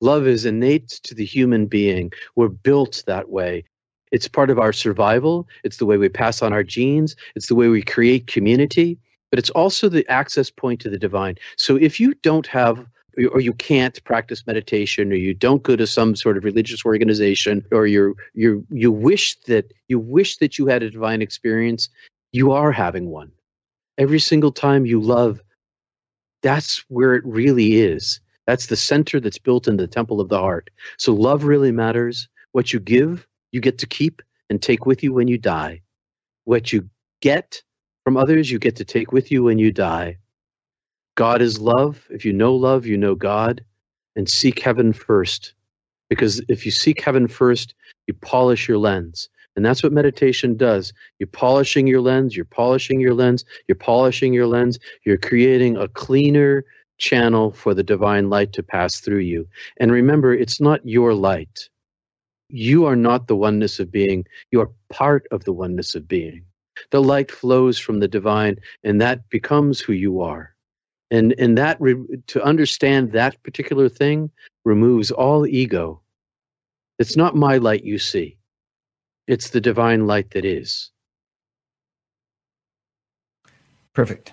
Love 0.00 0.26
is 0.26 0.44
innate 0.44 0.88
to 1.04 1.14
the 1.14 1.24
human 1.24 1.66
being. 1.66 2.12
We're 2.34 2.48
built 2.48 3.04
that 3.06 3.28
way. 3.28 3.64
It's 4.10 4.28
part 4.28 4.50
of 4.50 4.58
our 4.58 4.72
survival. 4.72 5.48
It's 5.64 5.78
the 5.78 5.86
way 5.86 5.96
we 5.96 6.08
pass 6.08 6.42
on 6.42 6.52
our 6.52 6.62
genes. 6.62 7.16
It's 7.34 7.46
the 7.46 7.54
way 7.54 7.68
we 7.68 7.82
create 7.82 8.26
community. 8.26 8.98
But 9.30 9.38
it's 9.38 9.50
also 9.50 9.88
the 9.88 10.06
access 10.08 10.50
point 10.50 10.80
to 10.80 10.90
the 10.90 10.98
divine. 10.98 11.36
So 11.56 11.76
if 11.76 11.98
you 11.98 12.14
don't 12.14 12.46
have 12.48 12.84
or 13.32 13.40
you 13.40 13.52
can't 13.52 14.02
practice 14.04 14.46
meditation 14.46 15.12
or 15.12 15.16
you 15.16 15.34
don't 15.34 15.62
go 15.62 15.76
to 15.76 15.86
some 15.86 16.16
sort 16.16 16.36
of 16.36 16.44
religious 16.44 16.84
organization 16.84 17.64
or 17.70 17.86
you 17.86 18.16
you 18.34 18.66
you 18.70 18.90
wish 18.90 19.38
that 19.40 19.72
you 19.88 19.98
wish 19.98 20.38
that 20.38 20.58
you 20.58 20.66
had 20.66 20.82
a 20.82 20.90
divine 20.90 21.22
experience 21.22 21.88
you 22.32 22.52
are 22.52 22.72
having 22.72 23.10
one. 23.10 23.30
Every 23.98 24.20
single 24.20 24.52
time 24.52 24.86
you 24.86 25.00
love 25.00 25.40
that's 26.42 26.78
where 26.88 27.14
it 27.14 27.24
really 27.24 27.76
is. 27.76 28.20
That's 28.46 28.66
the 28.66 28.76
center 28.76 29.20
that's 29.20 29.38
built 29.38 29.68
in 29.68 29.76
the 29.76 29.86
temple 29.86 30.20
of 30.20 30.28
the 30.28 30.38
heart. 30.38 30.70
So 30.98 31.12
love 31.12 31.44
really 31.44 31.70
matters. 31.70 32.28
What 32.52 32.72
you 32.72 32.80
give 32.80 33.26
you 33.52 33.60
get 33.60 33.78
to 33.78 33.86
keep 33.86 34.22
and 34.50 34.60
take 34.60 34.86
with 34.86 35.02
you 35.02 35.12
when 35.12 35.28
you 35.28 35.38
die. 35.38 35.82
What 36.44 36.72
you 36.72 36.88
get 37.20 37.62
from 38.04 38.16
others 38.16 38.50
you 38.50 38.58
get 38.58 38.76
to 38.76 38.84
take 38.84 39.12
with 39.12 39.30
you 39.30 39.44
when 39.44 39.58
you 39.58 39.70
die 39.70 40.18
God 41.14 41.42
is 41.42 41.60
love. 41.60 42.06
If 42.10 42.24
you 42.24 42.32
know 42.32 42.54
love, 42.54 42.86
you 42.86 42.96
know 42.96 43.14
God. 43.14 43.64
And 44.16 44.28
seek 44.28 44.60
heaven 44.60 44.92
first. 44.92 45.54
Because 46.08 46.42
if 46.48 46.66
you 46.66 46.72
seek 46.72 47.00
heaven 47.00 47.26
first, 47.28 47.74
you 48.06 48.14
polish 48.14 48.68
your 48.68 48.78
lens. 48.78 49.28
And 49.56 49.64
that's 49.64 49.82
what 49.82 49.92
meditation 49.92 50.56
does. 50.56 50.92
You're 51.18 51.26
polishing 51.26 51.86
your 51.86 52.00
lens, 52.00 52.36
you're 52.36 52.44
polishing 52.44 53.00
your 53.00 53.14
lens, 53.14 53.44
you're 53.68 53.76
polishing 53.76 54.32
your 54.32 54.46
lens, 54.46 54.78
you're 55.04 55.18
creating 55.18 55.76
a 55.76 55.88
cleaner 55.88 56.64
channel 56.98 57.52
for 57.52 57.74
the 57.74 57.82
divine 57.82 58.30
light 58.30 58.52
to 58.54 58.62
pass 58.62 59.00
through 59.00 59.18
you. 59.18 59.46
And 59.78 59.92
remember, 59.92 60.34
it's 60.34 60.60
not 60.60 60.86
your 60.86 61.14
light. 61.14 61.68
You 62.48 62.86
are 62.86 62.96
not 62.96 63.26
the 63.26 63.36
oneness 63.36 63.78
of 63.80 63.90
being, 63.90 64.26
you 64.50 64.60
are 64.60 64.70
part 64.90 65.26
of 65.30 65.44
the 65.44 65.52
oneness 65.52 65.94
of 65.94 66.06
being. 66.06 66.44
The 66.90 67.02
light 67.02 67.30
flows 67.30 67.78
from 67.78 68.00
the 68.00 68.08
divine, 68.08 68.56
and 68.84 69.00
that 69.00 69.28
becomes 69.30 69.80
who 69.80 69.92
you 69.92 70.20
are. 70.20 70.51
And, 71.12 71.34
and 71.38 71.58
that 71.58 71.78
re- 71.78 72.06
to 72.28 72.42
understand 72.42 73.12
that 73.12 73.40
particular 73.42 73.90
thing 73.90 74.30
removes 74.64 75.10
all 75.10 75.46
ego. 75.46 76.00
It's 76.98 77.18
not 77.18 77.36
my 77.36 77.58
light 77.58 77.84
you 77.84 77.98
see, 77.98 78.38
it's 79.28 79.50
the 79.50 79.60
divine 79.60 80.06
light 80.06 80.30
that 80.30 80.46
is. 80.46 80.90
Perfect. 83.92 84.32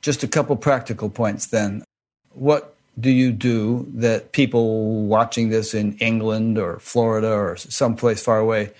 Just 0.00 0.24
a 0.24 0.28
couple 0.28 0.56
practical 0.56 1.10
points 1.10 1.46
then. 1.46 1.84
What 2.32 2.74
do 2.98 3.10
you 3.10 3.30
do 3.30 3.86
that 3.94 4.32
people 4.32 5.04
watching 5.04 5.50
this 5.50 5.74
in 5.74 5.96
England 5.98 6.58
or 6.58 6.80
Florida 6.80 7.30
or 7.30 7.56
someplace 7.56 8.20
far 8.20 8.40
away 8.40 8.72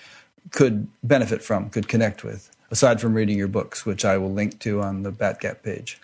could 0.51 0.89
benefit 1.05 1.45
from, 1.45 1.71
could 1.71 1.87
connect 1.87 2.25
with, 2.25 2.51
aside 2.73 3.01
from 3.01 3.15
reading 3.15 3.39
your 3.39 3.47
books, 3.47 3.87
which 3.87 4.05
I 4.05 4.19
will 4.19 4.33
link 4.33 4.59
to 4.61 4.83
on 4.83 5.05
the 5.05 5.13
Batgap 5.13 5.63
page? 5.63 6.01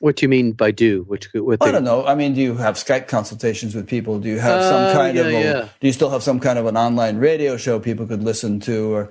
What 0.00 0.16
do 0.16 0.24
you 0.24 0.28
mean 0.28 0.52
by 0.52 0.70
do? 0.70 1.04
Which 1.04 1.28
what 1.34 1.62
I 1.62 1.70
don't 1.70 1.84
know. 1.84 2.04
I 2.06 2.14
mean, 2.14 2.34
do 2.34 2.40
you 2.40 2.56
have 2.56 2.76
Skype 2.76 3.06
consultations 3.06 3.74
with 3.74 3.86
people? 3.86 4.18
Do 4.18 4.28
you 4.28 4.38
have 4.38 4.62
some 4.62 4.82
uh, 4.82 4.92
kind 4.92 5.16
yeah, 5.16 5.22
of 5.22 5.28
a, 5.28 5.32
yeah. 5.32 5.68
do 5.78 5.86
you 5.86 5.92
still 5.92 6.10
have 6.10 6.22
some 6.22 6.40
kind 6.40 6.58
of 6.58 6.66
an 6.66 6.76
online 6.76 7.18
radio 7.18 7.56
show 7.56 7.78
people 7.78 8.06
could 8.06 8.22
listen 8.22 8.60
to, 8.60 8.94
or 8.94 9.10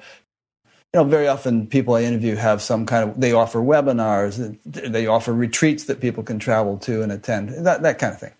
you 0.93 0.99
know, 0.99 1.03
very 1.03 1.27
often 1.27 1.67
people 1.67 1.93
I 1.93 2.01
interview 2.01 2.35
have 2.35 2.61
some 2.63 2.87
kind 2.87 3.09
of, 3.09 3.21
they 3.21 3.31
offer 3.31 3.59
webinars, 3.59 4.57
they 4.65 5.05
offer 5.05 5.33
retreats 5.33 5.83
that 5.83 6.01
people 6.01 6.23
can 6.23 6.39
travel 6.39 6.79
to 6.79 7.03
and 7.03 7.11
attend, 7.11 7.49
that, 7.49 7.83
that 7.83 7.99
kind 7.99 8.13
of 8.13 8.19
thing. 8.19 8.33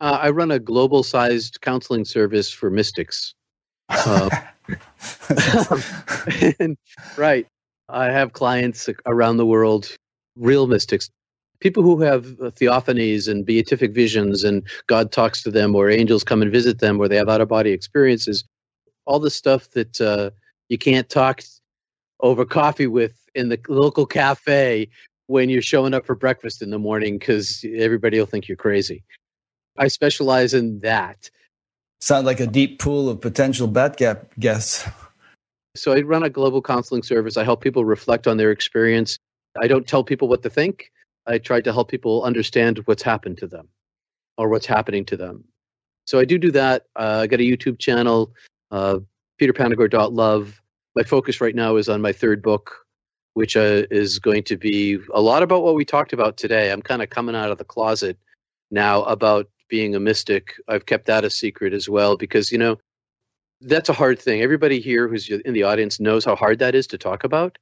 Uh, 0.00 0.18
I 0.22 0.30
run 0.30 0.52
a 0.52 0.60
global 0.60 1.02
sized 1.02 1.60
counseling 1.60 2.04
service 2.04 2.52
for 2.52 2.70
mystics. 2.70 3.34
Uh, 3.88 4.30
and, 6.60 6.76
right. 7.16 7.46
I 7.88 8.06
have 8.06 8.32
clients 8.32 8.88
around 9.06 9.38
the 9.38 9.46
world, 9.46 9.96
real 10.36 10.66
mystics, 10.68 11.10
people 11.60 11.82
who 11.82 12.00
have 12.00 12.24
theophanies 12.24 13.28
and 13.28 13.44
beatific 13.44 13.92
visions, 13.92 14.44
and 14.44 14.66
God 14.86 15.12
talks 15.12 15.42
to 15.42 15.50
them, 15.50 15.74
or 15.74 15.90
angels 15.90 16.24
come 16.24 16.42
and 16.42 16.52
visit 16.52 16.80
them, 16.80 17.00
or 17.00 17.08
they 17.08 17.16
have 17.16 17.28
out 17.28 17.40
of 17.40 17.48
body 17.48 17.72
experiences. 17.72 18.44
All 19.06 19.18
the 19.18 19.30
stuff 19.30 19.70
that 19.70 20.00
uh, 20.00 20.30
you 20.68 20.78
can't 20.78 21.08
talk 21.08 21.42
over 22.20 22.44
coffee 22.44 22.86
with 22.86 23.18
in 23.34 23.48
the 23.48 23.60
local 23.68 24.06
cafe 24.06 24.88
when 25.26 25.48
you're 25.48 25.62
showing 25.62 25.94
up 25.94 26.06
for 26.06 26.14
breakfast 26.14 26.62
in 26.62 26.70
the 26.70 26.78
morning 26.78 27.18
because 27.18 27.64
everybody 27.76 28.18
will 28.18 28.26
think 28.26 28.48
you're 28.48 28.56
crazy. 28.56 29.04
I 29.76 29.88
specialize 29.88 30.54
in 30.54 30.80
that. 30.80 31.30
Sound 32.00 32.26
like 32.26 32.40
a 32.40 32.46
deep 32.46 32.78
pool 32.78 33.08
of 33.08 33.20
potential 33.20 33.68
Batgap 33.68 34.26
guests. 34.38 34.88
So 35.76 35.92
I 35.92 36.00
run 36.00 36.22
a 36.22 36.30
global 36.30 36.62
counseling 36.62 37.02
service. 37.02 37.36
I 37.36 37.44
help 37.44 37.60
people 37.60 37.84
reflect 37.84 38.26
on 38.26 38.36
their 38.36 38.50
experience. 38.50 39.18
I 39.60 39.68
don't 39.68 39.86
tell 39.86 40.02
people 40.02 40.28
what 40.28 40.42
to 40.42 40.50
think. 40.50 40.90
I 41.28 41.38
try 41.38 41.60
to 41.60 41.72
help 41.72 41.90
people 41.90 42.24
understand 42.24 42.78
what's 42.86 43.02
happened 43.02 43.38
to 43.38 43.46
them 43.46 43.68
or 44.36 44.48
what's 44.48 44.66
happening 44.66 45.04
to 45.06 45.16
them. 45.16 45.44
So 46.06 46.18
I 46.18 46.24
do 46.24 46.38
do 46.38 46.50
that. 46.52 46.86
Uh, 46.96 47.20
I 47.22 47.26
got 47.26 47.40
a 47.40 47.42
YouTube 47.42 47.78
channel, 47.78 48.32
uh, 48.70 48.98
peterpanagore.love 49.40 50.60
my 50.98 51.04
focus 51.04 51.40
right 51.40 51.54
now 51.54 51.76
is 51.76 51.88
on 51.88 52.02
my 52.02 52.12
third 52.12 52.42
book, 52.42 52.84
which 53.34 53.56
uh, 53.56 53.84
is 53.88 54.18
going 54.18 54.42
to 54.42 54.56
be 54.56 54.98
a 55.14 55.20
lot 55.20 55.44
about 55.44 55.62
what 55.62 55.76
we 55.76 55.84
talked 55.84 56.12
about 56.12 56.36
today. 56.36 56.72
I'm 56.72 56.82
kind 56.82 57.02
of 57.02 57.08
coming 57.08 57.36
out 57.36 57.52
of 57.52 57.58
the 57.58 57.64
closet 57.64 58.18
now 58.72 59.04
about 59.04 59.48
being 59.68 59.94
a 59.94 60.00
mystic. 60.00 60.54
I've 60.66 60.86
kept 60.86 61.06
that 61.06 61.24
a 61.24 61.30
secret 61.30 61.72
as 61.72 61.88
well 61.88 62.16
because, 62.16 62.50
you 62.50 62.58
know, 62.58 62.78
that's 63.60 63.88
a 63.88 63.92
hard 63.92 64.18
thing. 64.18 64.42
Everybody 64.42 64.80
here 64.80 65.06
who's 65.06 65.30
in 65.30 65.52
the 65.52 65.62
audience 65.62 66.00
knows 66.00 66.24
how 66.24 66.34
hard 66.34 66.58
that 66.58 66.74
is 66.74 66.88
to 66.88 66.98
talk 66.98 67.22
about. 67.22 67.58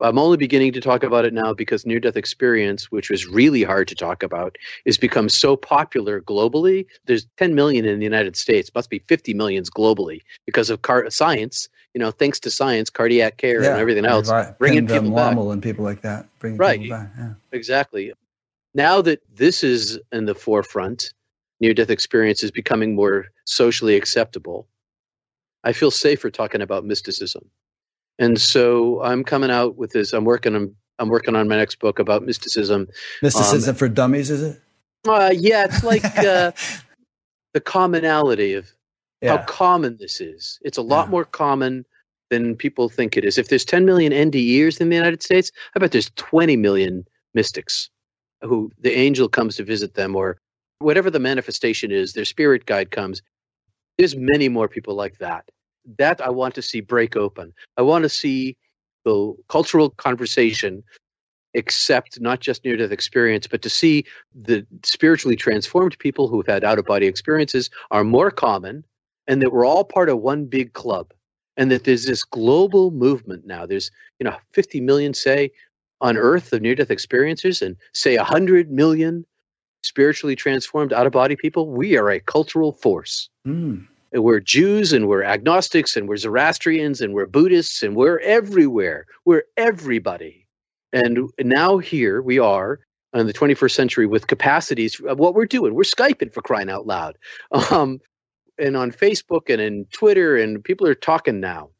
I'm 0.00 0.18
only 0.18 0.36
beginning 0.36 0.72
to 0.72 0.80
talk 0.80 1.04
about 1.04 1.24
it 1.24 1.32
now 1.32 1.54
because 1.54 1.86
near 1.86 2.00
death 2.00 2.16
experience, 2.16 2.90
which 2.90 3.10
was 3.10 3.26
really 3.26 3.62
hard 3.62 3.86
to 3.88 3.94
talk 3.94 4.22
about, 4.22 4.56
is 4.84 4.98
become 4.98 5.28
so 5.28 5.56
popular 5.56 6.20
globally. 6.20 6.86
There's 7.06 7.26
10 7.36 7.54
million 7.54 7.84
in 7.84 7.98
the 7.98 8.04
United 8.04 8.36
States, 8.36 8.70
must 8.74 8.90
be 8.90 8.98
50 9.00 9.34
millions 9.34 9.70
globally 9.70 10.22
because 10.46 10.68
of 10.68 10.82
car- 10.82 11.08
science. 11.10 11.68
You 11.94 12.00
know, 12.00 12.10
thanks 12.10 12.40
to 12.40 12.50
science, 12.50 12.90
cardiac 12.90 13.36
care, 13.36 13.62
yeah, 13.62 13.70
and 13.70 13.80
everything 13.80 14.04
else, 14.04 14.28
right. 14.28 14.58
bringing 14.58 14.88
people 14.88 15.12
back. 15.12 15.36
and 15.36 15.62
people 15.62 15.84
like 15.84 16.02
that, 16.02 16.26
bringing 16.40 16.58
right. 16.58 16.80
people 16.80 16.96
back. 16.96 17.10
Yeah. 17.16 17.34
Exactly. 17.52 18.12
Now 18.74 19.00
that 19.02 19.22
this 19.32 19.62
is 19.62 20.00
in 20.10 20.24
the 20.24 20.34
forefront, 20.34 21.12
near 21.60 21.72
death 21.72 21.90
experience 21.90 22.42
is 22.42 22.50
becoming 22.50 22.96
more 22.96 23.26
socially 23.44 23.94
acceptable. 23.94 24.66
I 25.62 25.72
feel 25.72 25.92
safer 25.92 26.30
talking 26.30 26.62
about 26.62 26.84
mysticism 26.84 27.48
and 28.18 28.40
so 28.40 29.02
I'm 29.02 29.24
coming 29.24 29.50
out 29.50 29.76
with 29.76 29.92
this. 29.92 30.12
I'm 30.12 30.24
working 30.24 30.54
on 30.54 30.74
I'm 30.98 31.08
working 31.08 31.34
on 31.34 31.48
my 31.48 31.56
next 31.56 31.80
book 31.80 31.98
about 31.98 32.24
mysticism. 32.24 32.88
Mysticism 33.20 33.70
um, 33.70 33.76
for 33.76 33.88
dummies, 33.88 34.30
is 34.30 34.42
it? 34.42 34.60
Uh, 35.06 35.32
yeah, 35.34 35.64
it's 35.64 35.82
like 35.82 36.04
uh, 36.18 36.52
the 37.52 37.60
commonality 37.60 38.54
of 38.54 38.70
yeah. 39.20 39.36
how 39.36 39.44
common 39.44 39.96
this 39.98 40.20
is. 40.20 40.58
It's 40.62 40.78
a 40.78 40.82
lot 40.82 41.06
yeah. 41.06 41.10
more 41.10 41.24
common 41.24 41.84
than 42.30 42.56
people 42.56 42.88
think 42.88 43.16
it 43.16 43.24
is. 43.24 43.38
If 43.38 43.48
there's 43.48 43.64
10 43.64 43.84
million 43.84 44.12
NDErs 44.12 44.80
in 44.80 44.88
the 44.88 44.96
United 44.96 45.22
States, 45.22 45.50
I 45.74 45.78
bet 45.80 45.92
there's 45.92 46.10
20 46.16 46.56
million 46.56 47.04
mystics 47.34 47.90
who 48.40 48.70
the 48.80 48.96
angel 48.96 49.28
comes 49.28 49.56
to 49.56 49.64
visit 49.64 49.94
them 49.94 50.14
or 50.14 50.38
whatever 50.78 51.10
the 51.10 51.18
manifestation 51.18 51.90
is, 51.90 52.12
their 52.12 52.24
spirit 52.24 52.66
guide 52.66 52.90
comes. 52.90 53.20
There's 53.98 54.16
many 54.16 54.48
more 54.48 54.68
people 54.68 54.94
like 54.94 55.18
that 55.18 55.48
that 55.98 56.20
I 56.20 56.30
want 56.30 56.54
to 56.54 56.62
see 56.62 56.80
break 56.80 57.16
open. 57.16 57.52
I 57.76 57.82
want 57.82 58.02
to 58.04 58.08
see 58.08 58.56
the 59.04 59.34
cultural 59.48 59.90
conversation 59.90 60.82
accept 61.54 62.20
not 62.20 62.40
just 62.40 62.64
near 62.64 62.76
death 62.76 62.90
experience, 62.90 63.46
but 63.46 63.62
to 63.62 63.70
see 63.70 64.04
the 64.34 64.66
spiritually 64.82 65.36
transformed 65.36 65.96
people 65.98 66.28
who've 66.28 66.46
had 66.46 66.64
out 66.64 66.78
of 66.78 66.84
body 66.84 67.06
experiences 67.06 67.70
are 67.90 68.04
more 68.04 68.30
common 68.30 68.84
and 69.26 69.40
that 69.40 69.52
we're 69.52 69.64
all 69.64 69.84
part 69.84 70.08
of 70.08 70.20
one 70.20 70.46
big 70.46 70.72
club 70.72 71.12
and 71.56 71.70
that 71.70 71.84
there's 71.84 72.06
this 72.06 72.24
global 72.24 72.90
movement 72.90 73.46
now. 73.46 73.66
There's, 73.66 73.90
you 74.18 74.24
know, 74.24 74.36
50 74.52 74.80
million, 74.80 75.14
say, 75.14 75.52
on 76.00 76.16
earth 76.16 76.52
of 76.52 76.60
near 76.60 76.74
death 76.74 76.88
experiencers 76.88 77.62
and 77.62 77.76
say 77.92 78.16
100 78.16 78.70
million 78.70 79.24
spiritually 79.82 80.34
transformed 80.34 80.92
out 80.92 81.06
of 81.06 81.12
body 81.12 81.36
people. 81.36 81.68
We 81.68 81.96
are 81.96 82.10
a 82.10 82.18
cultural 82.18 82.72
force. 82.72 83.28
Mm 83.46 83.86
we're 84.22 84.40
Jews 84.40 84.92
and 84.92 85.08
we're 85.08 85.24
agnostics 85.24 85.96
and 85.96 86.08
we're 86.08 86.16
Zoroastrians 86.16 87.00
and 87.00 87.14
we're 87.14 87.26
Buddhists 87.26 87.82
and 87.82 87.96
we're 87.96 88.18
everywhere. 88.20 89.06
We're 89.24 89.44
everybody. 89.56 90.46
And 90.92 91.30
now 91.40 91.78
here 91.78 92.22
we 92.22 92.38
are 92.38 92.78
in 93.12 93.26
the 93.26 93.32
21st 93.32 93.72
century 93.72 94.06
with 94.06 94.28
capacities 94.28 95.00
of 95.00 95.18
what 95.18 95.34
we're 95.34 95.46
doing. 95.46 95.74
We're 95.74 95.82
Skyping 95.82 96.32
for 96.32 96.42
crying 96.42 96.70
out 96.70 96.86
loud. 96.86 97.18
Um, 97.70 98.00
and 98.56 98.76
on 98.76 98.92
Facebook 98.92 99.52
and 99.52 99.60
in 99.60 99.84
Twitter, 99.86 100.36
and 100.36 100.62
people 100.62 100.86
are 100.86 100.94
talking 100.94 101.40
now. 101.40 101.70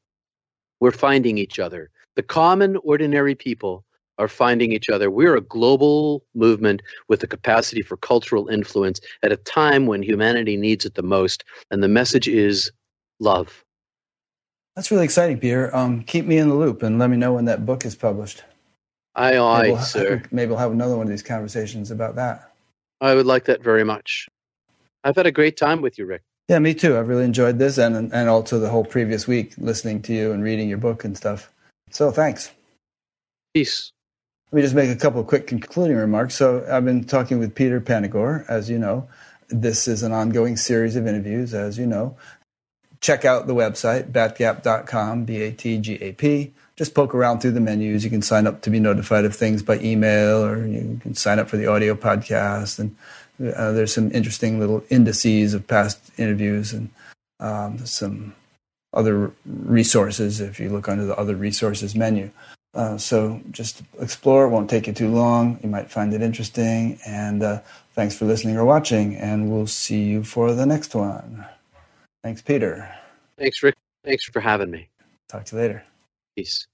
We're 0.80 0.90
finding 0.90 1.38
each 1.38 1.60
other. 1.60 1.90
The 2.16 2.22
common, 2.24 2.76
ordinary 2.78 3.36
people 3.36 3.84
are 4.18 4.28
finding 4.28 4.72
each 4.72 4.88
other. 4.88 5.10
We're 5.10 5.36
a 5.36 5.40
global 5.40 6.24
movement 6.34 6.82
with 7.08 7.20
the 7.20 7.26
capacity 7.26 7.82
for 7.82 7.96
cultural 7.96 8.48
influence 8.48 9.00
at 9.22 9.32
a 9.32 9.36
time 9.36 9.86
when 9.86 10.02
humanity 10.02 10.56
needs 10.56 10.84
it 10.84 10.94
the 10.94 11.02
most. 11.02 11.44
And 11.70 11.82
the 11.82 11.88
message 11.88 12.28
is 12.28 12.70
love. 13.20 13.64
That's 14.76 14.90
really 14.90 15.04
exciting, 15.04 15.38
Peter. 15.38 15.74
Um, 15.74 16.02
keep 16.02 16.26
me 16.26 16.38
in 16.38 16.48
the 16.48 16.54
loop 16.54 16.82
and 16.82 16.98
let 16.98 17.10
me 17.10 17.16
know 17.16 17.32
when 17.32 17.44
that 17.44 17.64
book 17.64 17.84
is 17.84 17.94
published. 17.94 18.42
Aye, 19.14 19.36
aye, 19.36 19.62
maybe 19.62 19.72
we'll, 19.72 19.82
sir. 19.82 20.22
Maybe 20.32 20.48
we'll 20.50 20.58
have 20.58 20.72
another 20.72 20.96
one 20.96 21.06
of 21.06 21.10
these 21.10 21.22
conversations 21.22 21.90
about 21.92 22.16
that. 22.16 22.52
I 23.00 23.14
would 23.14 23.26
like 23.26 23.44
that 23.44 23.62
very 23.62 23.84
much. 23.84 24.28
I've 25.04 25.14
had 25.14 25.26
a 25.26 25.32
great 25.32 25.56
time 25.56 25.82
with 25.82 25.98
you, 25.98 26.06
Rick. 26.06 26.22
Yeah, 26.48 26.58
me 26.58 26.74
too. 26.74 26.98
I've 26.98 27.08
really 27.08 27.24
enjoyed 27.24 27.58
this 27.58 27.78
and 27.78 28.12
and 28.12 28.28
also 28.28 28.58
the 28.58 28.68
whole 28.68 28.84
previous 28.84 29.26
week 29.26 29.54
listening 29.56 30.02
to 30.02 30.12
you 30.12 30.32
and 30.32 30.42
reading 30.42 30.68
your 30.68 30.78
book 30.78 31.04
and 31.04 31.16
stuff. 31.16 31.50
So 31.90 32.10
thanks. 32.10 32.50
Peace. 33.54 33.92
Let 34.54 34.58
me 34.58 34.62
just 34.66 34.76
make 34.76 34.90
a 34.90 34.94
couple 34.94 35.20
of 35.20 35.26
quick 35.26 35.48
concluding 35.48 35.96
remarks. 35.96 36.36
So, 36.36 36.64
I've 36.70 36.84
been 36.84 37.02
talking 37.02 37.40
with 37.40 37.56
Peter 37.56 37.80
Panagore, 37.80 38.44
as 38.48 38.70
you 38.70 38.78
know. 38.78 39.08
This 39.48 39.88
is 39.88 40.04
an 40.04 40.12
ongoing 40.12 40.56
series 40.56 40.94
of 40.94 41.08
interviews, 41.08 41.52
as 41.52 41.76
you 41.76 41.86
know. 41.86 42.16
Check 43.00 43.24
out 43.24 43.48
the 43.48 43.54
website, 43.56 44.12
batgap.com, 44.12 45.24
B 45.24 45.42
A 45.42 45.50
T 45.50 45.78
G 45.78 45.94
A 45.94 46.12
P. 46.12 46.52
Just 46.76 46.94
poke 46.94 47.16
around 47.16 47.40
through 47.40 47.50
the 47.50 47.60
menus. 47.60 48.04
You 48.04 48.10
can 48.10 48.22
sign 48.22 48.46
up 48.46 48.62
to 48.62 48.70
be 48.70 48.78
notified 48.78 49.24
of 49.24 49.34
things 49.34 49.60
by 49.60 49.80
email, 49.80 50.44
or 50.44 50.64
you 50.64 51.00
can 51.02 51.16
sign 51.16 51.40
up 51.40 51.48
for 51.48 51.56
the 51.56 51.66
audio 51.66 51.96
podcast. 51.96 52.78
And 52.78 52.96
uh, 53.56 53.72
there's 53.72 53.92
some 53.92 54.12
interesting 54.12 54.60
little 54.60 54.84
indices 54.88 55.52
of 55.54 55.66
past 55.66 56.12
interviews 56.16 56.72
and 56.72 56.90
um, 57.40 57.84
some 57.86 58.36
other 58.92 59.32
resources 59.44 60.40
if 60.40 60.60
you 60.60 60.70
look 60.70 60.88
under 60.88 61.06
the 61.06 61.16
other 61.16 61.34
resources 61.34 61.96
menu. 61.96 62.30
Uh, 62.74 62.98
so 62.98 63.40
just 63.50 63.82
explore. 64.00 64.46
It 64.46 64.48
won't 64.48 64.68
take 64.68 64.86
you 64.86 64.92
too 64.92 65.08
long. 65.08 65.58
You 65.62 65.68
might 65.68 65.90
find 65.90 66.12
it 66.12 66.22
interesting. 66.22 66.98
And 67.06 67.42
uh, 67.42 67.60
thanks 67.94 68.16
for 68.16 68.24
listening 68.24 68.56
or 68.56 68.64
watching. 68.64 69.16
And 69.16 69.50
we'll 69.50 69.66
see 69.66 70.02
you 70.02 70.24
for 70.24 70.52
the 70.52 70.66
next 70.66 70.94
one. 70.94 71.44
Thanks, 72.22 72.42
Peter. 72.42 72.92
Thanks, 73.38 73.62
Rick. 73.62 73.76
Thanks 74.04 74.24
for 74.24 74.40
having 74.40 74.70
me. 74.70 74.88
Talk 75.28 75.44
to 75.46 75.56
you 75.56 75.62
later. 75.62 75.84
Peace. 76.36 76.66